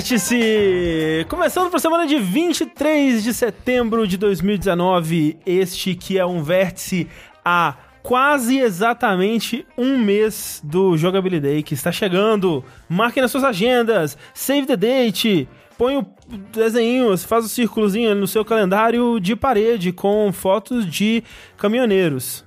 [0.00, 1.26] Vértice!
[1.28, 7.06] Começando a semana de 23 de setembro de 2019, este que é um vértice
[7.44, 12.64] a quase exatamente um mês do Jogabilidade que está chegando.
[12.88, 16.06] Marquem nas suas agendas, save the date, põe o
[16.50, 21.22] desenho, faz o círculozinho no seu calendário de parede com fotos de
[21.58, 22.42] caminhoneiros.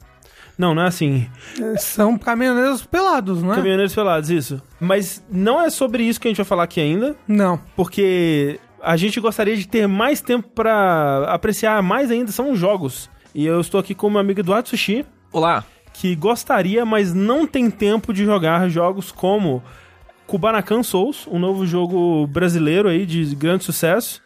[0.58, 1.28] Não, não é assim.
[1.80, 3.56] São caminhoneiros pelados, não é?
[3.56, 4.62] Caminhoneiros pelados, isso.
[4.80, 7.60] Mas não é sobre isso que a gente vai falar aqui ainda, Não.
[7.76, 13.10] porque a gente gostaria de ter mais tempo pra apreciar mais ainda são os jogos.
[13.34, 15.64] E eu estou aqui com o meu amigo Eduardo Sushi, Olá.
[15.94, 19.64] que gostaria, mas não tem tempo de jogar jogos como
[20.28, 24.22] Kubanakan Souls, um novo jogo brasileiro aí de grande sucesso,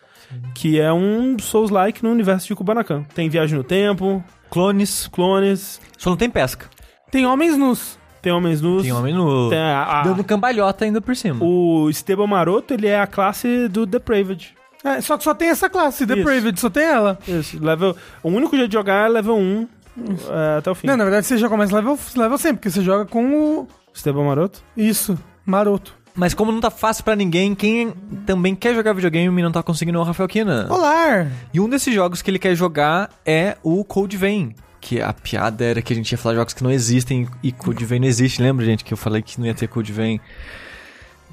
[0.54, 3.04] que é um Souls-like no universo de Kubanakan.
[3.16, 5.08] Tem viagem no tempo, Clones.
[5.08, 6.68] clones, Só não tem pesca.
[7.12, 7.98] Tem homens nus.
[8.22, 8.84] tem homens nus.
[8.84, 9.50] Tem homem no...
[9.50, 11.44] tem a- a- Dando cambalhota ainda por cima.
[11.46, 14.56] O Esteban Maroto, ele é a classe do Depraved.
[14.84, 17.18] É, só que só tem essa classe, Depraved, só tem ela.
[17.28, 17.96] Isso, level...
[18.22, 19.68] O único jeito de jogar é level 1
[20.30, 20.86] é, até o fim.
[20.88, 23.68] Não, na verdade você já começa level, level 100, porque você joga com o...
[23.94, 24.62] Esteban Maroto?
[24.76, 25.96] Isso, maroto.
[26.18, 27.94] Mas como não tá fácil pra ninguém, quem
[28.26, 30.66] também quer jogar videogame e não tá conseguindo é o Rafael Kina.
[30.68, 31.28] Olá!
[31.54, 34.56] E um desses jogos que ele quer jogar é o Code Vein.
[34.82, 37.52] Que a piada era que a gente ia falar de jogos que não existem e
[37.52, 38.42] Code Vein não existe.
[38.42, 40.20] Lembra, gente, que eu falei que não ia ter Code Vein?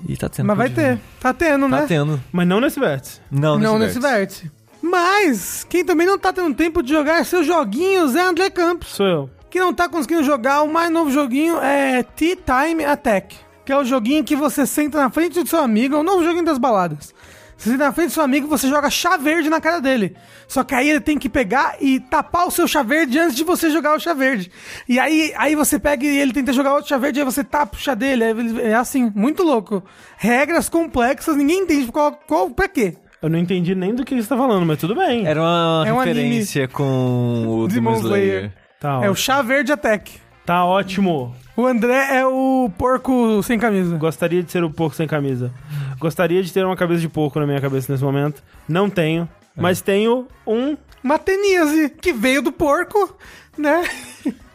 [0.06, 0.98] E tá tendo Mas vai ter.
[1.18, 1.84] Tá tendo, Tá né?
[1.88, 2.20] tendo.
[2.30, 3.20] Mas não nesse vértice.
[3.30, 4.42] Não, Não nesse nesse vértice.
[4.42, 4.64] vértice.
[4.82, 8.88] Mas, quem também não tá tendo tempo de jogar seus joguinhos é André Campos.
[8.88, 9.30] Sou eu.
[9.50, 13.36] que não tá conseguindo jogar, o mais novo joguinho é Tea Time Attack.
[13.64, 16.22] Que é o joguinho que você senta na frente do seu amigo, é o novo
[16.24, 17.14] joguinho das baladas.
[17.56, 20.16] Você senta na frente do seu amigo e você joga chá verde na cara dele.
[20.48, 23.44] Só que aí ele tem que pegar e tapar o seu chá verde antes de
[23.44, 24.50] você jogar o chá verde.
[24.88, 27.76] E aí, aí você pega e ele tenta jogar outro chá verde, aí você tapa
[27.76, 28.24] o chá dele.
[28.24, 29.82] aí ele- É assim, muito louco.
[30.16, 32.96] Regras complexas, ninguém entende qual, qual pra quê.
[33.22, 35.24] Eu não entendi nem do que você tá falando, mas tudo bem.
[35.26, 38.26] Era uma É um referência com o Demon Slayer.
[38.26, 38.52] Slayer.
[38.80, 40.20] Tá, É o chá verde Attack.
[40.44, 41.34] tá ótimo.
[41.56, 43.96] O André é o porco sem camisa.
[43.96, 45.52] Gostaria de ser o porco sem camisa.
[46.00, 48.42] Gostaria de ter uma cabeça de porco na minha cabeça nesse momento.
[48.68, 49.28] Não tenho.
[49.56, 50.76] Mas tenho um.
[51.02, 53.16] uma teníase que veio do porco,
[53.56, 53.84] né?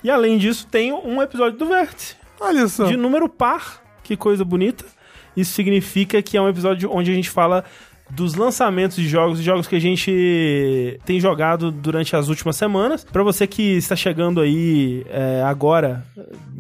[0.03, 2.15] E além disso, tenho um episódio do Vértice.
[2.39, 2.85] Olha só.
[2.85, 3.81] de número par.
[4.03, 4.83] Que coisa bonita.
[5.35, 7.63] Isso significa que é um episódio onde a gente fala
[8.09, 13.03] dos lançamentos de jogos, de jogos que a gente tem jogado durante as últimas semanas.
[13.05, 16.03] Pra você que está chegando aí é, agora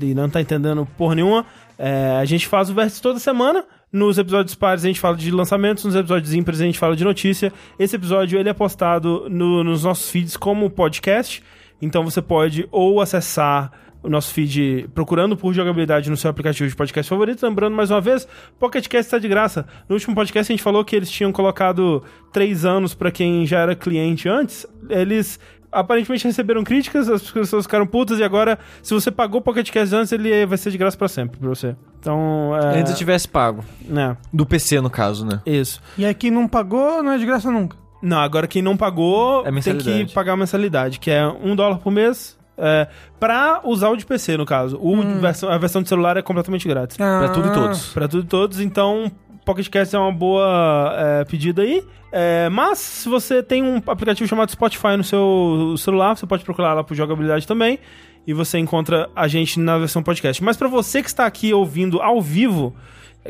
[0.01, 1.45] e não tá entendendo porra nenhuma,
[1.77, 3.65] é, a gente faz o vértice toda semana.
[3.91, 7.03] Nos episódios pares a gente fala de lançamentos, nos episódios ímpares a gente fala de
[7.03, 7.51] notícia.
[7.79, 11.41] Esse episódio ele é postado no- nos nossos feeds como podcast.
[11.81, 13.71] Então você pode ou acessar
[14.01, 17.45] o nosso feed procurando por jogabilidade no seu aplicativo de podcast favorito.
[17.45, 18.27] Lembrando mais uma vez,
[18.59, 19.65] Pocket Cast está de graça.
[19.87, 23.59] No último podcast a gente falou que eles tinham colocado três anos para quem já
[23.59, 24.65] era cliente antes.
[24.89, 25.39] Eles
[25.71, 29.95] aparentemente receberam críticas, as pessoas ficaram putas e agora, se você pagou o Pocket Cast
[29.95, 31.75] antes, ele vai ser de graça para sempre pra você.
[31.99, 32.79] Então, é...
[32.79, 33.63] Antes eu tivesse pago.
[33.81, 35.41] né, Do PC, no caso, né?
[35.45, 35.81] isso.
[35.97, 37.77] E aí quem não pagou não é de graça nunca.
[38.01, 41.79] Não, agora quem não pagou É tem que pagar a mensalidade, que é um dólar
[41.79, 42.38] por mês.
[42.61, 42.87] É,
[43.19, 44.77] pra usar o de PC, no caso.
[44.81, 46.97] O versão- a versão de celular é completamente grátis.
[46.97, 47.53] Pra tudo e Ah.
[47.53, 47.93] todos.
[47.93, 49.11] Pra tudo e todos, então
[49.45, 51.83] Pocket Cast é uma boa é, pedida aí.
[52.11, 56.73] É, mas, se você tem um aplicativo chamado Spotify no seu celular, você pode procurar
[56.73, 57.79] lá por jogabilidade também.
[58.27, 60.43] E você encontra a gente na versão podcast.
[60.43, 62.75] Mas pra você que está aqui ouvindo ao vivo,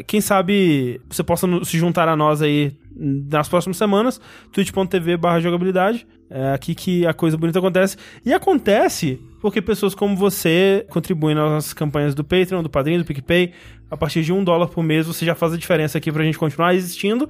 [0.08, 4.20] quem sabe você possa se juntar a nós aí nas próximas semanas,
[4.52, 6.06] twitch.tv barra jogabilidade.
[6.30, 7.98] É aqui que a coisa bonita acontece.
[8.26, 13.06] E acontece porque pessoas como você contribuem nas nossas campanhas do Patreon, do Padrinho, do
[13.06, 13.54] PicPay.
[13.90, 16.38] A partir de um dólar por mês você já faz a diferença aqui pra gente
[16.38, 17.28] continuar existindo.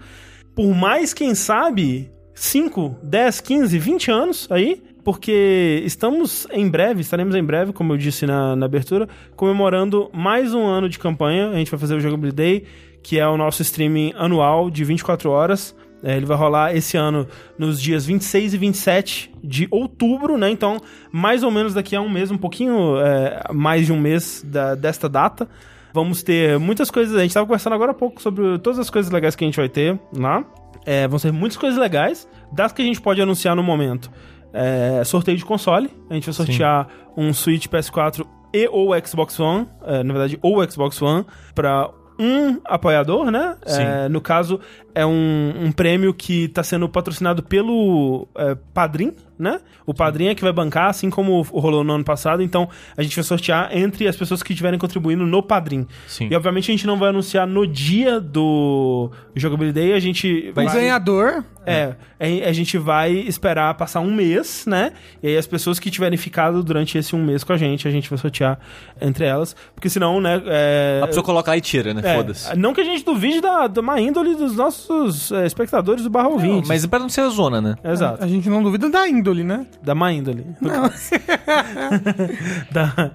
[0.54, 4.84] Por mais, quem sabe, 5, 10, 15, 20 anos aí.
[5.04, 10.54] Porque estamos em breve, estaremos em breve, como eu disse na, na abertura, comemorando mais
[10.54, 11.50] um ano de campanha.
[11.50, 12.64] A gente vai fazer o Jogability Day,
[13.02, 15.76] que é o nosso streaming anual de 24 horas.
[16.04, 20.50] É, ele vai rolar esse ano nos dias 26 e 27 de outubro, né?
[20.50, 20.78] Então,
[21.12, 24.76] mais ou menos daqui a um mês, um pouquinho é, mais de um mês da-
[24.76, 25.48] desta data.
[25.94, 27.16] Vamos ter muitas coisas.
[27.16, 29.58] A gente estava conversando agora há pouco sobre todas as coisas legais que a gente
[29.58, 30.44] vai ter lá.
[30.86, 34.10] É, vão ser muitas coisas legais, das que a gente pode anunciar no momento.
[34.54, 35.90] É, sorteio de console.
[36.10, 36.88] A gente vai sortear
[37.18, 39.68] um Switch PS4 e ou Xbox One.
[39.86, 43.56] é, na verdade, ou Xbox One, para um apoiador, né?
[43.66, 43.82] Sim.
[43.82, 44.60] É, no caso,
[45.00, 49.62] é um, um prêmio que está sendo patrocinado pelo é, Padrim, né?
[49.86, 52.44] O Padrim é que vai bancar, assim como rolou no ano passado.
[52.44, 52.68] Então,
[52.98, 55.88] a gente vai sortear entre as pessoas que estiverem contribuindo no Padrim.
[56.06, 56.28] Sim.
[56.30, 59.94] E, obviamente, a gente não vai anunciar no dia do Jogabilidade Day.
[59.96, 60.66] A gente O vai...
[60.66, 61.46] ganhador.
[61.66, 64.92] É, a a gente vai esperar passar um mês, né?
[65.22, 67.92] E aí as pessoas que tiverem ficado durante esse um mês com a gente, a
[67.92, 68.58] gente vai sortear
[69.00, 69.56] entre elas.
[69.76, 70.42] Porque senão, né?
[70.48, 72.02] É, A pessoa coloca lá e tira, né?
[72.04, 72.58] é, Foda-se.
[72.58, 74.89] Não que a gente duvide da, da má índole dos nossos
[75.32, 76.68] é, espectadores do barra ouvintes.
[76.68, 77.76] Mas pra não ser a zona, né?
[77.84, 78.24] Exato.
[78.24, 79.66] A gente não duvida da índole, né?
[79.82, 80.46] Da má índole.
[82.72, 83.12] da,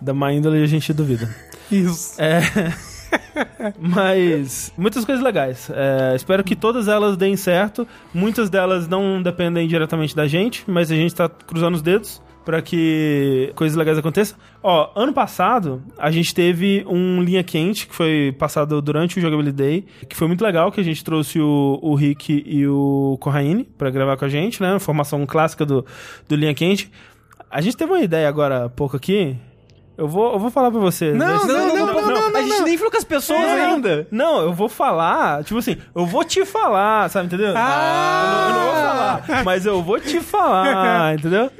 [0.00, 1.28] da má índole a gente duvida.
[1.70, 2.20] Isso.
[2.20, 2.40] É.
[3.78, 5.70] Mas muitas coisas legais.
[5.72, 7.86] É, espero que todas elas deem certo.
[8.12, 12.62] Muitas delas não dependem diretamente da gente, mas a gente tá cruzando os dedos para
[12.62, 14.38] que coisas legais aconteçam.
[14.62, 19.56] Ó, ano passado a gente teve um linha quente que foi passado durante o Jogability
[19.56, 23.64] Day, que foi muito legal, que a gente trouxe o, o Rick e o Corraine
[23.64, 24.78] para gravar com a gente, né?
[24.78, 25.84] Formação clássica do,
[26.28, 26.88] do linha quente.
[27.50, 29.36] A gente teve uma ideia agora há pouco aqui.
[29.98, 31.12] Eu vou, eu vou falar pra você.
[31.12, 34.06] Não, Esse- não, não, não, não, a gente nem falou com as pessoas não, ainda.
[34.10, 37.54] Não, eu vou falar, tipo assim, eu vou te falar, sabe, entendeu?
[37.56, 38.42] Ah!
[38.46, 41.50] Eu, não, eu não vou falar, mas eu vou te falar, entendeu?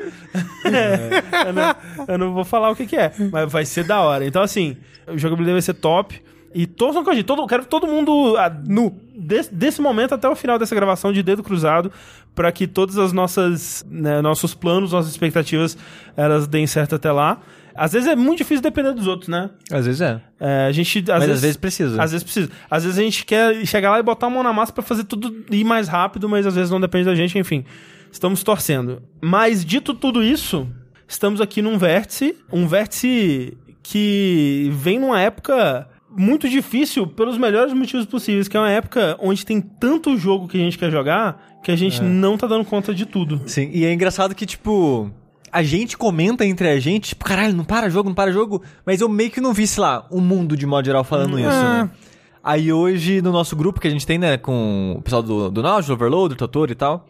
[1.46, 1.76] eu, não,
[2.08, 4.26] eu não vou falar o que, que é, mas vai ser da hora.
[4.26, 6.22] Então, assim, o jogabilidade vai ser top.
[6.54, 7.26] E torçam com a gente.
[7.26, 10.74] Todo, eu quero que todo mundo ah, no, desse, desse momento até o final dessa
[10.74, 11.92] gravação de dedo cruzado
[12.34, 15.76] para que todas as nossas né, nossos planos, nossas expectativas,
[16.16, 17.40] elas deem certo até lá.
[17.76, 19.50] Às vezes é muito difícil depender dos outros, né?
[19.70, 20.20] Às vezes é.
[20.40, 22.02] É, a gente às Mas vezes, às vezes precisa.
[22.02, 22.50] às vezes precisa.
[22.70, 25.05] Às vezes a gente quer chegar lá e botar a mão na massa pra fazer
[25.05, 27.64] tudo ir mais rápido, mas às vezes não depende da gente, enfim.
[28.11, 29.02] Estamos torcendo.
[29.20, 30.69] Mas dito tudo isso,
[31.06, 38.06] estamos aqui num vértice, um vértice que vem numa época muito difícil pelos melhores motivos
[38.06, 41.70] possíveis, que é uma época onde tem tanto jogo que a gente quer jogar que
[41.73, 43.43] a gente não tá dando conta de tudo.
[43.44, 45.11] Sim, e é engraçado que, tipo,
[45.56, 49.00] a gente comenta entre a gente, tipo, caralho, não para jogo, não para jogo, mas
[49.00, 51.90] eu meio que não vi, sei lá, o mundo de modo geral falando isso, né?
[52.44, 55.62] Aí hoje, no nosso grupo que a gente tem, né, com o pessoal do, do
[55.62, 57.08] Nautilus, Overload, do Totoro e tal,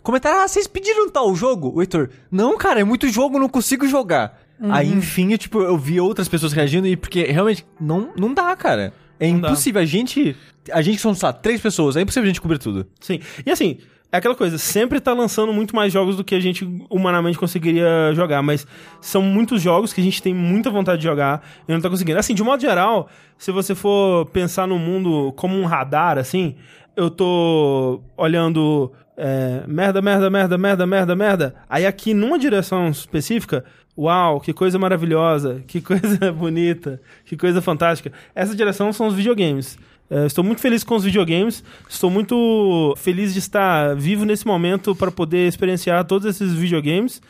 [0.00, 1.72] comentaram, ah, vocês pediram tal jogo?
[1.74, 4.40] O Heitor, não, cara, é muito jogo, não consigo jogar.
[4.70, 8.54] Aí, enfim, eu, tipo, eu vi outras pessoas reagindo e porque realmente não, não dá,
[8.54, 8.92] cara.
[9.18, 9.48] É Não dá.
[9.48, 9.82] impossível.
[9.82, 10.36] A gente,
[10.70, 12.86] a gente são, só três pessoas, é impossível a gente cobrir tudo.
[13.00, 13.18] Sim.
[13.44, 13.78] E assim,
[14.10, 18.12] é aquela coisa, sempre tá lançando muito mais jogos do que a gente humanamente conseguiria
[18.14, 18.66] jogar, mas
[19.00, 22.18] são muitos jogos que a gente tem muita vontade de jogar e não tá conseguindo.
[22.18, 26.56] Assim, de modo geral, se você for pensar no mundo como um radar, assim,
[26.96, 31.54] eu tô olhando é, merda, merda, merda, merda, merda, merda.
[31.68, 33.62] Aí aqui numa direção específica,
[33.96, 38.10] uau, que coisa maravilhosa, que coisa bonita, que coisa fantástica.
[38.34, 39.78] Essa direção são os videogames.
[40.10, 41.62] É, estou muito feliz com os videogames.
[41.88, 47.20] Estou muito feliz de estar vivo nesse momento para poder experienciar todos esses videogames.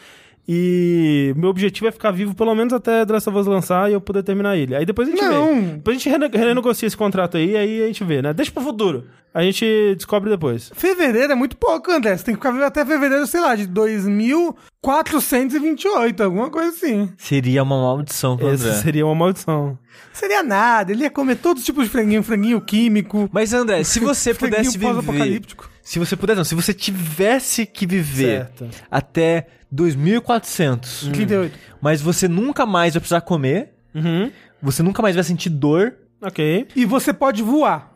[0.50, 3.92] E meu objetivo é ficar vivo pelo menos até The Last of Us lançar e
[3.92, 4.74] eu poder terminar ele.
[4.74, 5.54] Aí depois a gente Não.
[5.54, 5.60] vê.
[5.72, 8.32] Depois a gente rene- renegocia esse contrato aí, aí a gente vê, né?
[8.32, 9.04] Deixa pro futuro.
[9.34, 10.72] A gente descobre depois.
[10.74, 12.16] Fevereiro é muito pouco, André.
[12.16, 17.10] Você tem que ficar vivo até fevereiro, sei lá, de 2428, alguma coisa assim.
[17.18, 18.78] Seria uma maldição pro Essa André.
[18.80, 19.78] seria uma maldição.
[20.12, 24.00] Seria nada, ele ia comer todos os tipos de franguinho, franguinho químico, Mas André, se
[24.00, 24.92] você franguinho pudesse viver...
[24.94, 25.70] pós-apocalíptico.
[25.82, 28.68] Se você pudesse, não, se você tivesse que viver Certo.
[28.90, 31.58] até 2400, 38.
[31.80, 34.30] mas você nunca mais vai precisar comer, Uhum.
[34.62, 36.66] você nunca mais vai sentir dor, Ok.
[36.74, 37.92] E você pode voar.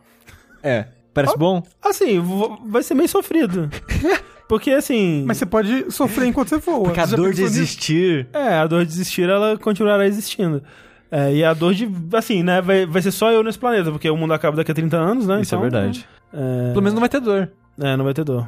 [0.63, 1.61] é, parece bom?
[1.81, 3.69] Assim, vo- vai ser meio sofrido.
[4.47, 5.23] Porque assim.
[5.27, 6.83] Mas você pode sofrer enquanto você voa.
[6.83, 7.59] Porque a Você já dor de pensou nisso?
[7.63, 8.27] existir...
[8.33, 10.61] É, a dor de existir, ela continuará existindo.
[11.11, 11.89] É, e a dor de.
[12.13, 12.61] Assim, né?
[12.61, 15.25] Vai, vai ser só eu nesse planeta, porque o mundo acaba daqui a 30 anos,
[15.27, 15.41] né?
[15.41, 16.07] Isso é então, verdade.
[16.33, 17.49] É, Pelo menos não vai ter dor.
[17.81, 18.47] é, não vai ter dor.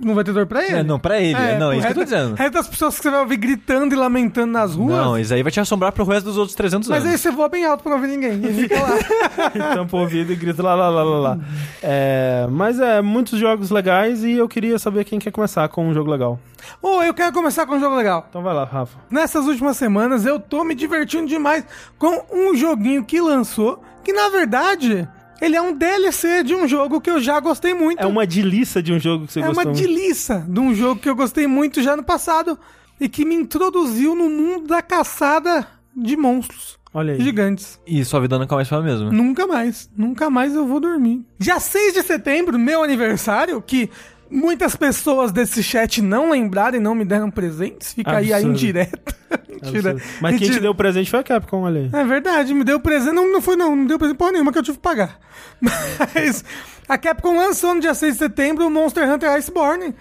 [0.00, 0.76] Não vai ter dor pra ele?
[0.76, 1.38] É, não, pra ele.
[1.38, 2.32] É, não, é isso que eu tô dizendo.
[2.32, 4.96] O resto das pessoas que você vai ouvir gritando e lamentando nas ruas.
[4.96, 7.12] Não, isso aí vai te assombrar pro resto dos outros 300 mas anos.
[7.12, 8.40] aí você voa bem alto pra não ouvir ninguém.
[8.44, 9.50] E fica lá.
[9.74, 11.38] Tampa o ouvido e grita lá, lá, lá, lá, lá.
[11.82, 15.92] É, mas é, muitos jogos legais e eu queria saber quem quer começar com um
[15.92, 16.38] jogo legal.
[16.80, 18.26] Ô, eu quero começar com um jogo legal.
[18.28, 18.98] Então vai lá, Rafa.
[19.10, 21.64] Nessas últimas semanas eu tô me divertindo demais
[21.98, 25.06] com um joguinho que lançou, que na verdade
[25.40, 28.00] ele é um DLC de um jogo que eu já gostei muito.
[28.00, 29.64] É uma delícia de um jogo que você É gostou.
[29.64, 32.58] uma delícia de um jogo que eu gostei muito já no passado
[33.00, 37.20] e que me introduziu no mundo da caçada de monstros Olha aí.
[37.20, 37.80] gigantes.
[37.86, 39.10] E sua vida nunca mais foi a mesma.
[39.12, 41.24] Nunca mais, nunca mais eu vou dormir.
[41.38, 43.90] Dia 6 de setembro, meu aniversário, que
[44.34, 47.94] muitas pessoas desse chat não lembraram e não me deram presentes.
[47.94, 48.54] Fica aí a Absurdo.
[48.56, 49.16] indireta.
[49.48, 49.90] Mentira.
[49.92, 50.02] Absurdo.
[50.20, 50.60] Mas quem te Mentira.
[50.60, 51.90] deu o presente foi a Capcom, olha aí.
[51.92, 53.14] É verdade, me deu presente.
[53.14, 53.74] Não, não foi, não.
[53.76, 55.18] Não deu presente porra nenhuma que eu tive que pagar.
[55.60, 56.44] Mas
[56.88, 59.94] a Capcom lançou no dia 6 de setembro o Monster Hunter Iceborne,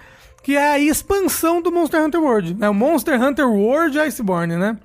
[0.44, 2.58] que é a expansão do Monster Hunter World.
[2.60, 4.78] É o Monster Hunter World Iceborne, né?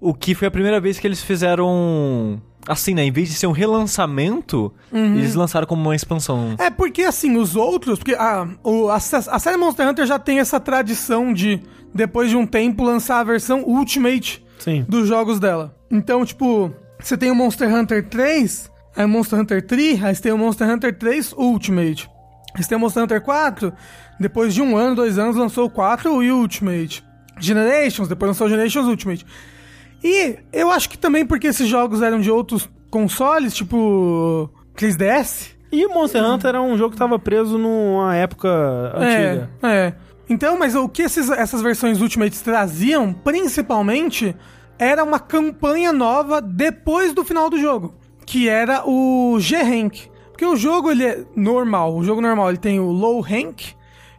[0.00, 2.40] O que foi a primeira vez que eles fizeram.
[2.68, 3.02] Assim, né?
[3.02, 6.54] Em vez de ser um relançamento, eles lançaram como uma expansão.
[6.58, 7.98] É porque, assim, os outros.
[7.98, 11.60] Porque a, o- a, a série Monster Hunter já tem essa tradição de,
[11.94, 14.84] depois de um tempo, lançar a versão Ultimate Sim.
[14.88, 15.74] dos jogos dela.
[15.90, 16.70] Então, tipo,
[17.00, 20.38] você tem o Monster Hunter 3, aí o Monster Hunter 3, aí você tem o
[20.38, 22.10] Monster Hunter 3 Ultimate.
[22.54, 23.72] Aí você tem o Monster Hunter 4,
[24.20, 27.02] depois de um ano, dois anos, lançou o 4 e o Ultimate.
[27.40, 29.24] Generations, depois lançou o Generations Ultimate.
[30.02, 35.50] E eu acho que também porque esses jogos eram de outros consoles, tipo 3DS.
[35.70, 38.48] E o Monster Hunter era um jogo que tava preso numa época
[38.94, 39.50] antiga.
[39.62, 39.94] É, é.
[40.30, 44.34] Então, mas o que esses- essas versões Ultimates traziam, principalmente,
[44.78, 50.06] era uma campanha nova depois do final do jogo, que era o G-Rank.
[50.30, 53.72] Porque o jogo, ele é normal, o jogo normal, ele tem o Low Rank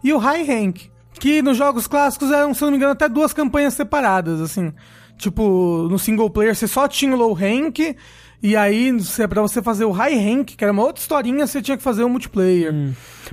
[0.03, 0.81] e o High Rank,
[1.13, 4.73] que nos jogos clássicos eram, se não me engano, até duas campanhas separadas, assim.
[5.19, 7.79] Tipo, no single player você só tinha o Low Rank,
[8.41, 8.89] e aí,
[9.29, 12.05] pra você fazer o High Rank, que era uma outra historinha, você tinha que fazer
[12.05, 12.73] o multiplayer.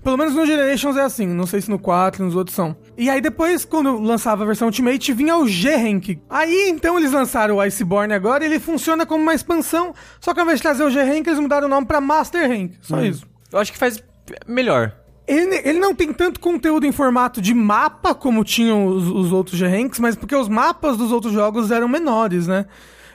[0.02, 2.76] Pelo menos no Generations é assim, não sei se no 4, nos outros são.
[2.98, 6.18] E aí depois, quando lançava a versão Ultimate, vinha o G-Rank.
[6.28, 10.40] Aí, então, eles lançaram o Iceborne agora e ele funciona como uma expansão, só que
[10.40, 12.72] ao invés de trazer o G-Rank, eles mudaram o nome pra Master Rank.
[12.82, 13.24] Só isso.
[13.52, 14.02] Eu acho que faz
[14.44, 14.92] melhor.
[15.26, 19.58] Ele, ele não tem tanto conteúdo em formato de mapa como tinham os, os outros
[19.58, 22.66] G-Ranks, mas porque os mapas dos outros jogos eram menores, né?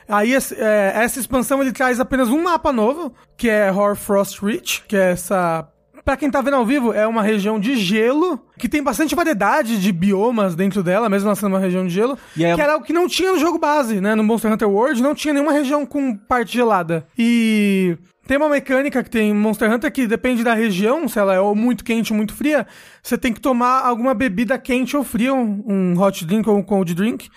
[0.07, 4.97] Aí é, essa expansão ele traz apenas um mapa novo, que é Horfrost Reach, que
[4.97, 5.67] é essa.
[6.03, 9.79] Pra quem tá vendo ao vivo, é uma região de gelo, que tem bastante variedade
[9.79, 12.17] de biomas dentro dela, mesmo ela sendo uma região de gelo,
[12.55, 14.15] que era o que não tinha no jogo base, né?
[14.15, 17.05] No Monster Hunter World não tinha nenhuma região com parte gelada.
[17.17, 17.97] E
[18.27, 21.39] tem uma mecânica que tem em Monster Hunter que depende da região, se ela é
[21.39, 22.67] ou muito quente ou muito fria,
[23.01, 26.93] você tem que tomar alguma bebida quente ou fria, um, hot drink ou um cold
[26.93, 27.29] drink,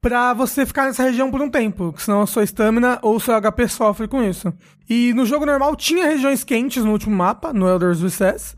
[0.00, 3.68] pra você ficar nessa região por um tempo, senão a sua estamina ou seu HP
[3.68, 4.52] sofre com isso.
[4.88, 8.56] E no jogo normal tinha regiões quentes no último mapa, no Elder's Recess,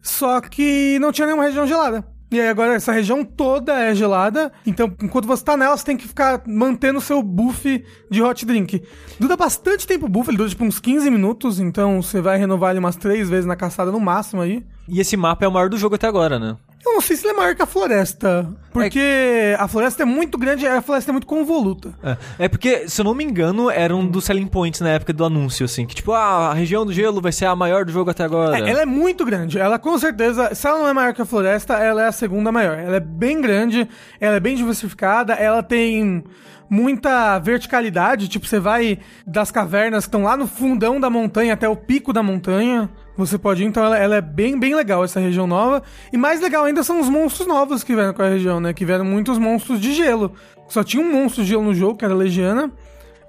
[0.00, 2.17] só que não tinha nenhuma região gelada.
[2.30, 5.96] E aí agora essa região toda é gelada, então enquanto você tá nela, você tem
[5.96, 8.82] que ficar mantendo o seu buff de hot drink.
[9.18, 12.72] Dura bastante tempo o buff, ele dura tipo uns 15 minutos, então você vai renovar
[12.72, 14.62] ele umas três vezes na caçada no máximo aí.
[14.86, 16.56] E esse mapa é o maior do jogo até agora, né?
[16.88, 20.38] Eu não sei se ele é maior que a floresta, porque a floresta é muito
[20.38, 21.92] grande e a floresta é muito convoluta.
[22.02, 22.16] É.
[22.44, 25.24] é porque, se eu não me engano, era um dos selling points na época do
[25.24, 25.86] anúncio, assim.
[25.86, 28.58] Que tipo, ah, a região do gelo vai ser a maior do jogo até agora.
[28.58, 29.58] É, ela é muito grande.
[29.58, 32.50] Ela com certeza, se ela não é maior que a floresta, ela é a segunda
[32.50, 32.78] maior.
[32.78, 36.24] Ela é bem grande, ela é bem diversificada, ela tem
[36.70, 38.28] muita verticalidade.
[38.28, 42.12] Tipo, você vai das cavernas que estão lá no fundão da montanha até o pico
[42.12, 42.88] da montanha.
[43.18, 45.82] Você pode ir, então ela, ela é bem, bem legal, essa região nova.
[46.12, 48.72] E mais legal ainda são os monstros novos que vieram com a região, né?
[48.72, 50.32] Que vieram muitos monstros de gelo.
[50.68, 52.70] Só tinha um monstro de gelo no jogo, que era a Legiana.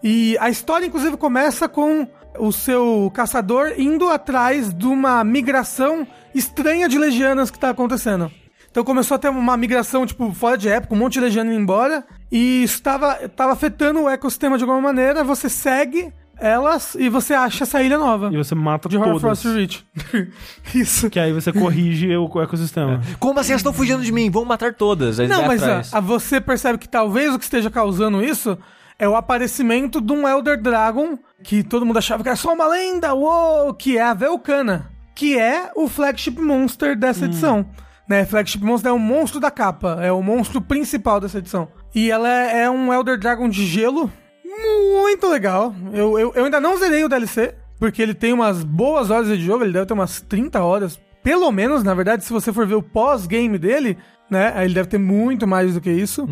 [0.03, 6.05] E a história, inclusive, começa com o seu caçador indo atrás de uma migração
[6.35, 8.31] estranha de legianas que tá acontecendo.
[8.69, 11.59] Então começou a ter uma migração, tipo, fora de época, um monte de legiana indo
[11.59, 12.05] embora.
[12.31, 15.23] E isso tava, tava afetando o ecossistema de alguma maneira.
[15.23, 18.29] Você segue elas e você acha essa ilha nova.
[18.31, 19.13] E você mata De todas.
[19.13, 19.85] Horfrost Reach.
[20.73, 21.09] isso.
[21.09, 23.01] Que aí você corrige o ecossistema.
[23.19, 24.29] Como assim elas estão fugindo de mim?
[24.29, 25.19] Vão matar todas.
[25.19, 25.93] Aí Não, mas atrás.
[25.93, 28.57] a, a- você percebe que talvez o que esteja causando isso
[28.97, 32.67] é o aparecimento de um Elder Dragon que todo mundo achava que era só uma
[32.67, 37.65] lenda, uou, que é a Velcana, que é o flagship monster dessa edição.
[38.09, 38.25] Né?
[38.25, 41.69] Flagship monster é o monstro da capa, é o monstro principal dessa edição.
[41.95, 44.11] E ela é, é um Elder Dragon de gelo
[44.49, 45.73] muito legal.
[45.93, 49.43] Eu, eu, eu ainda não zerei o DLC, porque ele tem umas boas horas de
[49.43, 50.99] jogo, ele deve ter umas 30 horas.
[51.23, 53.97] Pelo menos, na verdade, se você for ver o pós-game dele,
[54.29, 54.53] né?
[54.63, 56.27] Ele deve ter muito mais do que isso.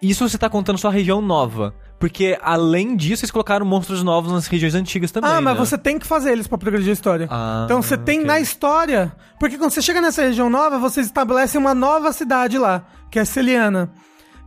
[0.00, 1.74] Isso você tá contando só a região nova.
[1.98, 5.58] Porque, além disso, eles colocaram monstros novos nas regiões antigas também, ah, mas né?
[5.58, 7.28] você tem que fazer eles pra progredir a história.
[7.30, 8.26] Ah, então você tem ok.
[8.26, 9.12] na história.
[9.38, 13.24] Porque quando você chega nessa região nova, você estabelece uma nova cidade lá, que é
[13.24, 13.90] Celiana.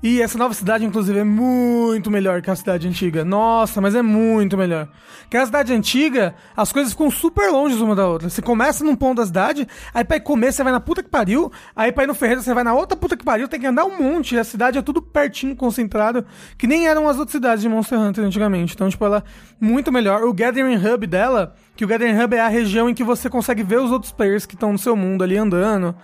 [0.01, 3.25] E essa nova cidade, inclusive, é muito melhor que a cidade antiga.
[3.25, 4.87] Nossa, mas é muito melhor.
[5.27, 8.29] Que a cidade antiga, as coisas ficam super longe uma da outra.
[8.29, 11.09] Você começa num ponto da cidade, aí pra ir comer você vai na puta que
[11.09, 13.65] pariu, aí pra ir no ferreiro você vai na outra puta que pariu, tem que
[13.65, 14.35] andar um monte.
[14.35, 16.23] E a cidade é tudo pertinho, concentrado,
[16.59, 18.75] que nem eram as outras cidades de Monster Hunter antigamente.
[18.75, 20.23] Então, tipo, ela é muito melhor.
[20.23, 23.63] O Gathering Hub dela, que o Gathering Hub é a região em que você consegue
[23.63, 25.95] ver os outros players que estão no seu mundo ali andando.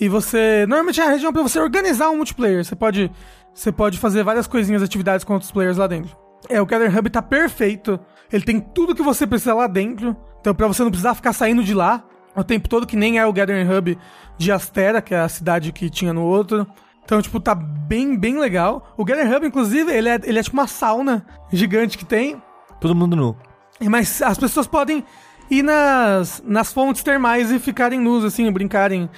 [0.00, 0.64] E você.
[0.66, 2.64] Normalmente é a região pra você organizar um multiplayer.
[2.64, 3.10] Você pode.
[3.52, 6.16] Você pode fazer várias coisinhas, atividades com outros players lá dentro.
[6.48, 7.98] É, o Gather Hub tá perfeito.
[8.32, 10.16] Ele tem tudo que você precisa lá dentro.
[10.40, 12.04] Então, pra você não precisar ficar saindo de lá
[12.36, 13.98] o tempo todo, que nem é o Gathering Hub
[14.36, 16.66] de Astera, que é a cidade que tinha no outro.
[17.04, 18.94] Então, tipo, tá bem, bem legal.
[18.96, 22.40] O Gathering Hub, inclusive, ele é, ele é tipo uma sauna gigante que tem.
[22.80, 23.36] Todo mundo nu.
[23.80, 25.04] Mas as pessoas podem
[25.50, 29.08] ir nas, nas fontes termais e ficarem nus, assim, brincarem.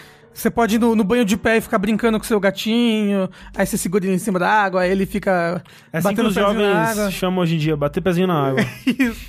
[0.40, 3.66] Você pode ir no, no banho de pé e ficar brincando com seu gatinho, aí
[3.66, 6.36] você segura ele em cima da água, aí ele fica É assim que batendo os
[6.36, 6.94] o pezinho na água.
[6.94, 8.64] jovens chamam hoje em dia, bater pezinho na água.
[8.86, 9.20] Isso.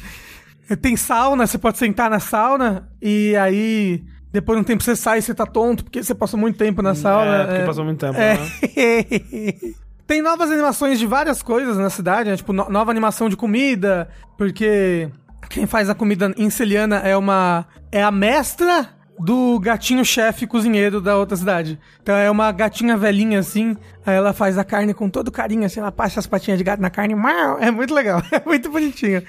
[0.81, 5.19] Tem sauna, você pode sentar na sauna e aí depois de um tempo você sai
[5.19, 7.35] e você tá tonto porque você passou muito tempo na sauna.
[7.43, 8.35] é, porque passou muito tempo, É.
[8.37, 9.73] né?
[10.07, 12.37] Tem novas animações de várias coisas na cidade, né?
[12.37, 15.09] tipo no- nova animação de comida, porque
[15.49, 18.89] quem faz a comida em Celiana é uma é a mestra
[19.19, 21.79] do gatinho chefe cozinheiro da outra cidade.
[22.01, 25.79] Então é uma gatinha velhinha assim, aí ela faz a carne com todo carinho, assim,
[25.79, 27.15] ela passa as patinhas de gato na carne,
[27.59, 29.23] é muito legal, é muito bonitinho.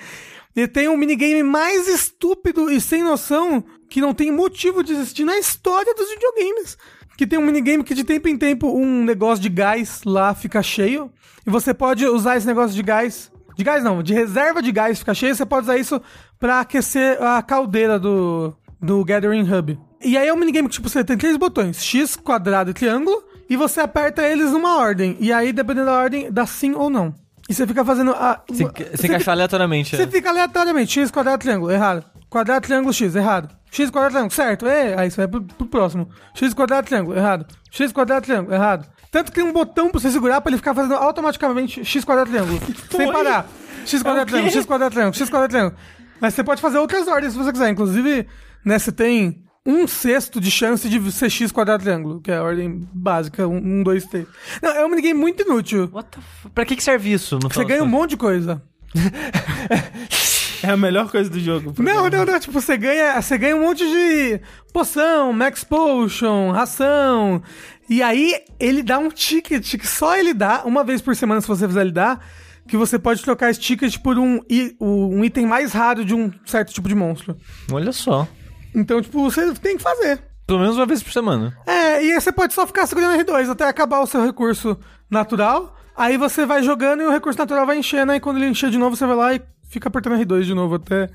[0.55, 5.25] E tem um minigame mais estúpido e sem noção que não tem motivo de existir
[5.25, 6.77] na história dos videogames.
[7.17, 10.63] Que tem um minigame que de tempo em tempo um negócio de gás lá fica
[10.63, 11.11] cheio.
[11.47, 13.33] E você pode usar esse negócio de gás.
[13.57, 15.35] De gás não, de reserva de gás fica cheio.
[15.35, 16.01] Você pode usar isso
[16.39, 19.79] pra aquecer a caldeira do, do Gathering Hub.
[20.05, 23.23] E aí é um minigame que tipo, você tem três botões: X, quadrado e triângulo.
[23.49, 25.17] E você aperta eles numa ordem.
[25.21, 27.15] E aí, dependendo da ordem, dá sim ou não.
[27.49, 28.43] E você fica fazendo a.
[28.49, 29.97] Você, você encaixar aleatoriamente.
[29.97, 30.11] Você né?
[30.11, 32.05] fica aleatoriamente, x quadrado triângulo, errado.
[32.31, 33.55] Quadrado triângulo x, errado.
[33.71, 34.67] x quadrado triângulo, certo.
[34.67, 36.09] É, aí você vai pro, pro próximo.
[36.35, 37.47] x quadrado triângulo, errado.
[37.71, 38.87] x quadrado triângulo, errado.
[39.11, 42.31] Tanto que tem um botão pra você segurar pra ele ficar fazendo automaticamente x quadrado
[42.31, 42.59] triângulo.
[42.91, 43.47] sem parar.
[43.85, 45.77] x quadrado É triângulo, x quadrado triângulo, x quadrado triângulo.
[46.21, 47.69] Mas você pode fazer outras ordens se você quiser.
[47.69, 48.27] Inclusive,
[48.65, 52.43] né, você tem um sexto de chance de ser x quadrado triângulo, que é a
[52.43, 54.27] ordem básica, um, um dois, três.
[54.61, 55.89] Não, é um minigame muito inútil.
[55.93, 56.51] What the f...
[56.51, 57.39] Pra que, que serve isso?
[57.41, 58.63] No Você ganha um monte de coisa.
[60.63, 61.75] É a melhor coisa do jogo.
[61.79, 62.39] Não, não, não.
[62.39, 64.41] Tipo, você ganha, você ganha um monte de
[64.73, 67.43] poção, max potion, ração.
[67.91, 71.49] E aí, ele dá um ticket que só ele dá, uma vez por semana, se
[71.49, 72.25] você fizer ele dar,
[72.69, 74.41] que você pode trocar esse ticket por um,
[74.81, 77.37] um item mais raro de um certo tipo de monstro.
[77.73, 78.29] Olha só.
[78.75, 80.21] Então, tipo, você tem que fazer.
[80.47, 81.57] Pelo menos uma vez por semana.
[81.67, 84.79] É, e aí você pode só ficar segurando R2 até acabar o seu recurso
[85.11, 85.77] natural.
[85.97, 88.13] Aí você vai jogando e o recurso natural vai enchendo.
[88.13, 90.75] Aí quando ele encher de novo, você vai lá e fica apertando R2 de novo
[90.77, 91.09] até,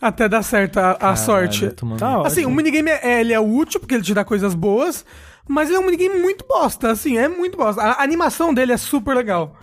[0.00, 1.60] até dar certo a, a sorte.
[1.60, 2.26] Caralho, tomando- Tá ótimo.
[2.26, 5.04] Assim, o minigame é, ele é útil porque ele te dá coisas boas,
[5.48, 7.82] mas ele é um minigame muito bosta, assim, é muito bosta.
[7.82, 9.56] A animação dele é super legal.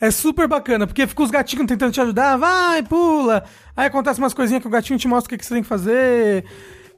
[0.00, 3.44] É super bacana, porque fica os gatinhos tentando te ajudar, vai, pula.
[3.76, 5.68] Aí acontece umas coisinhas que o gatinho te mostra o que, que você tem que
[5.68, 6.44] fazer.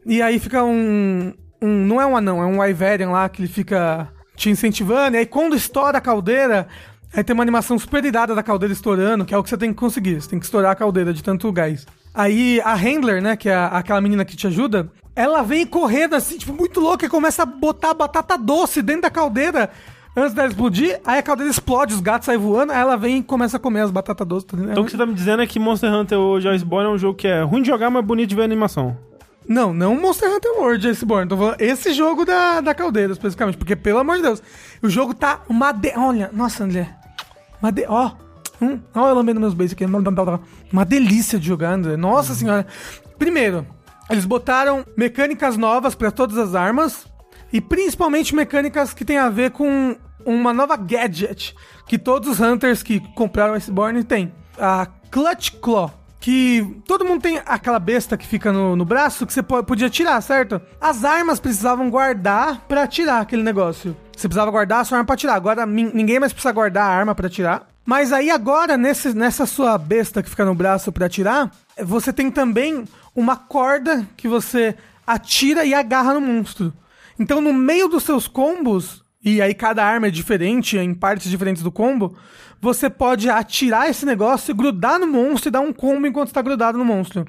[0.05, 1.87] E aí fica um, um.
[1.87, 5.17] Não é um anão, é um Iverian lá que ele fica te incentivando.
[5.17, 6.69] E aí quando estoura a caldeira,
[7.15, 9.73] aí tem uma animação super irada da caldeira estourando, que é o que você tem
[9.73, 10.21] que conseguir.
[10.21, 11.87] Você tem que estourar a caldeira de tanto gás.
[12.15, 16.39] Aí a Handler, né, que é aquela menina que te ajuda, ela vem correndo assim,
[16.39, 19.71] tipo, muito louca e começa a botar batata doce dentro da caldeira
[20.17, 20.99] antes dela explodir.
[21.05, 23.83] Aí a caldeira explode, os gatos saem voando, aí ela vem e começa a comer
[23.83, 24.49] as batatas doces.
[24.49, 26.87] Tá Então o que você tá me dizendo é que Monster Hunter ou Joyce Born
[26.87, 28.97] é um jogo que é ruim de jogar, mas bonito de ver a animação.
[29.49, 31.29] Não, não Monster Hunter World Iceborne.
[31.29, 33.57] Tô falando esse jogo da, da caldeira, especificamente.
[33.57, 34.43] Porque, pelo amor de Deus,
[34.83, 35.93] o jogo tá uma de...
[35.97, 36.89] Olha, nossa, André.
[37.63, 37.85] Uma de...
[37.87, 38.11] Ó.
[38.61, 39.85] Hum, ó, eu lambendo meus beijos aqui.
[40.73, 41.97] Uma delícia de jogar, André.
[41.97, 42.67] Nossa senhora.
[43.19, 43.65] Primeiro,
[44.11, 47.07] eles botaram mecânicas novas pra todas as armas.
[47.53, 51.55] E principalmente mecânicas que tem a ver com uma nova gadget
[51.87, 54.33] que todos os hunters que compraram Iceborne têm.
[54.59, 56.03] A Clutch Claw.
[56.19, 59.89] Que todo mundo tem aquela besta que fica no, no braço que você po- podia
[59.89, 60.61] tirar, certo?
[60.81, 63.97] As armas precisavam guardar pra tirar aquele negócio.
[64.17, 65.35] Você precisava guardar a sua arma pra tirar.
[65.35, 67.69] Agora ninguém mais precisa guardar a arma pra tirar.
[67.85, 72.29] Mas aí agora, nesse, nessa sua besta que fica no braço pra tirar, você tem
[72.29, 72.85] também
[73.15, 74.75] uma corda que você
[75.07, 76.73] atira e agarra no monstro.
[77.21, 81.61] Então, no meio dos seus combos, e aí cada arma é diferente, em partes diferentes
[81.61, 82.17] do combo,
[82.61, 86.79] você pode atirar esse negócio, grudar no monstro e dar um combo enquanto está grudado
[86.79, 87.27] no monstro.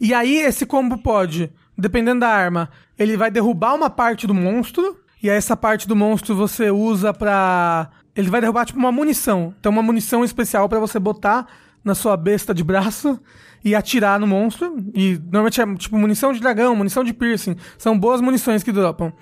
[0.00, 4.98] E aí esse combo pode, dependendo da arma, ele vai derrubar uma parte do monstro,
[5.22, 7.90] e aí essa parte do monstro você usa pra.
[8.16, 9.54] Ele vai derrubar tipo uma munição.
[9.60, 11.46] Então, uma munição especial pra você botar
[11.84, 13.20] na sua besta de braço
[13.62, 14.76] e atirar no monstro.
[14.94, 17.56] E normalmente é tipo munição de dragão, munição de piercing.
[17.76, 19.12] São boas munições que dropam.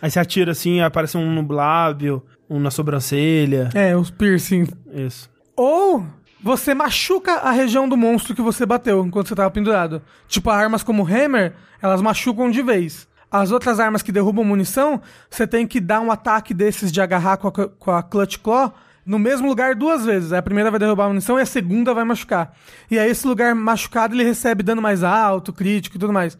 [0.00, 3.70] Aí você atira assim, aparece um no lábio, um na sobrancelha.
[3.74, 4.66] É, os piercing.
[4.92, 5.30] Isso.
[5.56, 6.04] Ou
[6.42, 10.02] você machuca a região do monstro que você bateu enquanto você tava pendurado.
[10.28, 13.08] Tipo, armas como Hammer, elas machucam de vez.
[13.30, 17.36] as outras armas que derrubam munição, você tem que dar um ataque desses de agarrar
[17.38, 18.72] com a, com a Clutch Claw
[19.04, 20.32] no mesmo lugar duas vezes.
[20.32, 22.54] A primeira vai derrubar a munição e a segunda vai machucar.
[22.90, 26.36] E aí esse lugar machucado ele recebe dano mais alto, crítico e tudo mais.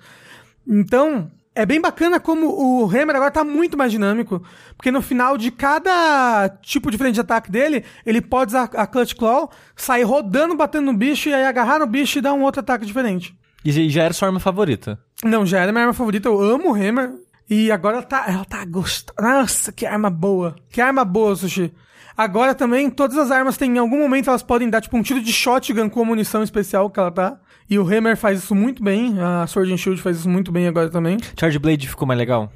[0.66, 4.42] Então, é bem bacana como o Hammer agora tá muito mais dinâmico,
[4.76, 9.14] porque no final de cada tipo diferente de ataque dele, ele pode usar a Clutch
[9.14, 12.60] Claw, sair rodando, batendo no bicho, e aí agarrar no bicho e dar um outro
[12.60, 13.34] ataque diferente.
[13.64, 15.00] E já era sua arma favorita?
[15.24, 17.14] Não, já era minha arma favorita, eu amo o Hammer,
[17.48, 19.14] e agora ela tá, ela tá gostosa.
[19.18, 20.56] Nossa, que arma boa.
[20.68, 21.72] Que arma boa, Sushi.
[22.16, 25.22] Agora também, todas as armas têm, em algum momento, elas podem dar, tipo, um tiro
[25.22, 27.38] de shotgun com a munição especial que ela tá.
[27.68, 30.68] E o Hammer faz isso muito bem, a Sword and Shield faz isso muito bem
[30.68, 31.18] agora também.
[31.38, 32.52] Charge Blade ficou mais legal?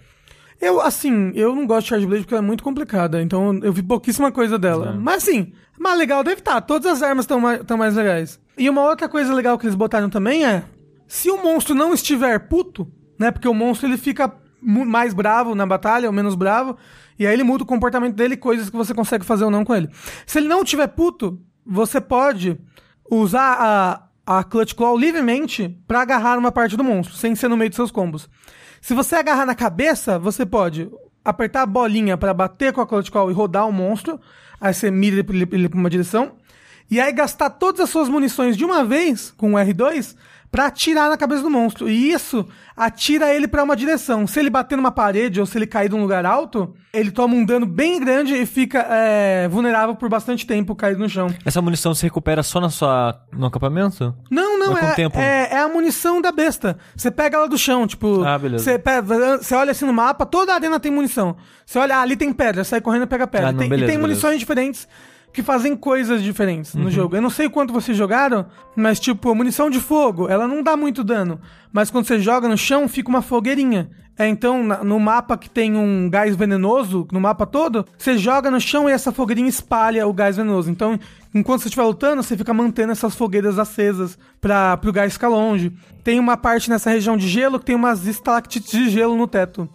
[0.60, 3.72] Eu, assim, eu não gosto de Charge Blade porque ela é muito complicada, então eu
[3.72, 4.90] vi pouquíssima coisa dela.
[4.90, 4.92] É.
[4.92, 8.38] Mas assim, mais legal deve estar, todas as armas estão mais, tão mais legais.
[8.56, 10.62] E uma outra coisa legal que eles botaram também é,
[11.08, 12.86] se o monstro não estiver puto,
[13.18, 16.76] né, porque o monstro ele fica mais bravo na batalha, ou menos bravo,
[17.18, 19.74] e aí ele muda o comportamento dele, coisas que você consegue fazer ou não com
[19.74, 19.88] ele.
[20.26, 22.58] Se ele não estiver puto, você pode
[23.10, 27.56] usar a, a Clutch Claw livremente pra agarrar uma parte do monstro, sem ser no
[27.56, 28.30] meio dos seus combos.
[28.80, 30.88] Se você agarrar na cabeça, você pode
[31.24, 34.20] apertar a bolinha pra bater com a Clutch Claw e rodar o monstro,
[34.60, 36.36] aí você mira ele ele pra uma direção,
[36.88, 40.14] e aí gastar todas as suas munições de uma vez com o R2
[40.50, 41.88] pra atirar na cabeça do monstro.
[41.88, 44.26] E isso atira ele pra uma direção.
[44.26, 47.34] Se ele bater numa parede ou se ele cair de um lugar alto, ele toma
[47.34, 51.28] um dano bem grande e fica é, vulnerável por bastante tempo caído no chão.
[51.44, 54.14] Essa munição se recupera só na sua, no acampamento?
[54.30, 56.76] Não, não, é, é, é a munição da besta.
[56.96, 58.22] Você pega ela do chão, tipo.
[58.24, 58.64] Ah, beleza.
[58.64, 61.36] Você, pega- você olha assim no mapa, toda a arena tem munição.
[61.64, 63.48] Você olha, ah, ali tem pedra, sai correndo e pega pedra.
[63.48, 64.08] Ah, não, Tem- beleza, e tem beleza.
[64.20, 64.88] munições diferentes
[65.32, 66.82] que fazem coisas diferentes Uhum.
[66.84, 67.14] no jogo.
[67.16, 71.04] Eu não sei quanto vocês jogaram, mas tipo, munição de fogo, ela não dá muito
[71.04, 71.40] dano.
[71.72, 73.90] Mas quando você joga no chão, fica uma fogueirinha.
[74.18, 78.50] É, então, na- no mapa que tem um gás venenoso, no mapa todo, você joga
[78.50, 80.70] no chão e essa fogueirinha espalha o gás venenoso.
[80.70, 80.98] Então,
[81.34, 85.72] enquanto você estiver lutando, você fica mantendo essas fogueiras acesas para pro gás ficar longe.
[86.04, 89.66] Tem uma parte nessa região de gelo que tem umas estalactites de gelo no teto.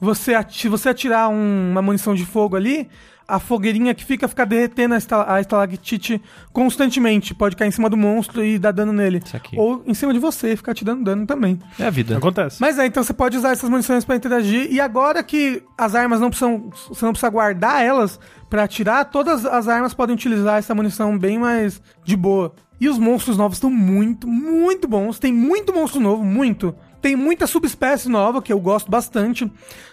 [0.00, 2.88] Você, ati- se você atirar um- uma munição de fogo ali,
[3.26, 6.20] a fogueirinha que fica, fica derretendo a, esta- a estalactite
[6.52, 7.34] constantemente.
[7.34, 9.20] Pode cair em cima do monstro e dar dano nele.
[9.24, 9.56] Isso aqui.
[9.58, 11.58] Ou em cima de você e ficar te dando dano também.
[11.78, 12.16] É a vida.
[12.16, 12.60] Acontece.
[12.60, 14.70] Mas é, então você pode usar essas munições pra interagir.
[14.72, 16.70] E agora que as armas não precisam.
[16.88, 21.38] Você não precisa guardar elas pra atirar, todas as armas podem utilizar essa munição bem
[21.38, 22.54] mais de boa.
[22.80, 25.18] E os monstros novos estão muito, muito bons.
[25.18, 26.74] Tem muito monstro novo, muito.
[27.00, 29.50] Tem muita subespécie nova que eu gosto bastante.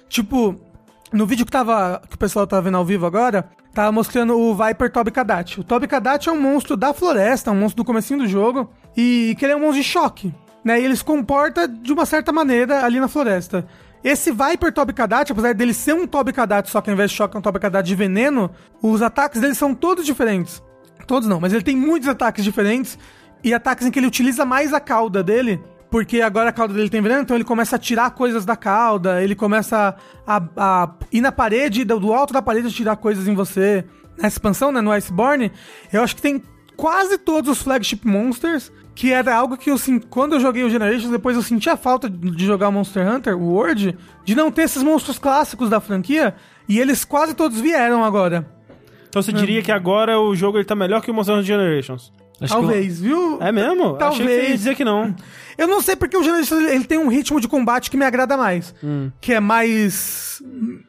[0.10, 0.60] Tipo,
[1.12, 4.56] no vídeo que, tava, que o pessoal tava vendo ao vivo agora, tava mostrando o
[4.56, 5.60] Viper Tobicadat.
[5.60, 9.46] O Tobicadat é um monstro da floresta, um monstro do comecinho do jogo, e que
[9.46, 10.80] ele é um monstro de choque, né?
[10.80, 13.66] E ele se comporta de uma certa maneira ali na floresta.
[14.04, 17.40] Esse Viper Tobicadat, apesar dele ser um Tobicadat, só que ao invés de choque é
[17.40, 18.50] um Tobicadat de veneno,
[18.82, 20.62] os ataques dele são todos diferentes.
[21.06, 22.98] Todos não, mas ele tem muitos ataques diferentes
[23.44, 25.62] e ataques em que ele utiliza mais a cauda dele,
[25.92, 29.22] porque agora a cauda dele tem veneno, então ele começa a tirar coisas da cauda,
[29.22, 29.94] ele começa
[30.26, 33.84] a, a ir na parede, do alto da parede, tirar coisas em você.
[34.18, 35.52] Nessa expansão, né, no Iceborne,
[35.92, 36.42] eu acho que tem
[36.78, 39.76] quase todos os flagship monsters, que era algo que eu
[40.10, 43.38] quando eu joguei o Generations, depois eu senti a falta de jogar o Monster Hunter,
[43.38, 46.36] World, de não ter esses monstros clássicos da franquia,
[46.70, 48.50] e eles quase todos vieram agora.
[49.10, 52.14] Então você diria que agora o jogo ele tá melhor que o Monster Hunter Generations.
[52.42, 53.38] Acho Talvez, viu?
[53.42, 53.94] É mesmo?
[53.98, 54.22] Talvez.
[54.22, 55.16] Achei que ia dizer que não.
[55.58, 58.36] Eu não sei porque o Generations ele tem um ritmo de combate que me agrada
[58.36, 58.74] mais.
[59.22, 60.42] Que é mais.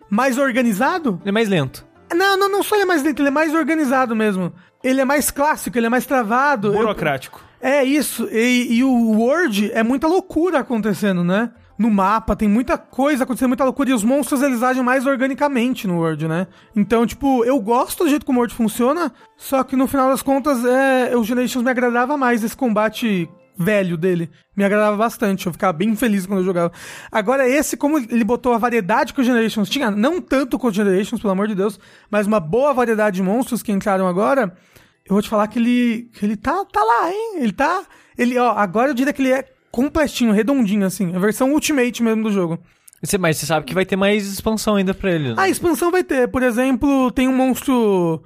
[0.08, 1.18] mais organizado.
[1.22, 1.84] ele é mais lento.
[2.14, 4.52] Não, não, não só ele é mais lento, ele é mais organizado mesmo.
[4.82, 6.68] Ele é mais clássico, ele é mais travado.
[6.68, 7.40] Eu- Burocrático.
[7.60, 8.28] É isso.
[8.32, 11.50] E, e o World é muita loucura acontecendo, né?
[11.82, 13.90] No mapa tem muita coisa acontecendo, muita loucura.
[13.90, 16.46] E os monstros eles agem mais organicamente no World, né?
[16.76, 19.12] Então, tipo, eu gosto do jeito como o World funciona.
[19.36, 23.96] Só que no final das contas, é, o Generations me agradava mais esse combate velho
[23.96, 24.30] dele.
[24.56, 25.46] Me agradava bastante.
[25.46, 26.70] Eu ficava bem feliz quando eu jogava.
[27.10, 30.72] Agora, esse, como ele botou a variedade que o Generations tinha, não tanto com o
[30.72, 34.56] Generations, pelo amor de Deus, mas uma boa variedade de monstros que entraram agora.
[35.04, 37.38] Eu vou te falar que ele, que ele tá, tá lá, hein?
[37.38, 37.82] Ele tá.
[38.16, 41.12] Ele, ó, agora eu diria que ele é completinho, redondinho, assim.
[41.16, 42.58] A versão Ultimate mesmo do jogo.
[43.02, 45.30] Você, mas você sabe que vai ter mais expansão ainda pra ele.
[45.30, 45.34] né?
[45.36, 48.22] A expansão vai ter, por exemplo, tem um monstro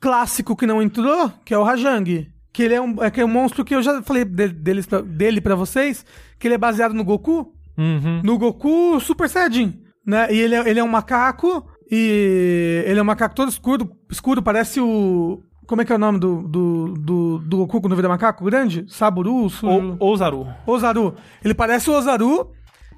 [0.00, 2.28] clássico que não entrou, que é o Rajang.
[2.52, 4.86] Que ele é um, é, que é um monstro que eu já falei de- deles
[4.86, 6.04] pra- dele pra vocês,
[6.38, 7.52] que ele é baseado no Goku.
[7.76, 8.20] Uhum.
[8.22, 10.28] No Goku Super Saiyajin, né?
[10.30, 14.42] E ele é, ele é um macaco, e ele é um macaco todo escuro, escuro,
[14.42, 15.42] parece o...
[15.72, 18.84] Como é que é o nome do, do, do, do Goku quando vira macaco grande?
[18.88, 19.48] Saburu?
[19.48, 19.66] Su...
[19.66, 20.46] Ou, ou Zaru.
[20.66, 21.14] Ozaru.
[21.42, 22.50] Ele parece o Ozaru.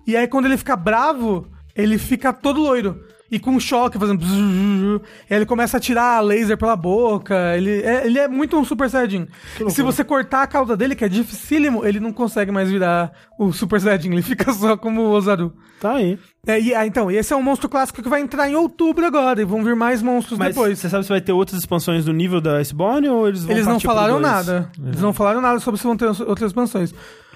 [0.05, 3.01] E aí quando ele fica bravo, ele fica todo loiro.
[3.31, 4.19] E com choque, fazendo.
[4.19, 7.57] bzzz, E ele começa a tirar laser pela boca.
[7.57, 9.27] Ele é, ele é muito um Super Saiyajin.
[9.67, 13.13] E se você cortar a cauda dele, que é dificílimo, ele não consegue mais virar
[13.39, 14.13] o Super Saiyajin.
[14.13, 15.53] Ele fica só como o Ozaru.
[15.81, 16.19] Tá aí.
[16.47, 19.41] É, e, ah, então, esse é um monstro clássico que vai entrar em outubro agora.
[19.41, 20.79] E vão vir mais monstros Mas depois.
[20.79, 23.67] você sabe se vai ter outras expansões do nível da Iceborne ou eles vão Eles
[23.67, 24.71] não falaram nada.
[24.83, 26.95] Eles não falaram nada sobre se vão ter outras expansões.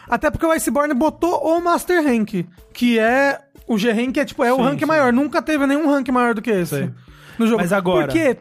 [0.08, 3.38] Até porque o Iceborne botou o Master Rank, que é.
[3.68, 4.86] O G-Rank é tipo, é o Sim, rank sim.
[4.86, 5.12] maior.
[5.12, 6.90] Nunca teve nenhum rank maior do que esse Sei.
[7.38, 7.60] no jogo.
[7.60, 8.38] Mas agora- Porque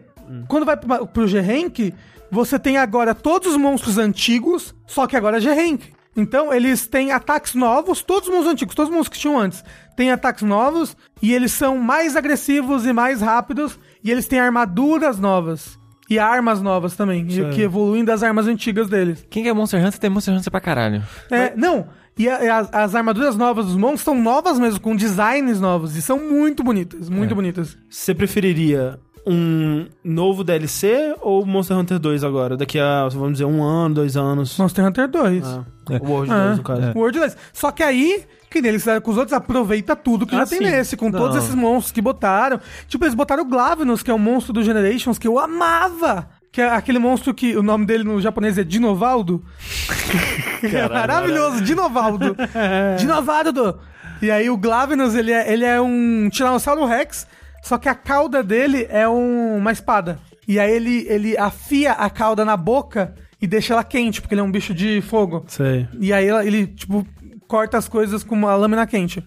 [0.48, 1.94] quando vai pro, pro G-Rank,
[2.32, 5.82] você tem agora todos os monstros antigos, só que agora é G-Rank.
[6.16, 9.64] Então, eles têm ataques novos, todos os monstros antigos, todos os monstros que tinham antes,
[9.96, 15.20] têm ataques novos, e eles são mais agressivos e mais rápidos, e eles têm armaduras
[15.20, 15.78] novas.
[16.10, 19.28] E armas novas também, que evoluem das armas antigas deles.
[19.30, 21.04] Quem que é Monster Hunter tem Monster Hunter pra caralho.
[21.30, 21.86] É, não,
[22.18, 25.96] e, a- e as, as armaduras novas dos monstros são novas mesmo, com designs novos,
[25.96, 27.78] e são muito bonitas, muito bonitas.
[27.90, 29.00] Você preferiria
[29.30, 32.56] um novo DLC ou Monster Hunter 2 agora?
[32.56, 34.58] Daqui a, vamos dizer, um ano, dois anos?
[34.58, 35.46] Monster Hunter 2.
[35.46, 35.98] Ah, É.
[35.98, 36.92] o World Ah, 2, no caso.
[36.96, 37.38] O World 2.
[37.52, 40.46] Só que aí, que nem eles fizeram com os outros, aproveita tudo que Ah, já
[40.48, 40.64] tem sim.
[40.66, 41.44] nesse, com todos Não.
[41.44, 42.58] esses monstros que botaram.
[42.88, 46.30] Tipo, eles botaram o Glavenus, que é um monstro do Generations, que eu amava.
[46.58, 49.46] Que é aquele monstro que o nome dele no japonês é Dinovaldo.
[50.64, 52.36] é maravilhoso, Dinovaldo.
[52.98, 53.80] Dinovaldo.
[54.24, 57.28] E aí o Glavenus, ele é, ele é um Tiranossauro Rex,
[57.62, 60.18] só que a cauda dele é um- uma espada.
[60.48, 64.42] E aí ele, ele afia a cauda na boca e deixa ela quente, porque ele
[64.42, 65.46] é um bicho de fogo.
[65.48, 65.88] Sei.
[66.00, 67.06] E aí ela- ele, tipo,
[67.48, 69.24] corta as coisas com uma lâmina quente.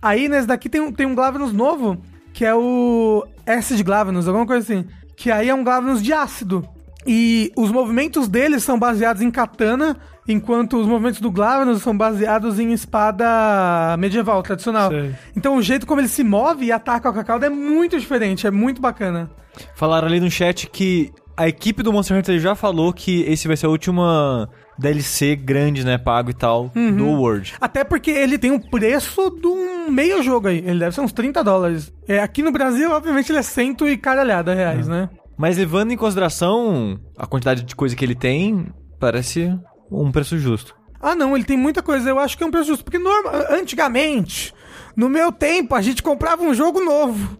[0.00, 2.00] Aí nesse daqui tem um, tem um Glavenus novo,
[2.32, 4.86] que é o Acid Glavenus, alguma coisa assim.
[5.18, 6.66] Que aí é um Glavenus de ácido.
[7.04, 9.96] E os movimentos dele são baseados em katana,
[10.28, 14.90] enquanto os movimentos do Glavenus são baseados em espada medieval, tradicional.
[14.90, 15.14] Sei.
[15.36, 18.46] Então o jeito como ele se move e ataca com a cauda é muito diferente,
[18.46, 19.28] é muito bacana.
[19.74, 23.56] Falaram ali no chat que a equipe do Monster Hunter já falou que esse vai
[23.56, 27.54] ser a última DLC grande, né, pago e tal, do World.
[27.60, 30.58] Até porque ele tem o preço de um meio jogo aí.
[30.58, 31.92] Ele deve ser uns 30 dólares.
[32.06, 35.10] É, aqui no Brasil, obviamente, ele é cento e caralhada reais, né?
[35.36, 38.66] Mas levando em consideração a quantidade de coisa que ele tem,
[38.98, 39.56] parece
[39.90, 40.74] um preço justo.
[41.00, 42.10] Ah, não, ele tem muita coisa.
[42.10, 42.84] Eu acho que é um preço justo.
[42.84, 43.30] Porque norma...
[43.50, 44.52] antigamente,
[44.96, 47.38] no meu tempo, a gente comprava um jogo novo.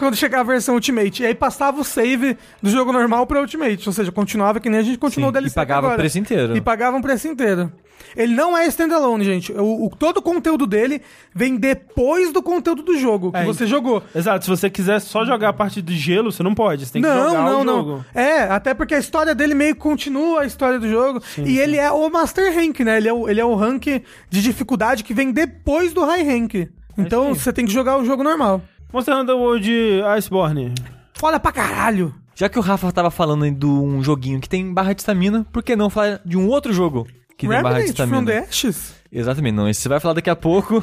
[0.00, 1.22] Quando chegava a versão Ultimate.
[1.22, 3.88] E aí passava o save do jogo normal pra Ultimate.
[3.88, 5.94] Ou seja, continuava que nem a gente continuou Sim, o DLC e pagava agora.
[5.94, 6.56] o preço inteiro.
[6.56, 7.70] E pagava um preço inteiro.
[8.16, 9.52] Ele não é standalone, gente.
[9.52, 11.00] O, o- todo o conteúdo dele
[11.32, 14.02] vem depois do conteúdo do jogo que É, você jogou.
[14.12, 16.86] Exato, se você quiser só jogar a parte de gelo, você não pode.
[16.86, 17.76] Você tem que não, jogar não, o não.
[17.76, 18.04] jogo.
[18.14, 21.22] É, até porque a história dele meio que continua a história do jogo.
[21.44, 22.96] e ele é o Master Rank, né?
[22.96, 23.84] Ele é o, ele é o rank
[24.28, 26.54] de dificuldade que vem depois do High Rank.
[26.98, 27.38] Então sim.
[27.40, 28.60] você tem que jogar o jogo normal.
[28.92, 30.74] Monster Hunter World Iceborne.
[31.14, 32.14] Foda pra caralho.
[32.34, 35.46] Já que o Rafa tava falando aí de um joguinho que tem barra de estamina,
[35.52, 38.32] por que não falar de um outro jogo que tem barra de Remnant from the
[38.32, 38.48] estamina?
[38.48, 38.94] Ashes.
[39.12, 39.68] Exatamente, não.
[39.68, 40.82] Esse você vai falar daqui a pouco.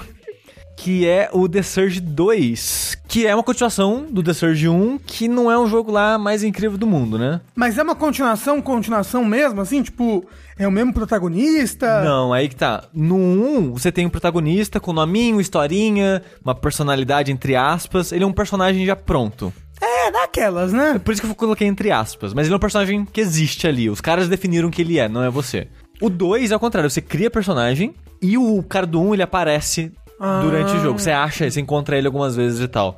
[0.77, 2.99] Que é o The Surge 2.
[3.07, 6.43] Que é uma continuação do The Surge 1, que não é um jogo lá mais
[6.43, 7.41] incrível do mundo, né?
[7.55, 9.81] Mas é uma continuação, continuação mesmo, assim?
[9.81, 10.23] Tipo,
[10.57, 12.03] é o mesmo protagonista?
[12.03, 12.83] Não, aí que tá.
[12.93, 18.11] No 1, você tem um protagonista com nominho, historinha, uma personalidade entre aspas.
[18.11, 19.51] Ele é um personagem já pronto.
[19.81, 20.99] É, daquelas, né?
[21.03, 22.33] Por isso que eu coloquei entre aspas.
[22.33, 23.89] Mas ele é um personagem que existe ali.
[23.89, 25.67] Os caras definiram que ele é, não é você.
[25.99, 26.89] O 2 é ao contrário.
[26.89, 30.41] Você cria personagem e o cara do 1 ele aparece Ah.
[30.41, 30.99] durante o jogo.
[30.99, 32.97] Você acha, você encontra ele algumas vezes e tal.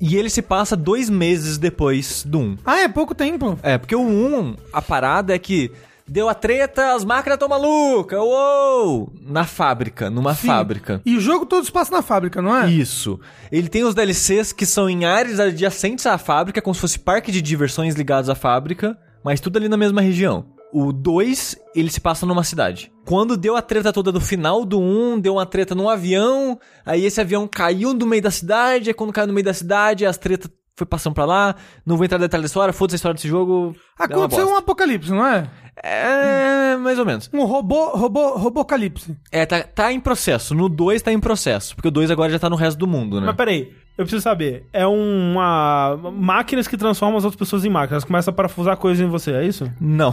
[0.00, 2.58] E ele se passa dois meses depois do 1.
[2.64, 3.58] Ah, é pouco tempo.
[3.62, 5.72] É, porque o 1, a parada é que
[6.06, 9.12] deu a treta, as máquinas estão malucas, uou!
[9.20, 10.46] Na fábrica, numa Sim.
[10.46, 11.02] fábrica.
[11.04, 12.70] E o jogo todo se passa na fábrica, não é?
[12.70, 13.18] Isso.
[13.50, 17.32] Ele tem os DLCs que são em áreas adjacentes à fábrica, como se fosse parque
[17.32, 20.46] de diversões ligados à fábrica, mas tudo ali na mesma região.
[20.72, 22.92] O 2, ele se passa numa cidade.
[23.06, 26.58] Quando deu a treta toda do final do 1, um, deu uma treta num avião,
[26.84, 30.04] aí esse avião caiu no meio da cidade, aí quando caiu no meio da cidade,
[30.04, 31.54] as tretas foi passando pra lá.
[31.84, 33.74] Não vou entrar no detalhe da história, foda-se a história desse jogo.
[33.98, 35.48] é Aconteceu um apocalipse, não é?
[35.82, 37.28] É, mais ou menos.
[37.32, 39.16] Um robô, robô, robocalipse.
[39.30, 40.54] É, tá, tá em processo.
[40.54, 43.20] No 2 tá em processo, porque o 2 agora já tá no resto do mundo,
[43.20, 43.26] né?
[43.26, 44.66] Mas peraí, eu preciso saber.
[44.72, 45.98] É uma.
[46.12, 48.04] Máquinas que transformam as outras pessoas em máquinas.
[48.04, 49.70] Começa a parafusar coisas em você, é isso?
[49.80, 50.12] Não.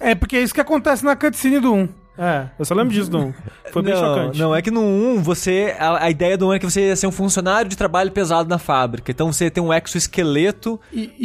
[0.00, 1.88] É porque é isso que acontece na cutscene do 1.
[2.18, 3.32] É, eu só lembro disso, não.
[3.72, 4.38] Foi bem não, chocante.
[4.40, 5.76] Não, é que no 1, você.
[5.78, 8.48] A, a ideia do 1 é que você ia ser um funcionário de trabalho pesado
[8.48, 9.10] na fábrica.
[9.12, 10.80] Então você tem um exoesqueleto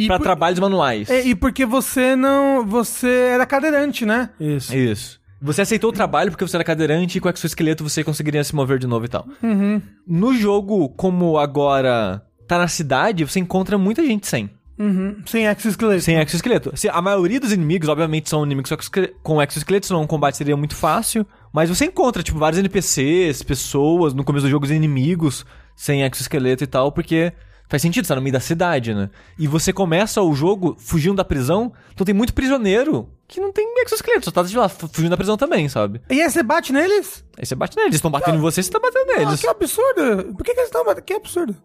[0.06, 1.10] pra por- trabalhos manuais.
[1.10, 2.64] é, e porque você não.
[2.66, 4.30] Você era cadeirante, né?
[4.38, 4.74] Isso.
[4.74, 5.20] Isso.
[5.42, 8.54] Você aceitou o trabalho porque você era cadeirante e com o exoesqueleto você conseguiria se
[8.54, 9.26] mover de novo e tal.
[9.42, 9.82] Uhum.
[10.06, 14.48] No jogo, como agora tá na cidade, você encontra muita gente sem.
[14.78, 15.16] Uhum.
[15.26, 16.00] Sem exoesqueleto.
[16.02, 16.76] Sem exoesqueleto.
[16.76, 20.36] Se- A maioria dos inimigos, obviamente, são inimigos com exoesquele- com exoesqueleto, senão o combate
[20.36, 21.26] seria muito fácil.
[21.52, 26.64] Mas você encontra, tipo, vários NPCs, pessoas, no começo do jogo, os inimigos sem exoesqueleto
[26.64, 27.32] e tal, porque
[27.68, 29.10] faz sentido, você tá no meio da cidade, né?
[29.38, 33.66] E você começa o jogo fugindo da prisão, então tem muito prisioneiro que não tem
[33.84, 36.00] exoesqueleto, só tá lá, fu- fugindo da prisão também, sabe?
[36.10, 37.24] E aí você bate neles?
[37.38, 39.40] Aí você bate neles, eles estão batendo em você, você tá batendo Ah, neles.
[39.40, 40.34] que absurdo.
[40.34, 41.04] Por que, que eles estão batendo?
[41.04, 41.56] Que absurdo.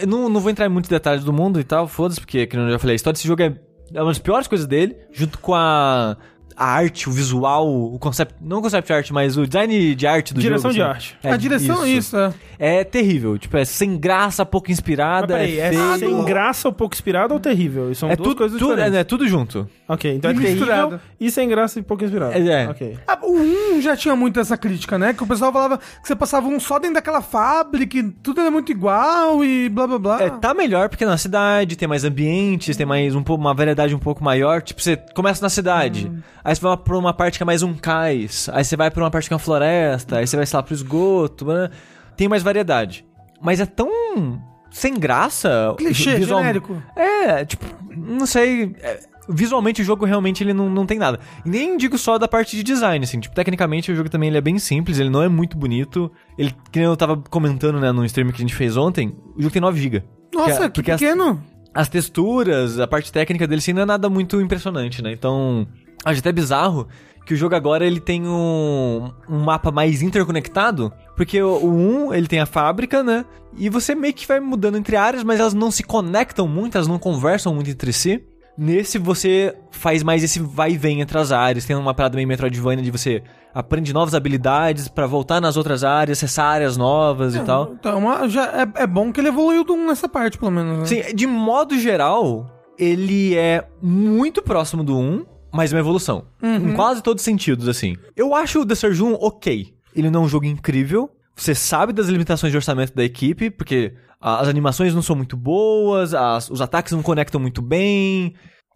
[0.00, 2.64] Eu não, não vou entrar em muitos detalhes do mundo e tal, foda-se, porque, como
[2.64, 3.54] eu já falei, a história desse jogo é,
[3.94, 6.16] é uma das piores coisas dele, junto com a,
[6.60, 8.34] a arte, o visual, o concept.
[8.38, 10.74] Não o concept art, mas o design de arte do Direção jogo.
[10.74, 10.90] de assim.
[10.94, 11.18] arte.
[11.22, 12.14] É, a direção é isso.
[12.18, 12.32] é.
[12.58, 13.38] É terrível.
[13.38, 15.98] Tipo, é sem graça, pouco Mas inspirada, peraí, é é feio.
[15.98, 17.90] sem graça ou pouco inspirado ou terrível?
[17.90, 18.98] Isso São é duas tudo, coisas tudo, é, diferentes.
[19.00, 19.66] é tudo junto.
[19.88, 21.00] Ok, então é terrível misturado.
[21.18, 22.34] e sem graça e pouco inspirado.
[22.34, 22.68] É, é.
[22.68, 22.98] Ok.
[23.08, 23.38] Ah, O
[23.76, 25.14] 1 já tinha muito essa crítica, né?
[25.14, 28.50] Que o pessoal falava que você passava um só dentro daquela fábrica, e tudo era
[28.50, 30.22] muito igual e blá blá blá.
[30.22, 33.94] É, tá melhor porque na cidade tem mais ambientes, tem mais um pouco, uma variedade
[33.94, 34.60] um pouco maior.
[34.60, 36.10] Tipo, você começa na cidade,
[36.50, 39.02] aí você vai pra uma parte que é mais um cais, aí você vai pra
[39.04, 41.70] uma parte que é uma floresta, aí você vai, sei lá, pro esgoto, né?
[42.16, 43.06] tem mais variedade.
[43.40, 43.88] Mas é tão
[44.70, 45.74] sem graça.
[45.78, 46.82] Clichê, visual- genérico.
[46.94, 47.64] É, tipo,
[47.96, 48.76] não sei.
[48.82, 51.18] é, visualmente o jogo realmente ele não, não tem nada.
[51.46, 53.18] E nem digo só da parte de design, assim.
[53.20, 56.12] Tipo, tecnicamente o jogo também ele é bem simples, ele não é muito bonito.
[56.36, 59.40] Ele, que nem eu tava comentando, né, no stream que a gente fez ontem, o
[59.40, 60.02] jogo tem 9 GB.
[60.34, 61.42] Nossa, que porque as- pequeno.
[61.74, 65.10] as texturas, a parte técnica dele sim não é nada muito impressionante, né?
[65.12, 65.66] Então,
[66.04, 66.88] acho até bizarro
[67.24, 72.14] que o jogo agora ele tem um, um mapa mais interconectado, porque o, o 1
[72.14, 73.24] ele tem a fábrica, né?
[73.56, 76.88] E você meio que vai mudando entre áreas, mas elas não se conectam muito, elas
[76.88, 78.24] não conversam muito entre si.
[78.58, 82.26] Nesse você faz mais esse vai e vem entre as áreas, tem uma parada meio
[82.26, 83.22] Metroidvania de você
[83.54, 87.74] aprende novas habilidades pra voltar nas outras áreas, acessar áreas novas e tal.
[87.78, 90.78] Então, já é, é bom que ele evoluiu do 1 nessa parte, pelo menos.
[90.78, 90.86] Né?
[90.86, 96.26] Sim, de modo geral, ele é muito próximo do 1, mas uma evolução.
[96.42, 97.96] Em quase todos os sentidos, assim.
[98.16, 99.74] Eu acho o The Surge 1 ok.
[99.94, 101.10] Ele não é um jogo incrível.
[101.36, 106.12] Você sabe das limitações de orçamento da equipe, porque as animações não são muito boas,
[106.14, 108.34] as- os ataques não conectam muito bem,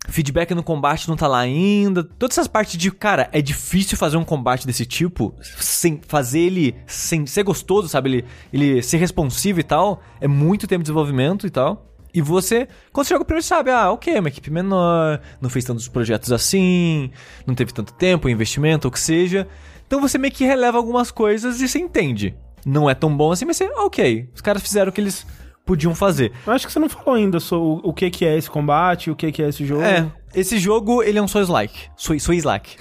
[0.09, 2.03] feedback no combate não tá lá ainda.
[2.03, 6.75] Todas essas partes de, cara, é difícil fazer um combate desse tipo, sem fazer ele
[6.87, 8.09] sem ser gostoso, sabe?
[8.11, 10.03] Ele, ele ser responsivo e tal.
[10.21, 11.94] É muito tempo de desenvolvimento e tal.
[12.15, 15.65] E você, quando você joga o primeiro, sabe, ah, ok, uma equipe menor, não fez
[15.65, 17.11] tantos projetos assim,
[17.45, 19.49] não teve tanto tempo, investimento, ou o que seja.
[19.87, 22.35] Então você meio que releva algumas coisas e você entende.
[22.65, 25.27] Não é tão bom assim, mas você, ok, os caras fizeram o que eles
[25.67, 26.31] podiam fazer.
[26.47, 29.17] Eu acho que você não falou ainda sobre o que, que é esse combate, o
[29.17, 29.83] que, que é esse jogo.
[29.83, 31.89] É, esse jogo, ele é um Souls-like.
[31.97, 32.77] Sou- Souls-like.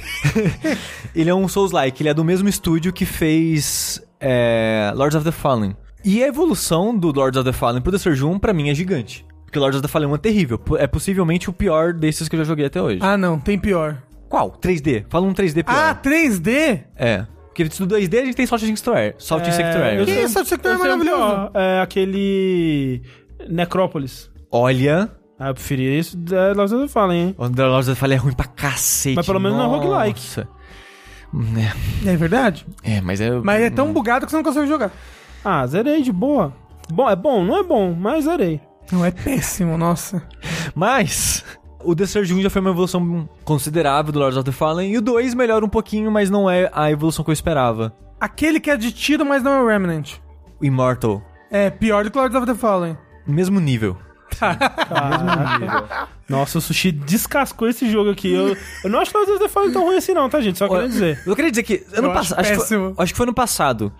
[1.16, 2.02] ele é um Souls-like.
[2.02, 5.76] Ele é do mesmo estúdio que fez é, Lords of the Fallen.
[6.04, 8.76] E a evolução do Lords of the Fallen pro The Surge 1, pra mim, é
[8.76, 9.26] gigante.
[9.46, 10.60] Porque Lords of the Fallen 1 é terrível.
[10.78, 13.00] É possivelmente o pior desses que eu já joguei até hoje.
[13.02, 14.02] Ah, não, tem pior.
[14.28, 14.52] Qual?
[14.60, 15.06] 3D.
[15.10, 15.76] Fala um 3D pior.
[15.76, 16.82] Ah, 3D?
[16.96, 17.26] É.
[17.48, 19.14] Porque do 2D a gente tem Salt Insectoire.
[19.20, 19.98] Salt Insectoire.
[19.98, 21.20] eu Que sei- isso, esse sector é maravilhoso.
[21.22, 21.52] pior.
[21.54, 23.02] É aquele.
[23.48, 24.30] Necrópolis.
[24.52, 25.10] Olha...
[25.40, 27.36] Ah, eu preferia isso da Lords of the Fallen, hein?
[27.38, 29.16] O The Lords of the Fallen é ruim pra cacete.
[29.16, 30.20] Mas pelo menos não é roguelike.
[30.22, 30.48] Nossa.
[32.06, 32.66] É verdade?
[32.84, 33.32] É, é, mas é...
[33.32, 34.92] Mas é tão bugado que você não consegue jogar.
[35.44, 36.54] Ah, zerei de boa.
[36.92, 38.62] Bom, é bom, não é bom, mas zerei.
[38.92, 40.22] Não, é péssimo, nossa.
[40.76, 41.44] Mas
[41.84, 44.92] o The Surge 1 já foi uma evolução considerável do Lords of the Fallen.
[44.92, 47.94] E o 2 melhora um pouquinho, mas não é a evolução que eu esperava.
[48.20, 50.14] Aquele que é de tiro, mas não é o Remnant.
[50.62, 52.98] O Immortal, É pior do que Lords of the Fallen.
[53.28, 53.98] mesmo nível.
[54.40, 56.08] Caraca.
[56.28, 58.32] Nossa, o Sushi descascou esse jogo aqui.
[58.34, 60.58] Eu, eu não acho que Lords of the Fallen tão ruim assim não, tá, gente?
[60.58, 61.22] Só queria dizer.
[61.26, 62.34] Eu queria dizer que ano Eu acho.
[62.40, 62.94] Acho, que péssimo.
[62.96, 63.92] foi- acho que foi ano passado.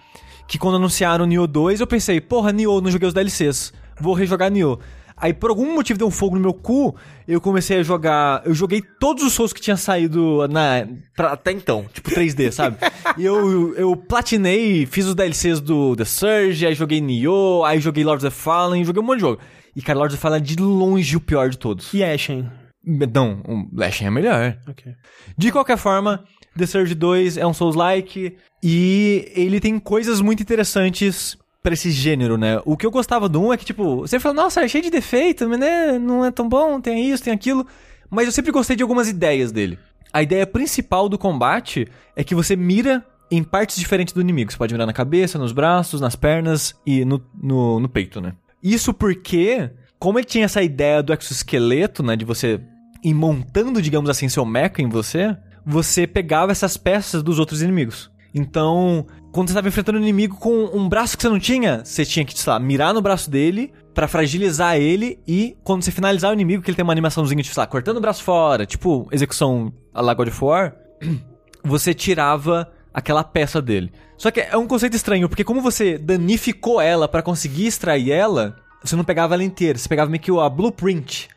[0.48, 3.74] Que quando anunciaram o Nioh 2, eu pensei, porra, Nioh, não joguei os DLCs.
[4.00, 4.80] Vou rejogar Nioh.
[5.16, 6.96] Aí, por algum motivo, deu um fogo no meu cu.
[7.28, 8.42] Eu comecei a jogar.
[8.46, 12.78] Eu joguei todos os Souls que tinha saído na, pra- até então, tipo 3D, sabe?
[13.18, 18.04] e eu, eu platinei, fiz os DLCs do The Surge, aí joguei Nioh, aí joguei
[18.04, 19.40] Lords of the Fallen, joguei um monte de jogo.
[19.76, 21.94] E, cara, Lords of the Fallen é de longe o pior de todos.
[21.94, 22.50] E Ashen.
[22.86, 24.58] Não, o Lashen é melhor.
[24.68, 24.92] Ok.
[25.38, 26.24] De qualquer forma,
[26.58, 32.38] The Surge 2 é um Souls-like e ele tem coisas muito interessantes pra esse gênero,
[32.38, 32.62] né?
[32.66, 34.90] O que eu gostava do 1 é que, tipo, você fala, nossa, é cheio de
[34.90, 37.66] defeito, né, não é tão bom, tem isso, tem aquilo.
[38.10, 39.80] Mas eu sempre gostei de algumas ideias dele.
[40.12, 44.52] A ideia principal do combate é que você mira em partes diferentes do inimigo.
[44.52, 48.34] Você pode mirar na cabeça, nos braços, nas pernas e no, no, no peito, né?
[48.62, 52.62] Isso porque, como ele tinha essa ideia do exoesqueleto, né, de você
[53.04, 55.36] ir montando, digamos assim, seu mecha em você,
[55.66, 58.12] você pegava essas peças dos outros inimigos.
[58.36, 62.04] Então, quando você estava enfrentando um inimigo com um braço que você não tinha, você
[62.06, 66.32] tinha que, sei lá, mirar no braço dele pra fragilizar ele e quando você finalizar
[66.32, 69.08] o inimigo, que ele tem uma animaçãozinha de, sei lá, cortando o braço fora, tipo
[69.12, 70.76] execução a la God of War,
[71.64, 73.92] você tirava aquela peça dele.
[74.18, 78.56] Só que é um conceito estranho, porque como você danificou ela pra conseguir extrair ela,
[78.84, 81.28] você não pegava ela inteira, você pegava meio que a blueprint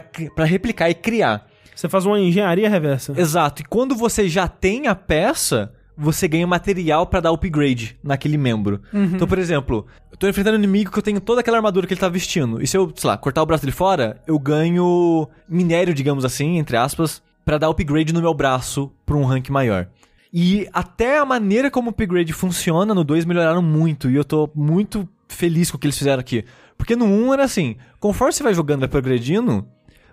[0.00, 1.46] cri- pra replicar e criar.
[1.78, 3.14] Você faz uma engenharia reversa.
[3.16, 3.62] Exato.
[3.62, 8.80] E quando você já tem a peça, você ganha material pra dar upgrade naquele membro.
[8.92, 11.94] Então, por exemplo, eu tô enfrentando um inimigo que eu tenho toda aquela armadura que
[11.94, 12.60] ele tá vestindo.
[12.60, 16.58] E se eu, sei lá, cortar o braço dele fora, eu ganho minério, digamos assim,
[16.58, 19.86] entre aspas, pra dar upgrade no meu braço pra um rank maior.
[20.32, 24.10] E até a maneira como o upgrade funciona no 2 melhoraram muito.
[24.10, 26.44] E eu tô muito feliz com o que eles fizeram aqui.
[26.76, 29.64] Porque no 1 era assim, conforme você vai jogando, vai progredindo,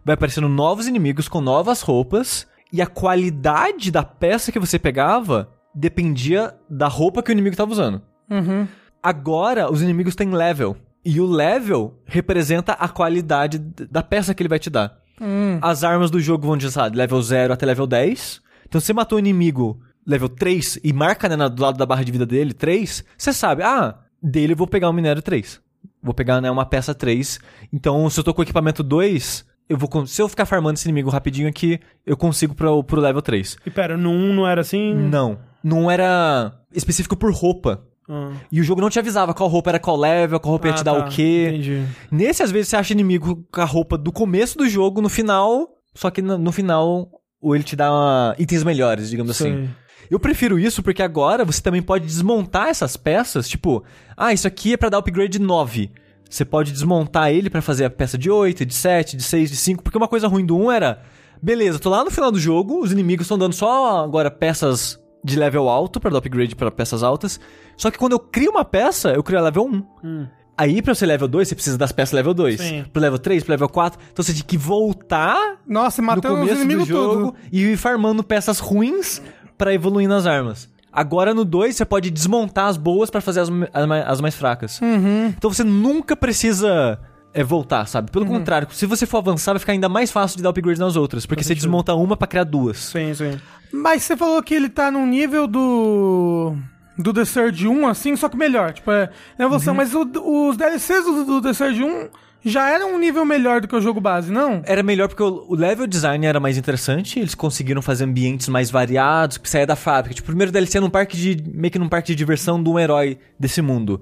[0.06, 5.50] vai aparecendo novos inimigos com novas roupas e a qualidade da peça que você pegava
[5.74, 8.02] dependia da roupa que o inimigo estava usando.
[8.30, 8.68] Uhum.
[9.02, 14.50] Agora os inimigos têm level e o level representa a qualidade da peça que ele
[14.50, 14.98] vai te dar.
[15.20, 15.60] Hum.
[15.62, 18.42] As armas do jogo vão de de level 0 até level 10.
[18.68, 22.04] Então se você matou o inimigo level 3 e marca né, do lado da barra
[22.04, 25.62] de vida dele 3, você sabe, ah, dele eu vou pegar um minério 3.
[26.02, 27.40] Vou pegar né, uma peça 3.
[27.72, 30.88] Então se eu tô com o equipamento 2, eu vou se eu ficar farmando esse
[30.88, 33.58] inimigo rapidinho aqui, eu consigo pro, pro level 3.
[33.66, 34.94] E pera, no 1 não era assim?
[34.94, 37.84] Não, não era específico por roupa.
[38.08, 38.34] Ah.
[38.52, 40.78] E o jogo não te avisava qual roupa era qual level, qual roupa ia Ah,
[40.78, 41.06] te dar tá.
[41.06, 41.48] o quê.
[41.50, 41.84] Entendi.
[42.12, 45.68] Nesse, às vezes, você acha inimigo com a roupa do começo do jogo, no final,
[45.96, 47.10] só que no, no final,
[47.42, 49.52] ou ele te dá uma- itens melhores, digamos assim.
[49.56, 49.70] Sei.
[50.12, 53.84] Eu prefiro isso porque agora você também pode desmontar essas peças, tipo,
[54.16, 55.90] ah, isso aqui é pra dar upgrade 9.
[56.30, 59.56] Você pode desmontar ele pra fazer a peça de 8, de 7, de 6, de
[59.56, 61.02] 5, porque uma coisa ruim do 1 era,
[61.42, 65.38] beleza, tô lá no final do jogo, os inimigos estão dando só agora peças de
[65.38, 67.40] level alto pra dar upgrade pra peças altas.
[67.76, 69.84] Só que quando eu crio uma peça, eu crio a level 1.
[70.04, 70.28] Hum.
[70.58, 72.62] Aí, pra ser level 2, você precisa das peças level 2.
[72.62, 72.86] Sim.
[72.94, 74.00] Pro level 3, pro level 4.
[74.12, 77.38] Então você tem que voltar Nossa, no matando os começo do inimigos jogo tudo.
[77.52, 79.22] e ir farmando peças ruins
[79.58, 80.70] pra evoluir nas armas.
[80.96, 84.34] Agora no 2 você pode desmontar as boas pra fazer as, as ma- as mais
[84.36, 84.80] fracas.
[84.82, 85.28] Uhum.
[85.38, 86.98] Então você nunca precisa
[87.34, 88.10] é, voltar, sabe?
[88.12, 90.96] Pelo contrário, se você for avançar, vai ficar ainda mais fácil de dar upgrade nas
[90.96, 91.26] outras.
[91.26, 91.64] Porque você sentido.
[91.64, 92.78] desmonta uma pra criar duas.
[92.78, 93.38] Sim, sim.
[93.74, 96.56] Mas você falou que ele tá num nível do.
[96.98, 98.72] Do The Surge 1, assim, só que melhor.
[98.72, 99.74] Tipo, é, é evolução.
[99.74, 99.78] Uhum.
[99.78, 102.08] Mas o- os DLCs do, do The Surge 1
[102.46, 104.62] já eram um nível melhor do que o jogo base, não?
[104.66, 109.38] Era melhor porque o level design era mais interessante, eles conseguiram fazer ambientes mais variados,
[109.38, 110.14] que saía da fábrica.
[110.16, 111.44] Tipo, o primeiro DLC era num parque de.
[111.52, 114.00] meio que num parque de diversão de um herói desse mundo.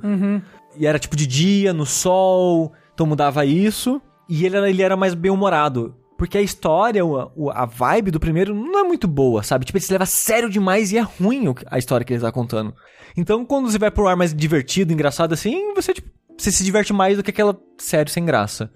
[0.78, 4.02] E era tipo de dia, no sol, então mudava isso.
[4.30, 5.96] E ele era, ele era mais bem-humorado.
[6.18, 9.66] Porque a história, o- o- a vibe do primeiro não é muito boa, sabe?
[9.66, 12.32] Tipo, ele se leva a sério demais e é ruim a história que ele tá
[12.32, 12.74] contando.
[13.18, 16.92] Então, quando você vai pro ar mais divertido, engraçado assim, você, tipo, você se diverte
[16.94, 18.72] mais do que aquela sério sem graça.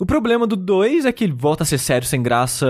[0.00, 2.66] O problema do 2 é que ele volta a ser sério sem graça,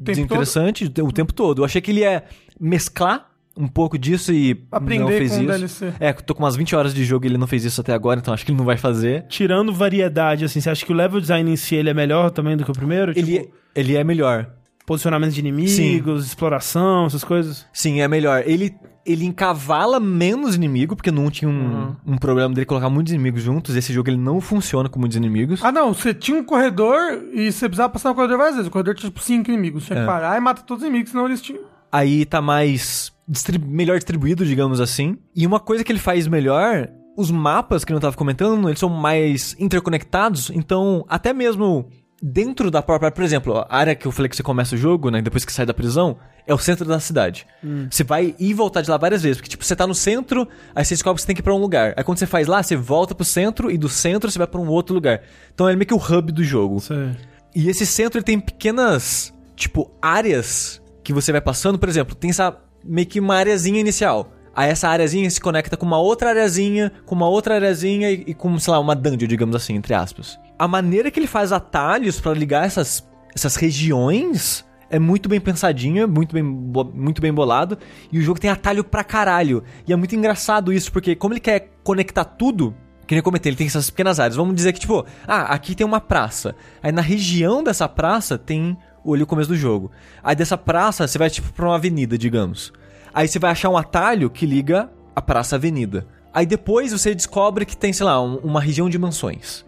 [0.00, 1.60] desinteressante o tempo todo.
[1.60, 2.22] Eu achei que ele ia
[2.58, 5.46] mesclar um pouco disso e Aprender não fez com o isso.
[5.48, 5.92] DLC.
[6.00, 8.18] É, tô com umas 20 horas de jogo e ele não fez isso até agora,
[8.18, 9.26] então acho que ele não vai fazer.
[9.28, 12.56] Tirando variedade, assim, você acha que o level design em si ele é melhor também
[12.56, 13.12] do que o primeiro?
[13.14, 14.50] Ele, Tipo, ele é melhor.
[14.86, 17.66] posicionamento de inimigos, exploração, essas coisas?
[17.74, 18.42] Sim, é melhor.
[18.46, 18.74] Ele,
[19.04, 23.74] ele encavala menos inimigo, porque não tinha um, um problema dele colocar muitos inimigos juntos.
[23.74, 25.62] Esse jogo ele não funciona com muitos inimigos.
[25.64, 25.92] Ah, não.
[25.92, 26.98] Você tinha um corredor
[27.32, 28.68] e você precisava passar no corredor várias vezes.
[28.68, 29.84] O corredor tinha, tipo, cinco inimigos.
[29.86, 30.02] Tinha É.
[30.02, 31.62] que parar e matar todos os inimigos, senão eles tinham...
[31.90, 35.18] Aí tá mais distri- melhor distribuído, digamos assim.
[35.34, 36.88] E uma coisa que ele faz melhor,
[37.18, 41.86] os mapas que eu não tava comentando, eles são mais interconectados, então até mesmo
[42.22, 45.10] dentro da própria, por exemplo, a área que eu falei que você começa o jogo,
[45.10, 46.16] né, depois que sai da prisão,
[46.46, 47.46] é o centro da cidade.
[47.90, 50.48] Você vai ir e voltar de lá várias vezes, porque tipo, você tá no centro,
[50.74, 51.94] aí você descobre que você tem que ir pra um lugar.
[51.96, 54.60] Aí quando você faz lá, você volta pro centro e do centro você vai pra
[54.60, 55.22] um outro lugar.
[55.52, 56.80] Então é meio que o hub do jogo.
[56.80, 57.10] Sei.
[57.54, 61.78] E esse centro ele tem pequenas, tipo, áreas que você vai passando.
[61.78, 64.32] Por exemplo, tem essa meio que uma areazinha inicial.
[64.54, 68.34] Aí essa areazinha se conecta com uma outra areazinha, com uma outra areazinha e, e
[68.34, 70.38] com, sei lá, uma dungeon, digamos assim, entre aspas.
[70.58, 76.06] A maneira que ele faz atalhos pra ligar essas, essas regiões é muito bem pensadinha,
[76.06, 77.78] muito bem, muito bem bolado.
[78.12, 79.64] E o jogo tem atalho pra caralho.
[79.88, 82.74] E é muito engraçado isso, porque como ele quer conectar tudo,
[83.06, 84.36] que nem eu comentei, ele tem essas pequenas áreas.
[84.36, 86.54] Vamos dizer que, tipo, ah, aqui tem uma praça.
[86.82, 89.90] Aí na região dessa praça tem o o começo do jogo.
[90.22, 92.70] Aí dessa praça você vai, tipo, pra uma avenida, digamos.
[93.14, 96.06] Aí você vai achar um atalho que liga a praça à avenida.
[96.32, 99.64] Aí depois você descobre que tem, sei lá, um- uma região de mansões.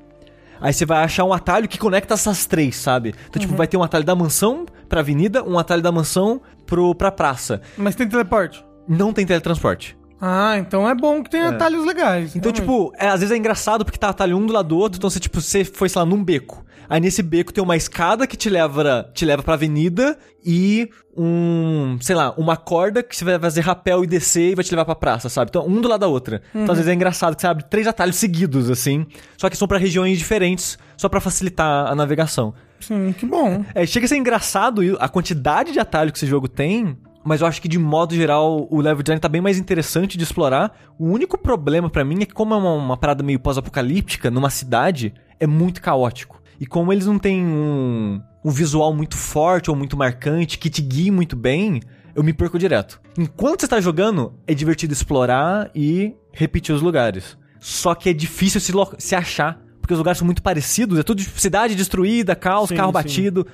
[0.61, 3.14] Aí você vai achar um atalho que conecta essas três, sabe?
[3.28, 6.95] Então, tipo, vai ter um atalho da mansão pra avenida, um atalho da mansão pro,
[6.95, 7.61] pra praça.
[7.76, 8.64] Mas tem teleporte.
[8.88, 9.97] Não tem teletransporte.
[10.20, 12.34] Ah, então é bom que tem atalhos legais.
[12.34, 12.61] Então, realmente.
[12.62, 15.11] tipo, é, às vezes é engraçado porque tá atalho um do lado do outro, então
[15.11, 16.64] você, tipo, você foi, sei lá, num beco.
[16.89, 21.97] Aí nesse beco tem uma escada que te leva, te leva pra avenida e um,
[22.01, 24.85] sei lá, uma corda que você vai fazer rapel e descer e vai te levar
[24.85, 25.51] pra praça, sabe?
[25.51, 26.43] Então, um do lado da outra.
[26.51, 29.07] Então, às vezes é engraçado que você abre três atalhos seguidos, assim,
[29.37, 32.55] só que são pra regiões diferentes, só pra facilitar a navegação.
[32.80, 33.64] Sim, que bom.
[33.74, 37.47] É, chega a ser engraçado a quantidade de atalho que esse jogo tem, mas eu
[37.47, 40.76] acho que de modo geral o level design tá bem mais interessante de explorar.
[40.99, 44.51] O único problema pra mim é que como é uma, uma parada meio pós-apocalíptica numa
[44.51, 46.43] cidade, é muito caótico.
[46.61, 50.83] E como eles não têm um, um visual muito forte ou muito marcante que te
[50.83, 51.81] guie muito bem,
[52.15, 53.01] eu me perco direto.
[53.19, 57.37] Enquanto você tá jogando, é divertido explorar e repetir os lugares.
[57.61, 61.23] Só que é difícil se, se achar, porque os lugares são muito parecidos, é tudo
[61.23, 62.95] tipo, cidade destruída, caos, Sim, carro sim.
[62.95, 63.47] batido.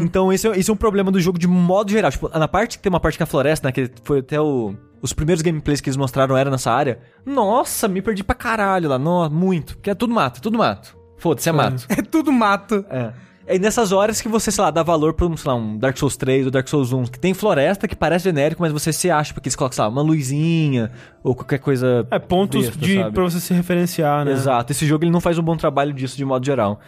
[0.00, 2.10] Então esse é, esse é um problema do jogo de modo geral.
[2.10, 4.40] Tipo, na parte que tem uma parte que é a floresta, né, que foi até
[4.40, 4.74] o...
[5.00, 7.00] Os primeiros gameplays que eles mostraram era nessa área.
[7.26, 8.98] Nossa, me perdi pra caralho lá.
[8.98, 9.76] No, muito.
[9.76, 10.96] Porque é tudo mato, tudo mato.
[11.22, 11.86] Foda-se, é mato.
[11.88, 12.84] É tudo mato.
[12.90, 13.12] É.
[13.44, 15.96] É nessas horas que você, sei lá, dá valor pra um, sei lá, um Dark
[15.98, 19.10] Souls 3 ou Dark Souls 1, que tem floresta que parece genérico, mas você se
[19.10, 20.92] acha porque eles colocam, sei lá, uma luzinha
[21.24, 22.06] ou qualquer coisa.
[22.10, 23.12] É, pontos besta, de, sabe?
[23.12, 24.32] pra você se referenciar, né?
[24.32, 24.72] Exato.
[24.72, 26.78] Esse jogo ele não faz um bom trabalho disso de modo geral.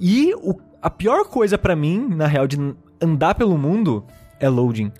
[0.00, 2.56] E o- a pior coisa pra mim, na real, de
[3.02, 4.04] andar pelo mundo
[4.40, 4.90] é loading.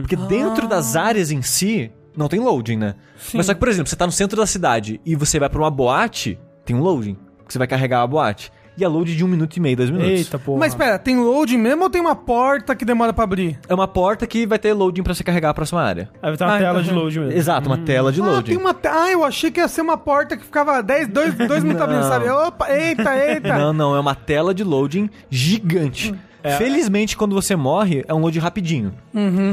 [0.00, 2.94] Porque dentro das áreas em si, não tem loading, né?
[3.34, 5.60] Mas só que, por exemplo, você tá no centro da cidade e você vai pra
[5.60, 7.18] uma boate, tem um loading.
[7.54, 8.50] Você vai carregar a boate.
[8.76, 10.10] E é load de um minuto e meio, dois minutos.
[10.10, 10.58] Eita, porra.
[10.58, 13.56] Mas pera, tem load mesmo ou tem uma porta que demora pra abrir?
[13.68, 16.10] É uma porta que vai ter loading pra você carregar a próxima área.
[16.20, 17.38] Aí vai ter uma Ah, tela então de já- load mesmo.
[17.38, 18.50] Exato, uma tela de Ah, loading.
[18.50, 18.74] tem uma.
[18.74, 21.82] te- Ah, eu achei que ia ser uma porta que ficava 10, 2, dois minutos
[21.82, 22.28] abrindo, sabe?
[22.28, 23.56] Opa, eita, eita.
[23.56, 26.12] Não, não, é uma tela de loading gigante.
[26.44, 26.56] É.
[26.58, 28.92] Felizmente, quando você morre, é um load rapidinho.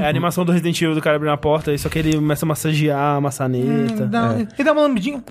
[0.01, 2.15] É a animação do Resident Evil do cara abrindo a porta, aí só que ele
[2.15, 4.05] começa a massagear a maçaneta.
[4.05, 5.23] Dá- E dá uma lambidinha.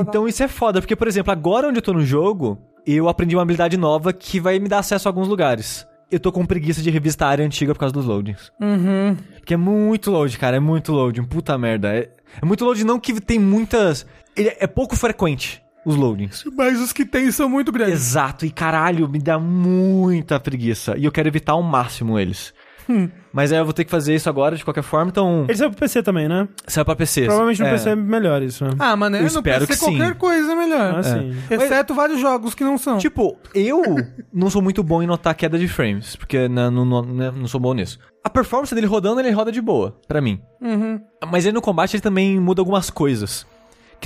[0.00, 3.36] Então isso é foda, porque, por exemplo, agora onde eu tô no jogo, eu aprendi
[3.36, 5.86] uma habilidade nova que vai me dar acesso a alguns lugares.
[6.10, 8.52] Eu tô com preguiça de revisitar a área antiga por causa dos loadings.
[8.60, 9.16] Uhum.
[9.36, 11.88] Porque é muito load, cara, é muito loading, puta merda.
[11.94, 12.08] É,
[12.40, 14.06] é muito load não que tem muitas...
[14.36, 16.44] Ele é pouco frequente, os loadings.
[16.56, 17.94] Mas os que tem são muito grandes.
[17.94, 20.96] Exato, e caralho, me dá muita preguiça.
[20.98, 22.52] E eu quero evitar ao máximo eles.
[22.88, 23.08] Hum.
[23.32, 25.44] Mas aí eu vou ter que fazer isso agora de qualquer forma, então.
[25.48, 26.46] Ele saiu pro PC também, né?
[26.68, 27.22] Sai pra PC.
[27.24, 27.70] Provavelmente no É.
[27.72, 28.70] PC é melhor isso, né?
[28.78, 29.96] Ah, mas né, Eu no espero PC que sim.
[29.98, 30.94] qualquer coisa é melhor.
[30.98, 31.36] Ah, sim.
[31.50, 32.98] Exceto vários jogos que não são.
[32.98, 33.82] Tipo, eu
[34.32, 37.48] não sou muito bom em notar queda de frames, porque né, não, não, né, não
[37.48, 37.98] sou bom nisso.
[38.22, 40.40] A performance dele rodando, ele roda de boa, pra mim.
[40.60, 41.00] Uhum.
[41.30, 43.44] Mas aí no combate ele também muda algumas coisas.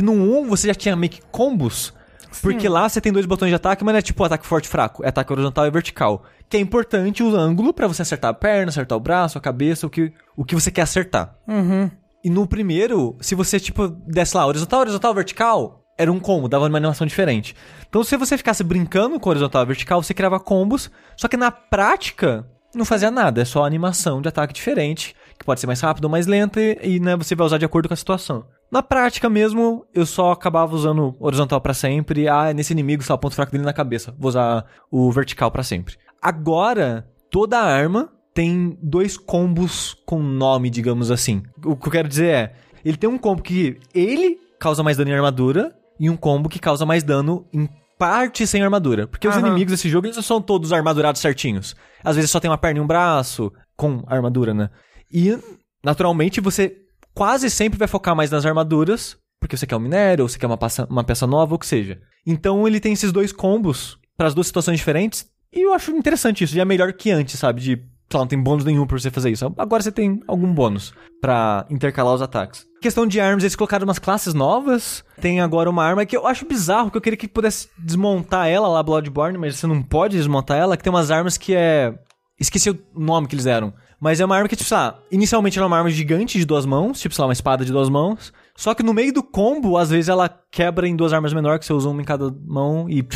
[0.00, 1.92] Que no 1 você já tinha meio que combos,
[2.40, 4.68] porque lá você tem dois botões de ataque, mas não é tipo ataque forte e
[4.68, 6.24] fraco, é ataque horizontal e vertical.
[6.48, 9.86] Que é importante o ângulo pra você acertar a perna, acertar o braço, a cabeça,
[9.86, 11.36] o que, o que você quer acertar.
[11.46, 11.90] Uhum.
[12.24, 16.66] E no primeiro, se você, tipo, desse lá horizontal, horizontal, vertical, era um combo, dava
[16.66, 17.54] uma animação diferente.
[17.86, 21.50] Então, se você ficasse brincando com horizontal e vertical, você criava combos, só que na
[21.50, 26.04] prática, não fazia nada, é só animação de ataque diferente, que pode ser mais rápido
[26.04, 28.46] ou mais lenta, e, e, né, você vai usar de acordo com a situação.
[28.70, 32.28] Na prática mesmo, eu só acabava usando horizontal pra sempre.
[32.28, 34.14] Ah, nesse inimigo, lá, o ponto fraco dele na cabeça.
[34.18, 35.96] Vou usar o vertical pra sempre.
[36.22, 41.42] Agora, toda arma tem dois combos com nome, digamos assim.
[41.64, 42.52] O que eu quero dizer é,
[42.84, 46.58] ele tem um combo que ele causa mais dano em armadura e um combo que
[46.58, 47.68] causa mais dano em
[47.98, 49.06] parte sem armadura.
[49.06, 51.74] Porque os inimigos desse jogo, eles não são todos armadurados certinhos.
[52.04, 54.70] Às vezes só tem uma perna e um braço com armadura, né?
[55.12, 55.36] E,
[55.84, 56.76] naturalmente, você
[57.14, 60.46] quase sempre vai focar mais nas armaduras, porque você quer um minério, ou você quer
[60.46, 62.00] uma peça, uma peça nova, ou que seja.
[62.26, 66.44] Então ele tem esses dois combos para as duas situações diferentes, e eu acho interessante
[66.44, 66.54] isso.
[66.54, 67.60] Já é melhor que antes, sabe?
[67.60, 67.82] De, sei
[68.14, 69.52] lá, não tem bônus nenhum pra você fazer isso.
[69.56, 72.66] Agora você tem algum bônus pra intercalar os ataques.
[72.80, 75.04] Questão de armas, eles colocaram umas classes novas.
[75.20, 78.68] Tem agora uma arma que eu acho bizarro, que eu queria que pudesse desmontar ela
[78.68, 81.94] lá, Bloodborne, mas você não pode desmontar ela, que tem umas armas que é...
[82.38, 83.74] Esqueci o nome que eles deram.
[84.00, 86.46] Mas é uma arma que, tipo, sei lá, inicialmente ela é uma arma gigante de
[86.46, 88.32] duas mãos, tipo, sei lá, uma espada de duas mãos.
[88.56, 91.66] Só que no meio do combo, às vezes ela quebra em duas armas menores, que
[91.66, 93.06] você usa uma em cada mão e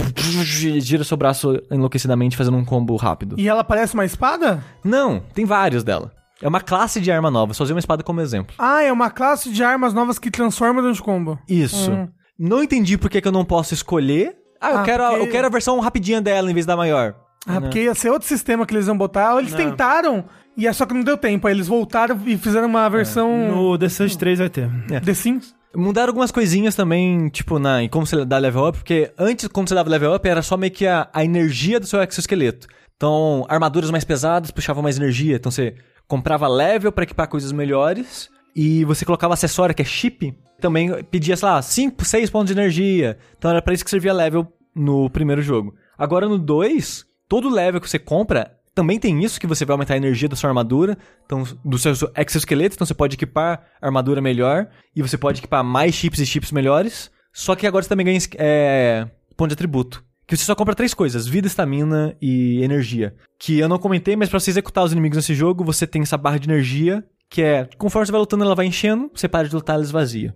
[0.80, 3.36] gira seu braço enlouquecidamente fazendo um combo rápido.
[3.38, 4.62] E ela parece uma espada?
[4.84, 6.12] Não, tem vários dela.
[6.42, 8.54] É uma classe de arma nova, só usei uma espada como exemplo.
[8.58, 11.38] Ah, é uma classe de armas novas que transforma durante o combo.
[11.48, 11.90] Isso.
[12.38, 14.34] Não entendi por que, que eu não posso escolher.
[14.60, 16.76] Ah, eu, Ah, quero a, porque- eu quero a versão rapidinha dela em vez da
[16.76, 17.14] maior.
[17.46, 19.38] Ah, porque ia ser outro sistema que eles iam botar.
[19.38, 19.58] Eles Não.
[19.58, 20.24] tentaram,
[20.56, 21.46] e é só que não deu tempo.
[21.46, 24.70] Aí eles voltaram e fizeram uma versão No The Surge 3 vai ter.
[25.04, 25.54] The Sims.
[25.76, 29.68] Mudaram algumas coisinhas também, tipo, na, em como você dá level up, porque antes, quando
[29.68, 32.68] você dava level up, era só meio que a, a energia do seu exoesqueleto.
[32.96, 35.34] Então, armaduras mais pesadas puxavam mais energia.
[35.34, 35.74] Então, você
[36.06, 38.30] comprava level pra equipar coisas melhores.
[38.54, 42.60] E você colocava acessório, que é chip, também pedia, sei lá, 5, 6 pontos de
[42.60, 43.18] energia.
[43.36, 45.74] Então, era pra isso que servia level no primeiro jogo.
[45.98, 49.94] Agora, no 2, todo level que você compra também tem isso, que você vai aumentar
[49.94, 54.68] a energia da sua armadura, então, do seu exoesqueleto, então você pode equipar armadura melhor,
[54.94, 57.10] e você pode equipar mais chips e chips melhores.
[57.32, 60.04] Só que agora você também ganha é, ponto de atributo.
[60.26, 63.14] Que você só compra três coisas: vida, estamina e energia.
[63.38, 66.16] Que eu não comentei, mas pra você executar os inimigos nesse jogo, você tem essa
[66.16, 69.54] barra de energia, que é, conforme você vai lutando, ela vai enchendo, você para de
[69.54, 70.34] lutar, ela esvazia.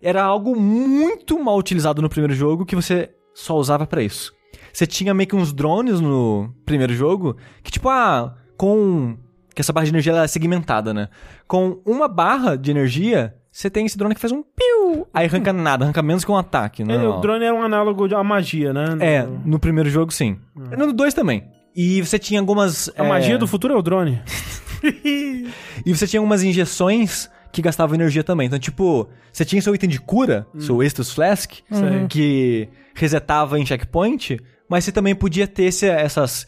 [0.00, 4.32] Era algo muito mal utilizado no primeiro jogo, que você só usava para isso.
[4.74, 9.16] Você tinha meio que uns drones no primeiro jogo, que tipo, ah, com.
[9.54, 11.08] Que essa barra de energia ela é segmentada, né?
[11.46, 15.06] Com uma barra de energia, você tem esse drone que faz um piu.
[15.14, 16.82] Aí arranca nada, arranca menos que um ataque.
[16.82, 18.84] É, Não, o drone era um análogo de uma magia, né?
[18.98, 20.38] É, no primeiro jogo sim.
[20.54, 21.44] No 2 também.
[21.74, 22.90] E você tinha algumas.
[22.98, 24.20] A é, magia do futuro é o drone.
[25.84, 28.46] E você tinha algumas injeções que gastavam energia também.
[28.46, 32.06] Então, tipo, você tinha seu item de cura, seu Estus Flask, Sei.
[32.08, 36.46] que resetava em checkpoint, mas você também podia ter esse- essas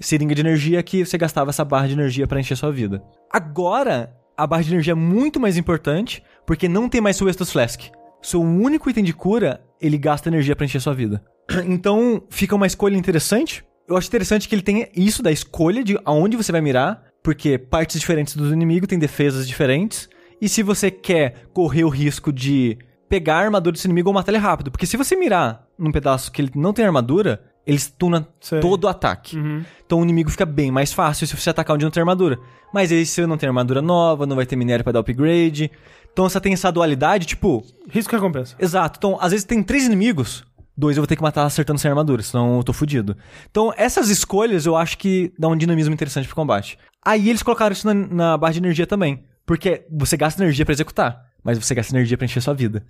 [0.00, 3.02] seringa de energia que você gastava essa barra de energia pra encher sua vida.
[3.30, 7.50] Agora, a barra de energia é muito mais importante, porque não tem mais seu Estus
[7.52, 7.82] Flask.
[8.22, 11.22] Seu único item de cura, ele gasta energia pra encher sua vida.
[11.66, 13.64] Então, fica uma escolha interessante.
[13.88, 17.58] Eu acho interessante que ele tenha isso da escolha de aonde você vai mirar, porque
[17.58, 20.08] partes diferentes do inimigo têm defesas diferentes.
[20.40, 22.78] E se você quer correr o risco de
[23.08, 26.30] pegar a armadura desse inimigo ou matar ele rápido, porque se você mirar num pedaço
[26.30, 28.60] que ele não tem armadura, ele stuna Sei.
[28.60, 29.36] todo o ataque.
[29.36, 29.64] Uhum.
[29.84, 32.38] Então o inimigo fica bem mais fácil se você atacar onde não tem armadura.
[32.72, 35.70] Mas aí se não tem armadura nova, não vai ter minério pra dar upgrade.
[36.12, 38.54] Então você tem essa dualidade, tipo, Risco e recompensa.
[38.58, 38.98] Exato.
[38.98, 40.44] Então, às vezes tem três inimigos,
[40.76, 43.16] dois eu vou ter que matar acertando sem armadura, senão eu tô fudido.
[43.50, 46.78] Então, essas escolhas eu acho que dá um dinamismo interessante pro combate.
[47.04, 49.24] Aí eles colocaram isso na, na barra de energia também.
[49.44, 52.84] Porque você gasta energia pra executar, mas você gasta energia pra encher sua vida.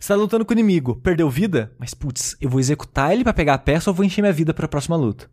[0.00, 3.32] Você tá lutando com o inimigo, perdeu vida, mas putz, eu vou executar ele pra
[3.32, 5.28] pegar a peça ou vou encher minha vida pra próxima luta.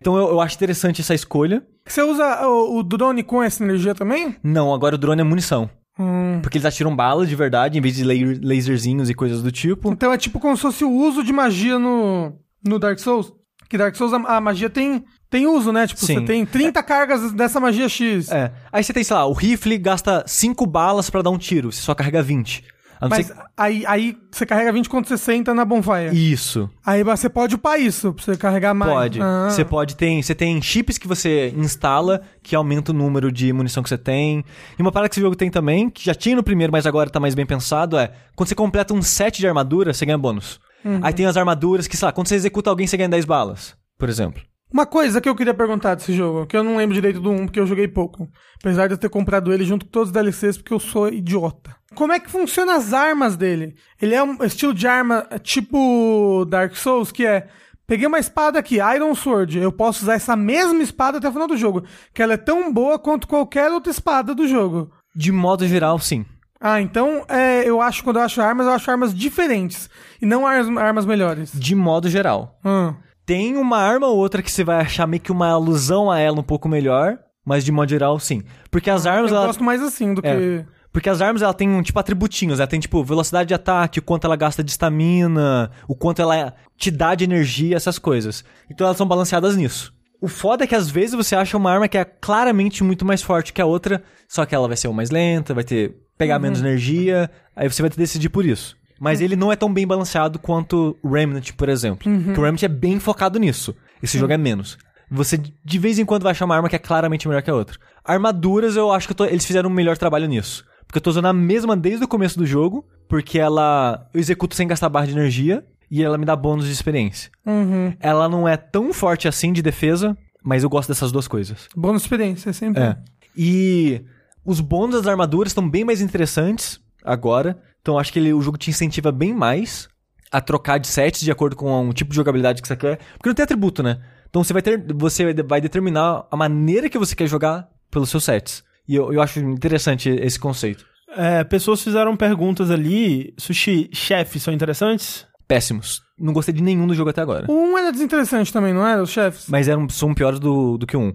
[0.00, 1.62] Então eu, eu acho interessante essa escolha.
[1.86, 4.36] Você usa o, o drone com essa energia também?
[4.42, 5.70] Não, agora o drone é munição.
[5.98, 6.40] Hum.
[6.42, 9.90] Porque eles atiram bala de verdade, em vez de la- laserzinhos e coisas do tipo.
[9.90, 13.32] Então é tipo como se fosse o uso de magia no, no Dark Souls.
[13.68, 15.86] Que Dark Souls, a, magia tem, tem uso, né?
[15.86, 16.14] Tipo, Sim.
[16.14, 18.30] você tem 30 cargas dessa magia X.
[18.30, 18.52] É.
[18.72, 21.80] Aí você tem, sei lá, o rifle gasta 5 balas pra dar um tiro, você
[21.80, 22.64] só carrega 20.
[23.00, 26.14] A não Mas ser aí, aí você carrega 20 quando você senta na bonfire.
[26.14, 26.68] Isso.
[26.84, 28.90] Aí você pode upar isso, pra você carregar mais.
[28.90, 29.20] Pode.
[29.20, 29.48] Ah.
[29.50, 30.22] Você pode ter.
[30.22, 34.44] Você tem chips que você instala que aumenta o número de munição que você tem.
[34.78, 37.10] E uma parada que esse jogo tem também, que já tinha no primeiro, mas agora
[37.10, 40.58] tá mais bem pensado, é quando você completa um set de armadura, você ganha bônus.
[40.84, 41.00] Uhum.
[41.02, 43.76] Aí tem as armaduras que, sei lá, quando você executa alguém, você ganha 10 balas,
[43.98, 44.42] por exemplo.
[44.72, 47.46] Uma coisa que eu queria perguntar desse jogo, que eu não lembro direito do 1,
[47.46, 48.28] porque eu joguei pouco.
[48.60, 51.76] Apesar de eu ter comprado ele junto com todos os DLCs, porque eu sou idiota.
[51.94, 53.76] Como é que funcionam as armas dele?
[54.02, 57.48] Ele é um estilo de arma tipo Dark Souls, que é...
[57.86, 59.58] Peguei uma espada aqui, Iron Sword.
[59.58, 61.84] Eu posso usar essa mesma espada até o final do jogo.
[62.12, 64.90] Que ela é tão boa quanto qualquer outra espada do jogo.
[65.14, 66.26] De modo geral, sim.
[66.60, 69.90] Ah, então é, eu acho, quando eu acho armas, eu acho armas diferentes.
[70.20, 71.52] E não armas, armas melhores.
[71.52, 72.58] De modo geral.
[72.64, 72.94] Ah.
[73.24, 76.38] Tem uma arma ou outra que você vai achar meio que uma alusão a ela
[76.40, 78.42] um pouco melhor, mas de modo geral, sim.
[78.70, 80.34] Porque as armas, Eu ela, gosto mais assim do É.
[80.36, 80.64] que...
[80.92, 82.58] Porque as armas, ela tem, tipo, atributinhos.
[82.58, 86.54] Ela tem, tipo, velocidade de ataque, o quanto ela gasta de estamina, o quanto ela
[86.74, 88.42] te dá de energia, essas coisas.
[88.70, 89.92] Então elas são balanceadas nisso.
[90.22, 93.20] O foda é que às vezes você acha uma arma que é claramente muito mais
[93.22, 96.60] forte que a outra, só que ela vai ser mais lenta, vai ter pegar menos
[96.60, 98.76] energia, aí você vai ter que decidir por isso.
[98.98, 102.10] Mas ele não é tão bem balanceado quanto o Remnant, por exemplo.
[102.10, 103.74] Que o Remnant é bem focado nisso.
[104.02, 104.78] Esse jogo é menos.
[105.10, 107.54] Você de vez em quando vai achar uma arma que é claramente melhor que a
[107.54, 107.78] outra.
[108.04, 110.64] Armaduras, eu acho que eu tô- eles fizeram um melhor trabalho nisso.
[110.86, 114.08] Porque eu tô usando a mesma desde o começo do jogo, porque ela.
[114.14, 117.30] Eu executo sem gastar barra de energia e ela me dá bônus de experiência.
[117.44, 117.92] Uhum.
[118.00, 121.68] Ela não é tão forte assim de defesa, mas eu gosto dessas duas coisas.
[121.76, 122.82] Bônus de experiência, sempre.
[122.82, 122.96] É.
[123.36, 124.00] E
[124.46, 127.58] os bônus das armaduras estão bem mais interessantes agora.
[127.82, 129.88] Então acho que ele- o jogo te incentiva bem mais
[130.32, 132.98] a trocar de sets de acordo com o tipo de jogabilidade que você quer.
[133.16, 133.98] Porque não tem atributo, né?
[134.28, 134.84] Então você vai ter.
[134.94, 138.62] Você vai determinar a maneira que você quer jogar pelos seus sets.
[138.88, 140.84] E eu, eu acho interessante esse conceito.
[141.16, 143.32] É, pessoas fizeram perguntas ali.
[143.38, 145.26] Sushi, chefes são interessantes?
[145.48, 146.02] Péssimos.
[146.18, 147.46] Não gostei de nenhum do jogo até agora.
[147.50, 149.02] O 1 era desinteressante também, não era?
[149.02, 149.46] Os chefes?
[149.48, 151.14] Mas eram, são piores do, do que um.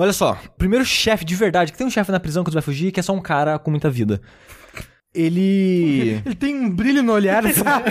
[0.00, 2.62] Olha só, primeiro chefe de verdade, que tem um chefe na prisão que tu vai
[2.62, 4.20] fugir, que é só um cara com muita vida.
[5.14, 6.22] ele.
[6.24, 7.90] Ele tem um brilho no olhar, sabe?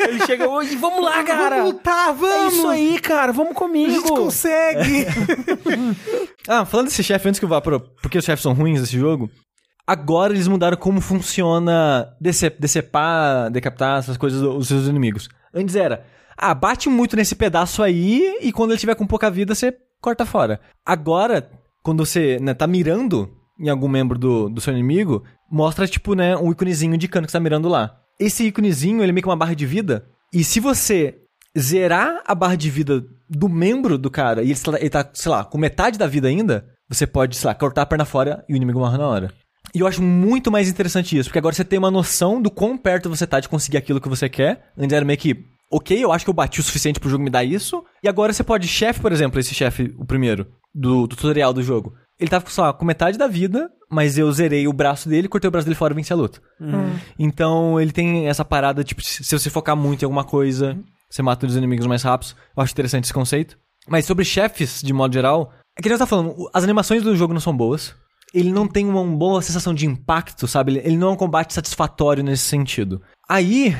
[0.00, 1.56] Ele chega hoje, vamos lá, cara.
[1.56, 2.54] Vamos lutar, É vamos!
[2.54, 3.90] isso aí, cara, vamos A comigo.
[3.90, 5.06] gente consegue!
[6.46, 7.78] Ah, falando desse chefe, antes que eu vá pro.
[8.00, 9.30] Porque os chefes são ruins desse jogo.
[9.86, 15.28] Agora eles mudaram como funciona dece- decepar, decapitar essas coisas dos seus inimigos.
[15.52, 16.06] Antes era,
[16.36, 20.24] ah, bate muito nesse pedaço aí e quando ele tiver com pouca vida você corta
[20.26, 20.60] fora.
[20.84, 21.50] Agora,
[21.82, 26.36] quando você né, tá mirando em algum membro do, do seu inimigo, mostra, tipo, né,
[26.36, 27.96] um íconezinho indicando que você tá mirando lá.
[28.18, 30.06] Esse íconezinho, ele é meio que uma barra de vida.
[30.32, 31.16] E se você
[31.58, 35.30] zerar a barra de vida do membro do cara e ele tá, ele tá, sei
[35.30, 38.52] lá, com metade da vida ainda, você pode, sei lá, cortar a perna fora e
[38.52, 39.32] o inimigo morre na hora.
[39.74, 42.76] E eu acho muito mais interessante isso, porque agora você tem uma noção do quão
[42.76, 44.70] perto você tá de conseguir aquilo que você quer.
[44.76, 47.30] Antes era meio que, ok, eu acho que eu bati o suficiente pro jogo me
[47.30, 47.84] dar isso.
[48.02, 51.62] E agora você pode, chefe, por exemplo, esse chefe, o primeiro, do, do tutorial do
[51.62, 51.94] jogo.
[52.18, 55.46] Ele tava, sei lá, com metade da vida, mas eu zerei o braço dele, cortei
[55.48, 56.40] o braço dele fora e venci a luta.
[57.18, 61.46] Então ele tem essa parada, tipo, se você focar muito em alguma coisa, você mata
[61.46, 62.34] os inimigos mais rápidos.
[62.56, 63.56] Eu acho interessante esse conceito.
[63.88, 67.16] Mas sobre chefes, de modo geral, é que a gente tá falando, as animações do
[67.16, 67.94] jogo não são boas.
[68.34, 70.72] Ele não tem uma boa sensação de impacto, sabe?
[70.72, 73.00] Ele- Ele não é um combate satisfatório nesse sentido.
[73.26, 73.74] Aí,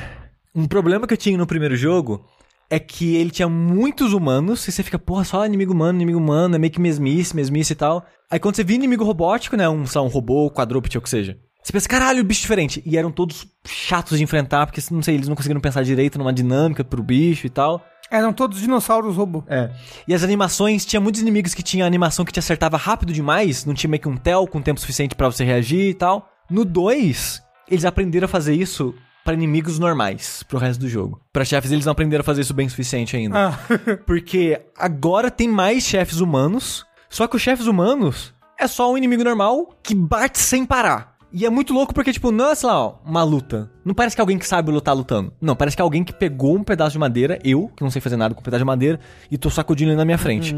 [0.55, 2.25] um problema que eu tinha no primeiro jogo
[2.69, 6.55] é que ele tinha muitos humanos, e você fica, porra, só inimigo humano, inimigo humano,
[6.55, 8.05] é meio que mesmice, mesmice e tal.
[8.29, 11.03] Aí quando você via inimigo robótico, né, um, sei lá, um robô, quadrúpede ou o
[11.03, 12.81] que seja, você pensa, caralho, bicho diferente.
[12.85, 16.31] E eram todos chatos de enfrentar, porque, não sei, eles não conseguiram pensar direito numa
[16.31, 17.83] dinâmica pro bicho e tal.
[18.09, 19.43] Eram todos dinossauros robô.
[19.47, 19.69] É.
[20.07, 23.73] E as animações, tinha muitos inimigos que tinha animação que te acertava rápido demais, não
[23.73, 26.27] tinha meio que um tel com tempo suficiente pra você reagir e tal.
[26.49, 31.21] No 2, eles aprenderam a fazer isso pra inimigos normais, pro resto do jogo.
[31.31, 33.49] Pra chefes, eles não aprenderam a fazer isso bem o suficiente ainda.
[33.49, 33.59] Ah,
[34.05, 39.23] Porque agora tem mais chefes humanos, só que os chefes humanos é só um inimigo
[39.23, 41.17] normal que bate sem parar.
[41.31, 43.69] E é muito louco porque, tipo, não é, sei lá, ó, uma luta.
[43.85, 45.31] Não parece que alguém que sabe lutar lutando.
[45.39, 48.17] Não, parece que alguém que pegou um pedaço de madeira, eu, que não sei fazer
[48.17, 48.99] nada com um pedaço de madeira,
[49.29, 50.55] e tô sacudindo ele na minha frente.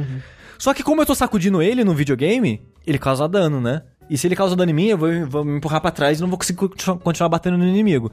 [0.58, 3.82] Só que como eu tô sacudindo ele no videogame, ele causa dano, né?
[4.10, 6.22] E se ele causa dano em mim, eu vou, vou me empurrar pra trás e
[6.22, 8.10] não vou conseguir continu- continuar batendo no inimigo.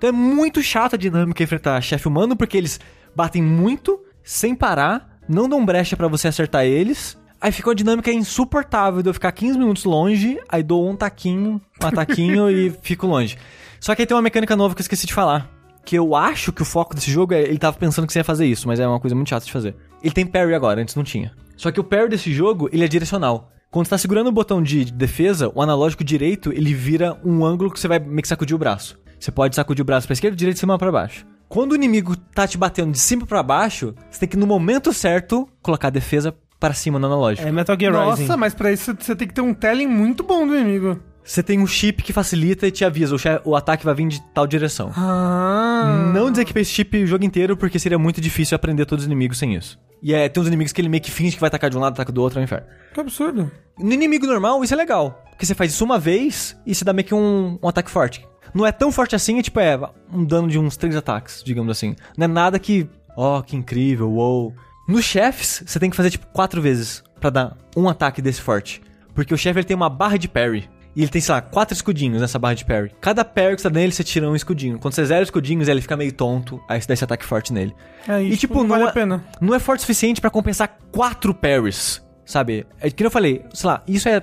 [0.00, 2.80] Então é muito chato a dinâmica enfrentar chefe humano, porque eles
[3.14, 7.18] batem muito, sem parar, não dão brecha pra você acertar eles.
[7.38, 11.60] Aí fica uma dinâmica insuportável de eu ficar 15 minutos longe, aí dou um taquinho,
[11.82, 13.36] um ataquinho e fico longe.
[13.78, 15.50] Só que aí tem uma mecânica nova que eu esqueci de falar.
[15.84, 17.42] Que eu acho que o foco desse jogo é.
[17.42, 19.52] Ele tava pensando que você ia fazer isso, mas é uma coisa muito chata de
[19.52, 19.76] fazer.
[20.02, 21.30] Ele tem parry agora, antes não tinha.
[21.58, 23.52] Só que o parry desse jogo, ele é direcional.
[23.70, 27.70] Quando você tá segurando o botão de defesa, o analógico direito, ele vira um ângulo
[27.70, 28.98] que você vai meio que sacudir o braço.
[29.20, 31.26] Você pode sacudir o braço pra esquerda, direito, de cima pra baixo.
[31.46, 34.92] Quando o inimigo tá te batendo de cima pra baixo, você tem que, no momento
[34.94, 37.46] certo, colocar a defesa para cima no analógico.
[37.46, 38.22] É Metal Gear Rising.
[38.22, 40.98] nossa, mas pra isso você tem que ter um telling muito bom do inimigo.
[41.22, 44.22] Você tem um chip que facilita e te avisa, o, o ataque vai vir de
[44.32, 44.90] tal direção.
[44.96, 46.10] Ah.
[46.14, 49.38] Não desequipei esse chip o jogo inteiro, porque seria muito difícil aprender todos os inimigos
[49.38, 49.78] sem isso.
[50.02, 51.80] E é, tem uns inimigos que ele meio que finge que vai atacar de um
[51.80, 52.66] lado, ataca do outro, é um inferno.
[52.94, 53.50] Que absurdo.
[53.78, 55.22] No inimigo normal, isso é legal.
[55.30, 58.26] Porque você faz isso uma vez e você dá meio que um, um ataque forte.
[58.54, 59.78] Não é tão forte assim, é tipo, é
[60.12, 61.94] um dano de uns três ataques, digamos assim.
[62.16, 64.54] Não é nada que, ó, que incrível, uou.
[64.88, 68.80] Nos chefes, você tem que fazer tipo quatro vezes pra dar um ataque desse forte.
[69.14, 70.68] Porque o chefe ele tem uma barra de parry.
[70.96, 72.90] E ele tem, sei lá, quatro escudinhos nessa barra de parry.
[73.00, 74.76] Cada parry que você dá nele, você tira um escudinho.
[74.80, 76.60] Quando você zera escudinhos, ele fica meio tonto.
[76.68, 77.72] Aí você dá esse ataque forte nele.
[78.08, 79.24] Aí, E, tipo, não vale não a é- pena.
[79.40, 82.66] Não é forte o suficiente pra compensar quatro parries, sabe?
[82.80, 84.20] É que eu falei, sei lá, isso é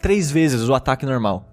[0.00, 1.44] três vezes o ataque normal.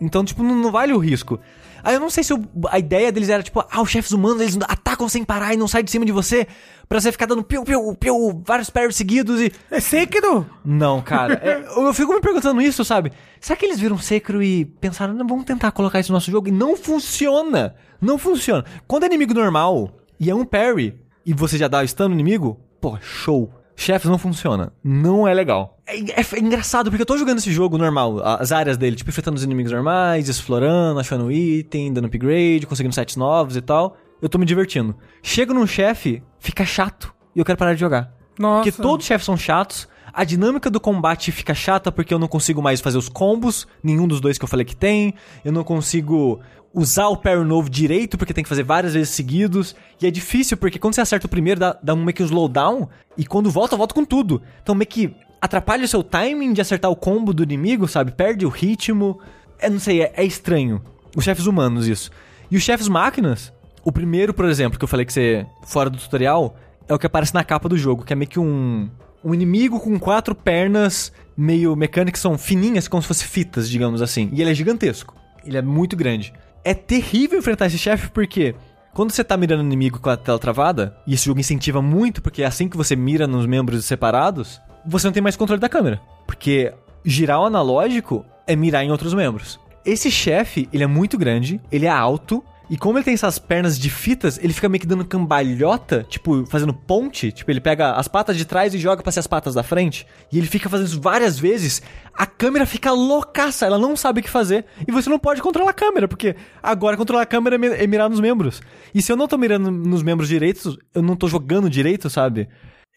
[0.00, 1.38] Então, tipo, não, não vale o risco.
[1.82, 2.32] Aí eu não sei se
[2.68, 5.68] a ideia deles era, tipo, ah, os chefes humanos, eles atacam sem parar e não
[5.68, 6.46] saem de cima de você
[6.88, 9.52] pra você ficar dando piu, piu, piu, vários parries seguidos e...
[9.70, 10.44] É Sekiro?
[10.64, 11.34] Não, cara.
[11.34, 13.12] é- eu fico me perguntando isso, sabe?
[13.40, 16.48] Será que eles viram Sekiro e pensaram, não, vamos tentar colocar isso no nosso jogo?
[16.48, 17.76] E não funciona.
[18.00, 18.64] Não funciona.
[18.88, 22.14] Quando é inimigo normal e é um parry e você já dá o stun no
[22.14, 23.52] inimigo, pô, show.
[23.76, 24.72] Chefes não funciona.
[24.82, 25.78] Não é legal.
[25.86, 29.10] É, é- é engraçado, porque eu tô jogando esse jogo normal, as áreas dele, tipo,
[29.10, 33.96] enfrentando os inimigos normais, explorando, achando item, dando upgrade, conseguindo sets novos e tal.
[34.20, 34.96] Eu tô me divertindo.
[35.22, 37.14] Chego num chefe, fica chato.
[37.34, 38.12] E eu quero parar de jogar.
[38.38, 38.64] Nossa.
[38.64, 39.86] Porque todos os chefes são chatos.
[40.12, 43.66] A dinâmica do combate fica chata porque eu não consigo mais fazer os combos.
[43.82, 45.12] Nenhum dos dois que eu falei que tem.
[45.44, 46.40] Eu não consigo
[46.76, 49.74] usar o parry novo direito porque tem que fazer várias vezes seguidos.
[50.00, 52.26] E é difícil porque quando você acerta o primeiro, dá, dá um meio que um
[52.26, 52.86] slowdown.
[53.16, 54.42] E quando volta, volta com tudo.
[54.62, 58.12] Então meio que atrapalha o seu timing de acertar o combo do inimigo, sabe?
[58.12, 59.18] Perde o ritmo.
[59.58, 60.82] É, não sei, é, é estranho.
[61.16, 62.10] Os chefes humanos, isso.
[62.50, 63.50] E os chefes máquinas,
[63.82, 65.46] o primeiro, por exemplo, que eu falei que você.
[65.64, 66.56] fora do tutorial,
[66.86, 68.90] é o que aparece na capa do jogo, que é meio que um.
[69.24, 74.30] Um inimigo com quatro pernas meio mecânicas, são fininhas, como se fossem fitas, digamos assim.
[74.32, 75.16] E ele é gigantesco.
[75.44, 76.32] Ele é muito grande.
[76.66, 78.56] É terrível enfrentar esse chefe porque
[78.92, 82.42] quando você tá mirando inimigo com a tela travada, e esse jogo incentiva muito, porque
[82.42, 86.00] é assim que você mira nos membros separados, você não tem mais controle da câmera.
[86.26, 86.72] Porque
[87.04, 89.60] girar o analógico é mirar em outros membros.
[89.84, 93.78] Esse chefe, ele é muito grande, ele é alto, e como ele tem essas pernas
[93.78, 97.30] de fitas, ele fica meio que dando cambalhota, tipo, fazendo ponte.
[97.30, 100.06] Tipo, ele pega as patas de trás e joga pra ser as patas da frente.
[100.32, 101.80] E ele fica fazendo isso várias vezes.
[102.12, 104.64] A câmera fica loucaça, ela não sabe o que fazer.
[104.86, 108.10] E você não pode controlar a câmera, porque agora controlar a câmera é é mirar
[108.10, 108.60] nos membros.
[108.92, 112.48] E se eu não tô mirando nos membros direitos, eu não tô jogando direito, sabe?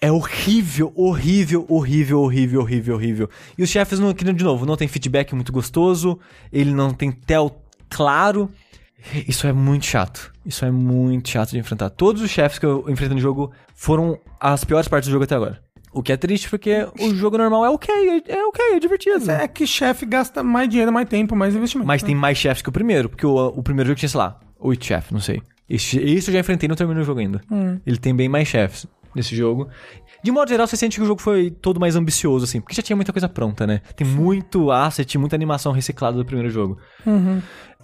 [0.01, 3.29] É horrível, horrível, horrível, horrível, horrível, horrível.
[3.57, 6.17] E os chefes, não, de novo, não tem feedback muito gostoso,
[6.51, 8.49] ele não tem tel claro.
[9.27, 10.31] Isso é muito chato.
[10.45, 11.89] Isso é muito chato de enfrentar.
[11.89, 15.35] Todos os chefes que eu enfrentei no jogo foram as piores partes do jogo até
[15.35, 15.61] agora.
[15.91, 19.31] O que é triste porque o jogo normal é ok, é, é ok, é divertido.
[19.31, 21.87] É que chefe gasta mais dinheiro, mais tempo, mais investimento.
[21.87, 22.07] Mas né?
[22.07, 24.85] tem mais chefes que o primeiro, porque o, o primeiro jogo tinha, sei lá, oito
[24.85, 25.41] chefes, não sei.
[25.67, 27.41] Esse eu já enfrentei e não terminei o jogo ainda.
[27.85, 29.67] Ele tem bem mais chefes nesse jogo.
[30.23, 32.81] De modo geral, você sente que o jogo foi todo mais ambicioso, assim, porque já
[32.81, 33.81] tinha muita coisa pronta, né?
[33.95, 36.77] Tem muito asset, muita animação reciclada do primeiro jogo.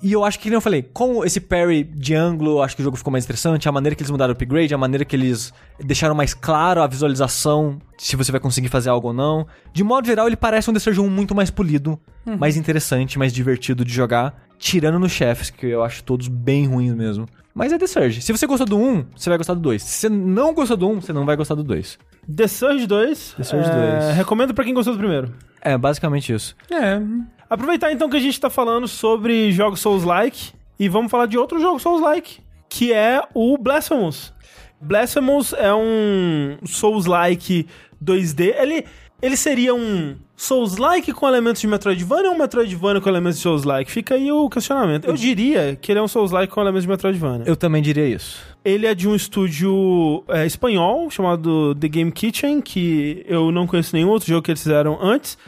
[0.04, 2.82] E eu acho que, como eu falei, com esse parry de ângulo, eu acho que
[2.82, 3.70] o jogo ficou mais interessante.
[3.70, 6.88] A maneira que eles mudaram o upgrade, a maneira que eles deixaram mais claro a
[6.88, 9.48] visualização, se você vai conseguir fazer algo ou não.
[9.74, 11.98] De modo geral, ele parece um Surge 1 muito mais polido,
[12.38, 14.44] mais interessante, mais divertido de jogar.
[14.60, 17.26] Tirando nos chefes, que eu acho todos bem ruins mesmo.
[17.56, 18.22] Mas é The Surge.
[18.22, 19.82] Se você gostou do 1, você vai gostar do 2.
[19.82, 21.98] Se você não gostou do 1, você não vai gostar do 2.
[22.36, 23.36] The Surge 2.
[23.38, 24.18] The Surge é, 2.
[24.18, 25.34] Recomendo pra quem gostou do primeiro.
[25.62, 26.54] É, basicamente isso.
[26.70, 27.02] É.
[27.50, 31.58] Aproveitar então que a gente tá falando sobre jogos Souls-like e vamos falar de outro
[31.62, 34.34] jogo Souls-like, que é o Blasphemous.
[34.82, 37.70] Blasphemous é um Souls-like
[38.04, 38.54] 2D.
[38.60, 38.86] Ele,
[39.26, 43.90] ele seria um Souls-like com elementos de Metroidvania ou um Metroidvania com elementos de Souls-like?
[43.90, 45.06] Fica aí o questionamento.
[45.06, 47.46] Eu diria que ele é um Souls-like com elementos de Metroidvania.
[47.48, 48.44] Eu também diria isso.
[48.64, 53.96] Ele é de um estúdio é, espanhol chamado The Game Kitchen, que eu não conheço
[53.96, 55.40] nenhum outro jogo que eles fizeram antes.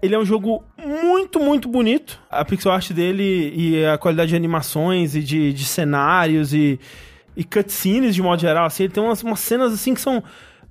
[0.00, 2.20] Ele é um jogo muito, muito bonito.
[2.30, 6.78] A pixel art dele e a qualidade de animações e de, de cenários e,
[7.36, 10.22] e cutscenes de modo geral, assim, ele tem umas, umas cenas assim que são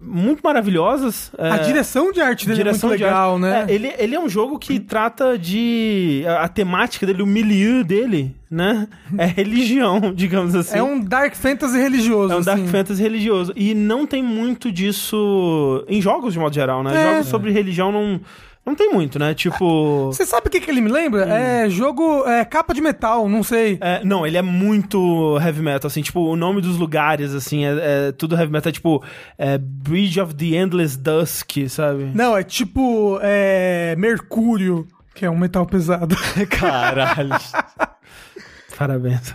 [0.06, 1.32] muito maravilhosas.
[1.38, 3.66] A É, direção de arte dele direção é muito legal, né?
[3.68, 6.24] É, ele, ele é um jogo que trata de.
[6.28, 8.88] A, a temática dele, o milieu dele, né?
[9.18, 10.78] É religião, digamos assim.
[10.78, 12.34] É um Dark Fantasy religioso.
[12.34, 12.68] É um Dark assim.
[12.68, 13.54] Fantasy religioso.
[13.56, 16.96] E não tem muito disso em jogos, de modo geral, né?
[16.96, 17.14] É.
[17.14, 18.20] Jogos sobre religião não,
[18.66, 19.34] não tem muito, né?
[19.34, 20.08] Tipo.
[20.14, 21.26] Você sabe o que, que ele me lembra?
[21.26, 22.26] É jogo.
[22.26, 23.78] É capa de metal, não sei.
[23.82, 28.08] é, não, ele é muito heavy metal, assim, tipo, o nome dos lugares, assim, é,
[28.08, 29.04] é tudo heavy metal, é tipo,
[29.38, 32.12] é Bridge of the Endless Dusk, sabe?
[32.14, 33.20] Não, é tipo.
[33.22, 33.96] É.
[33.98, 36.16] Mercúrio, que é um metal pesado.
[36.50, 37.36] Caralho.
[38.78, 39.34] Parabéns.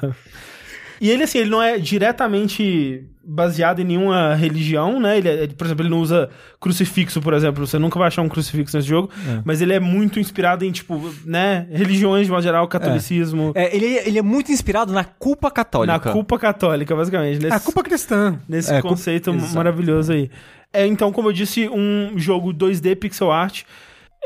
[1.00, 5.18] E ele, assim, ele não é diretamente baseado em nenhuma religião, né?
[5.18, 7.66] Ele, é- por exemplo, ele não usa crucifixo, por exemplo.
[7.66, 9.10] Você nunca vai achar um crucifixo nesse jogo.
[9.44, 11.66] Mas ele é muito inspirado em, tipo, né?
[11.70, 13.52] Religiões, de modo geral, catolicismo.
[13.54, 15.92] É, ele, ele é muito inspirado na culpa católica.
[15.92, 17.40] Na culpa católica, basicamente.
[17.42, 18.40] Nesse, a culpa cristã.
[18.48, 19.54] nesse É, culpa- conceito Exato.
[19.54, 20.30] maravilhoso aí.
[20.72, 23.62] É, então, como eu disse, um jogo 2D pixel art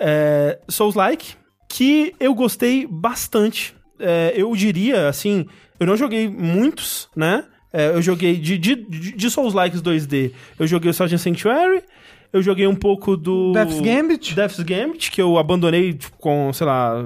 [0.00, 1.34] é, Souls-like,
[1.68, 3.74] que eu gostei bastante.
[3.98, 5.46] É, eu diria, assim,
[5.82, 7.44] eu não joguei muitos, né?
[7.72, 10.32] É, eu joguei de, de, de de Souls-likes 2D.
[10.58, 11.82] Eu joguei o Sergeant Sanctuary,
[12.32, 13.52] eu joguei um pouco do...
[13.52, 14.34] Death's Gambit.
[14.34, 17.04] Death's Gambit, que eu abandonei tipo, com, sei lá,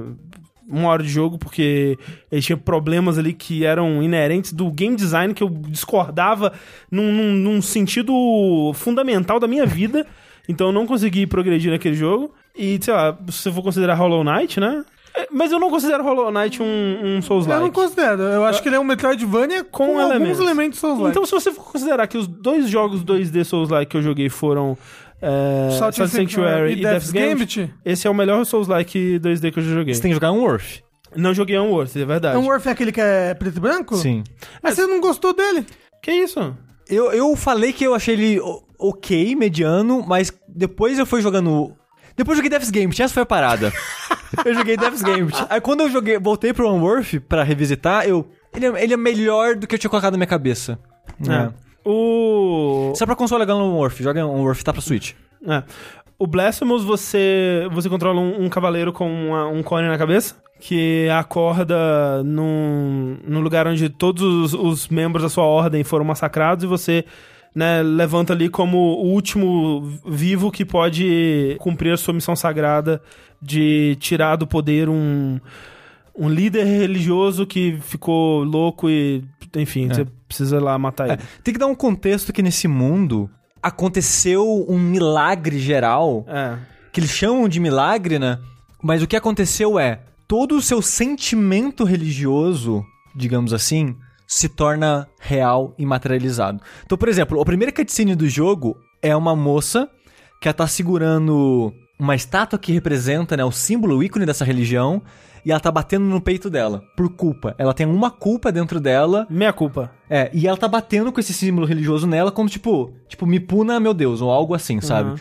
[0.68, 1.96] uma hora de jogo, porque
[2.30, 6.52] ele tinha problemas ali que eram inerentes do game design, que eu discordava
[6.90, 10.06] num, num, num sentido fundamental da minha vida.
[10.46, 12.34] Então eu não consegui progredir naquele jogo.
[12.54, 14.84] E, sei lá, se eu for considerar Hollow Knight, né?
[15.32, 17.60] Mas eu não considero Hollow Knight um, um Souls-like.
[17.60, 18.22] Eu não considero.
[18.22, 20.40] Eu acho que ele é um Metroidvania com, Com alguns elementos.
[20.40, 21.10] elementos Souls-like.
[21.10, 24.76] Então, se você for considerar que os dois jogos 2D Souls-like que eu joguei foram
[25.22, 27.74] é, Salt Sanctuary e Death's Gambit, Gambit.
[27.84, 29.94] esse é o melhor Souls-like 2D que eu já joguei.
[29.94, 30.82] Você tem que jogar um Worth.
[31.14, 32.36] Não joguei Unworth, é verdade.
[32.36, 33.96] Então, Worth é aquele que é preto e branco?
[33.96, 34.22] Sim.
[34.62, 35.64] Mas você não gostou dele?
[36.02, 36.54] Que isso?
[36.88, 38.40] Eu, eu falei que eu achei ele
[38.78, 41.74] ok, mediano, mas depois eu fui jogando.
[42.16, 43.72] Depois eu joguei Death's Gambit, essa foi a parada.
[44.44, 45.36] eu joguei Death's Gambit.
[45.50, 48.26] Aí quando eu joguei, voltei pro Unworth pra revisitar, eu.
[48.54, 50.78] Ele é, ele é melhor do que eu tinha colocado na minha cabeça.
[51.28, 51.50] É.
[51.84, 52.92] O...
[52.96, 55.12] Só pra console legal no Unworth, joga Unworth, tá pra Switch.
[55.46, 55.62] É.
[56.18, 61.06] O Blasphemous, você, você controla um, um cavaleiro com uma- um cone na cabeça, que
[61.10, 66.66] acorda num, num lugar onde todos os, os membros da sua ordem foram massacrados e
[66.66, 67.04] você
[67.56, 73.00] né, levanta ali como o último vivo que pode cumprir a sua missão sagrada
[73.40, 75.40] de tirar do poder um,
[76.14, 79.24] um líder religioso que ficou louco e,
[79.56, 79.94] enfim, É.
[79.94, 81.22] você precisa ir lá matar É, ele.
[81.42, 83.30] tem que dar um contexto que nesse mundo
[83.62, 86.56] aconteceu um milagre geral, É.
[86.92, 88.38] que eles chamam de milagre, né?
[88.82, 92.84] Mas o que aconteceu é, todo o seu sentimento religioso,
[93.14, 93.96] digamos assim,
[94.26, 96.60] se torna real e materializado.
[96.84, 99.88] Então, por exemplo, a primeira cutscene do jogo é uma moça
[100.40, 105.00] que ela tá segurando uma estátua que representa, né, o símbolo, o ícone dessa religião,
[105.44, 107.54] e ela tá batendo no peito dela, por culpa.
[107.56, 109.92] Ela tem uma culpa dentro dela Meia culpa.
[110.10, 113.78] é, e ela tá batendo com esse símbolo religioso nela como, tipo, tipo, me puna,
[113.78, 115.10] meu Deus, ou algo assim, sabe?
[115.10, 115.16] Uhum.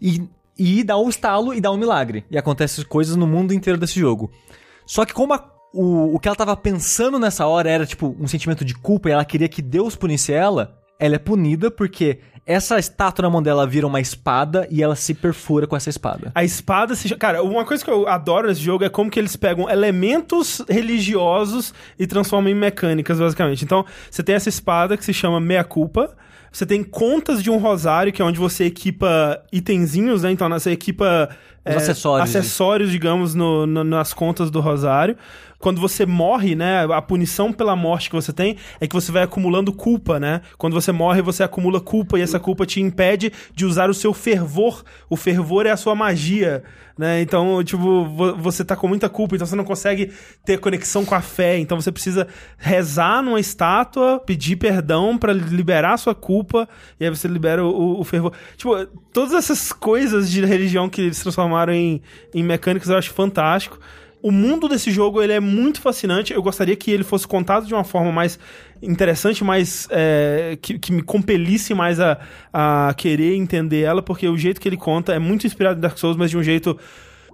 [0.00, 0.22] E,
[0.58, 2.24] e dá um estalo e dá um milagre.
[2.30, 4.30] E acontece coisas no mundo inteiro desse jogo.
[4.86, 8.26] Só que como a- o, o que ela tava pensando nessa hora era, tipo, um
[8.26, 12.76] sentimento de culpa e ela queria que Deus punisse ela, ela é punida porque essa
[12.78, 16.32] estátua na mão dela vira uma espada e ela se perfura com essa espada.
[16.34, 17.14] A espada se.
[17.16, 21.72] Cara, uma coisa que eu adoro nesse jogo é como que eles pegam elementos religiosos
[21.98, 23.64] e transformam em mecânicas, basicamente.
[23.64, 26.14] Então, você tem essa espada que se chama Meia Culpa.
[26.50, 30.30] Você tem contas de um rosário, que é onde você equipa itenzinhos, né?
[30.30, 31.30] Então, você equipa.
[31.66, 32.28] Os acessórios.
[32.28, 35.16] Acessórios, digamos, no- no- nas contas do rosário.
[35.62, 36.84] Quando você morre, né?
[36.92, 40.40] A punição pela morte que você tem é que você vai acumulando culpa, né?
[40.58, 44.12] Quando você morre, você acumula culpa e essa culpa te impede de usar o seu
[44.12, 44.82] fervor.
[45.08, 46.64] O fervor é a sua magia,
[46.98, 47.22] né?
[47.22, 50.10] Então, tipo, vo- você tá com muita culpa, então você não consegue
[50.44, 51.56] ter conexão com a fé.
[51.60, 52.26] Então você precisa
[52.58, 58.00] rezar numa estátua, pedir perdão pra liberar a sua culpa, e aí você libera o,
[58.00, 58.32] o fervor.
[58.56, 62.02] Tipo, todas essas coisas de religião que eles transformaram em,
[62.34, 63.78] em mecânicas eu acho fantástico.
[64.22, 66.32] O mundo desse jogo ele é muito fascinante.
[66.32, 68.38] Eu gostaria que ele fosse contado de uma forma mais
[68.80, 72.18] interessante, mais é, que, que me compelisse mais a,
[72.52, 75.98] a querer entender ela, porque o jeito que ele conta é muito inspirado em Dark
[75.98, 76.78] Souls, mas de um jeito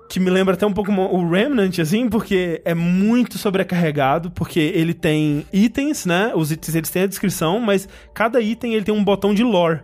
[0.09, 4.95] que me lembra até um pouco o Remnant, assim, porque é muito sobrecarregado, porque ele
[4.95, 6.33] tem itens, né?
[6.35, 9.81] Os itens eles têm a descrição, mas cada item ele tem um botão de lore.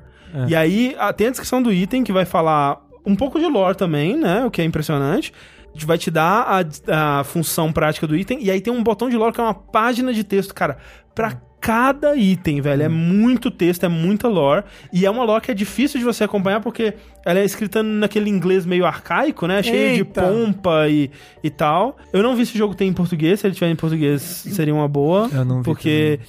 [0.48, 3.76] E aí a- tem a descrição do item que vai falar um pouco de lore
[3.76, 4.44] também, né?
[4.46, 5.30] O que é impressionante.
[5.76, 9.16] Vai te dar a, a função prática do item, e aí tem um botão de
[9.16, 10.76] lore que é uma página de texto, cara,
[11.14, 11.32] pra
[11.64, 12.82] cada item, velho.
[12.82, 14.64] É muito texto, é muita lore.
[14.92, 16.92] E é uma lore que é difícil de você acompanhar porque
[17.24, 19.62] ela é escrita naquele inglês meio arcaico, né?
[19.62, 20.20] Cheio Eita.
[20.20, 21.10] de pompa e,
[21.42, 21.96] e tal.
[22.12, 23.40] Eu não vi se o jogo tem em português.
[23.40, 25.30] Se ele tiver em português, seria uma boa.
[25.32, 26.20] Eu não vi Porque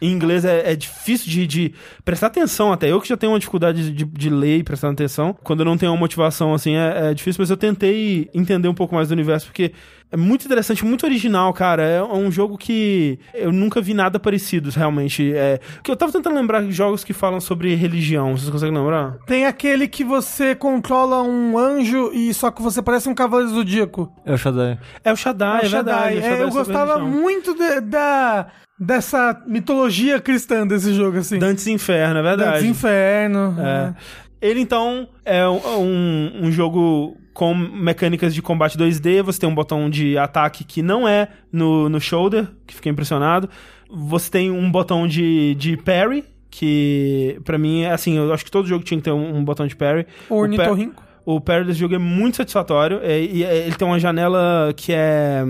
[0.00, 1.74] em inglês é, é difícil de, de
[2.04, 2.90] prestar atenção até.
[2.90, 5.36] Eu que já tenho uma dificuldade de, de ler e prestar atenção.
[5.42, 7.40] Quando eu não tenho uma motivação assim, é, é difícil.
[7.42, 9.72] Mas eu tentei entender um pouco mais do universo porque
[10.12, 11.82] é muito interessante, muito original, cara.
[11.82, 15.32] É um jogo que eu nunca vi nada parecido, realmente.
[15.34, 18.36] É, que eu tava tentando lembrar de jogos que falam sobre religião.
[18.36, 19.16] Vocês conseguem lembrar?
[19.26, 24.12] Tem aquele que você controla um anjo e só que você parece um cavaleiro zodíaco.
[24.24, 24.78] É o Shaddai.
[25.02, 26.14] É o Shaddai, é, o Shaddai.
[26.14, 26.14] verdade.
[26.14, 27.20] o É, Shaddai eu gostava religião.
[27.22, 28.46] muito de- da,
[28.78, 29.86] dessa mitologia
[30.22, 31.38] cristã desse jogo, assim.
[31.38, 32.50] Dantes Inferno, é verdade.
[32.52, 33.54] Dantes Inferno.
[33.58, 33.94] É.
[34.40, 39.22] Ele, então, é um, um jogo com mecânicas de combate 2D.
[39.22, 43.48] Você tem um botão de ataque que não é no, no shoulder, que fiquei impressionado.
[43.90, 48.50] Você tem um botão de, de parry, que pra mim é assim, eu acho que
[48.50, 50.06] todo jogo tinha que ter um, um botão de parry.
[50.28, 51.02] Ornitorrinco.
[51.24, 53.00] O parry desse jogo é muito satisfatório.
[53.02, 55.44] é- e é- ele tem uma janela que é,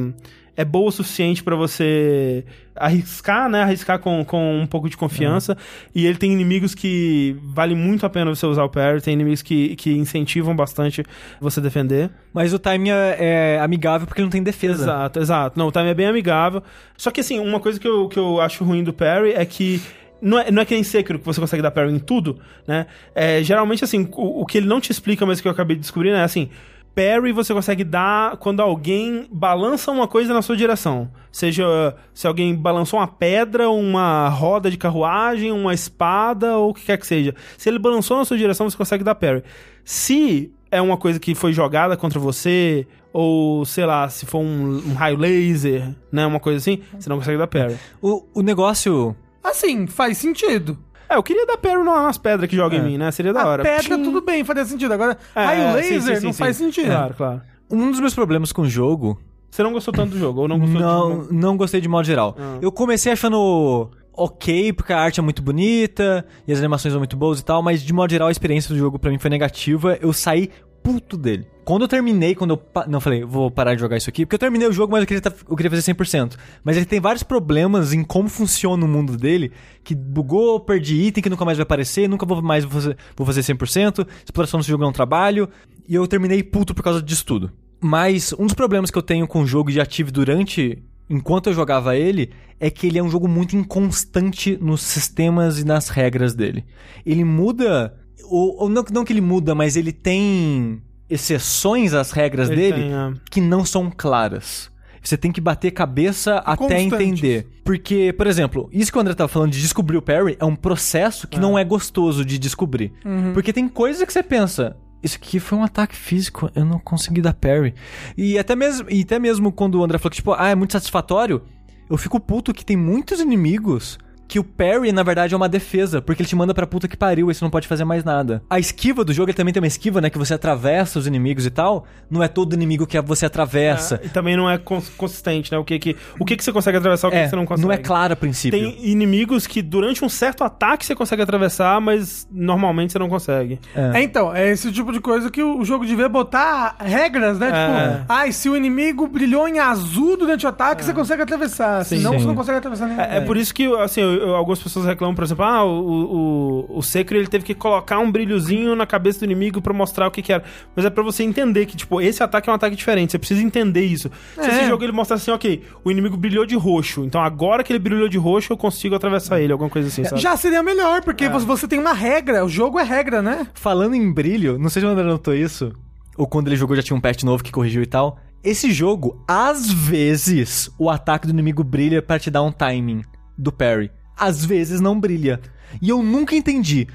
[0.56, 2.44] é boa o suficiente pra você
[2.74, 3.62] arriscar, né?
[3.62, 5.56] Arriscar com, com um pouco de confiança.
[5.94, 9.00] E ele tem inimigos que vale muito a pena você usar o parry.
[9.02, 11.04] Tem inimigos que, que incentivam bastante
[11.40, 12.10] você defender.
[12.32, 14.84] Mas o time é, é amigável porque não tem defesa.
[14.84, 15.58] Exato, exato.
[15.58, 16.62] Não, o time é bem amigável.
[16.96, 19.80] Só que assim, uma coisa que eu, que eu acho ruim do parry é que.
[20.18, 22.86] Não é, não é que nem Sekiro que você consegue dar parry em tudo, né?
[23.14, 25.82] É, geralmente, assim, o, o que ele não te explica, mas que eu acabei de
[25.82, 26.48] descobrir, é assim.
[26.96, 31.10] Parry você consegue dar quando alguém balança uma coisa na sua direção.
[31.30, 36.86] Seja se alguém balançou uma pedra, uma roda de carruagem, uma espada ou o que
[36.86, 37.34] quer que seja.
[37.58, 39.42] Se ele balançou na sua direção, você consegue dar parry.
[39.84, 44.82] Se é uma coisa que foi jogada contra você, ou sei lá, se for um,
[44.88, 46.26] um raio laser, né?
[46.26, 47.76] Uma coisa assim, você não consegue dar parry.
[48.00, 49.14] O, o negócio.
[49.44, 50.78] Assim, faz sentido.
[51.08, 52.82] É, eu queria dar parry na- nas pedras que jogam É.
[52.82, 53.10] em mim, né?
[53.10, 53.62] Seria da a hora.
[53.62, 54.02] pedra, Pshim.
[54.04, 54.92] tudo bem, faria sentido.
[54.92, 56.38] Agora, É, raio é, laser sim, sim, sim, não sim.
[56.38, 56.86] faz sentido.
[56.86, 57.42] Claro, claro.
[57.70, 59.18] Um dos meus problemas com o jogo.
[59.50, 62.36] Você não gostou tanto do jogo, ou não gostou Não, não gostei de modo geral.
[62.38, 62.58] Ah.
[62.60, 67.16] Eu comecei achando ok, porque a arte é muito bonita e as animações são muito
[67.16, 69.96] boas e tal, mas de modo geral a experiência do jogo pra mim foi negativa.
[70.00, 70.50] Eu saí
[70.86, 71.46] puto dele.
[71.64, 72.56] Quando eu terminei, quando eu.
[72.56, 75.00] pa- Não, falei, vou parar de jogar isso aqui, porque eu terminei o jogo, mas
[75.00, 76.36] eu queria, tá- eu queria fazer 100%.
[76.62, 79.50] Mas ele tem vários problemas em como funciona o mundo dele,
[79.82, 83.26] que bugou, perdi item que nunca mais vai aparecer, nunca vou mais vou fazer, vou
[83.26, 85.48] fazer 100%, exploração desse jogo é um trabalho,
[85.88, 87.50] e eu terminei puto por causa disso tudo.
[87.80, 90.82] Mas um dos problemas que eu tenho com o jogo e já tive durante.
[91.10, 95.64] Enquanto eu jogava ele, é que ele é um jogo muito inconstante nos sistemas e
[95.64, 96.64] nas regras dele.
[97.04, 97.94] Ele muda.
[98.28, 102.82] Ou, ou não, não que ele muda, mas ele tem exceções às regras Ele dele
[102.82, 103.12] tem, é.
[103.30, 104.70] que não são claras.
[105.02, 106.92] Você tem que bater cabeça até Constantes.
[106.92, 107.46] entender.
[107.64, 110.56] Porque, por exemplo, isso que o André tava falando de descobrir o parry é um
[110.56, 112.92] processo que não é gostoso de descobrir.
[113.32, 114.76] Porque tem coisa que você pensa.
[115.00, 117.72] Isso aqui foi um ataque físico, eu não consegui dar parry.
[118.16, 120.72] E até mesmo, e até mesmo quando o André falou que, tipo, ah, é muito
[120.72, 121.40] satisfatório,
[121.88, 123.98] eu fico puto que tem muitos inimigos
[124.28, 126.96] que o parry, na verdade, é uma defesa, porque ele te manda pra puta que
[126.96, 128.42] pariu e você não pode fazer mais nada.
[128.50, 131.46] A esquiva do jogo, ele também tem uma esquiva, né, que você atravessa os inimigos
[131.46, 131.86] e tal.
[132.10, 134.00] Não é todo inimigo que você atravessa.
[134.02, 135.58] E também não é cons- consistente, né?
[135.58, 137.46] O que que, o que, que você consegue atravessar, o que, É, que você não
[137.46, 137.72] consegue.
[137.72, 138.58] é claro a princípio.
[138.58, 143.60] Tem inimigos que durante um certo ataque você consegue atravessar, mas normalmente você não consegue.
[143.74, 147.48] É, então, é esse tipo de coisa que o jogo devia botar regras, né?
[147.48, 147.50] É.
[147.98, 151.84] Tipo, ai, se o inimigo brilhou em azul durante o ataque, você consegue atravessar.
[151.84, 151.98] Sim.
[151.98, 152.18] Senão Sim.
[152.20, 152.98] você não consegue atravessar nem.
[152.98, 156.66] É, é por isso que, assim, eu- eu- algumas pessoas reclamam, por exemplo, ah, o,
[156.70, 160.06] o, o Sekiro ele teve que colocar um brilhozinho na cabeça do inimigo pra mostrar
[160.06, 160.42] o que que era.
[160.74, 163.42] Mas é pra você entender que, tipo, esse ataque é um ataque diferente, você precisa
[163.42, 164.10] entender isso.
[164.34, 164.48] Se É.
[164.48, 167.78] esse jogo ele mostra assim, ok, o inimigo brilhou de roxo, então agora que ele
[167.78, 170.20] brilhou de roxo eu consigo atravessar ele, alguma coisa assim, sabe?
[170.20, 171.28] Já seria melhor, porque É.
[171.28, 173.46] você- tem uma regra, o jogo é regra, né?
[173.54, 175.72] Falando em brilho, não sei se o André notou isso,
[176.16, 178.18] ou quando ele jogou já tinha um patch novo que corrigiu e tal.
[178.44, 183.02] Esse jogo, às vezes, o ataque do inimigo brilha pra te dar um timing
[183.36, 183.90] do parry.
[184.16, 185.40] Às vezes não brilha.
[185.82, 186.86] E eu nunca entendi.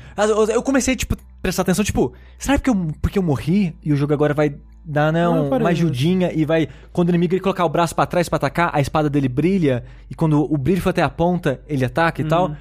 [0.53, 4.13] Eu comecei, tipo, prestar atenção, tipo, será porque eu, porque eu morri e o jogo
[4.13, 6.67] agora vai dar, né, Não, parei, uma mas- ajudinha e vai.
[6.91, 9.83] Quando o inimigo ele colocar o braço pra trás pra atacar, a espada dele brilha.
[10.09, 12.55] E quando o brilho for até a ponta, ele ataca e tal.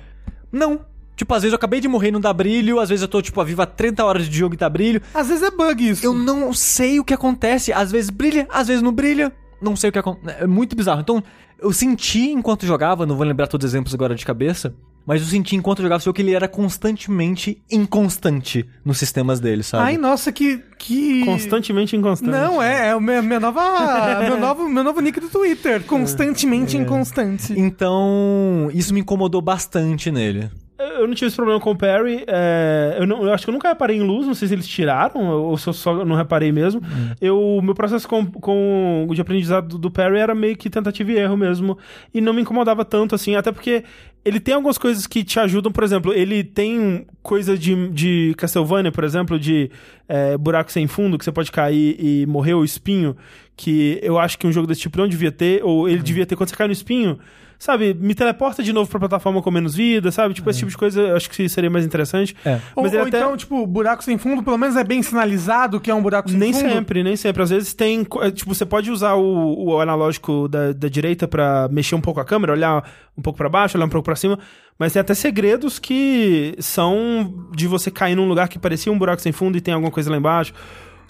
[0.53, 0.81] Não.
[1.17, 3.21] Tipo, às vezes eu acabei de morrer e não dá brilho, às vezes eu tô,
[3.21, 5.03] tipo, vivo há 30 horas de jogo e dá brilho.
[5.15, 6.05] Às vezes é bug isso.
[6.05, 7.73] Eu não sei o que acontece.
[7.73, 9.31] Às vezes brilha, às vezes não brilha.
[9.61, 10.43] Não sei o que acontece.
[10.43, 11.01] É muito bizarro.
[11.01, 11.23] Então,
[11.61, 14.75] eu senti enquanto jogava, não vou lembrar todos os exemplos agora de cabeça,
[15.07, 19.63] mas eu senti enquanto jogava esse jogo que ele era constantemente inconstante nos sistemas dele,
[19.63, 19.85] sabe?
[19.85, 20.63] Ai, nossa, que.
[20.79, 21.25] que...
[21.25, 22.31] Constantemente inconstante.
[22.31, 25.83] Não, é, é o meu, minha nova, meu, novo, meu novo nick do Twitter.
[25.85, 26.81] Constantemente É.
[26.81, 27.53] inconstante.
[27.59, 30.51] Então, isso me incomodou bastante nele.
[30.99, 32.25] Eu não tive esse problema com o Perry.
[32.27, 34.67] é, eu, não- eu acho que eu nunca reparei em luz, não sei se eles
[34.67, 36.81] tiraram ou se eu só não reparei mesmo.
[37.21, 40.71] Eu, o meu processo com, com o de aprendizado do, do Perry era meio que
[40.71, 41.77] tentativa e erro mesmo.
[42.15, 43.85] E não me incomodava tanto assim, até porque
[44.25, 45.71] ele tem algumas coisas que te ajudam.
[45.73, 49.71] Por exemplo, ele tem coisa de, de Castlevania, por exemplo, de
[50.09, 53.17] é, buraco sem fundo, que você pode cair e morrer o espinho.
[53.57, 56.37] Que eu acho que um jogo desse tipo não devia ter, ou ele devia ter
[56.37, 57.19] quando você cai no espinho
[57.61, 60.33] sabe, me teleporta de novo pra plataforma com menos vida, sabe?
[60.33, 62.35] Tipo, esse tipo de coisa eu acho que seria mais interessante.
[62.45, 62.59] É.
[62.75, 65.95] Ou, ou até- então, tipo, buraco sem fundo, pelo menos é bem sinalizado que é
[65.95, 66.69] um buraco sem Nem fundo.
[66.71, 67.43] sempre, nem sempre.
[67.43, 68.07] Às vezes tem.
[68.23, 72.19] é, Tipo, você pode usar o, o analógico da, da direita pra mexer um pouco
[72.19, 72.83] a câmera, olhar
[73.17, 74.39] um pouco pra baixo, olhar um pouco pra cima.
[74.79, 79.21] Mas tem até segredos que são de você cair num lugar que parecia um buraco
[79.21, 80.55] sem fundo e tem alguma coisa lá embaixo.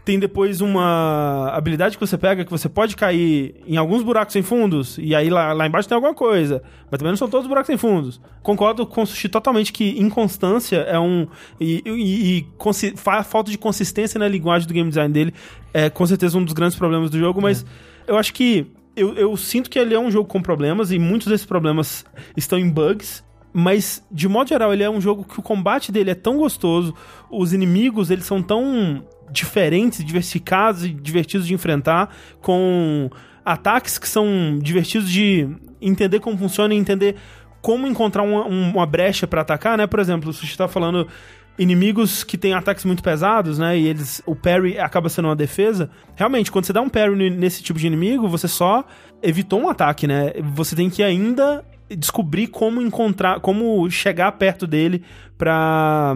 [0.04, 4.42] Tem depois uma habilidade que você pega que você pode cair em alguns buracos sem
[4.42, 6.62] fundos, e aí lá, lá embaixo tem alguma coisa.
[6.90, 8.20] Mas também não são todos buracos sem fundos.
[8.42, 11.26] Concordo com o Sushi totalmente que inconstância é um.
[11.60, 12.94] E, e- e
[13.24, 15.34] falta de consistência na linguagem do game design dele
[15.74, 17.64] é com certeza um dos grandes problemas do jogo, mas
[18.06, 18.66] eu acho que.
[18.96, 22.04] Eu, eu sinto que ele é um jogo com problemas, e muitos desses problemas
[22.36, 23.22] estão em bugs.
[23.52, 26.94] Mas, de modo geral, ele é um jogo que o combate dele é tão gostoso,
[27.30, 33.10] os inimigos, eles são tão diferentes, diversificados e divertidos de enfrentar, com
[33.44, 35.48] ataques que são divertidos de
[35.80, 37.16] entender como funciona e entender
[37.62, 39.86] como encontrar uma, um- uma brecha pra atacar, né?
[39.86, 41.06] Por exemplo, o Sushi tá falando
[41.58, 43.78] inimigos que têm ataques muito pesados, né?
[43.78, 45.90] E eles o parry acaba sendo uma defesa.
[46.16, 48.84] Realmente, quando você dá um parry nesse tipo de inimigo, você só
[49.22, 50.32] evitou um ataque, né?
[50.54, 51.62] Você tem que ainda
[51.94, 55.02] descobrir como encontrar, como chegar perto dele
[55.36, 56.14] pra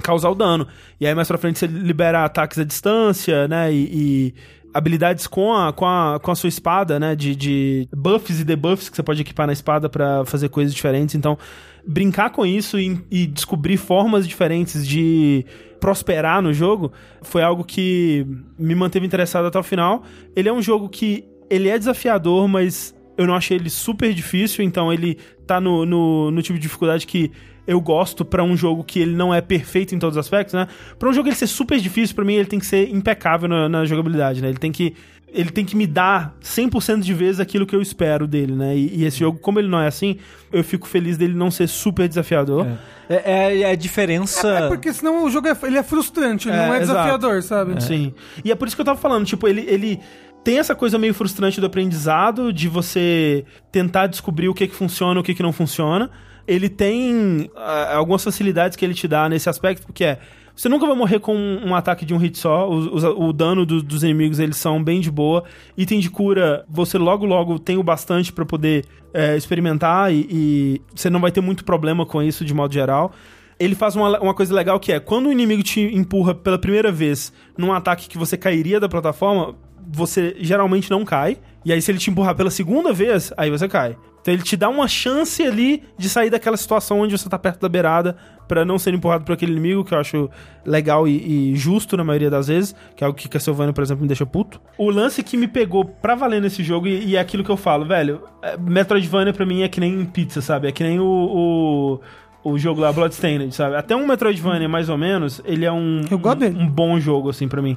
[0.00, 0.66] causar o dano.
[1.00, 3.72] E aí mais pra frente você libera ataques à distância, né?
[3.72, 4.34] E, e
[4.72, 7.14] habilidades com a, com, a, com a sua espada, né?
[7.14, 11.14] De, de buffs e debuffs que você pode equipar na espada pra fazer coisas diferentes.
[11.14, 11.38] Então,
[11.86, 15.44] brincar com isso e, e descobrir formas diferentes de
[15.80, 18.26] prosperar no jogo foi algo que
[18.58, 20.04] me manteve interessado até o final.
[20.36, 24.64] Ele é um jogo que ele é desafiador, mas eu não achei ele super difícil,
[24.64, 27.32] então ele tá no, no, no tipo de dificuldade que
[27.70, 30.66] eu gosto pra um jogo que ele não é perfeito em todos os aspectos, né?
[30.98, 33.68] Pra um jogo ele ser super difícil, pra mim ele tem que ser impecável na,
[33.68, 34.48] na jogabilidade, né?
[34.48, 34.94] Ele tem que
[35.32, 38.76] ele tem que me dar 100% de vezes aquilo que eu espero dele, né?
[38.76, 40.16] E, e esse jogo, como ele não é assim,
[40.52, 42.66] eu fico feliz dele não ser super desafiador.
[43.08, 44.48] É, é- é a diferença.
[44.48, 46.98] É porque senão o jogo é, ele é frustrante, ele É, não é exato.
[46.98, 47.80] desafiador, sabe?
[47.80, 48.12] Sim.
[48.44, 50.00] E é por isso que eu tava falando, tipo, ele, ele
[50.42, 55.20] tem essa coisa meio frustrante do aprendizado, de você tentar descobrir o que, que funciona
[55.20, 56.10] e o que, que não funciona.
[56.52, 60.18] Ele tem ah, algumas facilidades que ele te dá nesse aspecto, porque é.
[60.54, 62.68] Você nunca vai morrer com um ataque de um hit só.
[62.68, 65.44] O, o- dano do- dos inimigos eles são bem de boa.
[65.78, 70.82] Item de cura, você logo logo tem o bastante pra poder é, experimentar e, e
[70.94, 73.10] você não vai ter muito problema com isso de modo geral.
[73.58, 76.90] Ele faz uma, uma coisa legal que é quando o inimigo te empurra pela primeira
[76.92, 79.54] vez num ataque que você cairia da plataforma,
[79.90, 81.38] você geralmente não cai.
[81.64, 83.96] E aí, se ele te empurrar pela segunda vez, aí você cai.
[84.20, 87.60] Então ele te dá uma chance ali de sair daquela situação onde você tá perto
[87.60, 88.16] da beirada
[88.46, 90.28] pra não ser empurrado por aquele inimigo, que eu acho
[90.66, 94.02] legal e, e justo na maioria das vezes, que é algo que Castlevania, por exemplo,
[94.02, 94.60] me deixa puto.
[94.76, 97.56] O lance que me pegou pra valer nesse jogo, e, e é aquilo que eu
[97.56, 100.66] falo, velho, é, Metroidvania pra mim é que nem pizza, sabe?
[100.68, 102.00] É que nem o- o
[102.42, 103.76] o jogo lá, Bloodstained, sabe?
[103.76, 106.00] Até um Metroidvania, mais ou menos, ele é um,
[106.38, 106.56] dele.
[106.58, 107.76] um bom jogo, assim, pra mim.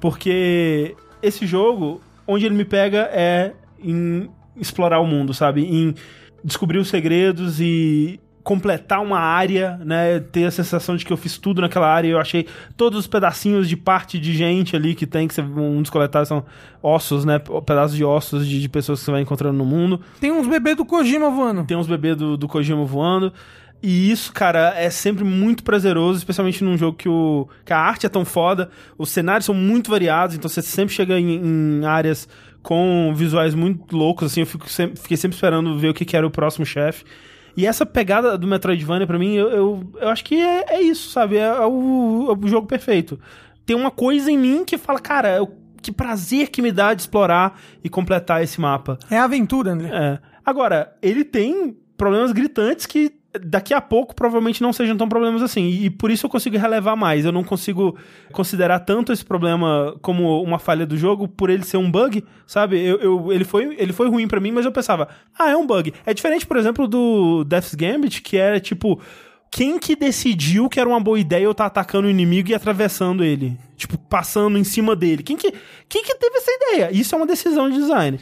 [0.00, 3.52] Porque esse jogo, onde ele me pega é
[3.82, 5.64] em explorar o mundo, sabe?
[5.64, 5.94] Em
[6.42, 10.20] descobrir os segredos e completar uma área, né?
[10.20, 12.08] Ter a sensação de que eu fiz tudo naquela área.
[12.08, 15.80] Eu achei todos os pedacinhos de parte de gente ali que tem, que você, um
[15.80, 16.44] dos coletáveis são
[16.82, 17.38] ossos, né?
[17.38, 20.00] Pedaços de ossos de, de pessoas que você vai encontrando no mundo.
[20.20, 21.64] Tem uns bebês do Kojima voando.
[21.64, 23.32] Tem uns bebês do, do Kojima voando.
[23.86, 28.06] E isso, cara, é sempre muito prazeroso, especialmente num jogo que, o, que a arte
[28.06, 32.26] é tão foda, os cenários são muito variados, então você sempre chega em, em áreas
[32.64, 36.16] com visuais muito loucos, assim, eu fico sempre- fiquei sempre esperando ver o que, que
[36.16, 37.04] era o próximo chefe.
[37.56, 41.10] E essa pegada do Metroidvania, pra mim, eu, eu, eu acho que é, é isso,
[41.10, 41.36] sabe?
[41.36, 43.20] É, é o, é o jogo perfeito.
[43.64, 47.02] Tem uma coisa em mim que fala, cara, eu- que prazer que me dá de
[47.02, 48.98] explorar e completar esse mapa.
[49.10, 49.90] É aventura, André.
[49.92, 50.18] É.
[50.44, 53.12] Agora, ele tem problemas gritantes que
[53.42, 55.66] daqui a pouco provavelmente não sejam tão problemas assim.
[55.68, 57.24] E, por isso eu consigo relevar mais.
[57.24, 57.96] Eu não consigo
[58.32, 62.78] considerar tanto esse problema como uma falha do jogo por ele ser um bug, sabe?
[62.84, 65.08] Eu, eu- ele, foi, ele foi ruim pra mim, mas eu pensava,
[65.38, 65.92] ah, é um bug.
[66.06, 69.00] É diferente, por exemplo, do Death's Gambit, que era tipo.
[69.50, 73.22] Quem que decidiu que era uma boa ideia eu estar atacando o inimigo e atravessando
[73.22, 73.56] ele?
[73.76, 75.22] Tipo, passando em cima dele.
[75.22, 75.52] Quem que,
[75.88, 76.90] quem que teve essa ideia?
[76.92, 78.18] Isso é uma decisão de design.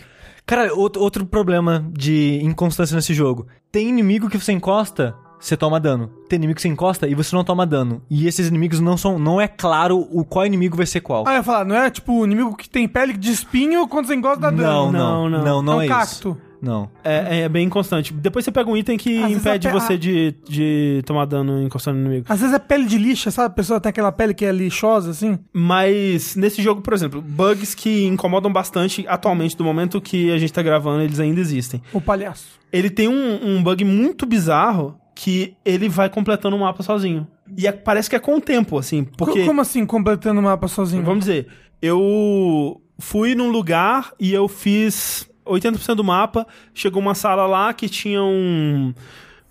[0.53, 3.47] Cara, outro, outro problema de inconstância nesse jogo.
[3.71, 6.11] Tem inimigo que você encosta, você toma dano.
[6.29, 8.03] Tem inimigo que você encosta e você não toma dano.
[8.11, 9.19] E esses inimigos não são.
[9.19, 11.25] Não é claro o qual inimigo vai ser qual.
[11.27, 14.09] Ah, eu ia falar, não é tipo o inimigo que tem pele de espinho quando
[14.09, 14.93] você encosta dá não, dano.
[14.93, 15.43] não, não.
[15.43, 16.13] não, não, é um é cacto.
[16.13, 16.52] isso.
[16.63, 16.89] Não.
[17.03, 18.13] É, é bem inconstante.
[18.15, 21.99] Depois você pega um item que Às impede até você de, de tomar dano encostando
[21.99, 22.27] no inimigo.
[22.29, 23.49] Às vezes é pele de lixa, sabe?
[23.49, 25.37] A pessoa tem aquela pele que é lixosa, assim.
[25.53, 30.53] Mas nesse jogo, por exemplo, bugs que incomodam bastante atualmente, do momento que a gente
[30.53, 31.83] tá gravando, eles ainda existem.
[31.93, 32.61] O palhaço.
[32.73, 37.27] Ele tem um, um bug muito bizarro que ele vai completando o mapa sozinho.
[37.59, 39.41] E é- parece que é com o tempo, assim, porque...
[39.41, 41.03] Co- Como assim, completando o mapa sozinho?
[41.03, 41.49] Vamos dizer,
[41.83, 46.47] eu fui num lugar e eu fiz 80% do mapa.
[46.75, 48.95] Chegou uma sala lá que tinha um,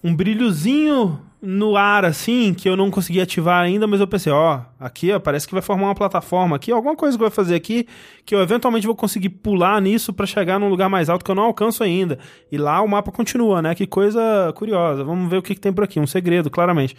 [0.03, 4.61] um brilhozinho no ar, assim, que eu não consegui ativar ainda, mas eu pensei, ó,
[4.80, 7.55] aqui ó, parece que vai formar uma plataforma aqui, alguma coisa que eu vou fazer
[7.55, 7.88] aqui,
[8.23, 11.35] que eu eventualmente vou conseguir pular nisso pra chegar num lugar mais alto que eu
[11.35, 12.19] não alcanço ainda.
[12.51, 13.73] E lá o mapa continua, né?
[13.73, 15.03] Que coisa curiosa.
[15.03, 16.95] Vamos ver o que, que tem por aqui, um segredo, claramente.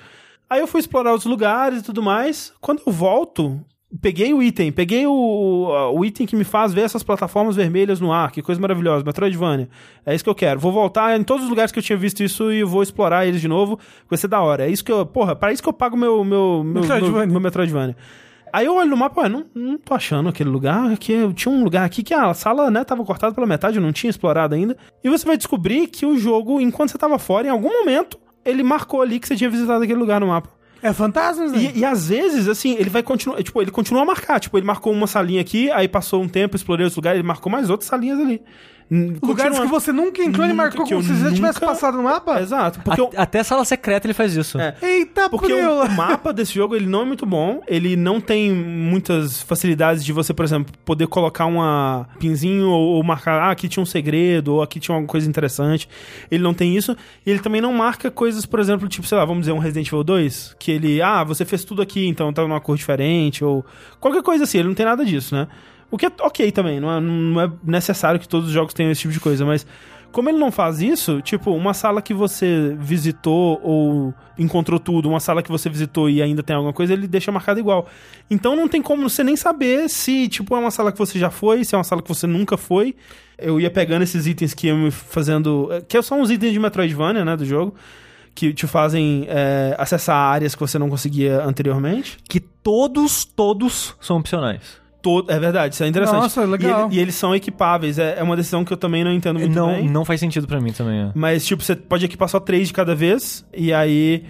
[0.50, 2.52] Aí eu fui explorar os lugares e tudo mais.
[2.60, 3.64] Quando eu volto,
[4.00, 8.12] peguei o item, peguei o, o item que me faz ver essas plataformas vermelhas no
[8.12, 8.30] ar.
[8.30, 9.68] Que coisa maravilhosa, Metroidvania.
[10.06, 10.58] É isso que eu quero.
[10.58, 13.40] Vou voltar em todos os lugares que eu tinha visto isso e vou explorar eles
[13.40, 13.78] de novo.
[14.08, 14.66] Vai ser da hora.
[14.66, 15.04] É isso que eu.
[15.04, 17.18] Porra, para isso que eu pago meu, meu, meu, Metroidvania.
[17.18, 17.96] meu, meu Metroidvania.
[18.52, 20.92] Aí eu olho no mapa, ué, não, não tô achando aquele lugar.
[20.92, 23.82] Aqui, eu tinha um lugar aqui que a sala, né, tava cortada pela metade, eu
[23.82, 24.76] não tinha explorado ainda.
[25.02, 28.62] E você vai descobrir que o jogo, enquanto você tava fora, em algum momento, ele
[28.62, 30.50] marcou ali que você tinha visitado aquele lugar no mapa.
[30.82, 31.72] É fantasmas, né?
[31.74, 33.42] E, e às vezes, assim, ele vai continuar.
[33.42, 34.40] Tipo, ele continua a marcar.
[34.40, 37.50] Tipo, ele marcou uma salinha aqui, aí passou um tempo, explorei outros lugares, ele marcou
[37.52, 38.42] mais outras salinhas ali.
[38.94, 41.54] Hum, Lugares que você nunca entrou e Nunca, marcou como eu se você já tivesse
[41.54, 42.40] nunca- passado no mapa?
[42.42, 42.80] Exato.
[42.80, 44.60] Porque eu, A- Até sala secreta ele faz isso.
[44.60, 44.74] É.
[44.82, 48.52] Eita, Porque o, o mapa desse jogo ele não é muito bom, ele não tem
[48.52, 53.66] muitas facilidades de você, por exemplo, poder colocar uma pinzinho ou, ou marcar, ah, aqui
[53.66, 55.88] tinha um segredo, ou aqui tinha alguma coisa interessante.
[56.30, 56.94] Ele não tem isso.
[57.24, 59.86] E ele também não marca coisas, por exemplo, tipo, sei lá, vamos dizer, um Resident
[59.88, 63.64] Evil 2, que ele, ah, você fez tudo aqui, então tá numa cor diferente, ou
[63.98, 65.48] qualquer coisa assim, ele não tem nada disso, né?
[65.92, 68.90] O que é ok também, não é, não é necessário que todos os jogos tenham
[68.90, 69.66] esse tipo de coisa, mas
[70.10, 75.20] como ele não faz isso, tipo, uma sala que você visitou ou encontrou tudo, uma
[75.20, 77.86] sala que você visitou e ainda tem alguma coisa, ele deixa marcado igual.
[78.30, 81.30] Então não tem como você nem saber se, tipo, é uma sala que você já
[81.30, 82.96] foi, se é uma sala que você nunca foi.
[83.36, 85.68] Eu ia pegando esses itens que iam me fazendo.
[85.88, 87.74] Que são os itens de Metroidvania, né, do jogo.
[88.34, 92.16] Que te fazem é, acessar áreas que você não conseguia anteriormente.
[92.28, 94.81] Que todos, todos são opcionais.
[95.02, 95.30] Todo.
[95.30, 96.20] É verdade, isso é interessante.
[96.22, 96.82] Nossa, legal.
[96.82, 97.98] E, ele- e eles são equipáveis.
[97.98, 99.88] É, é uma decisão que eu também não entendo muito Não, bem.
[99.90, 101.00] não faz sentido pra mim também.
[101.00, 101.10] é.
[101.14, 103.44] Mas, tipo, você pode equipar só três de cada vez.
[103.52, 104.24] E aí.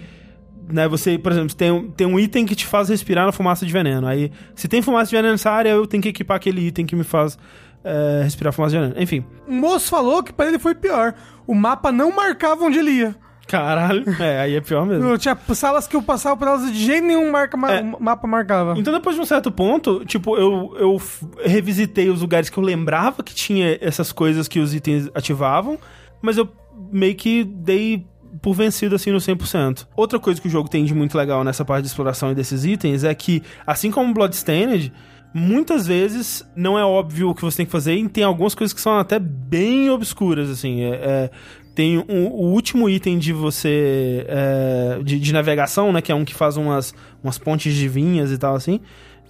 [0.71, 3.65] Né, você, por exemplo, tem, um- tem um item que te faz respirar na fumaça
[3.65, 4.07] de veneno.
[4.07, 6.95] Aí, se tem fumaça de veneno nessa área, eu tenho que equipar aquele item que
[6.95, 7.37] me faz
[7.83, 8.95] é, respirar fumaça de veneno.
[9.01, 9.25] Enfim.
[9.45, 11.13] O moço falou que pra ele foi pior.
[11.45, 13.13] O mapa não marcava onde ele ia.
[13.47, 14.03] Caralho.
[14.19, 15.07] É, aí é pior mesmo.
[15.09, 17.83] Eu tinha salas que eu passava por elas de jeito nenhum marca, ma- É.
[17.99, 18.73] mapa marcava.
[18.77, 21.01] Então, depois de um certo ponto, tipo, eu, eu
[21.43, 25.77] revisitei os lugares que eu lembrava que tinha essas coisas que os itens ativavam,
[26.21, 26.49] mas eu
[26.91, 28.05] meio que dei
[28.41, 29.85] por vencido assim no 100%.
[29.95, 32.65] Outra coisa que o jogo tem de muito legal nessa parte de exploração e desses
[32.65, 34.91] itens é que, assim como Bloodstained,
[35.35, 38.73] muitas vezes não é óbvio o que você tem que fazer e tem algumas coisas
[38.73, 40.81] que são até bem obscuras, assim.
[40.83, 41.29] É, é,
[41.75, 44.25] tem um- o último item de você.
[44.27, 46.01] é, de, de navegação, né?
[46.01, 46.93] Que é um que faz umas,
[47.23, 48.79] umas pontes de vinhas e tal, assim.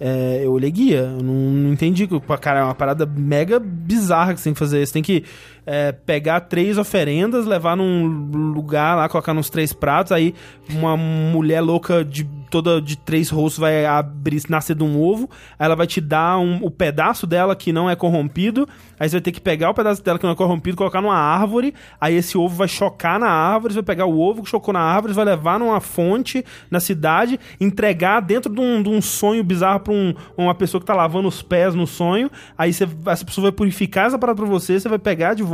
[0.00, 2.08] É, eu olhei guia, eu não, não entendi.
[2.40, 4.84] Cara, é uma parada mega bizarra que você tem que fazer.
[4.84, 5.24] Você tem que
[5.66, 8.06] é, pegar três oferendas, levar num
[8.52, 10.12] lugar lá, colocar nos três pratos.
[10.12, 10.34] Aí
[10.70, 15.28] uma mulher louca de toda de três rostos vai abrir, nascer de um ovo.
[15.58, 18.68] Ela vai te dar um, o pedaço dela que não é corrompido.
[18.98, 21.16] Aí você vai ter que pegar o pedaço dela que não é corrompido, colocar numa
[21.16, 21.74] árvore.
[22.00, 23.72] Aí esse ovo vai chocar na árvore.
[23.74, 27.40] Você vai pegar o ovo que chocou na árvore, vai levar numa fonte na cidade,
[27.60, 31.26] entregar dentro de um, de um sonho bizarro pra um- uma pessoa que tá lavando
[31.26, 32.30] os pés no sonho.
[32.56, 35.53] Aí você, essa pessoa vai purificar essa parada pra você, você vai pegar de volta.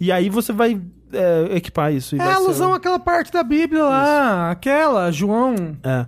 [0.00, 0.80] E aí você vai
[1.12, 2.16] é, equipar isso.
[2.16, 5.54] e É vai ser- alusão àquela parte da Bíblia lá, aquela, João.
[5.82, 6.06] É.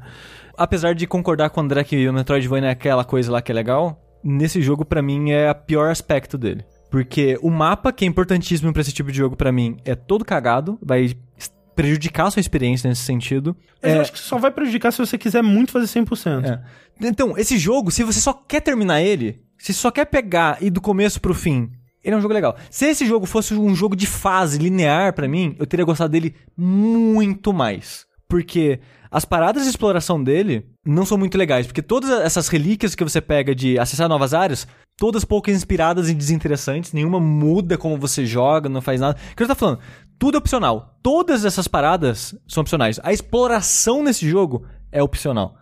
[0.59, 3.55] Apesar de concordar com o André que o Metroidvania é aquela coisa lá que é
[3.55, 6.65] legal, nesse jogo pra mim é o pior aspecto dele.
[6.91, 10.25] Porque o mapa, que é importantíssimo pra esse tipo de jogo pra mim, é todo
[10.25, 11.15] cagado, vai
[11.75, 13.55] prejudicar a sua experiência nesse sentido.
[13.83, 16.47] Mas eu É, acho que só vai prejudicar se você quiser muito fazer 100%.
[16.49, 16.61] É.
[17.07, 20.71] Então, esse jogo, se você só quer terminar ele, se só quer pegar e ir
[20.71, 21.71] do começo pro fim,
[22.07, 22.57] ele é um jogo legal.
[22.71, 26.37] Se esse jogo fosse um jogo de fase linear pra mim, eu teria gostado dele
[26.57, 28.07] muito mais.
[28.29, 28.79] Porque
[29.11, 33.21] as paradas de exploração dele não são muito legais, porque todas essas relíquias que você
[33.21, 38.69] pega de acessar novas áreas, todas pouco inspiradas e desinteressantes, nenhuma muda como você joga,
[38.69, 39.19] não faz nada.
[39.33, 39.81] O que eu tô falando?
[40.17, 40.97] Tudo é opcional.
[41.03, 43.01] Todas essas paradas são opcionais.
[43.03, 45.57] A exploração nesse jogo é opcional.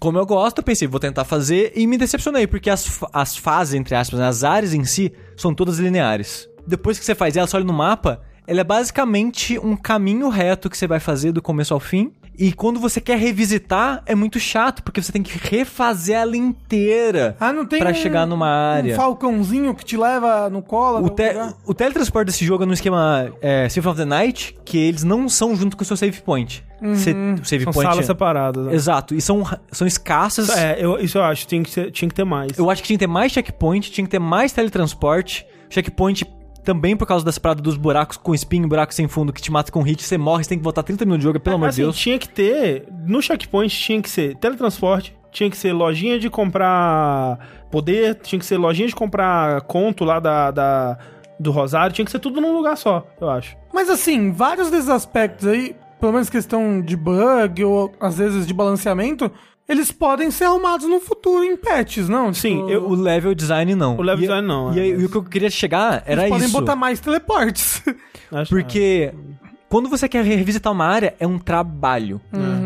[0.00, 3.74] Como eu gosto, eu pensei, vou tentar fazer e me decepcionei, porque as, as fases,
[3.74, 6.48] entre aspas, né, as áreas em si, são todas lineares.
[6.66, 10.70] Depois que você faz ela, você olha no mapa, ela é basicamente um caminho reto
[10.70, 12.14] que você vai fazer do começo ao fim.
[12.42, 17.36] E quando você quer revisitar, é muito chato, porque você tem que refazer ela inteira
[17.38, 18.94] Ah, não tem pra um- chegar numa área.
[18.94, 21.04] Um falcãozinho que te leva no colo.
[21.04, 21.34] O, te-
[21.66, 25.28] o teletransporte desse jogo é no esquema é, Symphony of the Night, que eles não
[25.28, 26.64] são junto com o seu save point.
[26.80, 26.96] O
[27.44, 28.64] save São point salas é- separadas.
[28.66, 28.74] né?
[28.74, 30.48] Exato, e são, são escassas.
[30.48, 32.56] É, eu, isso eu acho, tinha que, ter, tinha que ter mais.
[32.58, 35.44] Eu acho que tinha que ter mais checkpoint, tinha que ter mais teletransporte.
[35.68, 36.24] Checkpoint
[36.64, 39.70] também por causa dessa parada dos buracos com espinho, buraco sem fundo que te mata
[39.72, 41.70] com hit, você morre, você tem que voltar 30 minutos de jogo, pelo amor de
[41.70, 41.96] assim, Deus.
[41.98, 42.86] tinha que ter.
[43.06, 47.38] No checkpoint tinha que ser teletransporte, tinha que ser lojinha de comprar
[47.70, 50.98] poder, tinha que ser lojinha de comprar conto lá da, da-
[51.38, 53.56] do Rosário, tinha que ser tudo num lugar só, eu acho.
[53.72, 58.52] Mas assim, vários desses aspectos aí, pelo menos questão de bug ou às vezes de
[58.52, 59.30] balanceamento,
[59.70, 62.32] eles podem ser arrumados no futuro em patches, não?
[62.34, 63.96] Sim, Tipo, eu- O level design não.
[63.96, 66.22] O level E- design não, E, é, mas- e o que eu queria chegar era
[66.22, 66.58] eles podem isso.
[66.58, 67.82] botar mais teleportes.
[68.32, 69.12] Acho- Porque
[69.68, 72.20] quando você quer revisitar uma área, é um trabalho.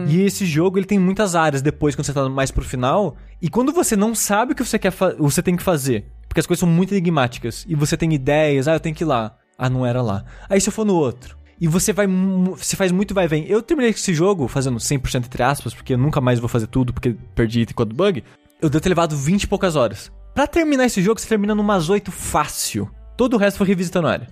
[0.08, 3.16] E esse jogo ele tem muitas áreas depois, quando você tá mais pro final.
[3.40, 6.46] E quando você não sabe o que você, quer você tem que fazer, porque as
[6.46, 9.36] coisas são muito enigmáticas, e você tem ideias, ah, eu tenho que ir lá.
[9.58, 10.24] Ah, não era lá.
[10.48, 11.36] Aí se eu for no outro.
[11.60, 12.06] E você vai.
[12.06, 13.46] Você faz muito vai vem.
[13.46, 16.92] Eu terminei esse jogo fazendo 100% entre aspas, porque eu nunca mais vou fazer tudo,
[16.92, 18.22] porque perdi item com do bug.
[18.60, 20.10] Eu devo ter levado 20 e poucas horas.
[20.34, 22.90] Pra terminar esse jogo, você termina numas 8 fácil.
[23.16, 24.28] Todo o resto foi revisitando área.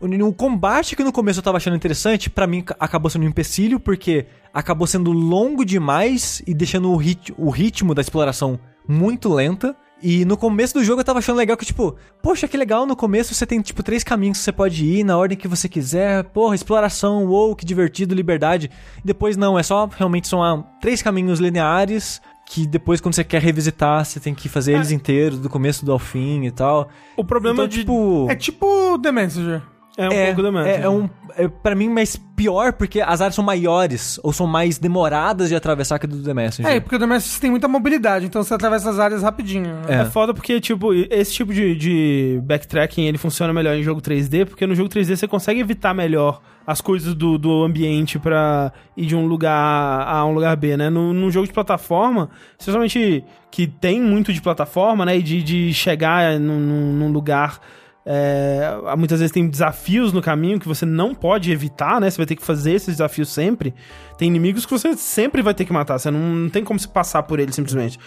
[0.00, 3.24] O, o combate que no começo eu tava achando interessante, pra mim ca- acabou sendo
[3.24, 8.58] um empecilho, porque acabou sendo longo demais e deixando o, rit o ritmo da exploração
[8.86, 9.76] muito lenta.
[10.02, 12.96] E no começo do jogo eu tava achando legal que, tipo, poxa, que legal, no
[12.96, 16.24] começo você tem, tipo, três caminhos que você pode ir na ordem que você quiser.
[16.24, 18.70] Porra, exploração, uou, que divertido, liberdade.
[19.04, 23.40] Depois não, é só, realmente são ah, três caminhos lineares que depois quando você quer
[23.40, 26.88] revisitar, você tem que fazer eles inteiros, do começo do ao fim e tal.
[27.16, 27.78] O problema Então, de.
[27.78, 28.26] tipo...
[28.28, 29.62] é tipo The Messenger.
[29.96, 33.34] É um pouco da é, é um, é, pra mim, mais pior porque as áreas
[33.34, 36.72] são maiores ou são mais demoradas de atravessar que do The Messenger.
[36.72, 39.70] É, porque o The Messenger tem muita mobilidade, então você atravessa as áreas rapidinho.
[39.86, 40.00] É.
[40.00, 44.46] é foda porque, tipo, esse tipo de, de backtracking ele funciona melhor em jogo 3D,
[44.46, 49.06] porque no jogo 3D você consegue evitar melhor as coisas do, do ambiente pra ir
[49.06, 50.88] de um lugar A a um lugar B, né?
[50.88, 55.18] No, num jogo de plataforma, especialmente que tem muito de plataforma, né?
[55.18, 57.60] E de, de chegar num, num lugar
[58.04, 62.10] é, muitas vezes tem desafios no caminho que você não pode evitar, né?
[62.10, 63.72] Você vai ter que fazer esses desafios sempre.
[64.18, 65.98] Tem inimigos que você sempre vai ter que matar.
[65.98, 67.98] Você não, não tem como se passar por eles simplesmente.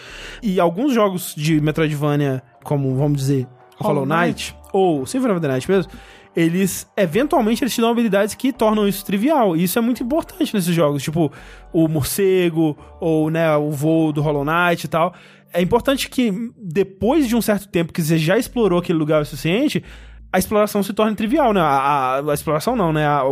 [0.42, 3.46] E alguns jogos de Metroidvania, como vamos dizer,
[3.78, 5.90] Hollow Knight, ou Symphony of the Night mesmo,
[6.34, 9.56] eles eventualmente eles te dão habilidades que tornam isso trivial.
[9.56, 11.32] E isso é muito importante nesses jogos, tipo
[11.72, 15.14] o morcego ou né, o voo do Hollow Knight e tal
[15.52, 19.24] é importante que depois de um certo tempo que você já explorou aquele lugar o
[19.24, 19.82] suficiente,
[20.32, 21.60] a exploração se torne trivial, né?
[21.60, 23.06] A, a, a exploração não, né?
[23.06, 23.22] A,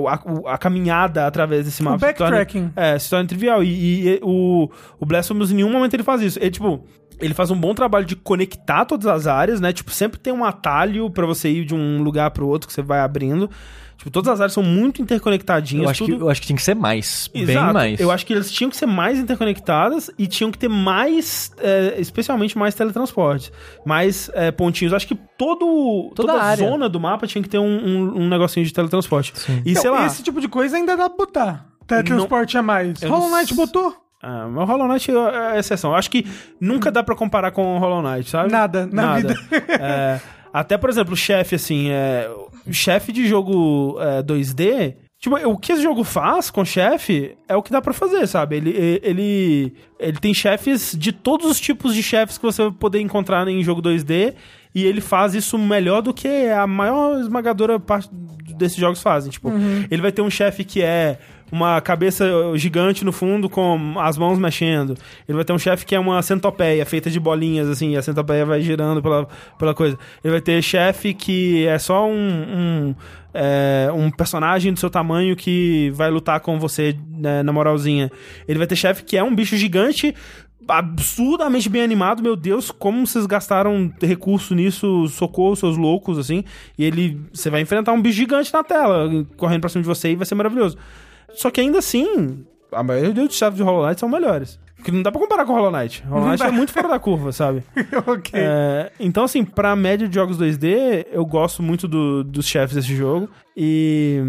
[0.46, 1.96] a, caminhada através desse mapa.
[1.96, 2.68] O backtracking.
[2.68, 3.62] Se torne, é, se torna trivial.
[3.62, 6.38] E, e, o, o Blasphemous em nenhum momento ele faz isso.
[6.38, 6.82] Ele, tipo,
[7.20, 9.72] ele faz um bom trabalho de conectar todas as áreas, né?
[9.72, 12.82] Tipo, sempre tem um atalho para você ir de um lugar pro outro que você
[12.82, 13.50] vai abrindo.
[13.96, 15.84] Tipo, todas as áreas são muito interconectadinhas.
[15.84, 16.16] Eu acho, tudo...
[16.16, 17.30] que, eu acho que tinha que ser mais.
[17.32, 17.64] Exato.
[17.64, 18.00] Bem mais.
[18.00, 21.96] Eu acho que eles tinham que ser mais interconectadas e tinham que ter mais, é,
[21.98, 23.52] especialmente mais teletransporte.
[23.84, 24.92] Mais é, pontinhos.
[24.92, 28.22] Eu acho que todo, toda, toda a zona do mapa tinha que ter um, um,
[28.22, 29.32] um negocinho de teletransporte.
[29.34, 29.62] Sim.
[29.64, 30.06] E então, sei lá.
[30.06, 31.66] Esse tipo de coisa ainda dá pra botar.
[31.86, 33.02] Teletransporte não, a mais.
[33.02, 33.94] Hollow Knight botou.
[34.22, 35.90] Ah, mas o Hollow Knight é exceção.
[35.90, 36.26] Eu acho que
[36.58, 38.50] nunca dá para comparar com o Hollow Knight, sabe?
[38.50, 39.18] Nada, na Nada.
[39.20, 39.64] vida.
[39.68, 40.20] é,
[40.54, 42.30] até, por exemplo, o chefe, assim, é,
[42.70, 44.94] chefe de jogo é, 2D,
[45.24, 48.56] Tipo, o que esse jogo faz com chefe é o que dá para fazer, sabe?
[48.56, 53.00] Ele, ele, ele tem chefes de todos os tipos de chefes que você vai poder
[53.00, 54.34] encontrar em jogo 2D
[54.74, 59.30] e ele faz isso melhor do que a maior esmagadora parte desses jogos fazem.
[59.30, 59.86] Tipo, uhum.
[59.90, 61.18] ele vai ter um chefe que é
[61.54, 62.26] uma cabeça
[62.56, 64.96] gigante no fundo com as mãos mexendo.
[65.28, 68.02] Ele vai ter um chefe que é uma centopeia feita de bolinhas, assim, e a
[68.02, 69.96] centopeia vai girando pela, pela coisa.
[70.24, 72.94] Ele vai ter chefe que é só um, um,
[73.32, 78.10] é, um personagem do seu tamanho que vai lutar com você né, na moralzinha.
[78.48, 80.12] Ele vai ter chefe que é um bicho gigante
[80.66, 86.42] absurdamente bem animado, meu Deus, como vocês gastaram recurso nisso, socorro, seus loucos, assim,
[86.78, 90.12] e ele, você vai enfrentar um bicho gigante na tela, correndo pra cima de você
[90.12, 90.78] e vai ser maravilhoso.
[91.36, 94.58] Só que ainda assim, a maioria dos chefes de Hollow Knight são melhores.
[94.76, 96.04] Porque não dá pra comparar com Hollow Knight.
[96.06, 97.62] Hollow Knight é muito fora da curva, sabe?
[98.06, 98.32] ok.
[98.34, 102.94] É, então, assim, pra média de jogos 2D, eu gosto muito do, dos chefes desse
[102.94, 103.30] jogo.
[103.56, 104.20] E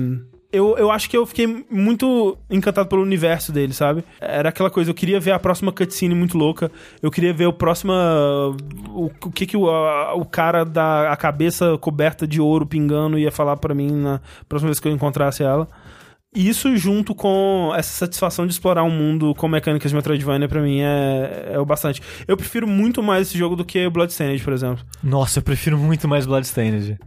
[0.55, 4.05] eu, eu acho que eu fiquei muito encantado pelo universo dele, sabe?
[4.21, 6.71] Era aquela coisa, eu queria ver a próxima cutscene muito louca,
[7.01, 7.91] eu queria ver o próximo.
[8.89, 13.19] O, o que que o, a, o cara da a cabeça coberta de ouro pingando
[13.19, 15.67] ia falar para mim na próxima vez que eu encontrasse ela.
[16.35, 20.81] Isso junto com essa satisfação de explorar um mundo com mecânicas de Metroidvania para mim
[20.81, 22.01] é, é o bastante.
[22.27, 24.85] Eu prefiro muito mais esse jogo do que Bloodstained, por exemplo.
[25.01, 26.97] Nossa, eu prefiro muito mais Bloodstained.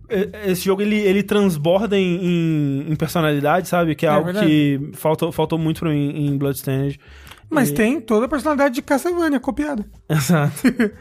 [0.47, 3.95] Esse jogo ele, ele transborda em, em, em personalidade, sabe?
[3.95, 4.47] Que é, é algo verdade.
[4.47, 6.99] que faltou, faltou muito pra mim em Bloodstained.
[7.51, 7.75] Mas e...
[7.75, 9.85] tem toda a personalidade de Castlevania copiada.
[10.09, 10.63] Exato.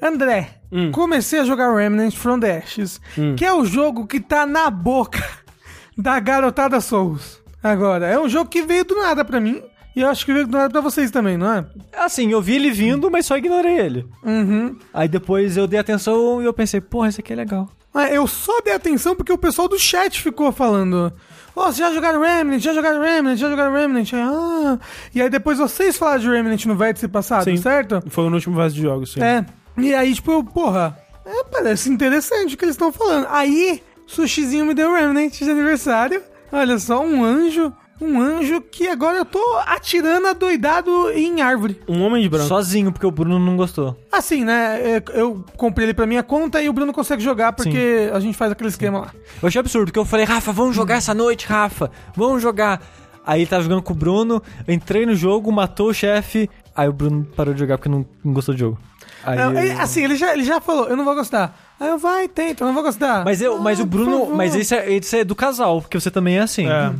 [0.00, 0.90] André, hum.
[0.90, 3.36] comecei a jogar Remnant from the Ashes, hum.
[3.36, 5.22] que é o jogo que tá na boca
[5.96, 7.41] da garotada Souls.
[7.62, 9.62] Agora, é um jogo que veio do nada pra mim.
[9.94, 11.66] E eu acho que veio do nada pra vocês também, não é?
[11.98, 14.06] Assim, eu vi ele vindo, mas só ignorei ele.
[14.24, 14.76] Uhum.
[14.92, 17.68] Aí depois eu dei atenção e eu pensei, porra, esse aqui é legal.
[17.92, 21.12] Ah, eu só dei atenção porque o pessoal do chat ficou falando.
[21.54, 24.10] Ó, oh, já jogaram Remnant, já jogaram Remnant, já jogaram Remnant.
[24.14, 24.78] Ah.
[25.14, 27.58] E aí depois vocês falaram de Remnant no vértice passado, sim.
[27.58, 28.02] certo?
[28.08, 29.22] Foi no último vértice de jogos, sim.
[29.22, 29.44] É.
[29.76, 33.26] E aí, tipo, eu, porra, é, parece interessante o que eles estão falando.
[33.30, 36.22] Aí, Sushizinho me deu Remnant de aniversário.
[36.52, 37.72] Olha só, um anjo.
[38.00, 41.80] Um anjo que agora eu tô atirando adoidado em árvore.
[41.88, 42.48] Um homem de branco.
[42.48, 43.96] Sozinho, porque o Bruno não gostou.
[44.10, 44.96] Assim, né?
[44.96, 48.16] É, eu comprei ele pra minha conta e o Bruno consegue jogar porque Sim.
[48.16, 49.12] a gente faz aquele esquema lá.
[49.40, 51.92] Eu achei absurdo, porque eu falei, Rafa, vamos jogar essa noite, Rafa.
[52.16, 52.82] Vamos jogar.
[53.24, 56.50] Aí ele tava jogando com o Bruno, eu entrei no jogo, matou o chefe.
[56.74, 58.78] Aí o Bruno parou de jogar porque não, não gostou do jogo.
[59.24, 61.56] Aí não, ele, assim, ele já, ele já falou, eu não vou gostar.
[61.82, 63.24] Aí eu, vai, tenta, eu não vou gostar.
[63.24, 66.12] Mas, eu, ah, mas o Bruno, mas isso é, isso é do casal, porque você
[66.12, 66.68] também é assim.
[66.68, 66.92] É.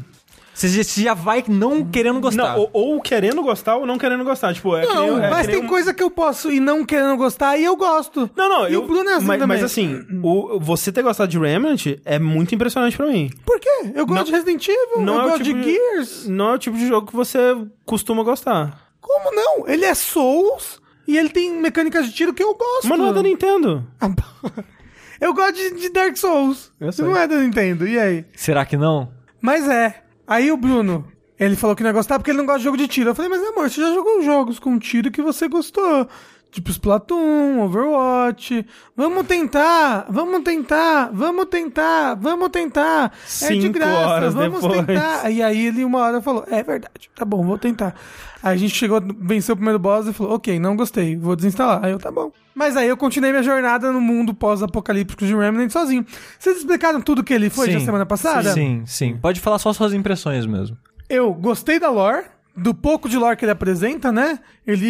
[0.52, 2.54] Você já vai não querendo gostar.
[2.54, 4.52] Não, ou, ou, querendo gostar ou não querendo gostar.
[4.52, 5.68] Tipo, é não, nem, é mas tem um...
[5.68, 8.28] coisa que eu posso ir não querendo gostar e eu gosto.
[8.36, 8.82] Não, não, e eu.
[8.82, 9.56] O Bruno é assim mas, também.
[9.56, 13.30] mas assim, o, você ter gostado de Remnant é muito impressionante pra mim.
[13.46, 13.92] Por quê?
[13.94, 16.26] Eu gosto não, de Resident Evil, não eu é gosto tipo de Gears.
[16.26, 17.38] Não é o tipo de jogo que você
[17.86, 18.78] costuma gostar.
[19.00, 19.68] Como não?
[19.68, 22.88] Ele é Souls e ele tem mecânicas de tiro que eu gosto.
[22.88, 23.86] Mas não é da Nintendo.
[25.20, 26.72] Eu gosto de, de Dark Souls.
[26.80, 27.04] Eu sei.
[27.04, 27.86] não é da Nintendo.
[27.86, 28.24] E aí?
[28.34, 29.08] Será que não?
[29.40, 30.02] Mas é.
[30.26, 31.06] Aí o Bruno,
[31.38, 33.10] ele falou que não ia gostar porque ele não gosta de jogo de tiro.
[33.10, 36.08] Eu falei, mas amor, você já jogou jogos com tiro que você gostou.
[36.52, 38.66] Tipo Splatoon, Overwatch.
[38.94, 43.10] Vamos tentar, vamos tentar, vamos tentar, vamos tentar.
[43.42, 44.84] é de Cinco graça, horas vamos depois.
[44.86, 45.30] tentar.
[45.30, 47.94] E aí ele uma hora falou, é verdade, tá bom, vou tentar.
[48.42, 51.82] Aí a gente chegou, venceu o primeiro boss e falou, ok, não gostei, vou desinstalar.
[51.82, 52.30] Aí eu, tá bom.
[52.54, 56.04] Mas aí eu continuei minha jornada no mundo pós-apocalíptico de Remnant sozinho.
[56.38, 57.74] Vocês explicaram tudo que ele foi Sim.
[57.74, 58.52] na semana passada?
[58.52, 59.16] Sim, sim.
[59.16, 60.76] Pode falar só suas impressões mesmo.
[61.08, 62.24] Eu gostei da lore,
[62.56, 64.38] do pouco de lore que ele apresenta, né?
[64.66, 64.86] Ele,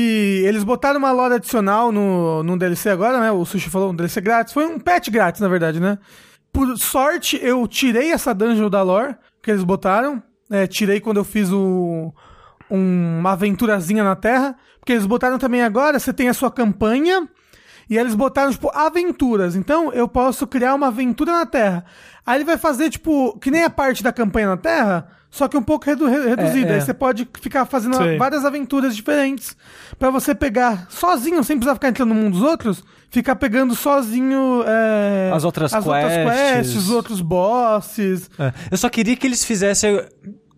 [0.46, 3.30] eles botaram uma lore adicional no, no DLC agora, né?
[3.30, 4.52] O Sushi falou um DLC grátis.
[4.52, 5.98] Foi um patch grátis, na verdade, né?
[6.52, 10.22] Por sorte, eu tirei essa dungeon da lore que eles botaram.
[10.50, 12.12] É, tirei quando eu fiz o,
[12.70, 14.56] um- uma aventurazinha na Terra.
[14.80, 17.28] Porque eles botaram também agora, você tem a sua campanha.
[17.88, 19.54] E eles botaram, tipo, aventuras.
[19.56, 21.84] Então, eu posso criar uma aventura na Terra.
[22.26, 25.56] Aí ele vai fazer, tipo, que nem a parte da campanha na Terra, só que
[25.56, 26.70] um pouco redu- re- reduzida.
[26.70, 26.74] é.
[26.74, 28.18] Aí você pode ficar fazendo Sei.
[28.18, 29.56] várias aventuras diferentes
[29.98, 34.62] pra você pegar sozinho, sem precisar ficar entrando no mundo dos outros, ficar pegando sozinho
[34.66, 36.32] é, As outras as outras quests.
[36.52, 38.30] quests, os outros bosses.
[38.38, 38.52] É.
[38.70, 40.00] Eu só queria que eles fizessem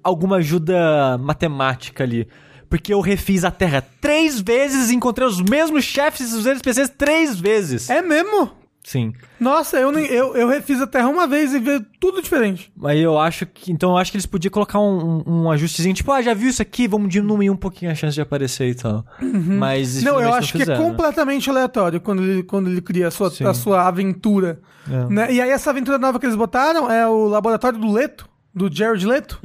[0.03, 2.29] alguma ajuda matemática ali.
[2.69, 6.63] Porque eu refiz a Terra três vezes e encontrei os mesmos chefes e os mesmos
[6.63, 7.89] PCs três vezes.
[7.89, 8.51] É mesmo?
[8.85, 9.15] Sim.
[9.41, 12.71] Nossa, eu, nem, eu, eu refiz a Terra uma vez e veio tudo diferente.
[12.85, 13.73] Aí eu acho que.
[13.73, 16.51] Então eu acho que eles podiam colocar um, um, um ajustezinho, tipo, ah, já viu
[16.51, 16.87] isso aqui?
[16.87, 19.03] Vamos diminuir um pouquinho a chance de aparecer e tal.
[19.59, 20.03] Mas.
[20.03, 23.47] Não, eu acho que é completamente aleatório quando ele, quando ele cria a sua, Sim.
[23.47, 24.61] a sua aventura.
[24.87, 25.09] É.
[25.11, 25.33] né?
[25.33, 29.07] E aí essa aventura nova que eles botaram é o laboratório do Leto, do Jared
[29.07, 29.41] Leto.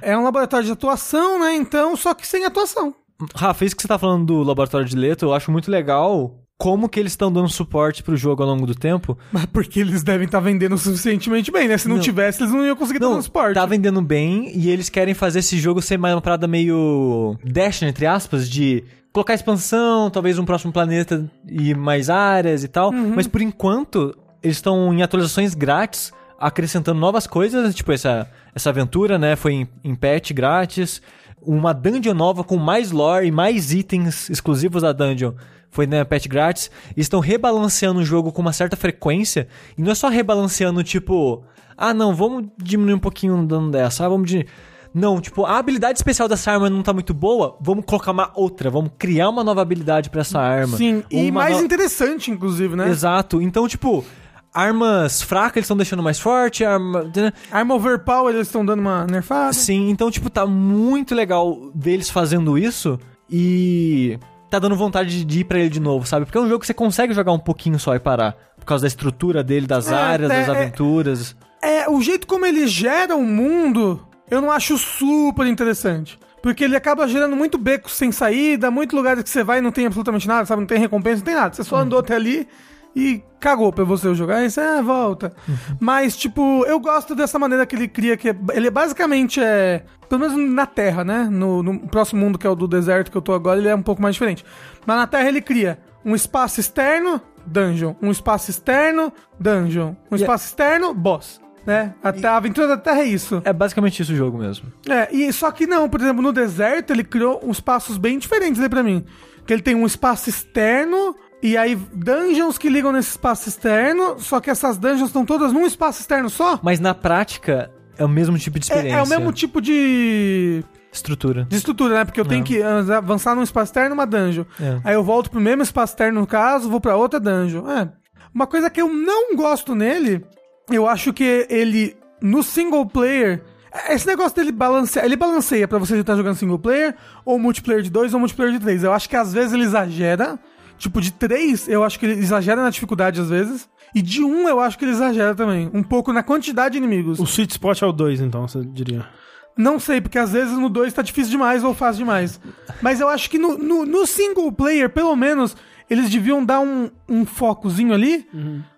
[0.00, 1.54] É um laboratório de atuação, né?
[1.54, 2.94] Então, só que sem atuação.
[3.34, 6.90] Rafa, isso que você tá falando do laboratório de leto, eu acho muito legal como
[6.90, 9.16] que eles estão dando suporte pro jogo ao longo do tempo.
[9.32, 11.78] Mas porque eles devem estar vendendo suficientemente bem, né?
[11.78, 12.02] Se não, Não.
[12.02, 13.54] tivesse, eles não iam conseguir dar Não, transporte.
[13.54, 17.90] tá vendendo bem e eles querem fazer esse jogo ser mais uma parada meio Destiny,
[17.90, 22.92] entre aspas, de colocar expansão, talvez um próximo planeta e mais áreas e tal.
[22.92, 29.18] Mas por enquanto, eles estão em atualizações grátis, acrescentando novas coisas, tipo essa, essa aventura,
[29.18, 29.34] né?
[29.34, 31.00] Foi em, em patch grátis.
[31.40, 35.32] Uma dungeon nova com mais lore e mais itens exclusivos da dungeon.
[35.70, 36.70] Foi na patch grátis.
[36.96, 39.48] Estão rebalanceando o jogo com uma certa frequência.
[39.78, 41.44] E não é só rebalanceando, tipo...
[41.76, 44.04] Ah, não, vamos diminuir um pouquinho o dano dessa.
[44.04, 44.50] Ah, vamos diminuir...
[44.92, 48.68] Não, tipo, a habilidade especial dessa arma não tá muito boa, vamos colocar uma outra,
[48.68, 50.76] vamos criar uma nova habilidade pra essa arma.
[50.76, 52.88] Sim, e mais no- interessante, inclusive, né?
[52.88, 53.40] Exato.
[53.40, 54.04] Então, tipo,
[54.52, 57.04] armas fracas eles estão deixando mais forte, arma...
[57.14, 57.32] né?
[57.52, 59.52] Arma Overpower, eles estão dando uma nerfada.
[59.52, 62.98] Sim, então, tipo, tá muito legal ver eles fazendo isso
[63.30, 64.18] e
[64.50, 66.26] tá dando vontade de- ir pra ele de novo, sabe?
[66.26, 68.36] Porque é um jogo que você consegue jogar um pouquinho só e parar.
[68.58, 70.50] Por causa da estrutura dele, das É, áreas, é, das é.
[70.60, 71.36] aventuras.
[71.62, 76.18] É, o jeito como ele gera o mundo, eu não acho super interessante.
[76.42, 79.70] Porque ele acaba gerando muito beco sem saída, muito lugares que você vai e não
[79.70, 80.60] tem absolutamente nada, sabe?
[80.60, 81.54] Não tem recompensa, não tem nada.
[81.54, 82.48] Você só andou até ali
[82.94, 84.36] e cagou pra você jogar.
[84.36, 85.32] Aí você, ah, volta.
[85.78, 89.84] Mas, tipo, eu gosto dessa maneira que ele cria, que é- ele é basicamente é.
[90.08, 91.28] Pelo menos na Terra, né?
[91.30, 93.74] No, no próximo mundo, que é o do deserto que eu tô agora, ele é
[93.74, 94.44] um pouco mais diferente.
[94.84, 97.94] Mas na Terra ele cria um espaço externo, dungeon.
[98.02, 99.94] Um espaço externo, dungeon.
[100.10, 101.40] Um E- espaço externo, boss.
[101.64, 101.94] Né?
[102.02, 103.40] Até a aventura da Terra é isso.
[103.44, 104.72] É basicamente isso o jogo mesmo.
[104.88, 108.60] É, e só que não, por exemplo, no deserto ele criou uns espaços bem diferentes
[108.60, 109.04] aí pra mim.
[109.46, 114.40] Que ele tem um espaço externo e aí dungeons que ligam nesse espaço externo, só
[114.40, 116.58] que essas dungeons estão todas num espaço externo só.
[116.62, 118.96] Mas na prática, é o mesmo tipo de experiência.
[118.96, 121.44] É, é o mesmo tipo de, Estrutura.
[121.44, 122.04] de estrutura, né?
[122.04, 122.44] Porque eu tenho É.
[122.46, 124.44] que avançar num espaço externo uma dungeon.
[124.60, 124.80] É.
[124.84, 127.68] Aí eu volto pro mesmo espaço externo no caso, vou pra outra dungeon.
[127.70, 127.88] É.
[128.34, 130.24] Uma coisa que eu não gosto nele,
[130.70, 133.42] eu acho que ele no single player,
[133.88, 136.94] esse negócio dele balancear, ele balanceia pra você estar jogando single player
[137.24, 138.84] ou multiplayer de dois ou multiplayer de três.
[138.84, 140.38] Eu acho que às vezes ele exagera.
[140.80, 143.68] Tipo, de três, eu acho que ele exagera na dificuldade às vezes.
[143.94, 145.70] E de um, eu acho que ele exagera também.
[145.74, 147.20] Um pouco na quantidade de inimigos.
[147.20, 149.06] O sweet spot é o 2, então, você diria.
[149.54, 152.40] Não sei, porque às vezes no 2 tá difícil demais ou fácil demais.
[152.80, 155.54] Mas eu acho que no, no, no single player, pelo menos,
[155.90, 158.26] eles deviam dar um, um focozinho ali.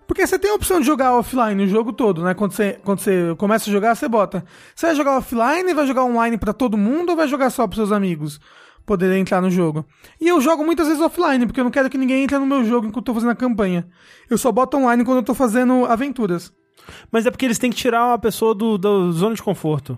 [0.05, 2.35] Porque você tem a opção de jogar offline o jogo todo, né?
[2.35, 4.45] Quando você, quando você começa a jogar, você bota.
[4.75, 7.77] Você vai jogar offline, vai jogar online pra todo mundo ou vai jogar só pros
[7.77, 8.41] seus amigos?
[8.85, 9.85] Poderem entrar no jogo.
[10.21, 12.65] E eu jogo muitas vezes offline, porque eu não quero que ninguém entre no meu
[12.65, 13.87] jogo enquanto eu tô fazendo a campanha.
[14.29, 16.53] Eu só boto online quando eu tô fazendo aventuras.
[17.11, 19.97] Mas é porque eles têm que tirar a pessoa do, da zona de conforto.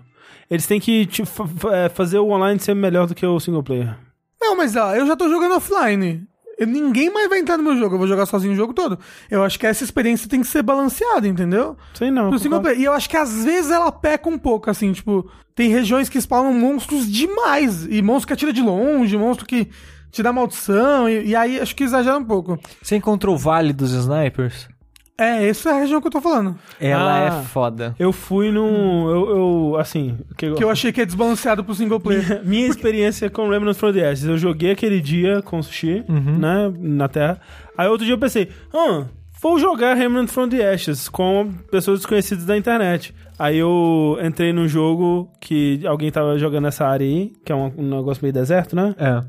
[0.51, 3.39] Eles têm que ti- fa- fa- é, fazer o online ser melhor do que o
[3.39, 3.97] single player.
[4.39, 6.27] Não, mas ó, eu já tô jogando offline.
[6.57, 8.97] Eu- ninguém mais vai entrar no meu jogo, eu vou jogar sozinho o jogo todo.
[9.29, 11.77] Eu acho que essa experiência tem que ser balanceada, entendeu?
[11.93, 12.29] Sei não.
[12.29, 12.79] Pro single player.
[12.79, 16.19] E eu acho que às vezes ela peca um pouco, assim, tipo, tem regiões que
[16.19, 17.85] spawnam monstros demais.
[17.89, 19.69] E monstro que atira de longe, monstro que
[20.11, 21.09] te dá maldição.
[21.09, 22.59] E, e aí acho que exagera um pouco.
[22.81, 24.67] Você encontrou o Vale dos Snipers?
[25.17, 26.57] É, essa é a região que eu tô falando.
[26.79, 27.39] Ela Ah.
[27.39, 27.95] é foda.
[27.97, 29.09] Eu fui num.
[29.09, 30.17] Eu, eu assim.
[30.37, 32.41] Que, Que eu achei que é desbalanceado pro single player.
[32.43, 36.73] Minha experiência com Remnant from the Ashes, eu joguei aquele dia com o Sushi, né,
[36.79, 37.39] na Terra.
[37.77, 39.05] Aí outro dia eu pensei, ah,
[39.41, 43.15] vou jogar Remnant from the Ashes com pessoas desconhecidas da internet.
[43.39, 47.71] Aí eu entrei num jogo que alguém tava jogando nessa área aí, que é um,
[47.77, 48.93] um negócio meio deserto, né?
[48.97, 49.21] É.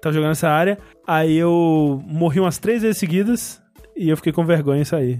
[0.00, 0.78] Tava jogando nessa área.
[1.06, 3.60] Aí eu morri umas três vezes seguidas
[3.96, 5.18] e eu fiquei com vergonha em sair.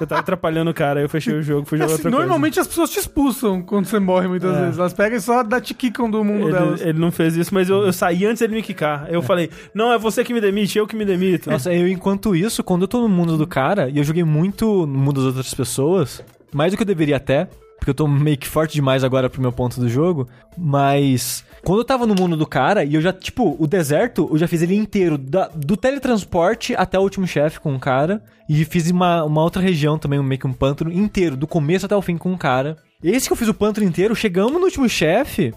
[0.00, 2.24] eu tava atrapalhando o cara, aí eu fechei o jogo, fui jogar Assim, outra coisa.
[2.26, 4.60] normalmente as pessoas te expulsam quando você morre muitas É.
[4.62, 4.78] vezes.
[4.78, 6.80] Elas pegam e só dá te quicam do mundo delas.
[6.80, 9.06] Ele, ele não fez isso, mas eu, eu saí antes dele me quicar.
[9.10, 11.50] Eu falei, não, é você que me demite, eu que me demito.
[11.50, 14.86] Nossa, eu enquanto isso, quando eu tô no mundo do cara, e eu joguei muito
[14.86, 16.22] no mundo das outras pessoas,
[16.52, 19.40] mais do que eu deveria até, porque eu tô meio que forte demais agora pro
[19.40, 23.12] meu ponto do jogo, mas quando eu tava no mundo do cara, e eu já,
[23.12, 27.60] tipo, o deserto, eu já fiz ele inteiro, da- do teletransporte até o último chefe
[27.60, 31.36] com o cara, e fiz uma, uma outra região também, meio que um pântano inteiro,
[31.36, 32.76] do começo até o fim com o cara.
[33.02, 35.52] Esse que eu fiz o pântano inteiro, chegamos no último chefe,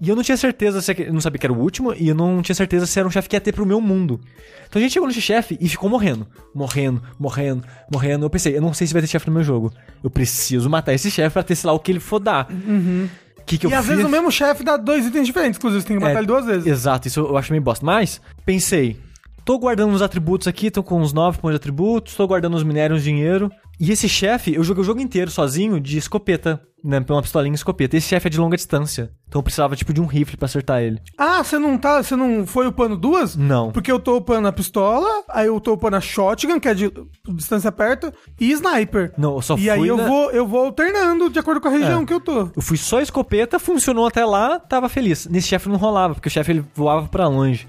[0.00, 2.14] e eu não tinha certeza se eu não sabia que era o último e eu
[2.14, 4.20] não tinha certeza se era um chefe que ia ter pro meu mundo.
[4.68, 8.26] Então a gente chegou nesse chefe e ficou morrendo, morrendo, morrendo, morrendo.
[8.26, 9.72] Eu pensei, eu não sei se vai ter chefe no meu jogo.
[10.02, 12.48] Eu preciso matar esse chefe pra ter sei lá o que ele for dar.
[12.50, 13.90] O que que eu E às fiz?
[13.90, 16.26] vezes o mesmo chefe dá dois itens diferentes, inclusive você tem que matar É, ele
[16.26, 16.66] duas vezes.
[16.66, 17.84] Exato, isso eu acho meio bosta.
[17.84, 18.96] Mas, pensei,
[19.44, 22.62] tô guardando uns atributos aqui, tô com uns 9 pontos de atributos, tô guardando os
[22.64, 23.50] minérios, dinheiro.
[23.80, 27.04] E esse chefe, eu joguei o jogo inteiro sozinho de escopeta, né?
[27.10, 27.96] Uma pistolinha e escopeta.
[27.96, 29.10] Esse chefe é de longa distância.
[29.26, 31.00] Então eu precisava, tipo, de um rifle pra acertar ele.
[31.18, 32.00] Ah, você não tá.
[32.00, 33.34] Você não foi upando duas?
[33.34, 33.72] Não.
[33.72, 36.88] Porque eu tô upando a pistola, aí eu tô upando a shotgun, que é de
[37.30, 39.12] distância perto, e sniper.
[39.18, 41.66] Não, eu só e fui aí eu na- vou, eu vou alternando de acordo com
[41.66, 42.06] a região É.
[42.06, 42.48] que eu tô.
[42.54, 45.26] Eu fui só escopeta, funcionou até lá, tava feliz.
[45.26, 47.66] Nesse chefe não rolava, porque o chefe ele voava pra longe.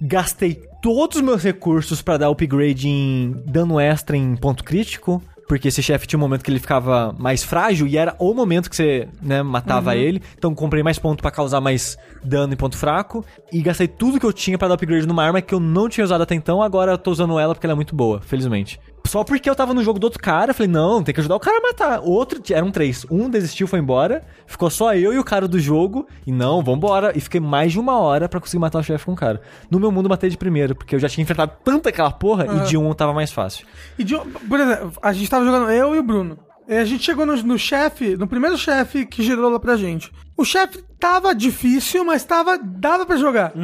[0.00, 5.22] Gastei todos os meus recursos pra dar upgrade em dano extra em ponto crítico.
[5.48, 8.68] Porque esse chefe tinha um momento que ele ficava mais frágil e era o momento
[8.68, 10.22] que você, né, matava ele.
[10.36, 13.24] Então comprei mais ponto pra causar mais dano em ponto fraco.
[13.50, 16.04] E gastei tudo que eu tinha pra dar upgrade numa arma que eu não tinha
[16.04, 16.62] usado até então.
[16.62, 18.78] Agora eu tô usando ela porque ela é muito boa, felizmente.
[19.06, 21.36] Só porque eu tava no jogo do outro cara, eu falei, não, tem que ajudar
[21.36, 22.00] o cara a matar.
[22.00, 23.06] Outro, eram três.
[23.10, 24.24] Um desistiu, foi embora.
[24.46, 26.06] Ficou só eu e o cara do jogo.
[26.26, 27.16] E não, vambora.
[27.16, 29.40] E fiquei mais de uma hora pra conseguir matar o chefe com o cara.
[29.70, 32.68] No meu mundo, matei de primeiro, porque eu já tinha enfrentado tanta aquela porra e
[32.68, 33.66] de um tava mais fácil.
[33.98, 36.38] E de, por exemplo, a gente tava jogando eu e o Bruno.
[36.68, 40.12] E a gente chegou no, no chefe, no primeiro chefe que gerou lá pra gente.
[40.36, 42.58] O chefe tava difícil, mas tava.
[42.58, 43.54] dava pra jogar.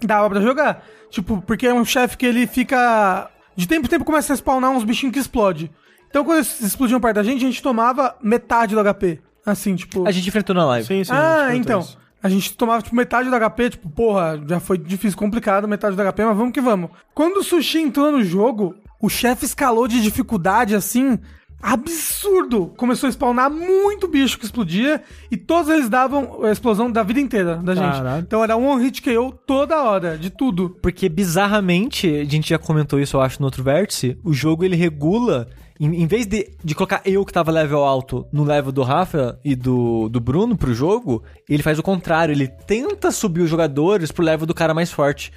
[0.00, 0.84] Dava pra jogar.
[1.10, 3.28] Tipo, porque é um chefe que ele fica.
[3.56, 5.70] De tempo em tempo começa a spawnar uns bichinhos que explodem.
[6.08, 9.20] Então quando eles explodiam perto da gente, a gente tomava metade do HP.
[9.44, 10.06] Assim, tipo.
[10.06, 10.86] A gente enfrentou na live.
[10.86, 11.12] Sim, sim.
[11.12, 11.80] a ah, então.
[11.80, 11.98] isso.
[12.22, 16.02] A gente tomava, tipo, metade do HP, tipo, porra, já foi difícil, complicado, metade do
[16.02, 16.90] HP, mas vamos que vamos.
[17.14, 21.20] Quando o Sushi entrou no jogo, o chefe escalou de dificuldade, assim,
[21.60, 22.72] absurdo.
[22.76, 27.20] Começou a spawnar muito bicho que explodia, e todos eles davam a explosão da vida
[27.20, 27.96] inteira da gente.
[27.96, 28.22] Caralho.
[28.22, 30.76] Então era um hit KO toda hora, de tudo.
[30.82, 34.76] Porque bizarramente, a gente já comentou isso, eu acho, no outro vértice, o jogo ele
[34.76, 35.48] regula.
[35.78, 39.38] Em, em vez de, de colocar eu que tava level alto no level do Rafa
[39.44, 44.10] e do, do Bruno pro jogo, ele faz o contrário, ele tenta subir os jogadores
[44.10, 45.30] pro level do cara mais forte.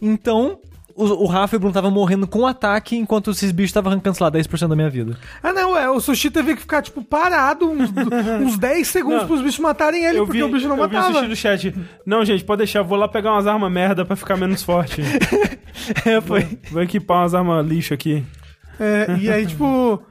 [0.00, 0.60] Então,
[1.02, 4.16] o, o Rafa e o Bruno estavam morrendo com ataque, enquanto esses bichos estavam arrancando,
[4.16, 5.16] sei lá, 10% da minha vida.
[5.42, 7.90] Ah, não, é, o Sushi teve que ficar, tipo, parado uns,
[8.42, 9.26] uns 10 segundos Não.
[9.26, 11.08] pros bichos matarem ele, Eu porque vi, o bicho não eu vi matava.
[11.10, 11.74] assistir do chat.
[12.04, 15.02] Não, gente, pode deixar, vou lá pegar umas armas merda pra ficar menos forte.
[16.04, 16.58] É, foi.
[16.70, 18.24] Vou equipar umas armas lixo aqui.
[18.78, 20.02] É, e aí, tipo.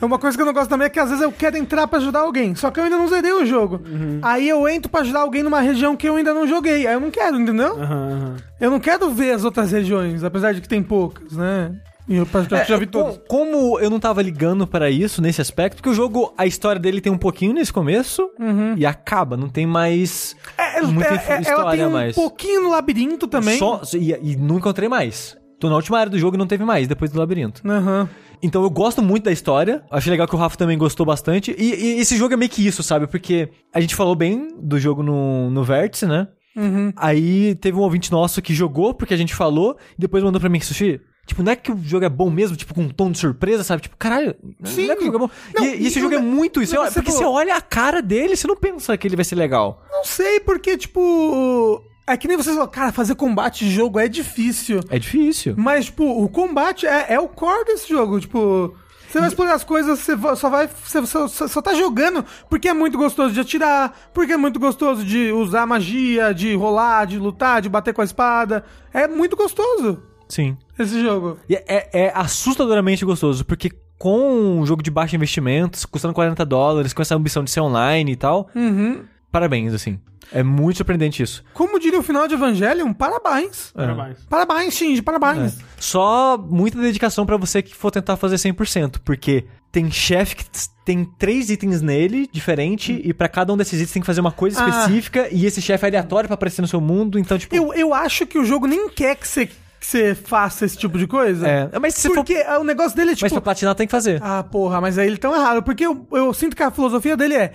[0.00, 1.86] É uma coisa que eu não gosto também é que às vezes eu quero entrar
[1.86, 3.80] pra ajudar alguém, só que eu ainda não zerei o jogo.
[4.22, 6.86] Aí eu entro pra ajudar alguém numa região que eu ainda não joguei.
[6.86, 7.80] Aí eu não quero, entendeu?
[7.80, 8.36] Aham.
[8.60, 11.74] Eu não quero ver as outras regiões, apesar de que tem poucas, né?
[12.08, 13.20] E eu já, já vi É, co- todas.
[13.26, 17.00] Como eu não tava ligando pra isso nesse aspecto, porque o jogo, a história dele
[17.00, 18.30] tem um pouquinho nesse começo
[18.76, 22.14] e acaba, não tem mais É, muita é, é, ela história tem um mais.
[22.14, 23.58] pouquinho no labirinto também.
[23.58, 25.36] Só, e, e não encontrei mais.
[25.58, 27.62] Tô na última área do jogo e não teve mais, depois do labirinto.
[27.66, 28.08] Aham.
[28.42, 29.82] Então eu gosto muito da história.
[29.90, 31.54] Achei legal que o Rafa também gostou bastante.
[31.58, 33.06] E, e esse jogo é meio que isso, sabe?
[33.06, 36.28] Porque a gente falou bem do jogo no, no Vértice, né?
[36.54, 36.92] Uhum.
[36.96, 40.48] Aí teve um ouvinte nosso que jogou porque a gente falou e depois mandou pra
[40.50, 41.00] mim, Sushi.
[41.26, 43.64] Tipo, não é que o jogo é bom mesmo, tipo, com um tom de surpresa,
[43.64, 43.82] sabe?
[43.82, 44.34] Tipo, caralho,
[44.64, 44.86] Sim.
[44.86, 45.30] não é que o jogo é bom.
[45.56, 46.74] Não, e, e esse jogo é não- muito isso.
[46.74, 49.24] não, olha- porque falou- você olha a cara dele, você não pensa que ele vai
[49.24, 49.82] ser legal.
[49.90, 51.82] Não sei, porque, tipo.
[52.06, 54.80] É que nem vocês falam, cara, fazer combate de jogo é difícil.
[54.88, 55.54] É difícil.
[55.56, 58.20] Mas, tipo, o combate é, é o core desse jogo.
[58.20, 58.74] Tipo,
[59.08, 60.68] você vai explorar as coisas, você só vai.
[60.68, 65.04] Você só, só- tá jogando porque é muito gostoso de atirar, porque é muito gostoso
[65.04, 68.64] de usar magia, de rolar, de lutar, de bater com a espada.
[68.94, 70.56] É muito gostoso Sim.
[70.78, 71.38] esse jogo.
[71.48, 76.92] E é, é assustadoramente gostoso, porque com um jogo de baixo investimentos, custando 40 dólares,
[76.92, 79.00] com essa ambição de ser online e tal, Uhum.
[79.36, 79.98] Parabéns, assim.
[80.32, 81.44] É muito surpreendente isso.
[81.52, 83.70] Como diria o final de Evangelion, parabéns.
[83.74, 84.18] Parabéns.
[84.28, 85.58] Parabéns, Shinji, parabéns.
[85.78, 90.44] Só muita dedicação pra você que for tentar fazer 100%, porque tem chefe que
[90.84, 94.32] tem três itens nele, diferente, e pra cada um desses itens tem que fazer uma
[94.32, 94.68] coisa Ah.
[94.68, 97.54] específica, e esse chefe é aleatório pra aparecer no seu mundo, então, tipo...
[97.54, 100.98] Eu, eu acho que o jogo nem quer que você, que você faça esse tipo
[100.98, 101.46] de coisa.
[101.46, 102.14] É, mas se for...
[102.16, 103.30] Porque ah, o negócio dele é Mas tipo.
[103.34, 104.18] pra platinar tem que fazer.
[104.22, 105.62] Ah, porra, mas aí eles tão errado.
[105.62, 107.52] Porque eu, eu sinto que a filosofia dele é.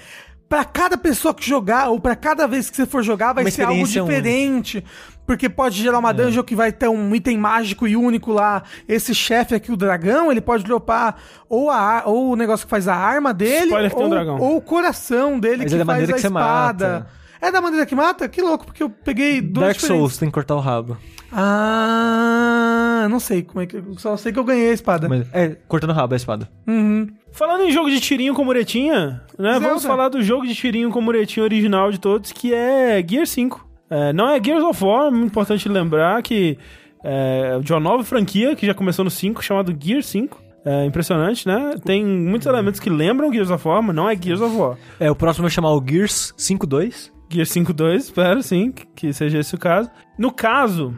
[0.51, 3.51] Pra cada pessoa que jogar, ou pra cada vez que você for jogar, vai Uma
[3.51, 4.83] ser algo diferente.
[5.25, 8.61] Porque pode gerar uma dungeon que vai ter um item mágico e único lá.
[8.85, 11.15] Esse chefe aqui, o dragão, ele pode dropar
[11.47, 14.61] ou, a, ou o negócio que faz a arma dele, Spoiler ou, um ou o
[14.61, 16.89] coração dele Mas que é faz a que espada.
[16.99, 17.20] mata.
[17.41, 18.29] É da maneira que mata?
[18.29, 19.97] Que louco, porque eu peguei duas Dark diferentes.
[19.97, 20.95] Souls tem que cortar o rabo.
[21.31, 23.81] Ah, não sei como é que.
[23.97, 25.09] Só sei que eu ganhei a espada.
[25.09, 26.49] Mas, é, cortando o rabo é a espada.
[26.67, 27.07] Uhum.
[27.31, 29.53] Falando em jogo de tirinho com muretinha, né?
[29.53, 29.67] Zelda.
[29.67, 33.67] Vamos falar do jogo de tirinho com muretinha original de todos, que é Gear 5.
[33.89, 36.57] É, não é Gears of War, é muito importante lembrar que
[37.03, 40.41] é de uma nova franquia que já começou no 5, chamado Gear 5.
[40.63, 41.73] É impressionante, né?
[41.83, 44.77] Tem muitos elementos que lembram Gears of War, mas não é Gears of War.
[44.99, 47.11] É, o próximo vai chamar o Gears 5.2.
[47.31, 49.89] Gear 5.2, espero sim que seja esse o caso.
[50.17, 50.93] No caso,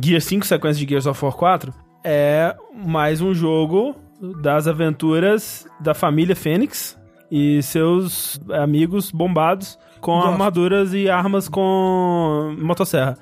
[0.00, 1.72] Gear 5, sequência de Gears of War 4,
[2.04, 3.96] é mais um jogo
[4.42, 6.98] das aventuras da família Fênix
[7.30, 13.16] e seus amigos bombados com armaduras e armas com motosserra.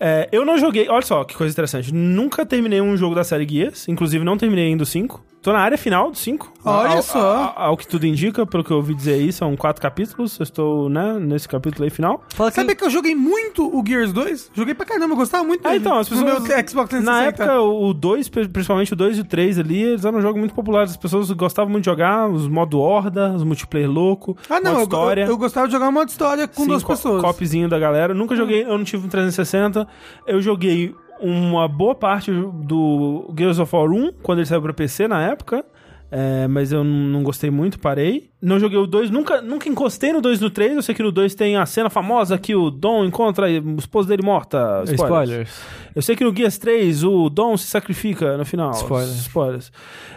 [0.00, 1.94] É, eu não joguei, olha só que coisa interessante.
[1.94, 5.24] Nunca terminei um jogo da série Gears, inclusive não terminei ainda o 5.
[5.42, 6.52] Tô na área final do 5.
[6.64, 7.52] Olha Ao- só.
[7.56, 10.38] Ao, ao que tudo indica, pelo que eu ouvi dizer aí, são quatro capítulos.
[10.38, 12.22] Eu estou, né, nesse capítulo aí final.
[12.36, 14.52] Fala Sabe que eu joguei muito o Gears 2?
[14.54, 15.80] Joguei pra caramba, eu gostava muito Ah, dele.
[15.80, 16.42] então, as No pessoas.
[16.48, 17.02] meu Xbox 360.
[17.02, 20.54] Na época, o 2, principalmente o 2 e o 3 ali, eles eram jogos muito
[20.54, 20.92] populares.
[20.92, 24.78] As pessoas gostavam muito de jogar os modo horda, os multiplayer louco, Ah, não, modo
[24.78, 25.22] eu, história.
[25.22, 27.20] eu, eu gostava de jogar um modo história com Sim, duas co- pessoas.
[27.20, 28.14] Copzinho da galera.
[28.14, 29.88] Nunca joguei, eu não tive um 360.
[30.24, 35.06] Eu joguei uma boa parte do Gears of War 1, quando ele saiu pra PC
[35.06, 35.64] na época.
[36.14, 38.28] É, mas eu não gostei muito, parei.
[38.40, 40.76] Não joguei o 2, nunca, nunca encostei no 2 e no 3.
[40.76, 44.08] Eu sei que no 2 tem a cena famosa que o Dom encontra a esposa
[44.08, 44.82] dele morta.
[44.84, 45.00] Spoilers.
[45.00, 45.62] Spoilers.
[45.96, 48.72] Eu sei que no Gears 3 o Dom se sacrifica no final.
[48.72, 49.14] Spoiler.
[49.14, 49.72] Spoilers.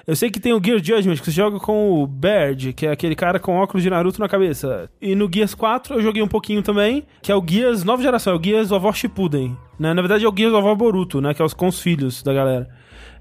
[0.05, 2.91] Eu sei que tem o Gear Judgment, que você joga com o Baird, que é
[2.91, 4.89] aquele cara com óculos de Naruto na cabeça.
[5.01, 8.33] E no Gears 4 eu joguei um pouquinho também, que é o Gears nova geração,
[8.33, 9.57] é o Gears War Shippuden.
[9.79, 9.93] Né?
[9.93, 11.33] Na verdade é o Gears War Boruto, né?
[11.33, 12.67] Que é os com os filhos da galera.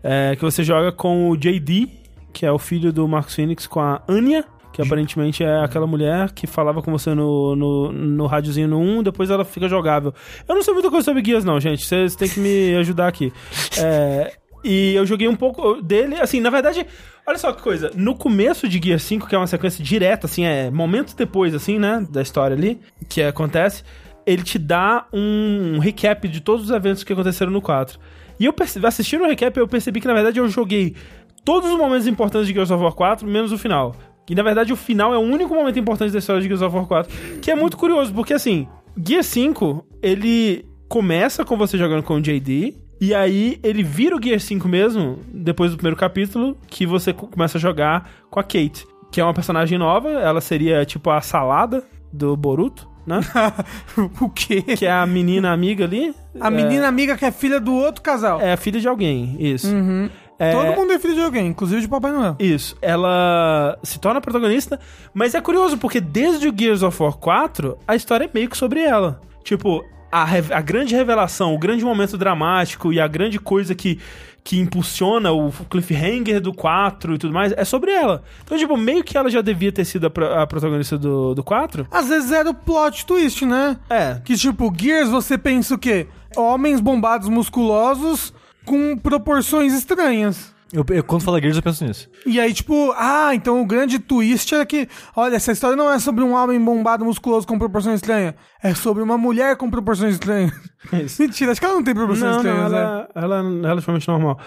[0.03, 2.04] É, que você joga com o JD,
[2.35, 6.33] que é o filho do Marcos Phoenix, com a Anya, que aparentemente é aquela mulher
[6.33, 10.13] que falava com você no, no, no rádiozinho no 1, depois ela fica jogável.
[10.49, 11.87] Eu não sei muita coisa sobre Gears, não, gente.
[11.87, 13.33] Vocês têm que me ajudar aqui.
[13.79, 14.33] É,
[14.65, 16.85] e eu joguei um pouco dele, assim, na verdade,
[17.25, 17.93] olha só que coisa.
[17.95, 21.79] No começo de Gear 5, que é uma sequência direta, assim, é momentos depois, assim,
[21.79, 23.85] né, da história ali, que acontece,
[24.27, 28.01] ele te dá um recap de todos os eventos que aconteceram no 4.
[28.41, 30.97] E eu percebi, assistindo o recap, eu percebi que, na verdade, eu joguei
[31.45, 33.95] todos os momentos importantes de Gears of War 4, menos o final.
[34.29, 36.75] E na verdade o final é o único momento importante da história de Gears of
[36.75, 37.41] War 4.
[37.41, 38.67] Que é muito curioso, porque assim,
[38.97, 42.75] Gear 5, ele começa com você jogando com o JD.
[43.01, 47.27] E aí ele vira o Gear 5 mesmo, depois do primeiro capítulo, que você co-
[47.27, 48.87] começa a jogar com a Kate.
[49.13, 53.21] Que é uma personagem nova, ela seria tipo a salada do Boruto, né?
[54.21, 54.63] o quê?
[54.63, 56.15] que é a menina amiga ali.
[56.41, 58.41] A menina amiga que é filha do outro casal.
[58.41, 59.69] É a filha de alguém, isso.
[59.73, 60.09] Uhum.
[60.39, 62.37] É- Todo mundo é filho de alguém, inclusive de Papai Noel.
[62.39, 64.79] Isso, ela se torna protagonista,
[65.13, 68.57] mas é curioso porque desde o Gears of War 4, a história é meio que
[68.57, 69.21] sobre ela.
[69.45, 73.99] Tipo, a, a grande revelação, o grande momento dramático e a grande coisa que,
[74.43, 78.23] que impulsiona o cliffhanger do 4 e tudo mais é sobre ela.
[78.45, 81.87] Então, tipo, meio que ela já devia ter sido a, a protagonista do, do 4.
[81.91, 83.77] Às vezes era o plot twist, né?
[83.91, 84.21] É.
[84.25, 86.07] Que tipo, Gears você pensa o quê?
[86.37, 88.33] Homens bombados musculosos
[88.65, 90.53] com proporções estranhas.
[90.73, 92.09] Eu, eu- quando fala Gears, eu penso nisso.
[92.27, 95.99] E aí, tipo, ah, então o grande twist é que, olha, essa história não é
[96.01, 98.35] sobre um homem bombado musculoso com proporções estranhas.
[98.63, 100.53] É sobre uma mulher com proporções estranhas.
[101.19, 102.79] Mentira, acho que ela não tem proporções Não, não, estranhas, né?
[102.81, 104.39] ela, ela é relativamente normal.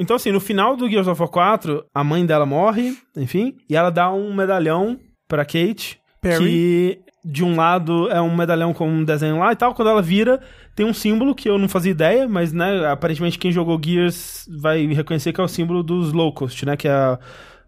[0.00, 3.76] Então, assim, no final do Gears of War 4, a mãe dela morre, enfim, e
[3.76, 6.38] ela dá um medalhão pra Kate, Perry.
[6.44, 9.74] que de um lado é um medalhão com um desenho lá e tal.
[9.74, 10.40] Quando ela vira,
[10.78, 14.86] tem um símbolo que eu não fazia ideia, mas, né, aparentemente quem jogou Gears vai
[14.86, 17.18] reconhecer que é o símbolo dos Locust, né, que é a...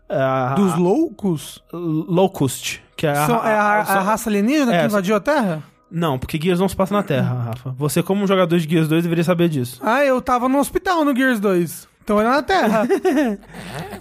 [0.09, 1.61] a Dos loucos?
[1.73, 5.61] Locust, que é a, São- é a, a raça alienígena É, que invadiu a Terra?
[5.91, 7.75] Não, porque Gears não se passa na Terra, Rafa.
[7.77, 9.81] Você, como jogador de Gears 2, deveria saber disso.
[9.85, 11.89] Ah, eu tava no hospital no Gears 2.
[12.03, 12.89] Então era na Terra.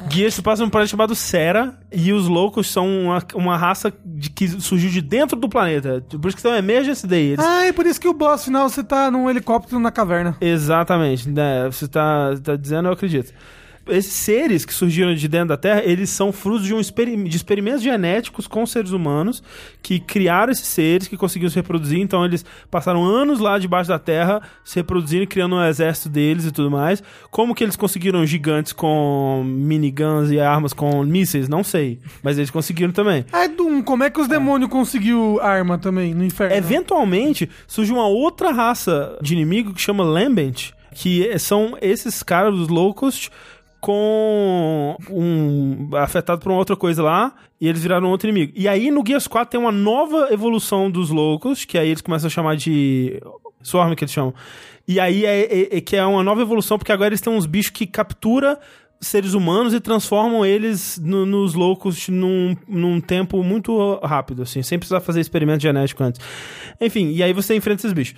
[0.09, 4.29] Gears se passa num planeta chamado Sera, e os loucos são uma, uma raça de,
[4.29, 6.03] que surgiu de dentro do planeta.
[6.09, 7.33] Por isso que são Emergency Day.
[7.33, 10.35] Eles ah, é por isso que o boss final você tá num helicóptero na caverna.
[10.41, 11.65] Exatamente, né?
[11.65, 13.31] Você tá, tá dizendo, eu acredito.
[13.89, 17.81] Esses seres que surgiram de dentro da Terra, eles são frutos de, um de experimentos
[17.81, 19.43] genéticos com seres humanos
[19.81, 21.99] que criaram esses seres, que conseguiram se reproduzir.
[21.99, 26.45] Então, eles passaram anos lá debaixo da Terra, se reproduzindo e criando um exército deles
[26.45, 27.03] e tudo mais.
[27.31, 31.47] Como que eles conseguiram gigantes com miniguns e armas com mísseis?
[31.47, 31.99] Não sei.
[32.21, 33.25] Mas eles conseguiram também.
[33.31, 36.55] Ah, Doom, como é que os demônios conseguiu arma também no inferno?
[36.55, 42.67] Eventualmente, surge uma outra raça de inimigo que chama Lambent, que são esses caras, os
[42.67, 43.29] Locust,
[43.79, 48.53] com um afetado por uma outra coisa lá, e eles viraram outro inimigo.
[48.55, 52.27] E aí no Gears 4 tem uma nova evolução dos Locust, que aí eles começam
[52.27, 53.21] a chamar de
[53.61, 54.33] Swarm que eles chamam.
[54.87, 57.45] E aí é, é- é que é uma nova evolução, porque agora eles têm uns
[57.45, 58.59] bichos que captura
[59.01, 64.77] seres humanos e transformam eles no- nos loucos num, num tempo muito rápido, assim, sem
[64.77, 66.19] precisar fazer experimento genético antes.
[66.81, 68.15] Enfim, e aí você enfrenta esses bichos.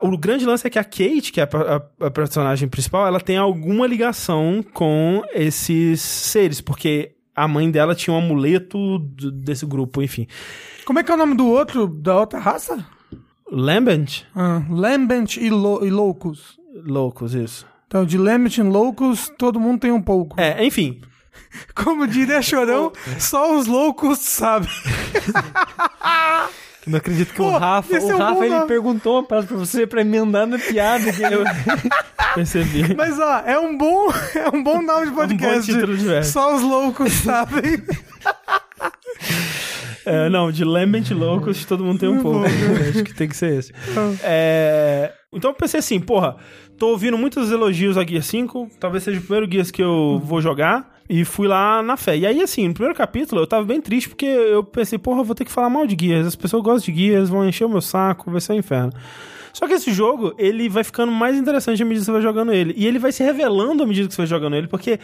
[0.00, 3.20] O grande lance é que a Kate, que é a, a- a personagem principal, ela
[3.20, 8.98] tem alguma ligação com esses seres, porque a mãe dela tinha um amuleto
[9.32, 10.26] desse grupo, enfim.
[10.84, 12.84] Como é que é o nome do outro, da outra raça?
[13.50, 14.22] Lambent?
[14.34, 16.58] Ah, Lambent e, Lo- e Loucos.
[16.84, 17.66] Loucos, isso.
[17.86, 20.40] Então, de Lambent e Loucos, todo mundo tem um pouco.
[20.40, 21.00] É, enfim.
[21.74, 24.68] Como diria Chorão, só os loucos sabem.
[26.86, 28.66] Não acredito que Pô, o Rafa, o é um bom Rafa ele nome.
[28.66, 31.12] perguntou uma parada pra você pra emendar na piada.
[31.12, 31.44] Que eu...
[32.34, 32.94] Percebi.
[32.94, 35.72] Mas, ó, é um bom, é um bom nome de podcast.
[35.72, 36.32] título de verso.
[36.32, 37.82] Só os loucos sabem.
[40.04, 42.44] É, não, de Lambent Loucos todo mundo tem um pouco.
[42.44, 43.72] Acho que tem que ser esse.
[44.22, 46.36] É, então eu pensei assim, porra,
[46.78, 50.40] tô ouvindo muitos elogios a Gear 5, talvez seja o primeiro Gears que eu vou
[50.40, 50.92] jogar.
[51.08, 52.16] E fui lá na fé.
[52.16, 55.24] E aí, assim, no primeiro capítulo eu tava bem triste porque eu pensei, porra, eu
[55.24, 56.26] vou ter que falar mal de Gears.
[56.26, 58.90] As pessoas gostam de Gears, vão encher o meu saco, vai ser um inferno.
[59.52, 62.52] Só que esse jogo, ele vai ficando mais interessante à medida que você vai jogando
[62.52, 62.74] ele.
[62.76, 64.98] E ele vai se revelando à medida que você vai jogando ele, porque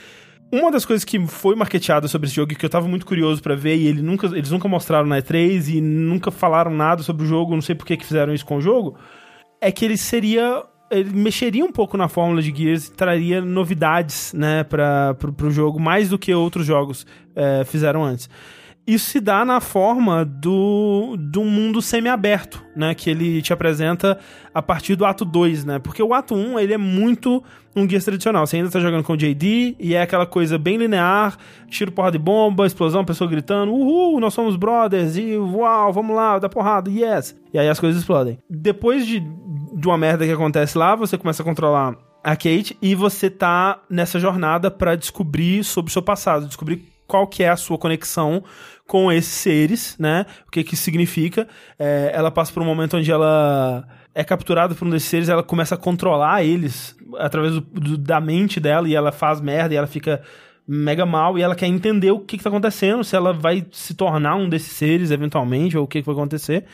[0.52, 3.40] uma das coisas que foi marketeada sobre esse jogo e que eu tava muito curioso
[3.40, 7.22] pra ver, e ele nunca, eles nunca mostraram na E3 e nunca falaram nada sobre
[7.22, 8.97] o jogo, não sei por que fizeram isso com o jogo,
[9.60, 10.64] é que ele seria.
[10.91, 15.79] Ele mexeria um pouco na fórmula de Gears e traria novidades, né, para pro jogo,
[15.79, 18.29] mais do que outros jogos é, fizeram antes.
[18.87, 22.93] Isso se dá na forma do, do mundo semi-aberto, né?
[22.93, 24.19] Que ele te apresenta
[24.53, 25.79] a partir do ato 2, né?
[25.79, 27.41] Porque o ato 1, ele é muito
[27.74, 28.47] um Gears tradicional.
[28.47, 31.36] Você ainda tá jogando com o JD e é aquela coisa bem linear,
[31.68, 36.38] tiro, porrada de bomba, explosão, pessoa gritando, uhul, nós somos brothers, e uau, vamos lá,
[36.38, 37.36] dá porrada, yes.
[37.52, 38.38] E aí as coisas explodem.
[38.48, 42.94] Depois de, de uma merda que acontece lá, você começa a controlar a Kate e
[42.94, 47.56] você tá nessa jornada pra descobrir sobre o seu passado, descobrir qual que é a
[47.56, 48.44] sua conexão
[48.86, 50.26] com esses seres, né?
[50.47, 51.48] O que que significa.
[51.78, 53.84] É, ela passa por um momento onde ela
[54.15, 58.20] é capturada por um desses seres, ela começa a controlar eles através do- do- da
[58.20, 60.20] mente dela e ela faz merda e ela fica
[60.66, 63.93] mega mal e ela quer entender o que, que tá acontecendo, se ela vai se
[63.95, 66.65] tornar um desses seres eventualmente ou o que, que vai acontecer.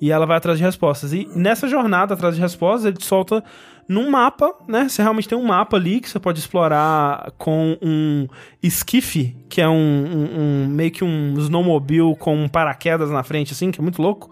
[0.00, 1.12] E ela vai atrás de respostas.
[1.12, 3.44] E nessa jornada atrás de respostas, ele te solta
[3.88, 4.88] num mapa, né?
[4.88, 8.26] Você realmente tem um mapa ali que você pode explorar com um
[8.62, 13.52] esquife, que é um, um- um- meio que um snowmobile com um paraquedas na frente,
[13.52, 14.30] assim, que é muito louco.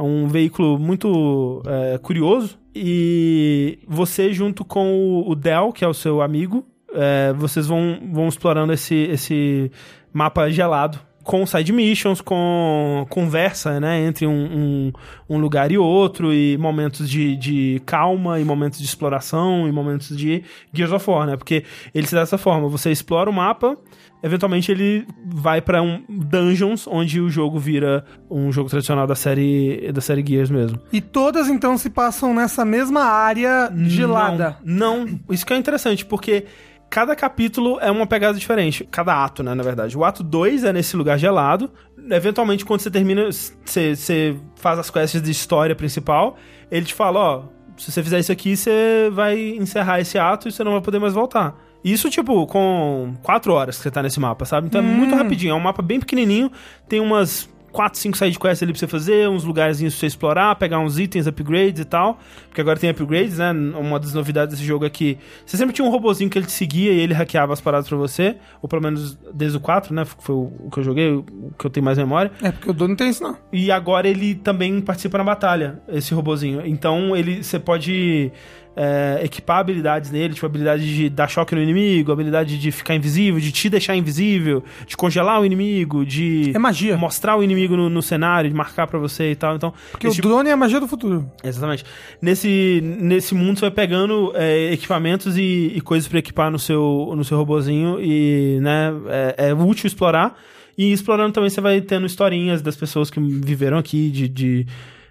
[0.00, 2.58] É um veículo muito é, curioso.
[2.74, 6.64] E você, junto com o- Del, que é o seu amigo,
[6.94, 9.70] é, vocês vão, vão explorando esse, esse
[10.10, 10.98] mapa gelado.
[11.22, 14.92] Com side missions, com conversa, né, entre um, um,
[15.28, 20.16] um lugar e outro, e momentos de, de calma, e momentos de exploração, e momentos
[20.16, 21.62] de Gears of War, né, porque
[21.94, 23.76] ele se dá dessa forma, você explora o mapa,
[24.22, 29.90] eventualmente ele vai pra um dungeons, onde o jogo vira um jogo tradicional da série,
[29.92, 30.80] da série Gears mesmo.
[30.92, 34.56] E todas, então, se passam nessa mesma área gelada.
[34.64, 35.20] Não, não.
[35.30, 36.46] isso que é interessante, porque
[36.90, 38.86] cada capítulo é uma pegada diferente.
[38.90, 39.96] Cada ato, né, na verdade.
[39.96, 41.70] O ato 2 é nesse lugar gelado.
[42.10, 46.36] Eventualmente, quando você termina, você, você faz as quests de história principal,
[46.70, 47.42] ele te fala, ó,
[47.76, 50.98] se você fizer isso aqui, você vai encerrar esse ato e você não vai poder
[50.98, 51.56] mais voltar.
[51.84, 54.66] Isso, tipo, com quatro horas que você tá nesse mapa, sabe?
[54.66, 55.52] Então é muito rapidinho.
[55.52, 56.50] É um mapa bem pequenininho,
[56.88, 60.54] tem umas 4, 5 side quests ali pra você fazer, uns lugarzinhos pra você explorar,
[60.56, 62.18] pegar uns itens, upgrades e tal.
[62.48, 63.52] Porque agora tem upgrades, né?
[63.52, 66.52] Uma das novidades desse jogo é que você sempre tinha um robozinho que ele te
[66.52, 68.36] seguia e ele hackeava as paradas pra você.
[68.60, 70.04] Ou pelo menos desde o 4, né?
[70.04, 71.24] Foi o o que eu joguei, o
[71.58, 72.30] que eu tenho mais memória.
[72.42, 73.36] É, porque o dono não tem isso, não.
[73.52, 76.64] E agora ele também participa na batalha, esse robozinho.
[76.64, 78.32] Então ele você pode
[78.76, 83.40] é, equipar habilidades nele, tipo habilidade de dar choque no inimigo, habilidade de ficar invisível,
[83.40, 86.96] de te deixar invisível, de congelar o inimigo, de É magia.
[86.96, 89.56] mostrar o inimigo no, no cenário, de marcar pra você e tal.
[89.56, 91.30] Então, Porque o tipo- drone é a magia do futuro.
[91.42, 91.84] Exatamente.
[92.22, 97.12] Nesse, nesse mundo você vai pegando é, equipamentos e, e coisas pra equipar no seu,
[97.16, 98.92] no seu robozinho e, né,
[99.36, 100.38] é, é útil explorar.
[100.78, 104.66] E explorando também você vai tendo historinhas das pessoas que viveram aqui, de, de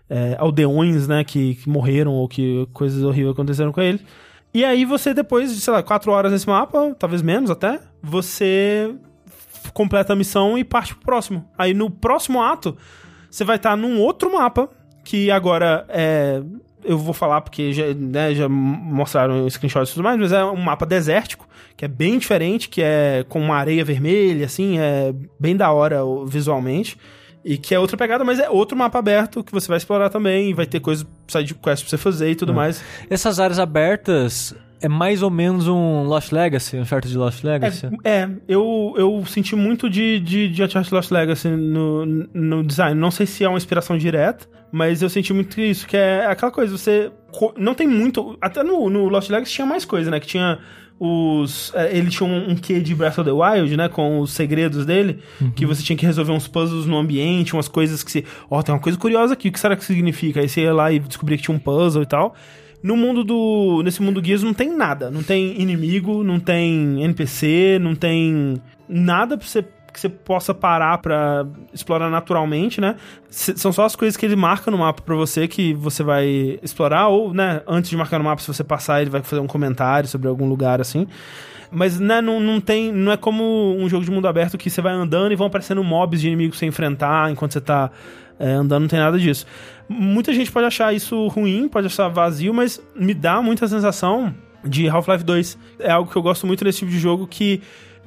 [0.10, 4.02] é, aldeões, né, que, que morreram ou que coisas horríveis aconteceram com eles.
[4.54, 8.94] E aí você, depois de, sei lá, quatro horas nesse mapa, talvez menos até, você
[9.74, 11.46] completa a missão e parte pro próximo.
[11.58, 12.76] Aí no próximo ato,
[13.30, 14.70] você vai estar num outro mapa,
[15.04, 16.42] que agora é.
[16.82, 20.56] Eu vou falar porque já, né, já mostraram screenshots e tudo mais, mas é um
[20.56, 21.46] mapa desértico,
[21.76, 26.00] que é bem diferente, que é com uma areia vermelha, assim, é bem da hora
[26.26, 26.98] visualmente.
[27.50, 30.52] E que é outra pegada, mas é outro mapa aberto que você vai explorar também,
[30.52, 32.84] e vai ter coisas, side quest pra você fazer e tudo mais.
[33.10, 37.88] Essas áreas abertas é mais ou menos um Lost Legacy, um certo de Lost Legacy.
[38.04, 42.94] É, é, eu, eu senti muito de, de, de Uncharted Lost Legacy no, no design.
[43.00, 46.52] Não sei se é uma inspiração direta, mas eu senti muito isso, que é aquela
[46.52, 47.12] coisa, você...
[47.58, 48.38] Não tem muito...
[48.40, 50.20] Até no, no Lost Legacy tinha mais coisa, né?
[50.20, 50.60] Que tinha
[51.00, 51.72] os...
[51.74, 53.88] é, Ele tinha um, um quê de Breath of the Wild, né?
[53.88, 55.20] Com os segredos dele,
[55.56, 58.24] que você tinha que resolver uns puzzles no ambiente, umas coisas que você...
[58.50, 60.42] Ó, tem uma coisa curiosa aqui, o que será que significa?
[60.42, 62.36] Aí você ia lá e descobria que tinha um puzzle e tal.
[62.82, 63.82] No mundo do.
[63.84, 65.12] Nesse mundo Gears não tem nada.
[65.12, 68.56] Não tem inimigo, não tem NPC, não tem
[68.88, 72.96] nada pra você, que você possa parar pra explorar naturalmente, né?
[73.30, 76.60] S- são só as coisas que ele marca no mapa pra você que você vai
[76.62, 79.48] explorar, ou, né, antes de marcar no mapa, se você passar, ele vai fazer um
[79.48, 81.08] comentário sobre algum lugar assim.
[81.72, 82.92] Mas né, não, não tem.
[82.92, 85.84] Não é como um jogo de mundo aberto que você vai andando e vão aparecendo
[85.84, 87.92] mobs de inimigos você enfrentar enquanto você tá
[88.40, 89.46] é, andando, não tem nada disso.
[89.88, 94.34] Muita gente pode achar isso ruim, pode achar vazio, mas me dá muita sensação
[94.66, 95.58] de Half-Life 2.
[95.80, 97.62] É algo que eu gosto muito nesse tipo de jogo que.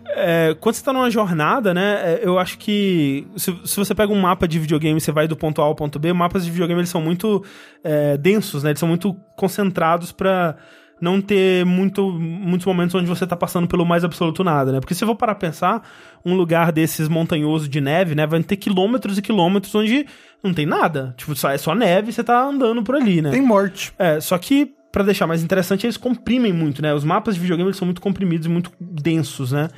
[0.09, 4.13] É, quando você tá numa jornada, né, é, eu acho que se, se você pega
[4.13, 6.51] um mapa de videogame e você vai do ponto A ao ponto B, mapas de
[6.51, 7.45] videogame eles são muito
[7.83, 10.57] é, densos, né, eles são muito concentrados pra
[11.03, 14.79] não ter muito, muitos momentos onde você tá passando pelo mais absoluto nada, né?
[14.79, 15.83] Porque se eu for parar pra pensar,
[16.25, 20.07] um lugar desses montanhoso de neve, né, vai ter quilômetros e quilômetros onde
[20.45, 21.13] não tem nada.
[21.17, 23.33] Tipo, só, é só neve e você tá andando por ali, né?
[23.33, 23.93] Tem morte.
[23.99, 26.93] É, só que, pra deixar mais interessante, eles comprimem muito, né?
[26.93, 29.69] Os mapas de videogame são muito comprimidos e muito densos, né?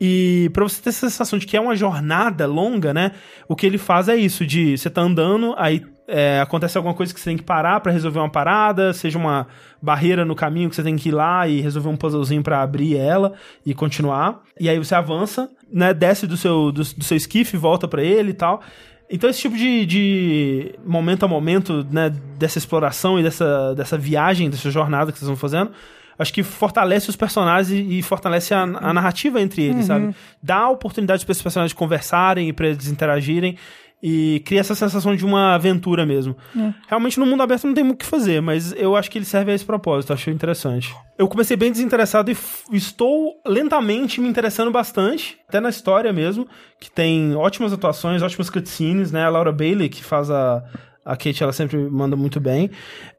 [0.00, 3.12] E pra você ter essa sensação de que é uma jornada longa, né?
[3.48, 7.12] O que ele faz é isso, de você tá andando, aí é, acontece alguma coisa
[7.14, 9.46] que você tem que parar pra resolver uma parada, seja uma
[9.80, 12.96] barreira no caminho que você tem que ir lá e resolver um puzzlezinho pra abrir
[12.96, 13.34] ela
[13.64, 14.40] e continuar.
[14.58, 15.94] E aí você avança, né?
[15.94, 18.60] Desce do seu, do, do seu esquife, volta pra ele e tal.
[19.10, 24.48] Então esse tipo de, de momento a momento, né, dessa exploração e dessa, dessa viagem,
[24.48, 25.72] dessa jornada que vocês vão fazendo,
[26.16, 30.14] acho que fortalece os personagens e, fortalece a, a narrativa entre eles, sabe?
[30.40, 33.56] Dá oportunidade para esses personagens conversarem e para eles interagirem
[34.02, 36.36] e cria essa sensação de uma aventura mesmo.
[36.88, 39.24] Realmente no mundo aberto não tem muito o que fazer, mas eu acho que ele
[39.24, 40.94] serve a esse propósito, achei interessante.
[41.18, 42.36] Eu comecei bem desinteressado e
[42.72, 46.48] estou lentamente me interessando bastante, até na história mesmo,
[46.80, 49.24] que tem ótimas atuações, ótimas cutscenes, né?
[49.24, 50.64] A Laura Bailey, que faz a,
[51.04, 52.70] a Kate, ela sempre manda muito bem.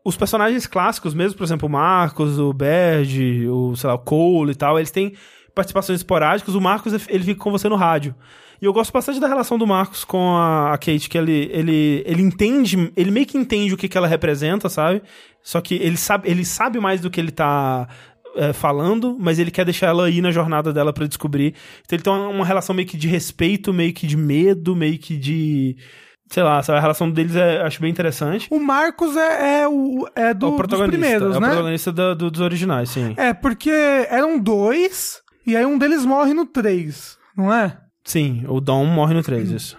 [0.03, 4.53] Os personagens clássicos mesmo, por exemplo, o Marcos, o Berge, o, sei lá, o Cole
[4.53, 5.13] e tal, eles têm
[5.53, 6.55] participações esporádicas.
[6.55, 8.15] O Marcos, ele fica com você no rádio.
[8.61, 12.21] E eu gosto bastante da relação do Marcos com a, Kate, que ele, ele, ele
[12.21, 15.01] entende, ele meio que entende o que, que ela representa, sabe?
[15.41, 17.87] Só que ele sabe, ele sabe mais do que ele tá
[18.35, 21.55] é, falando, mas ele quer deixar ela ir na jornada dela pra descobrir.
[21.83, 24.99] Então ele tem uma, uma relação meio que de respeito, meio que de medo, meio
[24.99, 25.75] que de.
[26.29, 26.77] Sei lá, sabe?
[26.77, 28.47] A relação deles é, acho bem interessante.
[28.51, 31.47] O Marcos é, é, o, é do, o dos primeiros, é o né?
[31.49, 33.13] protagonista da- do- dos originais, sim.
[33.17, 37.75] É, porque eram dois, e aí um deles morre no três, não é?
[38.03, 39.77] Sim, o Dom morre no 3, isso.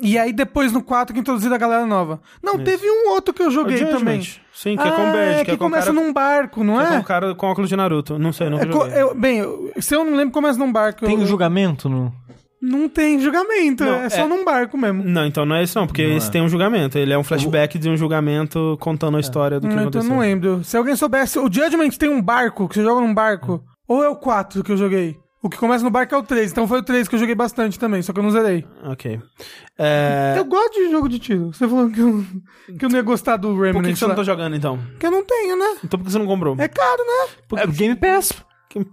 [0.00, 2.20] E aí depois no 4 que introduziram a galera nova.
[2.42, 4.20] Não, teve um outro que eu joguei também.
[4.52, 6.64] Sim, que é com o Ah, Badge, é que, é com começa cara, num barco,
[6.64, 6.98] não que é com é?
[6.98, 8.18] o cara com óculos de Naruto.
[8.18, 9.00] Não sei, nunca É joguei.
[9.02, 11.06] eu- bem, eu- se eu não lembro, começa num barco.
[11.06, 12.12] Tem eu, um julgamento no.
[12.60, 15.02] Não tem julgamento, Não, é, é- só num barco mesmo.
[15.04, 16.30] Não, então não é isso não, porque Não esse é.
[16.32, 16.96] tem um julgamento.
[16.98, 19.88] Ele é um flashback de um julgamento contando a história do que Hum, então eu
[19.88, 20.10] aconteceu.
[20.10, 20.64] não lembro.
[20.64, 23.62] Se alguém soubesse, o Judgment tem um barco, que você joga num barco.
[23.88, 25.16] Ou é o 4 que eu joguei?
[25.42, 27.34] O que começa no barco é o 3, então foi o 3 que eu joguei
[27.34, 28.64] bastante também, só que eu não zerei.
[28.84, 29.20] Ok.
[29.78, 30.34] É...
[30.38, 31.52] Eu gosto de jogo de tiro.
[31.52, 32.24] Você falou que eu,
[32.78, 34.78] que eu não ia gostar do Por Remnant que, que você não tá jogando, então?
[35.00, 35.78] Que eu não tenho, né?
[35.84, 36.54] Então por que você não comprou?
[36.58, 37.60] É caro, né?
[37.62, 38.32] É Game Pass.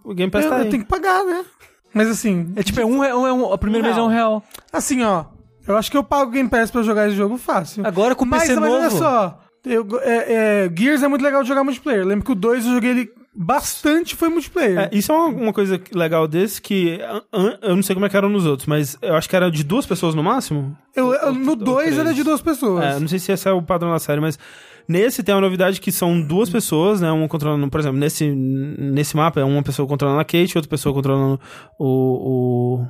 [0.03, 0.69] O Game Pass Eu, tá eu aí.
[0.69, 1.45] tenho que pagar, né?
[1.93, 4.01] Mas assim, É tipo, é um, é um, é um- o primeiro Um mês é
[4.01, 4.43] um real.
[4.73, 5.26] assim, ó.
[5.67, 7.85] Eu acho que eu pago o Game Pass pra jogar esse jogo fácil.
[7.85, 8.97] Agora com o mas, PC mas olha novo.
[8.97, 9.39] só.
[9.65, 12.03] eu- é- é, Gears é muito legal de jogar multiplayer.
[12.05, 14.77] Lembro que o 2 eu joguei ele bastante, foi multiplayer.
[14.79, 16.99] É, isso é uma, uma coisa legal desse que
[17.61, 19.63] eu não sei como é que era nos outros, mas eu acho que era de
[19.63, 20.75] duas pessoas no máximo.
[20.93, 21.97] Eu- eu- no ou 2 três.
[21.99, 22.83] era de duas pessoas.
[22.83, 24.37] É, não sei se esse é o padrão da série, mas
[24.87, 27.09] nesse tem uma novidade que são duas pessoas, né?
[27.11, 30.93] Uma controlando, por exemplo, nesse, nesse mapa é uma pessoa controlando a Kate, outra pessoa
[30.93, 31.39] controlando
[31.79, 32.83] o.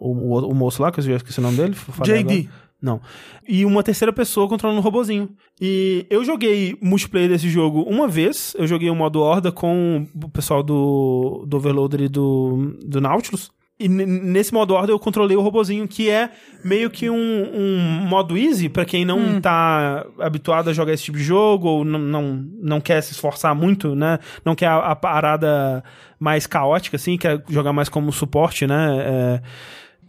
[0.00, 1.76] o, o, o moço lá, que eu já esqueci o nome dele.
[2.02, 2.18] JD.
[2.18, 2.69] agora.
[2.82, 3.00] Não.
[3.46, 5.28] E uma terceira pessoa controlando o robozinho.
[5.60, 8.54] E eu joguei multiplayer desse jogo uma vez.
[8.58, 13.50] Eu joguei o modo Horda com o pessoal do, do Overloader e do, do Nautilus.
[13.80, 16.30] E nesse modo Horda eu controlei o robozinho, que é
[16.62, 21.16] meio que um, um modo easy pra quem não tá habituado a jogar esse tipo
[21.16, 24.18] de jogo ou não, não, não quer se esforçar muito, né?
[24.44, 25.82] Não quer a, a parada
[26.18, 28.98] mais caótica, assim, quer jogar mais como suporte, né?
[29.00, 29.42] É,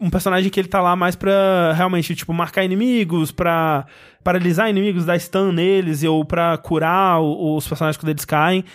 [0.01, 3.85] um personagem que ele tá lá mais pra realmente, tipo, marcar inimigos, pra
[4.23, 8.65] paralisar inimigos, dar stun neles, ou pra curar os personagens quando eles caem.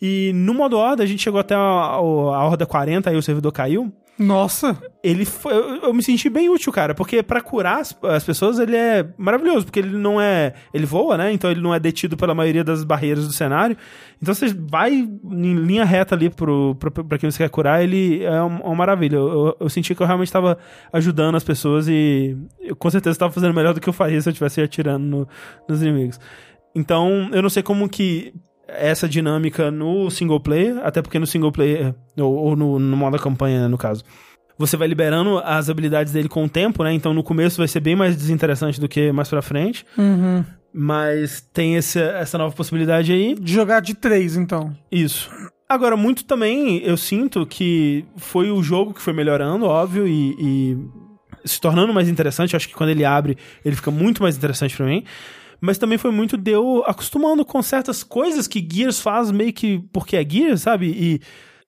[0.00, 3.22] E no modo Horda, a gente chegou até a, a, a Horda 40, aí o
[3.22, 3.90] servidor caiu.
[4.18, 4.80] Nossa.
[5.02, 8.58] Ele foi, eu, eu me senti bem útil, cara, porque pra curar as, as pessoas
[8.58, 10.54] ele é maravilhoso, porque ele não é.
[10.72, 11.32] Ele voa, né?
[11.32, 13.76] Então ele não é detido pela maioria das barreiras do cenário.
[14.22, 18.22] Então você vai em linha reta ali pro, pro, pra quem você quer curar, ele
[18.22, 19.16] é um- uma maravilha.
[19.16, 20.56] Eu, eu, eu senti que eu realmente tava
[20.92, 24.28] ajudando as pessoas e eu com certeza tava fazendo melhor do que eu faria se
[24.28, 25.28] eu estivesse atirando no-
[25.68, 26.20] nos inimigos.
[26.74, 28.32] Então, eu não sei como que
[28.76, 33.18] essa dinâmica no single player, até porque no single player, ou, ou no, no modo
[33.18, 34.04] campanha, né, no caso,
[34.58, 36.92] você vai liberando as habilidades dele com o tempo, né?
[36.92, 39.84] Então no começo vai ser bem mais desinteressante do que mais pra frente.
[40.72, 43.34] Mas tem esse, essa nova possibilidade aí.
[43.34, 44.76] De jogar de três, então.
[44.90, 45.30] Isso.
[45.68, 50.78] Agora, muito também eu sinto que foi o jogo que foi melhorando, óbvio, e, e
[51.44, 52.54] se tornando mais interessante.
[52.54, 55.04] Acho que quando ele abre, ele fica muito mais interessante pra mim.
[55.64, 59.78] Mas também foi muito de eu acostumando com certas coisas que Gears faz meio que
[59.92, 60.86] porque é Gears, sabe?
[60.88, 61.20] E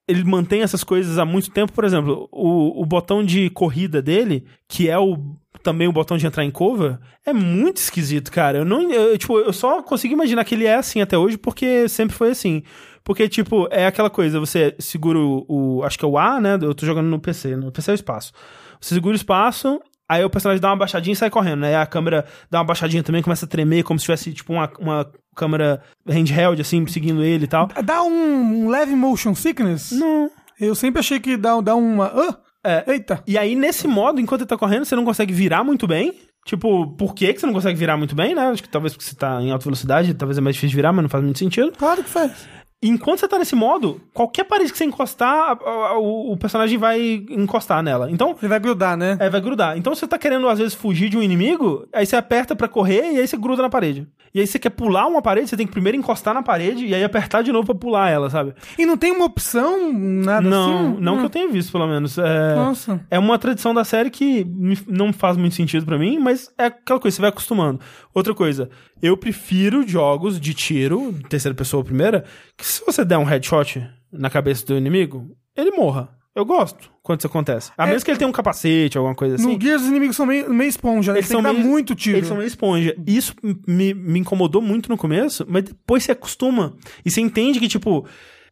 [0.06, 1.72] ele mantém essas coisas há muito tempo.
[1.72, 5.18] Por exemplo, o, o botão de corrida dele, que é o
[5.62, 8.58] também o botão de entrar em cover, é muito esquisito, cara.
[8.58, 11.88] Eu não, eu, tipo, eu só consigo imaginar que ele é assim até hoje porque
[11.88, 12.62] sempre foi assim.
[13.02, 16.56] Porque, tipo, é aquela coisa, você segura o, o- Acho que é o A, né?
[16.60, 17.56] Eu tô jogando no PC.
[17.56, 18.32] No PC é o espaço.
[18.80, 21.68] Você segura o espaço, aí o personagem dá uma baixadinha e sai correndo, né?
[21.68, 24.70] Aí a câmera dá uma baixadinha também, começa a tremer, como se tivesse, tipo, uma,
[24.78, 27.68] uma câmera handheld, assim, seguindo ele e tal.
[27.84, 29.92] Dá um leve motion sickness?
[29.92, 30.30] Não.
[30.58, 32.06] Eu sempre achei que dá, dá uma.
[32.06, 32.92] Ah, É.
[32.92, 33.22] eita.
[33.26, 36.12] E aí, nesse modo, enquanto ele tá correndo, você não consegue virar muito bem.
[36.46, 38.42] Tipo, por que que você não consegue virar muito bem, né?
[38.48, 40.92] Acho que talvez porque você tá em alta velocidade, talvez é mais difícil de virar,
[40.92, 41.72] mas não faz muito sentido.
[41.76, 42.48] Claro que faz.
[42.82, 45.56] Enquanto você tá nesse modo, qualquer parede que você encostar,
[45.98, 48.10] o, o personagem vai encostar nela.
[48.10, 49.16] Então, Ele vai grudar, né?
[49.18, 49.78] é, vai grudar.
[49.78, 53.12] Então você tá querendo, às vezes, fugir de um inimigo, aí você aperta pra correr
[53.14, 54.06] e aí você gruda na parede.
[54.34, 56.94] E aí você quer pular uma parede, você tem que primeiro encostar na parede e
[56.94, 58.52] aí apertar de novo pra pular ela, sabe?
[58.78, 60.96] E não tem uma opção, nada não, assim?
[61.00, 61.18] não Hum.
[61.20, 62.18] que eu tenha visto, pelo menos.
[62.18, 63.00] É, Nossa.
[63.10, 64.46] é uma tradição da série que
[64.86, 67.80] não faz muito sentido pra mim, mas é aquela coisa, você vai acostumando.
[68.16, 68.70] Outra coisa,
[69.02, 72.24] eu prefiro jogos de tiro, terceira pessoa ou primeira,
[72.56, 76.08] que se você der um headshot na cabeça do inimigo, ele morra.
[76.34, 77.72] Eu gosto quando isso acontece.
[77.76, 79.52] A menos que ele tenha um capacete, alguma coisa assim.
[79.54, 81.18] No Gears os inimigos são meio, meio esponja, né?
[81.18, 82.16] Eles Eles têm que são dar meio- muito tiro.
[82.16, 82.96] Eles são meio esponja.
[83.06, 83.34] Isso
[83.66, 86.74] me, me incomodou muito no começo, mas depois você acostuma.
[87.04, 88.06] E você entende que, tipo,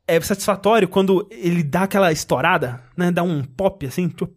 [0.07, 3.11] é satisfatório quando ele dá aquela estourada, né?
[3.11, 4.31] Dá um pop, assim, tipo,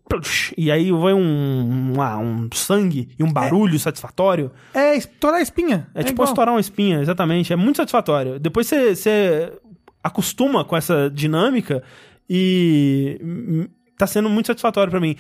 [0.58, 4.52] e aí vai um, um, ah, um sangue e um barulho satisfatório.
[4.74, 5.90] É, estourar a espinha.
[5.94, 6.30] É, tipo igual.
[6.30, 7.52] estourar uma espinha, exatamente.
[7.52, 8.40] É muito satisfatório.
[8.40, 9.54] Depois você, você
[10.02, 11.84] acostuma com essa dinâmica
[12.30, 13.68] e
[13.98, 15.16] tá sendo muito satisfatório pra mim.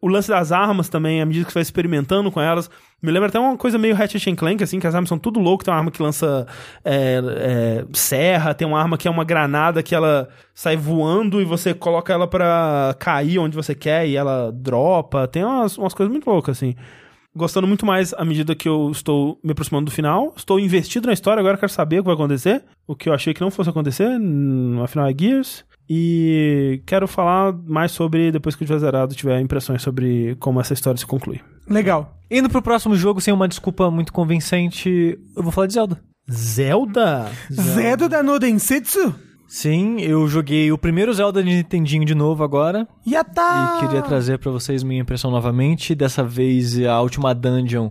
[0.00, 2.70] O lance das armas também, à medida que você vai experimentando com elas,
[3.02, 5.38] me lembra até uma coisa meio Ratchet and Clank, assim, que as armas são tudo
[5.38, 5.62] louco.
[5.62, 6.46] Tem uma arma que lança
[6.84, 11.44] é, é, serra, tem uma arma que é uma granada que ela sai voando e
[11.44, 15.28] você coloca ela pra cair onde você quer e ela dropa.
[15.28, 16.74] Tem umas, umas coisas muito loucas, assim
[17.34, 20.32] gostando muito mais à medida que eu estou me aproximando do final.
[20.36, 22.64] Estou investido na história, agora quero saber o que vai acontecer.
[22.86, 24.08] O que eu achei que não fosse acontecer,
[24.82, 25.64] afinal é Gears.
[25.92, 30.72] E quero falar mais sobre, depois que eu tiver zerado, tiver impressões sobre como essa
[30.72, 31.40] história se conclui.
[31.68, 32.16] Legal.
[32.30, 36.00] Indo pro próximo jogo sem uma desculpa muito convincente, eu vou falar de Zelda.
[36.30, 37.28] Zelda?
[37.52, 39.12] Zedo da Nodensetsu?
[39.48, 42.86] Sim, eu joguei o primeiro Zelda de Nintendinho de novo agora.
[43.04, 43.78] Yata!
[43.78, 45.92] E queria trazer pra vocês minha impressão novamente.
[45.92, 47.90] Dessa vez, a última dungeon.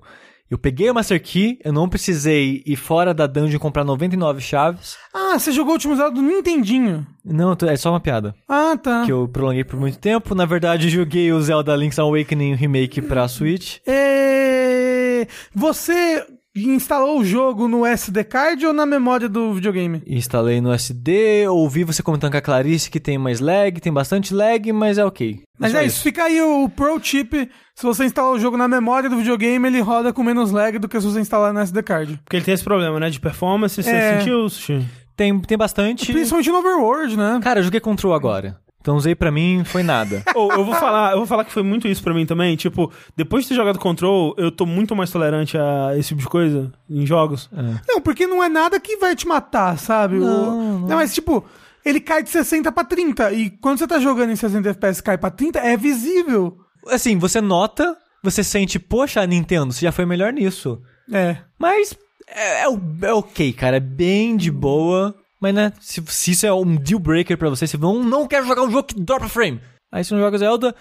[0.50, 4.98] Eu peguei o Master Key, eu não precisei ir fora da dungeon comprar 99 chaves.
[5.14, 7.06] Ah, você jogou o último Zelda do Nintendinho.
[7.24, 8.34] Não, é só uma piada.
[8.48, 9.06] Ah, tá.
[9.06, 10.34] Que eu prolonguei por muito tempo.
[10.34, 13.78] Na verdade, joguei o Zelda Link's Awakening Remake pra Switch.
[13.86, 15.28] É...
[15.54, 20.02] Você instalou o jogo no SD card ou na memória do videogame?
[20.08, 24.34] Instalei no SD, ouvi você comentando com a Clarice que tem mais lag, tem bastante
[24.34, 25.40] lag, mas é ok.
[25.60, 27.34] Mas Só é isso, fica aí o Pro Tip.
[27.76, 30.88] Se você instalar o jogo na memória do videogame, ele roda com menos lag do
[30.88, 32.20] que se você instalar no SD card.
[32.24, 33.10] Porque ele tem esse problema, né?
[33.10, 33.82] De performance.
[33.82, 34.20] Você É.
[34.20, 34.86] sentiu, Sushi?
[35.16, 36.12] Tem, tem bastante.
[36.12, 37.40] Principalmente no Overworld, né?
[37.44, 38.58] Cara, eu joguei Control agora.
[38.82, 40.24] Então usei pra mim, foi nada.
[40.34, 42.56] Ou eu vou falar, eu vou falar que foi muito isso pra mim também.
[42.56, 46.28] Tipo, depois de ter jogado Control, eu tô muito mais tolerante a esse tipo de
[46.28, 47.50] coisa em jogos.
[47.88, 50.18] Não, porque não é nada que vai te matar, sabe?
[50.18, 50.96] O- Não, não.
[50.96, 51.44] mas tipo,
[51.84, 53.32] ele cai de 60 pra 30.
[53.34, 56.58] E quando você tá jogando em 60 FPS e cai pra 30, é visível.
[56.88, 60.82] Assim, você nota, você sente, poxa, Nintendo, você já foi melhor nisso.
[61.12, 61.36] É.
[61.60, 61.98] Mas
[62.28, 65.14] é, é, o- é ok, cara, é bem de boa.
[65.40, 68.46] Mas, né, se, se isso é um deal breaker pra você, se não, não quero
[68.46, 69.62] jogar um jogo que dropa frame,
[69.92, 70.76] aí você não joga Zelda.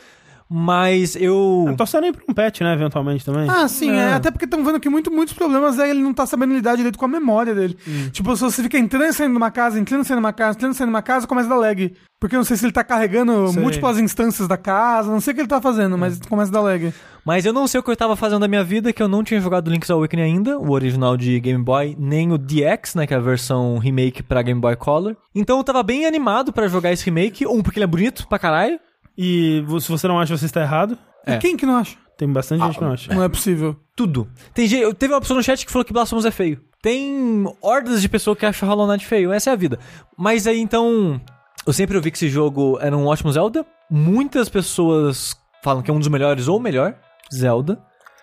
[0.50, 1.64] Mas eu.
[1.66, 2.72] Eu tô torcendo aí pra um patch, né?
[2.72, 3.46] Eventualmente também.
[3.50, 3.96] Ah, sim, é.
[3.96, 4.12] É.
[4.14, 6.98] Até porque estão vendo que muito, muitos problemas é ele não tá sabendo lidar direito
[6.98, 7.76] com a memória dele.
[8.12, 10.32] Tipo, se você fica entrando e saindo de uma casa, entrando e saindo de uma
[10.32, 11.94] casa, entrando e saindo de uma casa, começa a dar lag.
[12.18, 13.62] Porque eu não sei se ele tá carregando Sei.
[13.62, 16.60] múltiplas instâncias da casa, não sei o que ele tá fazendo, mas começa a dar
[16.62, 16.94] lag.
[17.28, 19.22] Mas eu não sei o que eu tava fazendo da minha vida, que eu não
[19.22, 23.12] tinha jogado Link's Awakening ainda, o original de Game Boy, nem o DX, né, que
[23.12, 25.14] é a versão remake pra Game Boy Color.
[25.34, 28.38] Então eu tava bem animado pra jogar esse remake, um porque ele é bonito pra
[28.38, 28.80] caralho.
[29.14, 30.96] E se você não acha, você está errado.
[31.26, 31.34] É.
[31.34, 31.98] E quem que não acha?
[32.16, 33.12] Tem bastante gente que não acha.
[33.12, 33.76] Não é possível.
[33.94, 34.26] Tudo.
[34.54, 36.62] Tem gente, teve uma pessoa no chat que falou que Blasphemous é feio.
[36.80, 39.32] Tem hordas de pessoas que acham Hollow Knight feio.
[39.32, 39.78] Essa é a vida.
[40.16, 41.20] Mas aí então,
[41.66, 43.66] eu sempre ouvi que esse jogo era um ótimo Zelda.
[43.90, 46.96] Muitas pessoas falam que é um dos melhores ou o melhor
[47.32, 47.78] Zelda.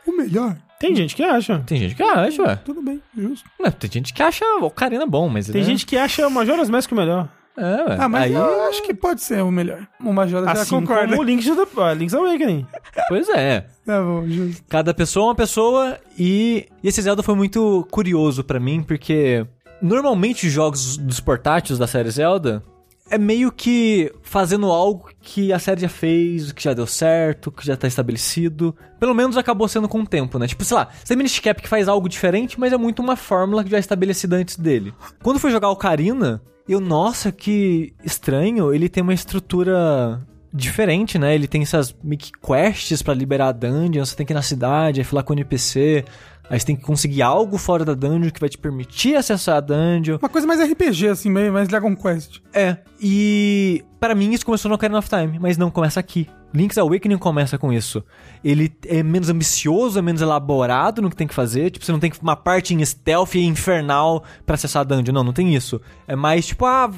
[0.06, 0.56] O melhor?
[0.80, 1.60] Tem gente que acha.
[1.66, 2.56] Tem gente que acha, ué.
[2.58, 3.50] Tudo bem, justo.
[3.60, 5.68] Não, tem gente que acha o Ocarina bom, mas Tem né?
[5.68, 7.30] gente que acha o Majora's Mask o melhor.
[7.58, 7.98] É, ué.
[7.98, 9.88] Ah, mas aí, eu acho que pode ser o melhor.
[10.00, 11.08] O Majora já Assim concorda.
[11.08, 12.68] como o Link's, ah, Link's Awakening.
[13.08, 13.66] pois é.
[13.86, 14.64] Tá bom, justo.
[14.68, 19.46] Cada pessoa é uma pessoa e, e esse Zelda foi muito curioso pra mim, porque
[19.82, 22.62] normalmente os jogos dos portáteis da série Zelda
[23.10, 27.66] é meio que fazendo algo que a série já fez, que já deu certo, que
[27.66, 28.76] já tá estabelecido.
[29.00, 30.48] Pelo menos acabou sendo com o tempo, né?
[30.48, 33.16] Tipo, sei lá, você tem Minish Cap que faz algo diferente, mas é muito uma
[33.16, 34.94] fórmula que já é estabelecida antes dele.
[35.22, 41.36] Quando fui jogar Ocarina, eu, nossa, que estranho, ele tem uma estrutura diferente, né?
[41.36, 44.42] Ele tem essas meio que quests pra liberar a dungeon, você tem que ir na
[44.42, 46.06] cidade, aí falar com o NPC,
[46.50, 49.60] aí você tem que conseguir algo fora da dungeon que vai te permitir acessar a
[49.62, 50.18] dungeon.
[50.22, 52.42] Uma coisa mais RPG, assim, meio mais Dragon Quest.
[52.54, 56.28] É, e para mim isso começou no Ocarina of Time, mas não começa aqui.
[56.54, 58.04] Link's Awakening começa com isso.
[58.44, 61.70] Ele é menos ambicioso, é menos elaborado no que tem que fazer.
[61.70, 65.14] Tipo, você não tem uma parte em stealth e infernal pra acessar a dungeon.
[65.14, 65.82] Não, não tem isso.
[66.08, 66.90] É mais tipo, ah,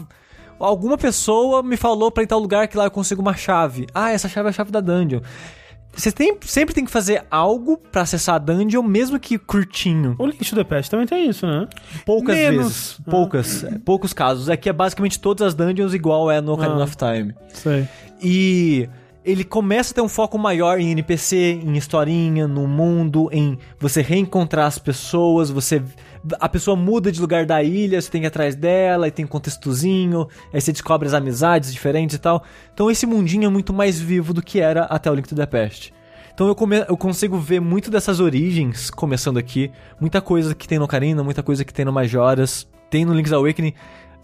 [0.60, 3.88] alguma pessoa me falou pra ir tal lugar que lá eu consigo uma chave.
[3.94, 5.22] Ah, essa chave é a chave da dungeon.
[5.98, 10.15] Você tem, sempre tem que fazer algo pra acessar a dungeon, mesmo que curtinho.
[10.19, 11.68] O Link to the Past também tem isso, né?
[12.06, 12.64] Poucas Menos.
[12.64, 12.99] vezes.
[13.10, 13.64] Poucas.
[13.64, 14.48] é, Poucos casos.
[14.48, 16.84] Aqui é basicamente todas as dungeons igual é no Ocarina Ah.
[16.84, 17.34] of Time.
[17.52, 17.88] Sei.
[18.22, 18.88] E
[19.26, 24.02] ele começa a ter um foco maior em NPC, em historinha, no mundo, em você
[24.02, 25.82] reencontrar as pessoas, você
[26.40, 29.26] a pessoa muda de lugar da ilha, você tem que ir atrás dela, e tem
[29.26, 32.44] um contextozinho, aí você descobre as amizades diferentes e tal.
[32.74, 35.45] Então esse mundinho é muito mais vivo do que era até o Link to the
[35.45, 35.94] Past.
[36.34, 40.78] Então eu, come- eu consigo ver muito dessas origens começando aqui, muita coisa que tem
[40.78, 43.74] no Ocarina, muita coisa que tem no Majoras, tem no Link's Awakening,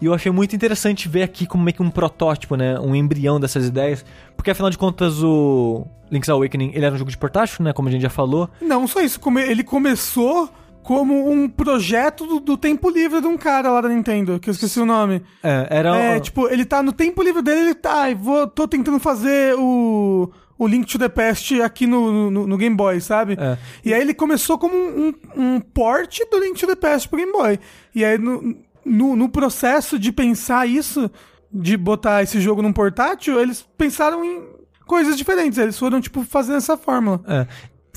[0.00, 2.78] e eu achei muito interessante ver aqui como meio que um protótipo, né?
[2.78, 4.04] Um embrião dessas ideias.
[4.36, 7.72] Porque afinal de contas o Link's Awakening, ele era um jogo de portátil, né?
[7.72, 8.50] Como a gente já falou.
[8.60, 10.50] Não só isso, ele começou
[10.84, 14.52] como um projeto do, do tempo livre de um cara lá da Nintendo, que eu
[14.52, 15.22] esqueci o nome.
[15.42, 15.96] É, era...
[15.96, 19.54] É, tipo, ele tá no tempo livre dele, ele tá, ai, vou, tô tentando fazer
[19.58, 23.34] o, o Link to the Past aqui no, no, no Game Boy, sabe?
[23.40, 23.56] É.
[23.82, 27.18] E aí ele começou como um, um, um port do Link to the Past pro
[27.18, 27.58] Game Boy.
[27.94, 28.54] E aí no,
[28.84, 31.10] no, no processo de pensar isso,
[31.50, 34.42] de botar esse jogo num portátil, eles pensaram em
[34.86, 35.58] coisas diferentes.
[35.58, 37.22] Eles foram, tipo, fazendo essa fórmula.
[37.26, 37.46] É,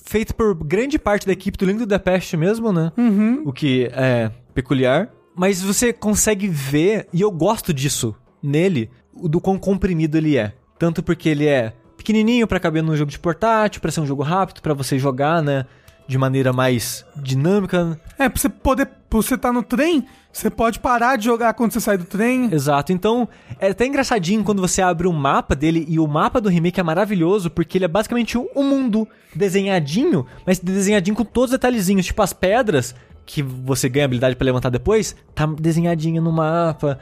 [0.08, 2.92] feito por grande parte da equipe do Link the Past mesmo, né?
[2.98, 3.44] Uhum.
[3.46, 5.10] O que é peculiar.
[5.36, 10.54] Mas você consegue ver, e eu gosto disso nele, o do quão comprimido ele é.
[10.80, 14.24] Tanto porque ele é pequenininho pra caber num jogo de portátil, pra ser um jogo
[14.24, 15.66] rápido pra você jogar, né?
[16.08, 18.00] De maneira mais dinâmica.
[18.18, 18.88] É, pra você poder.
[19.10, 22.54] Pra você tá no trem, você pode parar de jogar quando você sai do trem.
[22.54, 22.92] Exato.
[22.92, 23.28] Então,
[23.58, 26.84] é até engraçadinho quando você abre o mapa dele, e o mapa do remake é
[26.84, 32.06] maravilhoso, porque ele é basicamente um, um mundo desenhadinho, mas desenhadinho com todos os detalhezinhos,
[32.06, 32.94] tipo as pedras
[33.28, 36.98] que você ganha habilidade pra levantar depois, tá desenhadinha no mapa.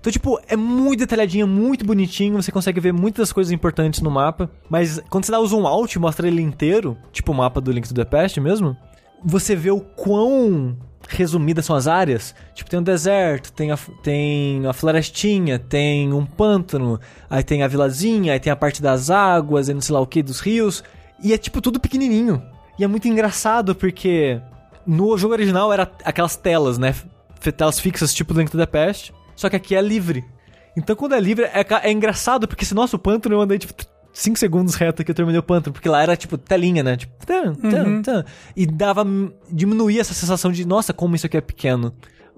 [0.00, 4.50] Então, tipo, é muito detalhadinho, muito bonitinho, você consegue ver muitas coisas importantes no mapa,
[4.70, 7.70] mas quando você dá o zoom out e mostra ele inteiro, tipo o mapa do
[7.70, 8.74] Link to the Past mesmo,
[9.22, 10.74] você vê o quão
[11.06, 12.34] resumidas são as áreas.
[12.54, 17.68] Tipo, tem um deserto, tem a, tem a florestinha, tem um pântano, aí tem a
[17.68, 20.82] vilazinha, aí tem a parte das águas e não sei lá o que, dos rios.
[21.22, 22.42] E é tipo tudo pequenininho.
[22.78, 24.40] E é muito engraçado porque
[24.88, 26.94] no jogo original era aquelas telas, né?
[27.56, 29.12] Telas fixas, tipo Link to the Past.
[29.36, 30.24] Só que aqui é livre.
[30.76, 33.74] Então quando é livre, é, é engraçado porque se nosso pântano eu andei tipo
[34.12, 36.96] 5 segundos reto que eu terminei o pântano, porque lá era tipo telinha, né?
[36.96, 38.24] Tipo, tan, tan, tan.
[38.56, 39.04] E dava.
[39.50, 41.92] diminuía essa sensação de, nossa, como isso aqui é pequeno.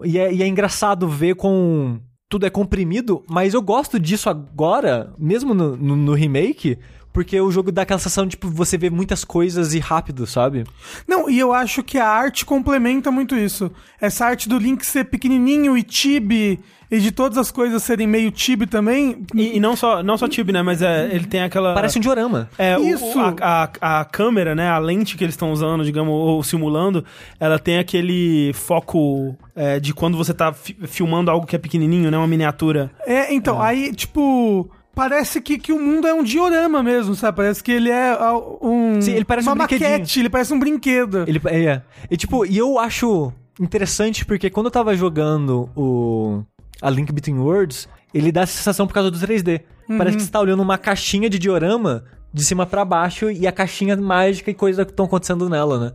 [0.05, 2.01] E é, e é engraçado ver com.
[2.29, 6.79] Tudo é comprimido, mas eu gosto disso agora, mesmo no, no, no remake,
[7.13, 10.65] porque o jogo dá aquela sensação de tipo, você vê muitas coisas e rápido, sabe?
[11.09, 13.71] Não, e eu acho que a arte complementa muito isso.
[14.01, 16.61] Essa arte do Link ser pequenininho e chibi,
[16.91, 19.25] e de todas as coisas serem meio chibi também.
[19.35, 20.61] E, e não só, não só Tib, né?
[20.61, 21.73] Mas é, ele tem aquela.
[21.73, 22.49] Parece um diorama.
[22.59, 23.17] É, o- Isso.
[23.17, 24.69] o- a, a, a câmera, né?
[24.69, 27.05] A lente que eles estão usando, digamos, ou simulando,
[27.39, 32.11] ela tem aquele foco é, de quando você tá fi- filmando algo que é pequenininho,
[32.11, 32.19] né?
[32.19, 32.91] Uma miniatura.
[33.07, 34.69] É, então, aí, tipo.
[34.95, 37.37] Parece que, que o mundo é um diorama mesmo, sabe?
[37.37, 39.01] Parece que ele é ah, um.
[39.01, 41.25] Sim, ele parece uma um maquete, ele parece um brinquedo.
[41.27, 41.83] Ele é.
[42.11, 46.43] E tipo, e eu acho interessante porque quando eu tava jogando o
[46.83, 49.63] a Link Between Worlds, ele dá essa sensação por causa do 3D.
[49.99, 53.53] Parece que você tá olhando uma caixinha de diorama de cima pra baixo e a
[53.53, 55.93] caixinha mágica e coisas que estão acontecendo nela, né?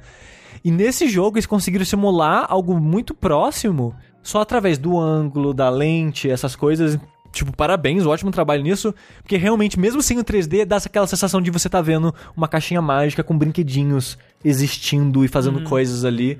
[0.63, 6.29] E nesse jogo eles conseguiram simular algo muito próximo só através do ângulo, da lente,
[6.29, 6.99] essas coisas.
[7.35, 8.95] Tipo, parabéns, ótimo trabalho nisso.
[9.21, 12.81] Porque realmente, mesmo sem o 3D, dá aquela sensação de você tá vendo uma caixinha
[12.81, 16.39] mágica com brinquedinhos existindo e fazendo coisas ali.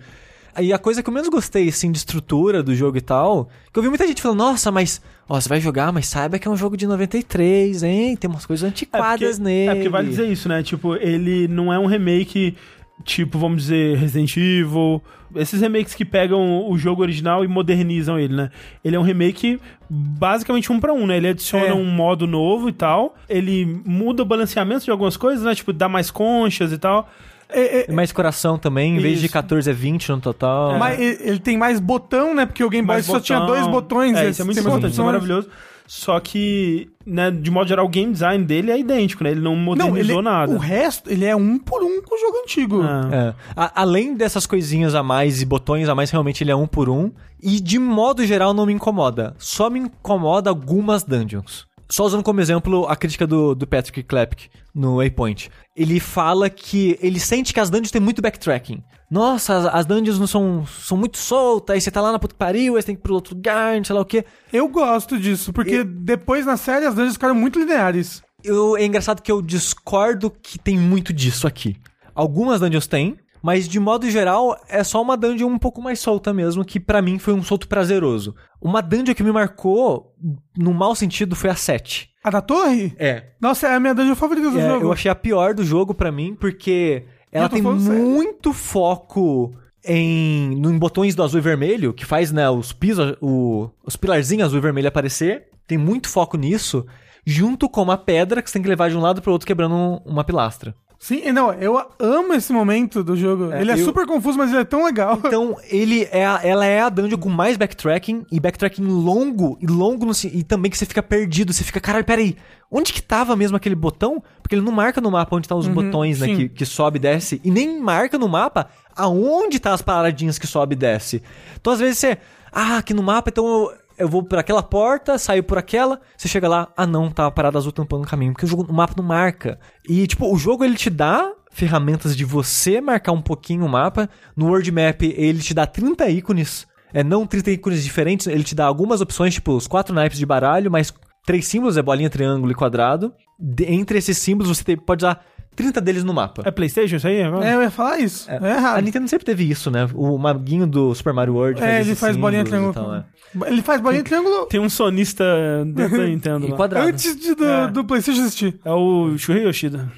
[0.55, 3.77] Aí a coisa que eu menos gostei, assim, de estrutura do jogo e tal, que
[3.77, 6.51] eu vi muita gente falando, nossa, mas, ó, você vai jogar, mas saiba que é
[6.51, 8.15] um jogo de 93, hein?
[8.15, 9.69] Tem umas coisas É antiquadas porque, nele.
[9.71, 10.63] é porque vale dizer isso, né?
[10.63, 12.55] Tipo, ele não é um remake,
[13.03, 15.01] tipo, vamos dizer, Resident Evil.
[15.35, 18.49] Esses remakes que pegam o jogo original e modernizam ele, né?
[18.83, 19.59] Ele é um remake
[19.89, 21.17] basicamente um pra um, né?
[21.17, 21.73] Ele adiciona É.
[21.73, 23.15] um modo novo e tal.
[23.29, 25.53] Ele muda o balanceamento de algumas coisas, né?
[25.55, 27.09] Tipo, dá mais conchas e tal.
[27.47, 29.33] É, é, Mais coração também, em vez de Isso.
[29.33, 30.79] 14 é 20 no total.
[30.79, 32.45] mas ele tem mais botão, né?
[32.45, 34.17] Porque o Game Boy mais só tinha dois botões.
[34.17, 35.47] É, esse isso é muito importante, isso é maravilhoso.
[35.87, 39.31] Só que, né, de modo geral, o game design dele é idêntico, né?
[39.31, 40.51] Ele não Não, modernizou ele, nada.
[40.53, 42.81] o resto, ele é um por um com o jogo antigo.
[42.81, 43.09] Ah.
[43.11, 43.33] É.
[43.55, 46.89] A- além dessas coisinhas a mais e botões a mais, realmente ele é um por
[46.89, 47.11] um.
[47.41, 49.35] E de modo geral não me incomoda.
[49.37, 51.67] Só me incomoda algumas dungeons.
[51.89, 55.51] Só usando como exemplo a crítica do, do Patrick Klepke no Waypoint.
[55.75, 58.83] Ele fala que ele sente que as dungeons têm muito backtracking.
[59.09, 62.33] Nossa, as, as dungeons não são, são muito soltas, aí você tá lá na puta
[62.33, 64.25] que pariu, aí você tem que ir pro outro lugar, não sei lá o quê.
[64.51, 68.23] Eu gosto disso, porque depois na série as dungeons ficaram muito lineares.
[68.43, 71.77] Eu, é engraçado que eu discordo que tem muito disso aqui.
[72.13, 76.33] Algumas dungeons tem, mas de modo geral é só uma dungeon um pouco mais solta
[76.33, 78.35] mesmo, que pra mim foi um solto prazeroso.
[78.67, 80.15] Uma dungeon que me marcou,
[80.57, 82.09] no mau sentido, foi a 7.
[82.23, 82.95] A da torre?
[82.97, 83.25] É.
[83.39, 84.85] Nossa, é a minha dungeon favorita do É, jogo.
[84.85, 88.01] eu achei a pior do jogo pra mim, porque ela tem falando sério.
[88.03, 89.53] muito foco
[89.85, 93.95] em, no- em botões do azul e vermelho, que faz né, os pisos, o- os
[93.95, 95.43] pilarzinhos azul e vermelho aparecer.
[95.67, 96.87] Tem muito foco nisso,
[97.23, 99.75] junto com uma pedra que você tem que levar de um lado pro outro quebrando
[99.75, 100.73] um- uma pilastra.
[101.05, 103.51] Sim, não, eu amo esse momento do jogo.
[103.51, 105.19] É, ele é eu- super confuso, mas ele é tão legal.
[105.23, 109.67] Então, ele é a- ela é a dungeon com mais backtracking, e backtracking longo, e
[109.67, 112.35] longo, no, e também que você fica perdido, você fica, caralho, peraí,
[112.71, 114.23] onde que tava mesmo aquele botão?
[114.41, 117.01] Porque ele não marca no mapa onde tá os botões, né, que, que sobe e
[117.01, 121.21] desce, e nem marca no mapa aonde tá as paradinhas que sobe e desce.
[121.61, 122.17] Então, às vezes você,
[122.51, 126.27] ah, aqui no mapa, então eu, eu vou por aquela porta, saio por aquela, você
[126.27, 128.73] chega lá, ah não, tá a parada azul tampando o caminho, porque o, jogo, o
[128.73, 129.59] mapa não marca.
[129.87, 134.09] E, tipo, o jogo ele te dá ferramentas de você marcar um pouquinho o mapa.
[134.35, 136.67] No World Map, ele te dá 30 ícones.
[136.93, 140.25] É, não 30 ícones diferentes, ele te dá algumas opções, tipo os quatro naipes de
[140.25, 140.93] baralho, mais
[141.25, 143.13] três símbolos, é bolinha, triângulo e quadrado.
[143.39, 145.23] De- entre esses símbolos, você tem- pode usar
[145.55, 146.41] 30 deles no mapa.
[146.45, 147.23] É Playstation isso aí?
[147.23, 147.45] agora?
[147.47, 148.29] É, eu ia falar isso.
[148.29, 148.83] É, A errado.
[148.83, 149.87] Nintendo sempre teve isso, né?
[149.93, 152.73] O maguinho do Super Mario World É, ele faz bolinha triângulo.
[152.73, 153.05] tal, é.
[153.47, 155.23] Ele faz bolinha triângulo Tem um sonista
[155.65, 156.67] dentro da Nintendo lá.
[156.83, 157.67] antes de, do, É.
[157.67, 158.59] do PlayStation existir.
[158.63, 159.91] É o Shuhei Yoshida.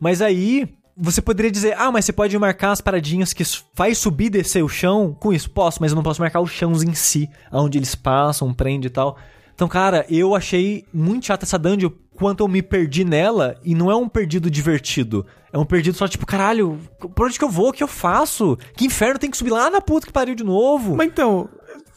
[0.00, 3.42] Mas aí, Você poderia dizer, ah, mas você pode marcar as paradinhas que
[3.74, 5.48] faz subir e descer o chão com isso.
[5.50, 8.90] Posso, mas eu não posso marcar os chãos em si, aonde eles passam, prende e
[8.90, 9.16] tal.
[9.54, 13.90] Então, cara, eu achei muito chata essa dungeon quanto eu me perdi nela e não
[13.90, 15.24] é um perdido divertido.
[15.52, 16.78] É um perdido só tipo, caralho,
[17.14, 17.68] por onde que eu vou?
[17.68, 18.58] O que eu faço?
[18.74, 20.96] Que inferno tem que subir lá na puta que pariu de novo?
[20.96, 21.48] Mas então,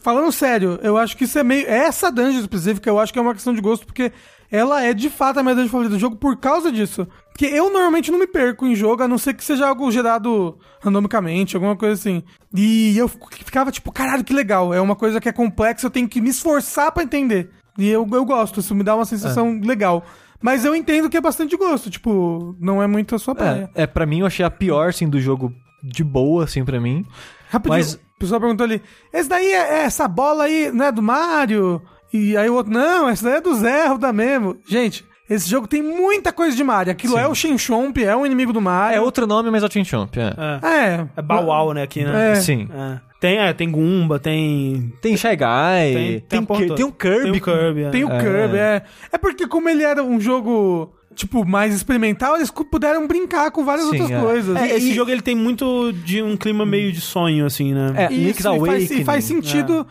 [0.02, 1.66] falando sério, eu acho que isso é meio.
[1.66, 4.12] Essa dungeon específica, eu acho que é uma questão de gosto, porque
[4.50, 7.08] ela é de fato a minha dungeon favorita do jogo por causa disso.
[7.32, 10.58] Porque eu normalmente não me perco em jogo, a não ser que seja algo gerado
[10.80, 12.22] randomicamente, alguma coisa assim.
[12.54, 14.74] E eu ficava tipo, caralho, que legal.
[14.74, 17.50] É uma coisa que é complexa, eu tenho que me esforçar pra entender.
[17.78, 20.04] E eu, eu gosto, isso me dá uma sensação legal.
[20.46, 23.68] Mas eu entendo que é bastante gosto, tipo, não é muito a sua praia.
[23.74, 25.52] É, é, pra mim eu achei a pior, assim, do jogo
[25.82, 27.04] de boa, assim, pra mim.
[27.50, 28.80] Rapidinho, Mas- o pessoal perguntou ali,
[29.12, 31.82] esse daí é, é essa bola aí, não é do Mario?
[32.12, 34.56] E aí o outro, não, essa daí é do Zelda mesmo.
[34.68, 36.92] Gente, esse jogo tem muita coisa de Mario.
[36.92, 37.20] Aquilo Sim.
[37.20, 39.02] é o Shenchomp, é um inimigo do É Mario.
[39.02, 40.34] outro nome, mas é o Chin Chomp, é.
[40.62, 40.68] É.
[40.68, 41.06] É.
[41.16, 42.32] É Bauau, né, aqui, né?
[42.32, 42.34] É.
[42.36, 42.68] Sim.
[42.72, 43.00] É.
[43.18, 44.92] Tem, é, tem Goomba, tem...
[45.00, 46.74] Tem Shy Guy, Tem, tem, tem um Kirby.
[46.74, 47.90] Tem o Kirby, é.
[47.90, 48.82] Tem o Kirby, é.
[49.10, 53.86] É porque como ele era um jogo, tipo, mais experimental, eles puderam brincar com várias
[53.86, 54.20] Sim, outras é.
[54.20, 54.56] coisas.
[54.56, 57.92] É, esse e- jogo ele tem muito de um clima meio de sonho, assim, né?
[57.96, 59.86] É, Isso, Link's e faz, e faz sentido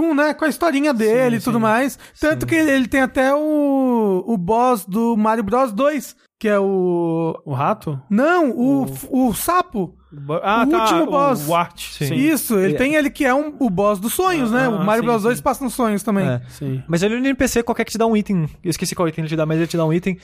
[0.00, 1.62] com, né, com a historinha dele e tudo sim.
[1.62, 1.98] mais.
[2.18, 6.58] Tanto que ele, ele tem até o, o boss do Mario Bros 2, que é
[6.58, 7.38] o...
[7.44, 8.00] O rato?
[8.08, 9.94] Não, o, o sapo.
[10.42, 10.80] Ah, O tá.
[10.82, 11.46] último boss.
[11.46, 11.78] O Art.
[11.92, 12.06] Sim.
[12.06, 12.14] Sim.
[12.14, 12.76] Isso, ele É.
[12.78, 14.64] tem ele que é um, o boss dos sonhos, né?
[14.64, 15.42] Ah, O Mario sim, Bros 2 sim.
[15.42, 16.26] passa nos sonhos também.
[16.26, 16.40] É.
[16.48, 16.82] Sim.
[16.88, 18.48] Mas ele no NPC, qualquer que te dá um item.
[18.64, 20.18] Eu esqueci qual item ele te dá, mas ele te dá um item.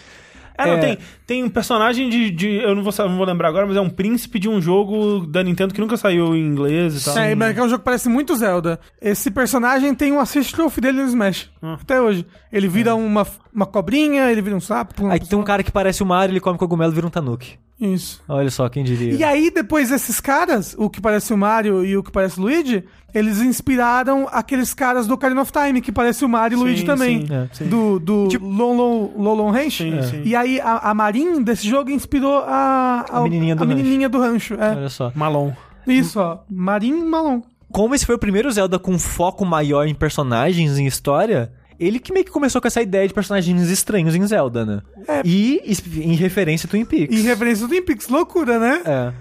[0.59, 0.79] É, não, É.
[0.79, 3.81] tem, tem um personagem de, de- Eu não vou, não vou lembrar agora, mas é
[3.81, 7.19] um príncipe de um jogo da Nintendo que nunca saiu em inglês e tal.
[7.19, 8.79] É, mas é um jogo que parece muito Zelda.
[9.01, 11.51] Esse personagem tem um assist trophy dele no Smash.
[11.67, 11.79] Ah.
[11.83, 12.25] Até hoje.
[12.53, 15.03] Ele vira uma, uma cobrinha, ele vira um sapo.
[15.05, 15.45] uma Aí tem um pessoa.
[15.45, 17.59] cara que parece o Mario, ele come cogumelo e vira um Tanuki.
[17.79, 18.23] Isso.
[18.27, 19.13] Olha só, quem diria.
[19.13, 22.43] E aí, depois desses caras, o que parece o Mario e o que parece o
[22.43, 22.83] Luigi,
[23.13, 26.65] eles inspiraram aqueles caras do Ocarina of Time, que parece o Mario e o Sim,
[26.65, 27.27] Luigi também.
[27.27, 27.49] sim, é.
[27.53, 27.67] sim.
[27.69, 28.75] Do, do Tipo- Lon
[29.15, 29.77] Lon Lon Ranch.
[29.83, 30.23] Sim, sim.
[30.25, 33.77] E aí, a, a Marin desse jogo inspirou a, A menininha do a rancho.
[33.77, 34.55] menininha do rancho.
[34.55, 34.71] É.
[34.71, 35.13] Olha só.
[35.15, 35.53] Malon.
[35.87, 36.39] Isso, ó.
[36.51, 37.43] Marin Malon.
[37.73, 42.13] Como esse foi o primeiro Zelda com foco maior em personagens, em história, ele que
[42.13, 44.83] meio que começou com essa ideia de personagens estranhos em Zelda, né?
[45.07, 45.23] É.
[45.25, 45.61] E
[45.97, 47.17] em referência a Twin Peaks.
[47.17, 48.09] E referência do Twin Peaks.
[48.09, 48.83] Loucura, né?
[48.85, 49.13] É.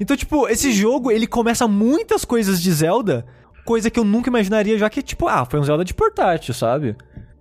[0.00, 3.24] Então, tipo, esse jogo, ele começa muitas coisas de Zelda,
[3.64, 6.96] coisa que eu nunca imaginaria, já que, tipo, ah, foi um Zelda de portátil, sabe?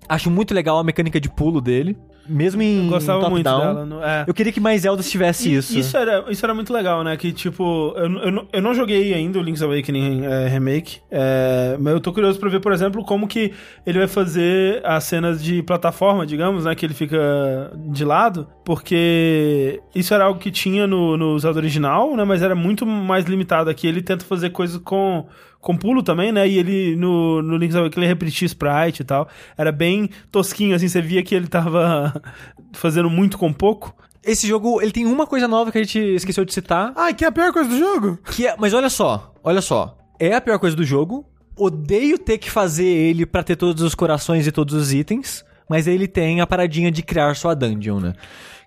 [0.07, 3.73] Acho muito legal a mecânica de pulo dele, mesmo em Gostava muito top-down.
[3.73, 3.85] dela.
[3.85, 4.23] no- é.
[4.27, 5.77] Eu queria que mais Zeldas tivesse E- isso.
[5.77, 7.17] Isso era, isso era muito legal, né?
[7.17, 11.75] Que, tipo, eu, eu, não- eu não joguei ainda o Link's Awakening é, Remake, é,
[11.79, 13.53] mas eu tô curioso pra ver, por exemplo, como que
[13.85, 16.75] ele vai fazer as cenas de plataforma, digamos, né?
[16.75, 22.15] Que ele fica de lado, porque isso era algo que tinha no, no Zelda original,
[22.15, 22.23] né?
[22.23, 23.87] Mas era muito mais limitado aqui.
[23.87, 25.25] Ele tenta fazer coisas com,
[25.61, 26.47] com pulo também, né?
[26.47, 29.27] E ele, no, no Link's Awakening, ele repetia sprite e tal.
[29.57, 32.19] Era bem tosquinho, assim, você via que ele tava
[32.73, 33.95] fazendo muito com pouco.
[34.23, 37.23] Esse jogo, ele tem uma coisa nova que a gente esqueceu de citar, Ai, que
[37.23, 38.19] é a pior coisa do jogo?
[38.31, 38.55] que é...
[38.57, 39.97] Mas olha só, olha só.
[40.19, 41.25] É a pior coisa do jogo.
[41.57, 45.87] Odeio ter que fazer ele pra ter todos os corações e todos os itens, mas
[45.87, 48.13] ele tem a paradinha de criar sua dungeon, né?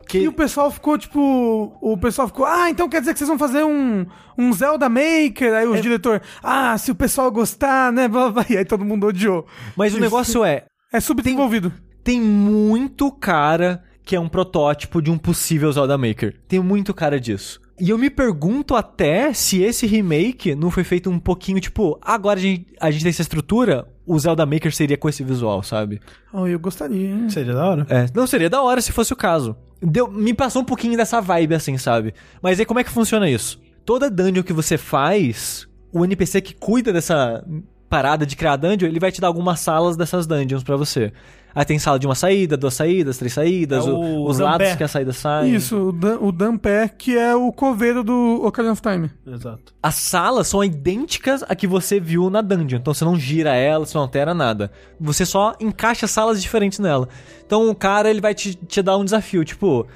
[0.06, 0.18] Que...
[0.18, 1.76] E o pessoal ficou, tipo.
[1.81, 4.06] O pessoal ficou, ah, então quer dizer que vocês vão fazer um,
[4.36, 5.55] um Zelda Maker?
[5.55, 8.06] Aí o diretor, ah, se o pessoal gostar, né?
[8.09, 8.47] Blá, blá, blá.
[8.51, 9.47] E aí todo mundo odiou.
[9.76, 11.72] Mas o negócio é, É subdesenvolvido.
[12.02, 16.36] tem muito cara que é um protótipo de um possível Zelda Maker.
[16.47, 17.60] Tem muito cara disso.
[17.81, 22.39] E eu me pergunto até se esse remake não foi feito um pouquinho tipo, agora
[22.39, 26.01] a gente, a gente tem essa estrutura, o Zelda Maker seria com esse visual, sabe?
[26.32, 27.28] Oh, eu gostaria, hein?
[27.31, 27.86] Seria da hora.
[27.90, 29.56] É, não seria da hora se fosse o caso.
[29.86, 32.15] Deu, me passou um pouquinho dessa vibe assim, sabe?
[32.40, 33.61] Mas aí como é que funciona isso?
[33.85, 37.44] Toda dungeon que você faz, o NPC que cuida dessa
[37.89, 41.12] parada de criar dungeon, ele vai te dar algumas salas dessas dungeons pra você.
[41.55, 44.74] Aí tem sala de uma saída, duas saídas, três saídas, É o- o os lados
[44.74, 45.51] que a saída sai.
[45.51, 49.10] Isso, o, Dan, o Dampé, que é o coveiro do Ocarina of Time.
[49.26, 49.72] Exato.
[49.82, 52.78] As salas são idênticas a que você viu na dungeon.
[52.78, 54.72] Então você não gira ela, você não altera nada.
[55.01, 57.09] Você só encaixa salas diferentes nela.
[57.47, 59.86] Então o cara ele vai te, te dar um desafio, tipo,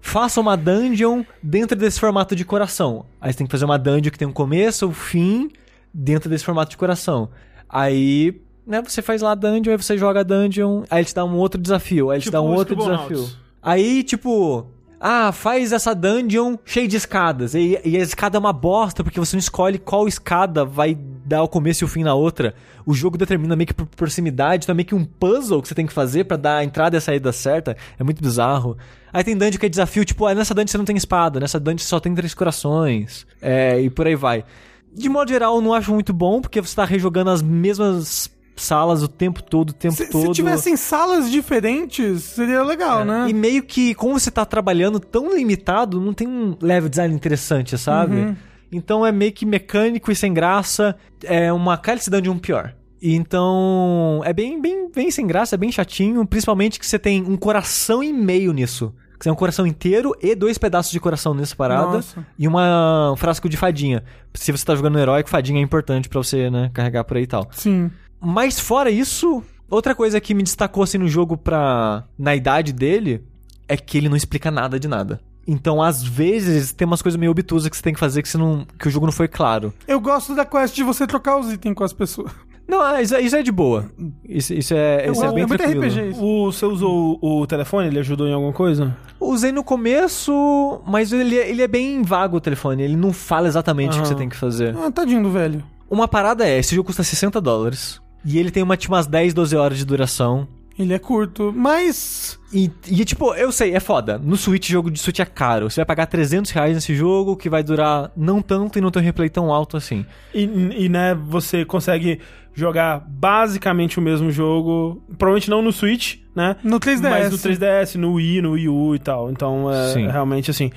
[0.00, 3.04] faça uma dungeon dentro desse formato de coração.
[3.20, 5.50] Aí você tem que fazer uma dungeon que tem um começo, um fim,
[5.92, 7.28] dentro desse formato de coração.
[7.68, 11.24] Aí, né, você faz lá dungeon, aí você joga a dungeon, aí ele te dá
[11.24, 13.28] um outro desafio, aí ele te Tipo dá um outro desafio.
[13.60, 14.66] Aí, tipo,
[15.00, 17.54] ah, faz essa dungeon cheia de escadas.
[17.54, 21.42] E, e a escada é uma bosta, porque você não escolhe qual escada vai dá
[21.42, 22.54] o começo e o fim na outra.
[22.86, 25.74] O jogo determina meio que por proximidade, então é meio que um puzzle que você
[25.74, 27.76] tem que fazer pra dar a entrada e a saída certa.
[27.98, 28.78] É muito bizarro.
[29.12, 31.58] Aí tem dungeon que é desafio, tipo, ah, nessa dungeon você não tem espada, nessa
[31.58, 33.26] dungeon você só tem três corações.
[33.42, 34.44] É, e por aí vai.
[34.92, 39.02] De modo geral, eu não acho muito bom, porque você tá rejogando as mesmas salas
[39.02, 40.26] o tempo todo, o tempo Se, todo.
[40.26, 43.26] se tivessem salas diferentes, seria legal, né?
[43.28, 47.76] E meio que, como você tá trabalhando tão limitado, não tem um level design interessante,
[47.78, 48.16] sabe?
[48.16, 48.36] Uhum.
[48.72, 50.96] Então é meio que mecânico e sem graça.
[51.24, 52.74] É uma cálice de um pior.
[53.02, 56.24] E Então, é bem, bem, bem sem graça, é bem chatinho.
[56.26, 58.94] Principalmente que você tem um coração e meio nisso.
[59.12, 61.96] Você tem um coração inteiro e dois pedaços de coração nessa parada.
[61.96, 62.26] Nossa.
[62.38, 64.02] E uma, um frasco de fadinha.
[64.32, 67.24] Se você tá jogando no heróico, fadinha é importante pra você, né, carregar por aí
[67.24, 67.48] e tal.
[67.52, 67.90] Sim.
[68.20, 72.04] Mas fora isso, outra coisa que me destacou assim no jogo pra.
[72.18, 73.24] na idade dele
[73.68, 75.20] é que ele não explica nada de nada.
[75.46, 78.38] Então, às vezes, tem umas coisas meio obtusas que você tem que fazer que, você
[78.38, 79.72] não, que o jogo não foi claro.
[79.88, 82.30] Eu gosto da quest de você trocar os itens com as pessoas.
[82.68, 83.90] Não, ah, isso, é- isso é de boa.
[84.24, 85.82] Isso, isso é, Eu isso é bem é muito tranquilo.
[85.84, 86.24] RPG isso.
[86.24, 87.88] O, você usou o, o telefone?
[87.88, 88.96] Ele ajudou em alguma coisa?
[89.18, 92.82] Usei no começo, mas ele, é- ele é bem vago o telefone.
[92.84, 94.76] Ele não fala exatamente o que você tem que fazer.
[94.76, 95.64] Ah, tadinho do velho.
[95.90, 98.00] Uma parada é, esse jogo custa 60 dólares.
[98.24, 100.46] E ele tem uma, tipo, umas 10, 12 horas de duração.
[100.78, 102.38] Ele é curto, mas.
[102.52, 104.18] E, e, tipo, eu sei, é foda.
[104.18, 105.70] No Switch, jogo de Switch é caro.
[105.70, 109.02] Você vai pagar 300 reais nesse jogo, que vai durar não tanto e não tem
[109.02, 110.06] um replay tão alto assim.
[110.34, 112.20] E, e, né, você consegue
[112.54, 115.02] jogar basicamente o mesmo jogo.
[115.18, 116.56] Provavelmente não no Switch, né?
[116.64, 117.10] No 3DS.
[117.10, 119.30] Mas no 3DS, no Wii, no Wii U e tal.
[119.30, 120.06] Então, é Sim.
[120.06, 120.70] realmente assim,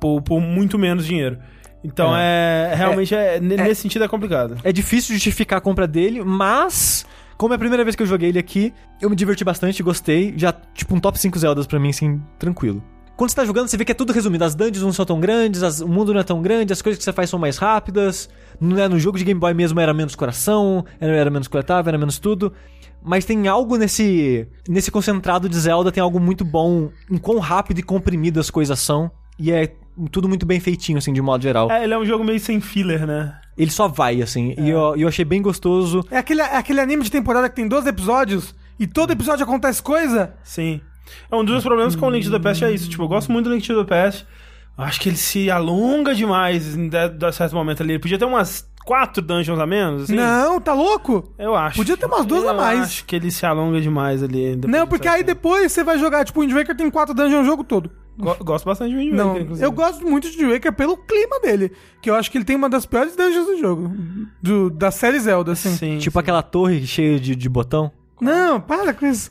[0.00, 1.36] por, por muito menos dinheiro.
[1.82, 4.58] Então, é, realmente, é, n- nesse sentido, é complicado.
[4.62, 7.06] É difícil justificar a compra dele, mas...
[7.36, 8.70] Como é a primeira vez que eu joguei ele aqui,
[9.00, 10.34] eu me diverti bastante, gostei.
[10.36, 12.82] Já, tipo, um top 5 Zeldas pra mim, assim, tranquilo.
[13.16, 14.44] Quando você tá jogando, você vê que é tudo resumido.
[14.44, 16.98] As dungeons não são tão grandes, as- o mundo não é tão grande, as coisas
[16.98, 18.28] que você faz são mais rápidas.
[18.60, 21.88] Não é, no jogo de Game Boy mesmo era menos coração, era, era menos coletável,
[21.88, 22.52] era menos tudo.
[23.02, 27.78] Mas tem algo nesse, nesse concentrado de Zelda, tem algo muito bom em quão rápido
[27.78, 29.10] e comprimido as coisas são.
[29.38, 29.72] E é
[30.08, 31.70] tudo muito bem feitinho, assim, de modo geral.
[31.70, 33.38] É, ele é um jogo meio sem filler, né?
[33.56, 34.54] Ele só vai, assim.
[34.56, 36.04] E eu, eu achei bem gostoso.
[36.10, 39.82] É aquele, é aquele anime de temporada que tem 12 episódios e todo episódio acontece
[39.82, 40.34] coisa.
[40.42, 40.80] Sim.
[41.30, 42.88] É um dos problemas com o Link to the Past é isso.
[42.88, 44.26] Tipo, eu gosto muito do Link to the Past.
[44.78, 46.88] Acho que ele se alonga demais em
[47.32, 47.92] certo momento ali.
[47.92, 50.14] Ele podia ter umas quatro dungeons a menos, assim.
[50.14, 51.32] Não, tá louco?
[51.38, 51.76] Eu acho.
[51.76, 52.80] Podia ter umas duas eu a mais.
[52.80, 54.56] acho que ele se alonga demais ali.
[54.66, 55.26] Não, porque aí tempo.
[55.26, 57.90] depois você vai jogar, tipo, o Wind Waker tem quatro dungeons o jogo todo.
[58.18, 59.66] Go- Gosto bastante de Wind Não, Waker, inclusive.
[59.66, 61.72] eu gosto muito de Wind Waker pelo clima dele.
[62.02, 63.90] Que eu acho que ele tem uma das piores dungeons do jogo.
[64.42, 65.70] Do, da série Zelda, assim.
[65.76, 65.98] Sim.
[65.98, 67.90] Tipo aquela torre cheia de, de botão.
[68.20, 69.30] Não, para com isso.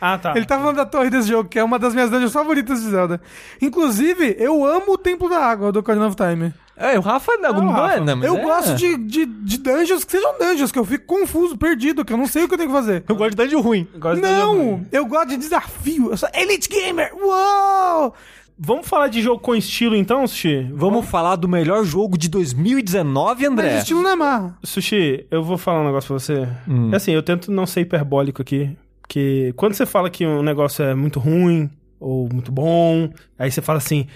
[0.00, 0.32] Ah, tá.
[0.36, 2.90] Ele tá falando da torre desse jogo, que é uma das minhas dungeons favoritas de
[2.90, 3.20] Zelda.
[3.60, 6.52] Inclusive, eu amo o Templo da Água do Ocarina of Time.
[6.76, 7.94] É, o Rafa não, não Rafa.
[7.94, 8.42] é, não, mas eu é.
[8.42, 12.16] gosto de, de, de dungeons que sejam dungeons, que eu fico confuso, perdido, que eu
[12.16, 13.04] não sei o que eu tenho que fazer.
[13.08, 13.88] Eu gosto de dungeon ruim.
[13.96, 14.86] Gosto de dungeon Não, ruim.
[14.90, 16.10] eu gosto de desafio.
[16.10, 17.12] Eu sou Elite Gamer.
[17.14, 18.12] Uou!
[18.56, 20.70] Vamos falar de jogo com estilo então, Sushi?
[20.72, 23.70] Vamos falar do melhor jogo de 2019, André?
[23.72, 24.54] Mas estilo não é má.
[24.62, 26.48] Sushi, eu vou falar um negócio pra você.
[26.68, 26.90] Hum.
[26.94, 28.76] Assim, eu tento não ser hiperbólico aqui.
[29.08, 31.68] Que quando você fala que um negócio é muito ruim
[31.98, 34.06] ou muito bom, aí você fala assim: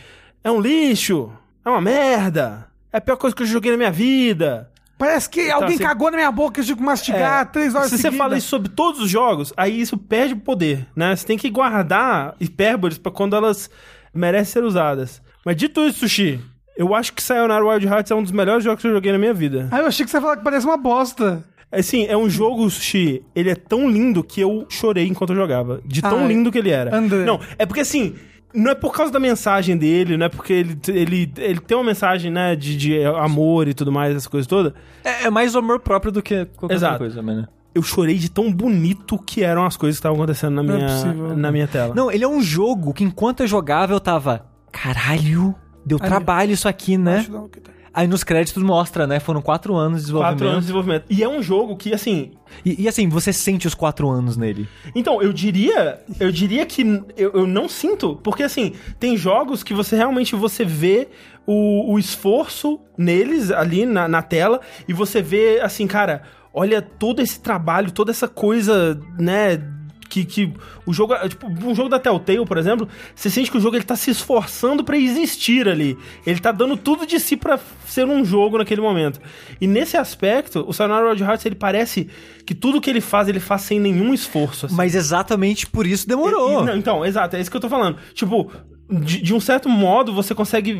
[0.44, 1.30] é um lixo,
[1.64, 4.70] é uma merda, é a pior coisa que eu joguei na minha vida.
[4.96, 7.88] Parece que alguém assim- cagou na minha boca, eu tive que mastigar É, três horas
[7.88, 8.18] Se você seguidas.
[8.18, 11.14] fala isso sobre todos os jogos, aí isso perde o poder, né?
[11.14, 13.70] Você tem que guardar hipérboles pra quando elas
[14.14, 15.22] merecem ser usadas.
[15.44, 16.40] Mas dito isso, Sushi,
[16.76, 19.18] eu acho que Sayonara Wild Hearts é um dos melhores jogos que eu joguei na
[19.18, 19.68] minha vida.
[19.70, 21.44] Ah, eu achei que você ia falar que parece uma bosta.
[21.70, 25.82] Assim, é um jogo, Sushi, ele é tão lindo que eu chorei enquanto eu jogava.
[25.84, 26.96] De tão Ai, lindo que ele era.
[26.96, 27.24] André.
[27.24, 28.14] Não, é porque assim,
[28.54, 31.84] não é por causa da mensagem dele, não é porque ele, ele, ele tem uma
[31.84, 34.72] mensagem, né, de, de amor e tudo mais, essas coisas todas.
[35.04, 36.92] É, é mais amor próprio do que qualquer Exato.
[36.94, 37.48] outra coisa, mano.
[37.78, 40.88] Eu chorei de tão bonito que eram as coisas que estavam acontecendo na é minha,
[40.88, 41.36] possível.
[41.36, 41.94] na minha tela.
[41.94, 44.46] Não, ele é um jogo que enquanto eu jogava eu tava...
[44.72, 45.54] Caralho,
[45.86, 46.08] deu Ali.
[46.08, 47.24] trabalho isso aqui, né?
[47.24, 47.72] Tá.
[47.98, 49.18] Aí nos créditos mostra, né?
[49.18, 50.38] Foram quatro anos de desenvolvimento.
[50.38, 51.04] Quatro anos de desenvolvimento.
[51.10, 52.32] E é um jogo que, assim.
[52.64, 54.68] E, e assim, você sente os quatro anos nele.
[54.94, 56.00] Então, eu diria.
[56.20, 56.82] Eu diria que
[57.16, 58.16] eu, eu não sinto.
[58.22, 61.08] Porque, assim, tem jogos que você realmente você vê
[61.46, 64.60] o, o esforço neles ali na, na tela.
[64.86, 66.22] E você vê, assim, cara,
[66.58, 69.62] olha todo esse trabalho, toda essa coisa, né?
[70.10, 70.54] Que, que
[70.86, 73.84] o jogo, tipo, um jogo da Telltale, por exemplo, você sente que o jogo ele
[73.84, 75.98] tá se esforçando pra existir ali.
[76.26, 79.20] Ele tá dando tudo de si pra ser um jogo naquele momento.
[79.60, 82.08] E nesse aspecto, o Sayonara Wild Hearts, ele parece
[82.46, 84.64] que tudo que ele faz, ele faz sem nenhum esforço.
[84.64, 84.74] assim.
[84.74, 86.60] Mas exatamente por isso demorou.
[86.60, 87.98] E- e- não, então, exato, é isso que eu tô falando.
[88.14, 88.50] Tipo,
[88.90, 90.70] de, de um certo modo, você consegue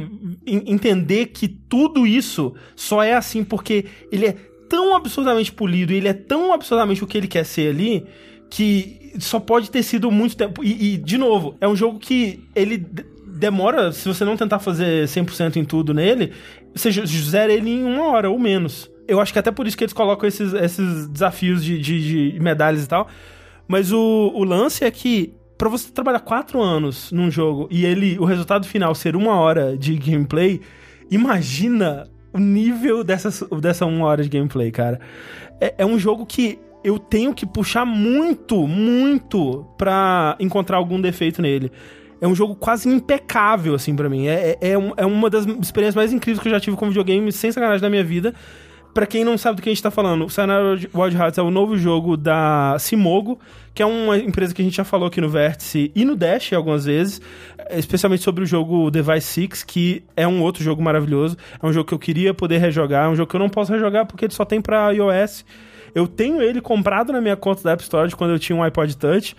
[0.46, 4.36] en- entender que tudo isso só é assim porque ele é
[4.68, 8.06] tão absurdamente polido, ele é tão absurdamente o que ele quer ser ali,
[8.50, 10.62] que só pode ter sido muito tempo.
[10.64, 12.86] E, e, de novo, é um jogo que ele
[13.26, 16.32] demora, se você não tentar fazer 100% em tudo nele,
[16.74, 18.90] você zera ele em uma hora ou menos.
[19.06, 22.40] Eu acho que até por isso que eles colocam esses, esses desafios de, de, de
[22.40, 23.08] medalhas e tal.
[23.66, 28.18] Mas o, o lance é que pra você trabalhar quatro anos num jogo e ele
[28.18, 30.60] o resultado final ser uma hora de gameplay,
[31.10, 35.00] imagina o nível dessa, dessa uma hora de gameplay, cara.
[35.60, 41.42] É, é um jogo que eu tenho que puxar muito, muito pra encontrar algum defeito
[41.42, 41.72] nele.
[42.20, 44.26] É um jogo quase impecável, assim, pra mim.
[44.26, 47.30] É, é, é é uma das experiências mais incríveis que eu já tive com videogame,
[47.32, 48.34] sem sacanagem, na minha vida.
[48.94, 51.42] Pra quem não sabe do que a gente tá falando, o Sayonara Wild Hearts é
[51.42, 53.38] o novo jogo da Simogo,
[53.72, 56.52] que é uma empresa que a gente já falou aqui no Vértice e no Dash
[56.52, 57.20] algumas vezes,
[57.70, 61.36] especialmente sobre o jogo Device 6, que é um outro jogo maravilhoso.
[61.62, 63.72] É um jogo que eu queria poder rejogar, é um jogo que eu não posso
[63.72, 65.44] rejogar porque ele só tem pra iOS.
[65.94, 68.62] Eu tenho ele comprado na minha conta da App Store de quando eu tinha um
[68.62, 69.34] iPod Touch,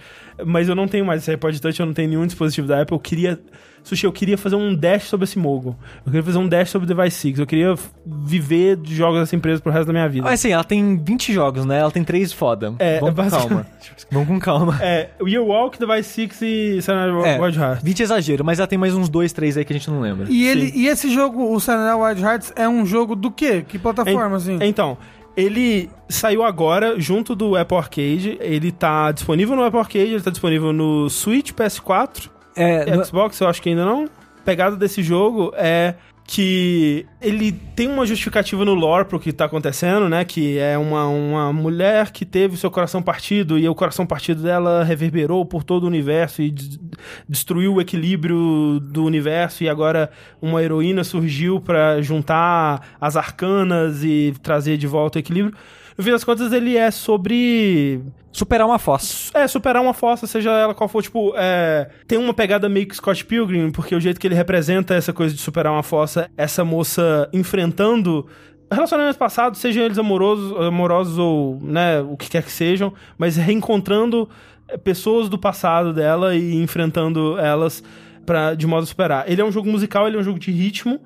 [0.46, 2.96] mas eu não tenho mais esse iPod Touch, eu não tenho nenhum dispositivo da Apple.
[2.96, 3.40] Eu queria.
[3.82, 5.76] Sushi, eu queria fazer um dash sobre esse Mogo.
[6.00, 7.40] Eu queria fazer um dash sobre o Device 6.
[7.40, 10.26] Eu queria viver de jogos dessa empresa pro resto da minha vida.
[10.26, 11.80] Mas assim, ela tem 20 jogos, né?
[11.80, 12.74] Ela tem 3 foda.
[12.78, 13.66] É, Vamos com calma.
[14.12, 14.78] Vamos com calma.
[14.82, 17.84] É, o Year Walk, Device 6 e Sayonara É, Wild Hearts.
[17.84, 20.02] 20 é exagero, mas ela tem mais uns 2, 3 aí que a gente não
[20.02, 20.28] lembra.
[20.30, 23.64] E, ele, e esse jogo, o Sayonara Wild Hearts, é um jogo do quê?
[23.68, 24.60] Que plataforma, assim?
[24.62, 24.98] Então,
[25.40, 28.38] ele saiu agora junto do Apple Arcade.
[28.42, 33.40] Ele tá disponível no Apple Arcade, ele tá disponível no Switch, PS4, É, no- Xbox,
[33.40, 34.06] eu acho que ainda não.
[34.06, 35.94] A pegada desse jogo é
[36.32, 40.24] que ele tem uma justificativa no lore pro que tá acontecendo, né?
[40.24, 44.84] Que é uma, uma mulher que teve seu coração partido e o coração partido dela
[44.84, 46.80] reverberou por todo o universo e des-
[47.28, 54.32] destruiu o equilíbrio do universo e agora uma heroína surgiu pra juntar as arcanas e
[54.44, 55.56] trazer de volta o equilíbrio.
[56.00, 58.00] No fim das contas, ele é sobre
[58.32, 59.38] superar uma fossa.
[59.38, 62.96] é, superar uma fossa, seja ela qual for, tipo, é, tem uma pegada meio que
[62.96, 66.64] Scott Pilgrim, porque o jeito que ele representa essa coisa de superar uma fossa, essa
[66.64, 68.26] moça enfrentando
[68.72, 74.30] relacionamentos passados, sejam eles amorosos, amorosos ou, né, o que quer que sejam, mas reencontrando
[74.70, 77.84] é, pessoas do passado dela e enfrentando elas
[78.26, 79.30] pra, de modo a superar.
[79.30, 81.02] Ele é um jogo musical, ele é um jogo de ritmo,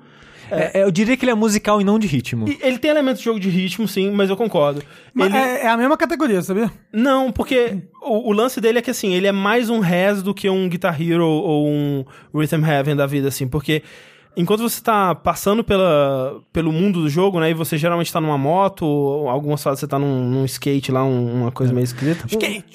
[0.54, 2.48] É, eu diria que ele é musical e não de ritmo.
[2.48, 4.82] e ele tem elementos de jogo de ritmo, sim, mas eu concordo.
[5.12, 5.36] Mas Ele...
[5.36, 6.70] é, é a mesma categoria, sabia?
[6.92, 10.32] Não, porque o, o lance dele é que, assim, ele é mais um Res do
[10.34, 12.04] que um Guitar Hero ou um
[12.34, 13.82] Rhythm Heaven da vida, assim, porque
[14.36, 18.36] enquanto você tá passando pela, pelo mundo do jogo, né, e você geralmente tá numa
[18.36, 22.24] moto, ou algumas fases você tá num, num skate lá, um- uma coisa meio escrita.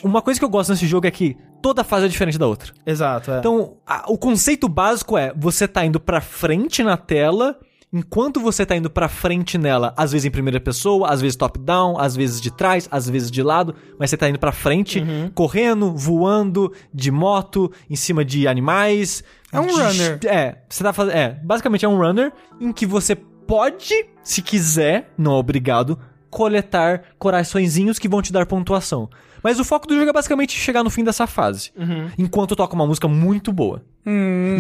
[0.03, 2.47] Um- Uma coisa que eu gosto nesse jogo é que toda fase é diferente da
[2.47, 2.71] outra.
[2.85, 3.39] Exato, é.
[3.39, 7.57] Então, a- o conceito básico é: você tá indo pra frente na tela,
[7.91, 11.97] enquanto você tá indo pra frente nela, às vezes em primeira pessoa, às vezes top-down,
[11.99, 15.01] às vezes de trás, às vezes de lado, mas você tá indo pra frente,
[15.33, 19.23] correndo, voando, de moto, em cima de animais.
[19.51, 20.19] É um de- runner.
[20.25, 21.15] É, você tá fazendo.
[21.15, 23.93] É, basicamente é um runner em que você pode,
[24.23, 25.97] se quiser, não é obrigado,
[26.29, 29.09] coletar coraçõezinhos que vão te dar pontuação.
[29.41, 31.71] Mas o foco do jogo é basicamente chegar no fim dessa fase.
[32.17, 33.81] Enquanto toca uma música muito boa.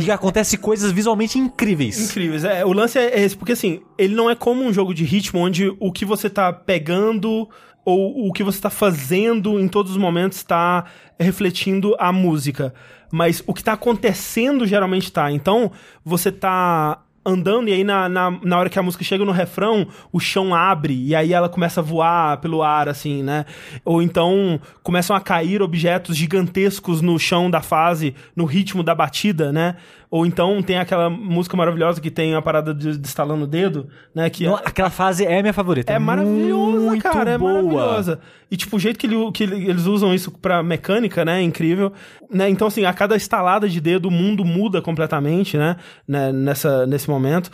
[0.05, 2.09] E acontece coisas visualmente incríveis.
[2.09, 2.43] Incríveis.
[2.43, 5.39] É, o lance é esse, porque assim, ele não é como um jogo de ritmo
[5.39, 7.49] onde o que você tá pegando
[7.85, 10.85] ou o que você tá fazendo em todos os momentos tá
[11.19, 12.73] refletindo a música.
[13.11, 15.31] Mas o que tá acontecendo geralmente tá.
[15.31, 15.71] Então,
[16.03, 19.87] você tá andando e aí na, na, na hora que a música chega no refrão,
[20.11, 23.45] o chão abre e aí ela começa a voar pelo ar, assim, né?
[23.83, 29.51] Ou então começam a cair objetos gigantescos no chão da fase, no ritmo da batida,
[29.51, 29.75] né?
[30.11, 33.87] Ou então tem aquela música maravilhosa que tem a parada de, de estalando o dedo,
[34.13, 34.27] né?
[34.29, 35.93] Que Não, aquela fase é minha favorita.
[35.93, 37.31] é maravilhosa, cara.
[37.31, 37.53] É boa.
[37.53, 38.19] maravilhosa.
[38.49, 41.39] E, tipo, o jeito que, ele- que ele- eles usam isso pra mecânica, né?
[41.39, 41.93] É incrível.
[42.31, 42.49] Né?
[42.49, 45.75] Então, assim, a cada estalada de dedo, o mundo muda completamente, né?
[46.07, 46.31] né?
[46.31, 47.51] Nessa, nesse momento.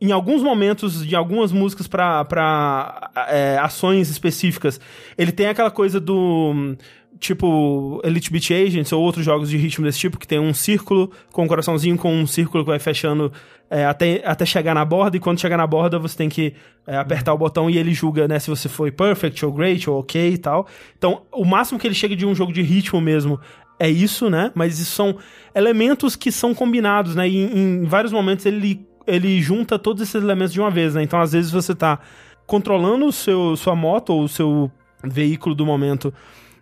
[0.00, 4.80] Em alguns momentos, de algumas músicas pra, pra é, ações específicas,
[5.18, 6.76] ele tem aquela coisa do.
[7.18, 11.10] Tipo, Elite Beat Agents ou outros jogos de ritmo desse tipo, que tem um círculo
[11.32, 13.32] com um coraçãozinho, com um círculo que vai fechando
[13.70, 16.54] é, até, até chegar na borda, e quando chegar na borda você tem que
[16.86, 19.98] é, apertar o botão e ele julga, né, se você foi perfect ou great ou
[19.98, 20.66] ok e tal.
[20.96, 23.38] Então, o máximo que ele chega de um jogo de ritmo mesmo
[23.78, 24.50] é isso, né?
[24.54, 25.16] Mas isso são
[25.54, 27.28] elementos que são combinados, né?
[27.28, 31.02] E em, em vários momentos ele, ele junta todos esses elementos de uma vez, né?
[31.02, 32.00] Então, às vezes você tá
[32.46, 34.70] controlando o seu, sua moto ou o seu
[35.04, 36.12] veículo do momento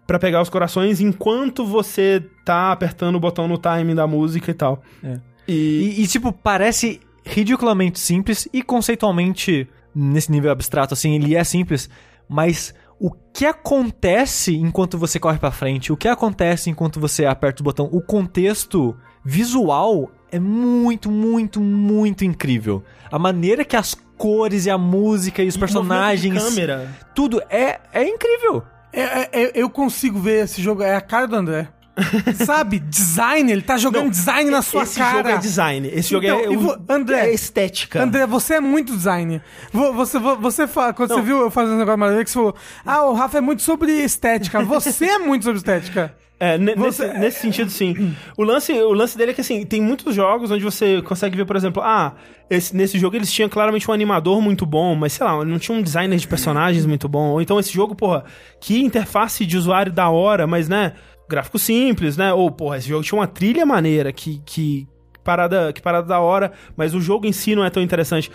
[0.06, 4.54] pra pegar os corações enquanto você tá apertando o botão no timing da música e
[4.54, 4.82] tal.
[5.02, 5.18] É.
[5.48, 5.52] E,
[5.98, 11.88] E, e, tipo, parece ridiculamente simples e conceitualmente, nesse nível abstrato, assim, ele é simples.
[12.28, 17.60] mas o que acontece enquanto você corre pra frente, o que acontece enquanto você aperta
[17.60, 22.82] o botão, o contexto visual é muito, muito, muito incrível.
[23.10, 26.88] A maneira que as cores e a música e os E personagens, câmera.
[27.14, 28.62] tudo é, é incrível.
[28.96, 31.68] É, é, é, eu consigo ver esse jogo, é a cara do André.
[32.44, 32.78] Sabe?
[32.78, 35.16] Design, ele tá jogando Não, design na sua esse cara.
[35.16, 35.88] jogo é design.
[35.92, 38.02] Esse jogo Então, é, o- vo- André, é estética.
[38.02, 39.40] André, você é muito design.
[39.72, 41.16] Vo- Você, vo- você fala, quando Não.
[41.18, 43.92] você viu eu fazendo um negócio maravilhoso, você falou: Ah, o Rafa é muito sobre
[43.92, 44.60] estética.
[44.64, 46.14] Você é muito sobre estética.
[46.38, 48.14] É, Você- nesse, nesse sentido, sim.
[48.36, 51.46] O lance, o lance dele é que, assim, tem muitos jogos onde você consegue ver,
[51.46, 52.14] por exemplo, ah,
[52.50, 55.76] esse- nesse jogo eles tinham claramente um animador muito bom, mas sei lá, não tinha
[55.76, 57.30] um designer de personagens muito bom.
[57.30, 58.24] Ou então esse jogo, porra,
[58.60, 60.92] que interface de usuário da hora, mas, né,
[61.26, 62.32] gráfico simples, né?
[62.34, 64.86] Ou, porra, esse jogo tinha uma trilha maneira, que, que,
[65.24, 68.30] parada, que parada da hora, mas o jogo em si não é tão interessante.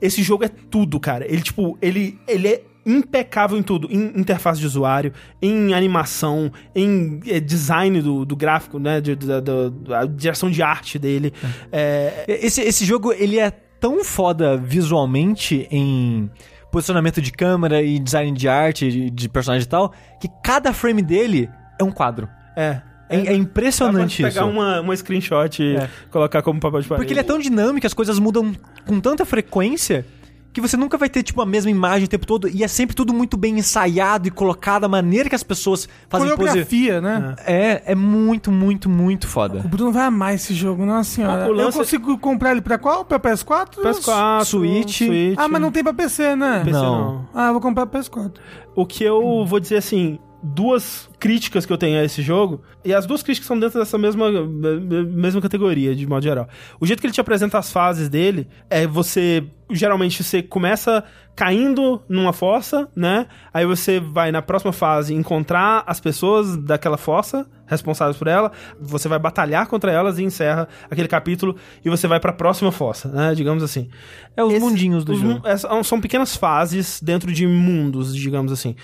[0.00, 1.26] Esse jogo é tudo, cara.
[1.30, 3.88] Ele, tipo, ele, ele é impecável em tudo.
[3.90, 9.00] Em interface de usuário, em animação, em eh, design do, do gráfico, né?
[9.00, 11.32] De, da, direção de arte dele.
[11.70, 16.30] É, Esse, esse jogo, ele é tão foda visualmente em
[16.70, 21.02] posicionamento de câmera e design de arte, de, de personagem e tal, que cada frame
[21.02, 22.28] dele é um quadro.
[22.56, 22.80] é.
[23.10, 24.38] É, é impressionante pra isso.
[24.38, 25.90] pegar uma, uma screenshot e É.
[26.10, 27.02] colocar como papel de parede.
[27.04, 28.54] Porque ele é tão dinâmico, as coisas mudam
[28.86, 30.06] com tanta frequência
[30.52, 32.46] que você nunca vai ter, tipo, a mesma imagem o tempo todo.
[32.48, 36.28] E é sempre tudo muito bem ensaiado e colocado, a maneira que as pessoas fazem
[36.28, 36.36] pose.
[36.38, 37.34] Coreografia, né?
[37.46, 39.60] É, é muito, muito, muito O foda.
[39.60, 41.48] Bruno vai amar esse jogo, nossa senhora.
[41.48, 43.04] O lance- Eu consigo comprar ele pra qual?
[43.04, 43.80] Pra PS4?
[43.82, 45.00] PS4, Switch.
[45.36, 46.60] Ah, mas não tem pra PC, né?
[46.64, 46.82] PC Não.
[47.12, 47.28] não.
[47.34, 48.32] Ah, eu vou comprar pra PS4.
[48.74, 52.92] O que eu vou dizer assim, duas críticas que eu tenho a esse jogo, e
[52.92, 56.48] as duas críticas são dentro dessa mesma, me- mesma categoria, de modo geral.
[56.80, 59.44] O jeito que ele te apresenta as fases dele é você.
[59.70, 61.02] Geralmente você começa
[61.34, 63.26] caindo numa fossa, né?
[63.54, 69.08] Aí você vai na próxima fase encontrar as pessoas daquela fossa, responsáveis por ela, você
[69.08, 73.34] vai batalhar contra elas e encerra aquele capítulo e você vai pra próxima fossa, né?
[73.34, 73.88] Digamos assim.
[74.36, 75.40] É os Esse- mundinhos do jogo.
[75.46, 78.76] é, são pequenas fases dentro de mundos, digamos assim.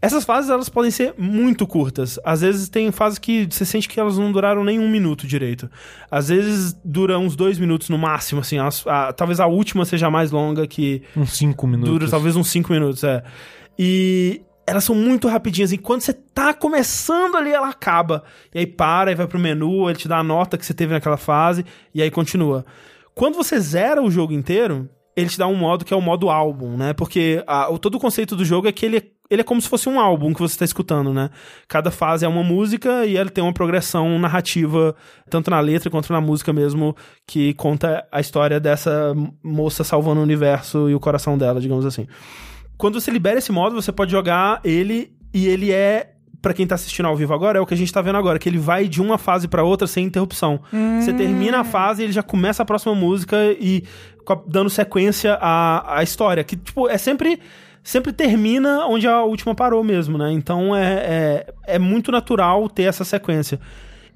[0.00, 2.18] Essas fases, elas podem ser muito curtas.
[2.24, 5.70] Às vezes tem fases que você sente que elas não duraram nem um minuto direito.
[6.10, 8.58] Às vezes dura uns dois minutos no máximo, assim.
[8.58, 11.90] As- a- talvez a última seja mais longa, que Uns 5 minutos.
[11.92, 13.22] dura talvez uns cinco minutos, é.
[13.78, 15.72] E elas são muito rapidinhas.
[15.72, 18.22] E quando você tá começando ali, ela acaba.
[18.54, 20.92] E aí para e vai pro menu, ele te dá a nota que você teve
[20.92, 22.64] naquela fase, e aí continua.
[23.14, 26.28] Quando você zera o jogo inteiro, ele te dá um modo que é o modo
[26.28, 26.92] álbum, né?
[26.92, 29.60] Porque a- o, todo o conceito do jogo é que ele, é- ele é como
[29.60, 31.30] se fosse um álbum que você está escutando, né?
[31.68, 34.94] Cada fase é uma música e ele tem uma progressão narrativa,
[35.28, 36.96] tanto na letra quanto na música mesmo,
[37.26, 42.06] que conta a história dessa moça salvando o universo e o coração dela, digamos assim.
[42.76, 46.12] Quando você libera esse modo, você pode jogar ele e ele é
[46.46, 48.38] Pra quem tá assistindo ao vivo agora, é o que a gente tá vendo agora,
[48.38, 50.60] que ele vai de uma fase pra outra sem interrupção.
[51.00, 53.82] Você termina a fase e ele já começa a próxima música e
[54.46, 56.44] dando sequência à, à história.
[56.44, 57.40] Que, tipo, é sempre.
[57.86, 60.32] Sempre termina onde a última parou mesmo, né?
[60.32, 63.60] Então é, é, é muito natural ter essa sequência.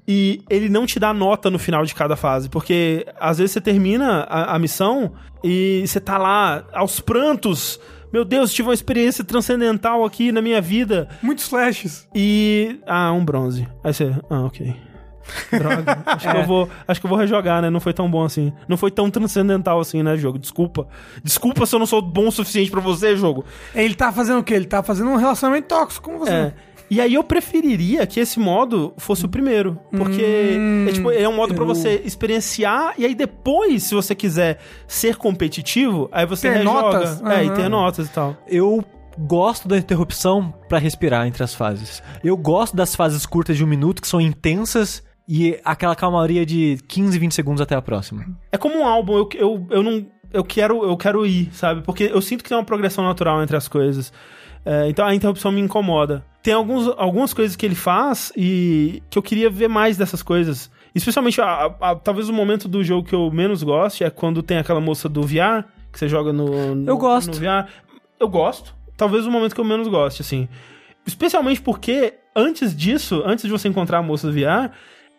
[0.05, 3.61] E ele não te dá nota no final de cada fase, porque às vezes você
[3.61, 7.79] termina a, a missão e você tá lá aos prantos.
[8.11, 11.07] Meu Deus, tive uma experiência transcendental aqui na minha vida.
[11.23, 12.05] Muitos flashes.
[12.13, 12.77] E.
[12.85, 13.65] Ah, um bronze.
[13.85, 14.13] Aí você.
[14.29, 14.90] Ah, ok.
[15.51, 16.03] Droga.
[16.05, 17.69] Acho, que eu vou, acho que eu vou rejogar, né?
[17.69, 18.51] Não foi tão bom assim.
[18.67, 20.37] Não foi tão transcendental assim, né, jogo?
[20.39, 20.87] Desculpa.
[21.23, 23.45] Desculpa se eu não sou bom o suficiente pra você, jogo.
[23.75, 24.53] Ele tá fazendo o quê?
[24.53, 26.31] Ele tá fazendo um relacionamento tóxico com você.
[26.31, 26.53] É.
[26.89, 29.79] E aí eu preferiria que esse modo fosse o primeiro.
[29.91, 30.57] Porque
[30.89, 34.59] é, tipo, é um modo pra eu- você experienciar e aí depois, se você quiser
[34.87, 36.81] ser competitivo, aí você Ter rejoga.
[36.81, 37.21] notas?
[37.23, 37.55] É, e Aham.
[37.55, 38.35] ter notas e tal.
[38.45, 38.83] Eu
[39.17, 42.03] gosto da interrupção pra respirar entre as fases.
[42.23, 45.01] Eu gosto das fases curtas de um minuto, que são intensas,
[45.33, 48.25] e aquela calmaria de 15, 20 segundos até a próxima.
[48.51, 50.05] É como um álbum, eu, eu, eu não.
[50.33, 51.81] Eu quero, eu quero ir, sabe?
[51.81, 54.11] Porque eu sinto que tem uma progressão natural entre as coisas.
[54.65, 56.23] É, então a interrupção me incomoda.
[56.43, 60.69] Tem alguns, algumas coisas que ele faz e que eu queria ver mais dessas coisas.
[60.95, 64.57] Especialmente, a- a- talvez o momento do jogo que eu menos gosto é quando tem
[64.57, 67.27] aquela moça do VR, que você joga no, no Eu gosto.
[67.27, 67.67] no VR.
[68.19, 68.73] Eu gosto.
[68.97, 70.47] Talvez o momento que eu menos goste, assim.
[71.05, 74.71] Especialmente porque antes disso, antes de você encontrar a moça do VR,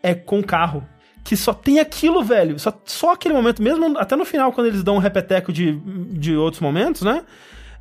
[0.03, 0.87] é com o carro.
[1.25, 2.59] Que só tem aquilo, velho.
[2.59, 5.73] Só, só aquele momento, mesmo até no final, quando eles dão um repeteco de,
[6.11, 7.23] de outros momentos, né?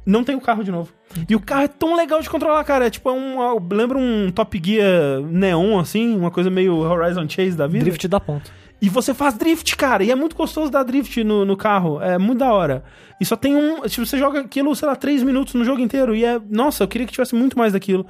[0.05, 0.91] não tem o carro de novo.
[1.29, 2.87] E o carro é tão legal de controlar, cara.
[2.87, 3.67] É tipo, é um.
[3.71, 7.85] Lembra um Top Gear neon, assim, uma coisa meio Horizon Chase da vida.
[7.85, 8.51] Drift dá ponto.
[8.81, 10.03] E você faz drift, cara.
[10.03, 12.01] E é muito gostoso dar drift no, no carro.
[12.01, 12.83] É muito da hora.
[13.19, 13.81] E só tem um.
[13.81, 16.15] Tipo, você joga aquilo, sei lá, três minutos no jogo inteiro.
[16.15, 16.41] E é.
[16.49, 18.07] Nossa, eu queria que tivesse muito mais daquilo.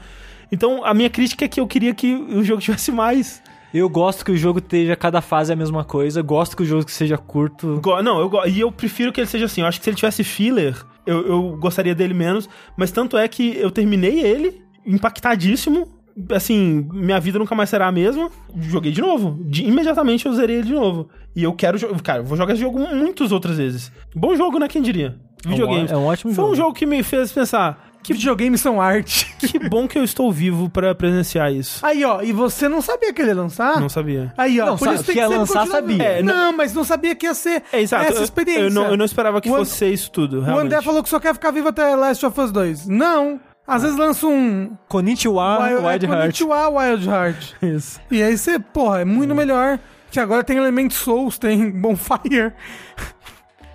[0.50, 3.42] Então, a minha crítica é que eu queria que o jogo tivesse mais.
[3.74, 6.22] Eu gosto que o jogo esteja cada fase a mesma coisa.
[6.22, 7.80] Gosto que o jogo seja curto.
[7.82, 9.62] Go- Não, eu e eu prefiro que ele seja assim.
[9.62, 10.76] Eu acho que se ele tivesse filler,
[11.06, 12.50] eu, eu gostaria dele menos.
[12.78, 15.88] Mas tanto é que eu terminei ele, impactadíssimo.
[16.34, 18.30] Assim, minha vida nunca mais será a mesma.
[18.60, 19.38] Joguei de novo.
[19.46, 21.10] De- imediatamente eu zerei ele de novo.
[21.36, 22.02] E eu quero jogar.
[22.02, 23.92] Cara, eu vou jogar esse jogo muitas outras vezes.
[24.14, 24.68] Bom jogo, né?
[24.68, 25.18] Quem diria?
[25.46, 25.92] Videogames.
[25.92, 26.58] É um ótimo Foi um jogo.
[26.58, 27.91] jogo que me fez pensar.
[28.04, 29.32] Que videogames são arte.
[29.42, 31.86] Que bom que eu estou vivo pra presenciar isso.
[31.86, 33.80] Aí, ó, e você não sabia que ele ia lançar?
[33.80, 34.34] Não sabia.
[34.38, 35.98] Aí, ó, Não, por isso tem que ia lançar, sabia.
[35.98, 36.02] vendo.
[36.02, 38.06] É, não, mas não sabia que ia ser É, exato.
[38.06, 38.62] essa Eu- experiência.
[38.64, 40.38] Eu, não, eu não esperava que O fosse ser isso tudo.
[40.40, 40.66] O Realmente.
[40.68, 42.88] André falou que só quer ficar vivo até Last of Us 2.
[42.88, 43.40] Não.
[43.68, 46.22] Às vezes lança um Konnichiwa, Wild, Wild é, Heart.
[46.22, 47.54] Konnichiwa Wild Heart.
[47.62, 48.00] Isso.
[48.10, 49.80] E aí você, porra, é muito melhor.
[50.10, 52.52] Que agora tem Element Souls, tem Bonfire.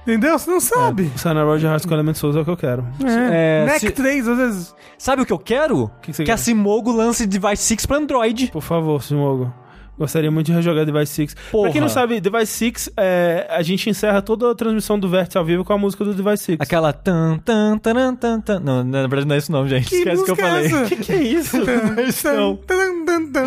[0.07, 0.39] Entendeu?
[0.39, 1.11] Você não sabe.
[1.17, 2.87] Sayonara Wild Hearts com Element Souls é o que eu quero.
[3.05, 3.63] É.
[3.63, 4.75] É, Neck se- 3, às vezes.
[4.97, 5.91] Sabe o que eu quero?
[6.01, 6.37] que você que a?
[6.37, 8.51] Simogo lance Device 6 pra Android.
[8.53, 9.53] Por favor, Simogo.
[9.99, 11.37] Gostaria muito de rejogar Device 6.
[11.51, 11.63] Porra.
[11.65, 15.39] Pra quem não sabe, Device 6, é, a gente encerra toda a transmissão do Vértice
[15.39, 16.59] ao vivo com a música do Device 6.
[16.61, 18.61] Aquela tan tan tan tan tan.
[18.61, 19.89] Não, na verdade não é isso não, gente.
[19.89, 20.67] Que Esquece o que eu é falei.
[20.67, 20.85] essa?
[20.87, 21.65] que, que é isso?
[21.65, 23.47] Tan, tan, tan, tan, tan.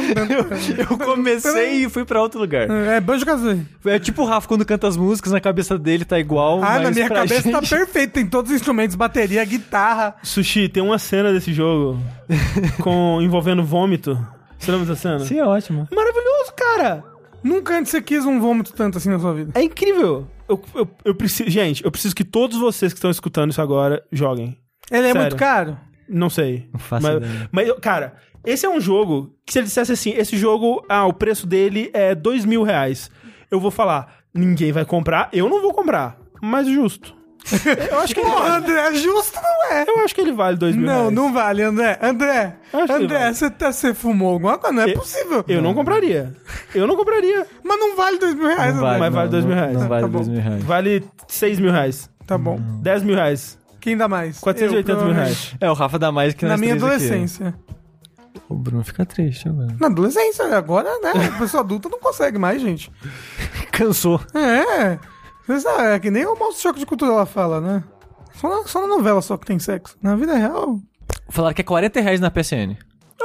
[0.77, 2.69] Eu comecei e fui pra outro lugar.
[2.69, 3.65] É Banjo Kazooie.
[3.85, 6.63] É tipo o Rafa quando canta as músicas, na cabeça dele tá igual.
[6.63, 8.11] Ah, na minha cabeça tá gente- perfeito.
[8.13, 10.15] Tem todos os instrumentos, bateria, guitarra.
[10.23, 11.99] Sushi, tem uma cena desse jogo
[12.81, 14.17] com envolvendo vômito.
[14.59, 15.19] Você lembra dessa cena?
[15.19, 15.87] Sim, é ótimo.
[15.91, 17.03] Maravilhoso, cara!
[17.43, 19.51] Nunca antes você quis um vômito tanto assim na sua vida.
[19.55, 20.27] É incrível.
[20.47, 24.03] Eu, eu, eu preciso, gente, eu preciso que todos vocês que estão escutando isso agora
[24.11, 24.57] joguem.
[24.91, 25.21] Ele é Sério.
[25.21, 25.77] muito caro?
[26.07, 26.67] Não sei.
[26.73, 27.49] Não faço mas, ideia.
[27.51, 28.15] mas, cara,
[28.45, 31.89] esse é um jogo que se ele dissesse assim, esse jogo, ah, o preço dele
[31.93, 33.09] é dois mil reais.
[33.49, 36.19] Eu vou falar, ninguém vai comprar, eu não vou comprar.
[36.41, 37.15] Mas justo.
[37.91, 38.49] Eu acho que vale.
[38.57, 39.85] André, justo não é.
[39.87, 41.13] Eu acho que ele vale dois mil Não, reais.
[41.13, 41.97] não vale, André.
[42.01, 43.33] André, André, vale.
[43.33, 44.75] você, tá, você fumou alguma coisa?
[44.75, 45.43] Não é Eu- possível.
[45.47, 46.33] Eu não compraria.
[46.75, 47.47] Eu não compraria.
[47.63, 48.87] Mas não vale dois mil reais, Não André.
[48.87, 49.77] vale, Mas vale não, dois mil não- reais.
[49.79, 50.63] Não vale Tá dois mil reais.
[50.63, 52.09] Vale seis mil reais.
[52.27, 52.59] Tá bom.
[52.81, 53.57] Dez mil reais.
[53.79, 54.39] Quem dá mais?
[54.39, 55.55] 480 Eu, mil reais.
[55.59, 56.93] É, o Rafa dá mais que Na minha três aqui.
[56.95, 57.55] adolescência.
[58.47, 59.75] O Bruno fica triste agora.
[59.79, 61.13] Na adolescência, agora, né?
[61.35, 62.91] A pessoa adulta não consegue mais, gente.
[63.71, 64.19] Cansou.
[64.35, 64.99] É.
[65.49, 67.83] Você sabe, é que nem o mouse choque de cultura ela fala, né?
[68.35, 69.97] Só na, só na novela só que tem sexo.
[70.01, 70.79] Na vida real,
[71.29, 72.75] Falaram que é 40 reais na PSN.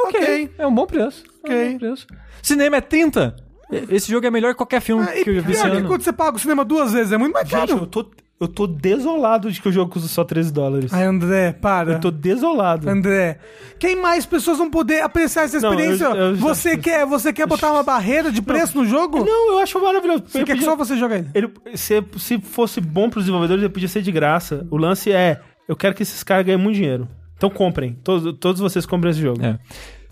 [0.06, 0.50] ok.
[0.58, 1.22] É um bom preço.
[1.44, 1.68] É Ok.
[1.68, 2.06] um bom preço.
[2.42, 3.36] Cinema é 30.
[3.70, 5.86] E- Esse jogo é melhor que qualquer filme Ah, que eu já vi pior ano.
[5.88, 7.86] quando você paga o cinema duas vezes, é muito mais Gente, eu caro.
[7.86, 10.92] tô, eu tô desolado de que o jogo custa só 13 dólares.
[10.92, 11.92] Ai, André, para.
[11.94, 12.88] Eu tô desolado.
[12.90, 13.38] André,
[13.78, 16.04] quem mais pessoas vão poder apreciar essa Não, eu- experiência?
[16.06, 19.24] eu você, quer, você quer botar uma barreira de preço no jogo?
[19.24, 20.24] Não, eu acho maravilhoso.
[20.26, 21.28] Você quer que podia- só você jogue ele?
[21.34, 24.66] ele, se, se fosse bom pros desenvolvedores, ele podia ser de graça.
[24.70, 27.08] O lance é, eu quero que esses caras ganhem muito dinheiro.
[27.36, 27.94] Então comprem.
[28.04, 29.44] Todos, todos vocês comprem esse jogo.
[29.44, 29.58] É.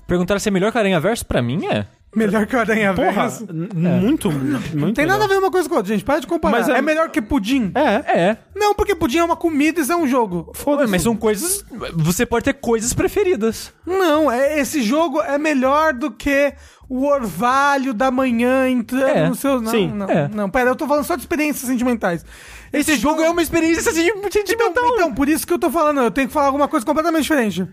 [0.06, 1.24] Perguntaram se é melhor que Aranha Verso?
[1.26, 1.86] Pra mim é.
[2.14, 3.46] Melhor que o Aranha Porra, Verso.
[3.50, 3.68] n-
[4.00, 6.04] muito, muito Tem nada a ver uma coisa com a outra, gente.
[6.04, 6.58] Para de comparar.
[6.58, 6.76] Mas é...
[6.76, 7.72] é- melhor que pudim?
[7.74, 8.36] É, É.
[8.54, 10.52] Não, porque pudim é uma comida e isso é um jogo.
[10.66, 11.64] Ué, mas são coisas.
[11.94, 13.72] Você pode ter coisas preferidas.
[13.86, 16.52] Não, é, esse jogo é melhor do que
[16.88, 19.60] o orvalho da manhã entrando É, no seu...
[19.62, 20.28] Não, sim, não, é.
[20.28, 22.24] não, pera, eu tô falando só de experiências sentimentais.
[22.70, 24.68] Esse jogo é uma experiência sentimental.
[24.70, 27.22] Então, então, por isso que eu tô falando, eu tenho que falar alguma coisa completamente
[27.22, 27.66] diferente.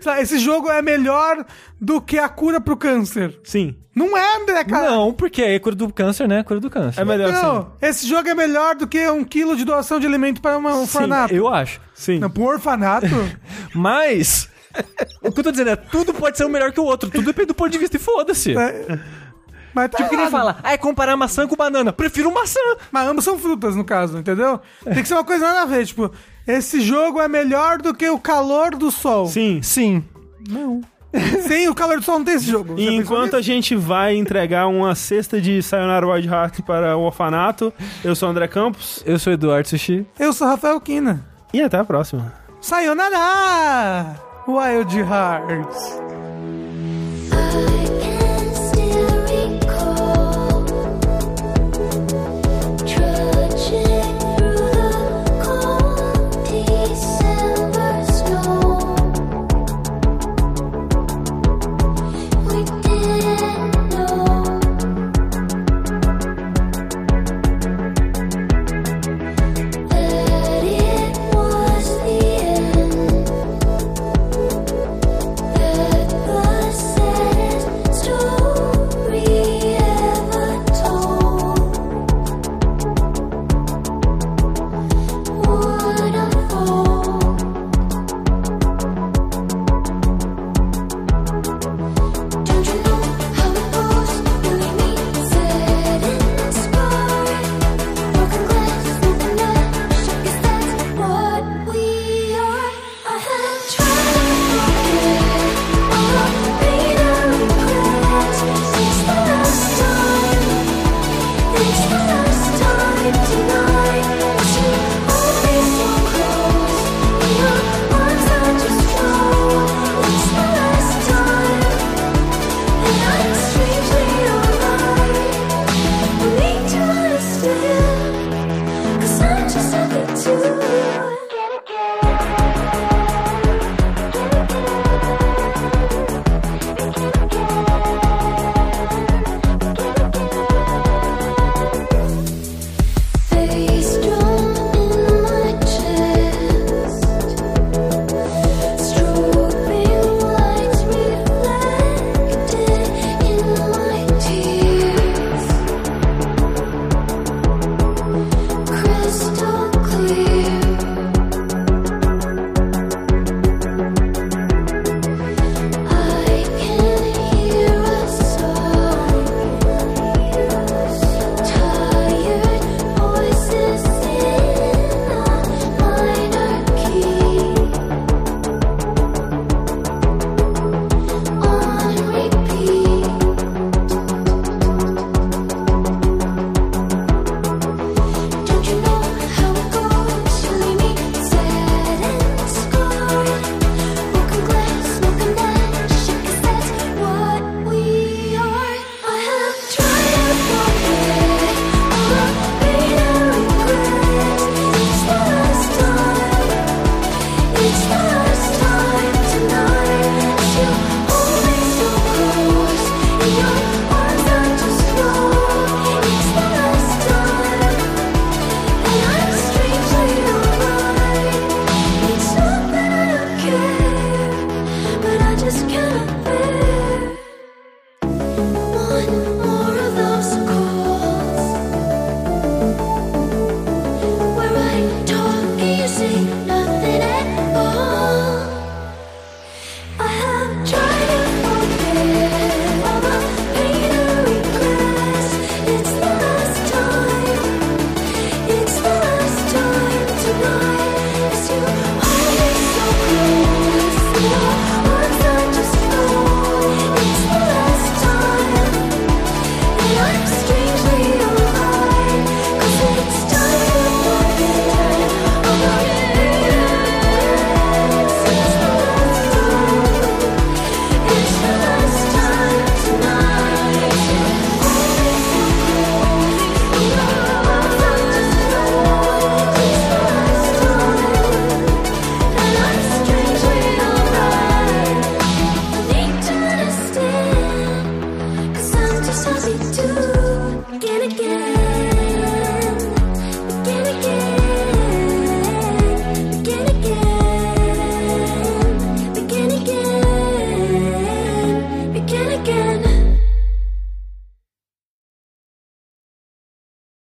[0.00, 1.44] Sei lá, Esse jogo é melhor
[1.80, 3.38] do que a cura pro câncer.
[3.44, 3.76] sim.
[3.94, 4.90] Não é, André, cara.
[4.90, 6.42] Não, porque é cura do câncer, né?
[6.42, 7.00] Cura do câncer.
[7.00, 7.42] É melhor assim.
[7.42, 10.74] Não, esse jogo é melhor do que um quilo de doação de alimento para uma-
[10.74, 11.34] um orfanato.
[11.34, 11.80] Eu acho.
[11.94, 12.18] Sim.
[12.18, 13.06] Não, pro orfanato?
[13.74, 14.50] Mas.
[15.22, 17.08] o que eu tô dizendo é, tudo pode ser um melhor que o outro.
[17.10, 18.56] Tudo depende do ponto de vista e foda-se.
[18.56, 18.98] é,
[19.72, 21.90] mas tá Tipo, que nem fala, ah, é comparar maçã com banana.
[21.92, 22.60] Prefiro maçã.
[22.92, 24.60] Mas ambos são frutas, no caso, entendeu?
[24.84, 26.10] Tem que ser uma coisa nada a ver, tipo,
[26.46, 29.26] esse jogo é melhor do que o calor do sol.
[29.26, 29.60] Sim.
[29.62, 30.04] Sim.
[31.46, 32.74] Sem o calor do sol não tem esse jogo.
[32.78, 37.72] E enquanto a gente vai entregar uma cesta de Sayonara Wild Heart para o orfanato,
[38.04, 40.06] eu sou o André Campos Eu sou Eduardo Sushi.
[40.18, 41.24] Eu sou Rafael Kina.
[41.52, 42.32] e até a próxima.
[42.60, 44.16] Sayonara!
[44.46, 46.00] Wild Hearts.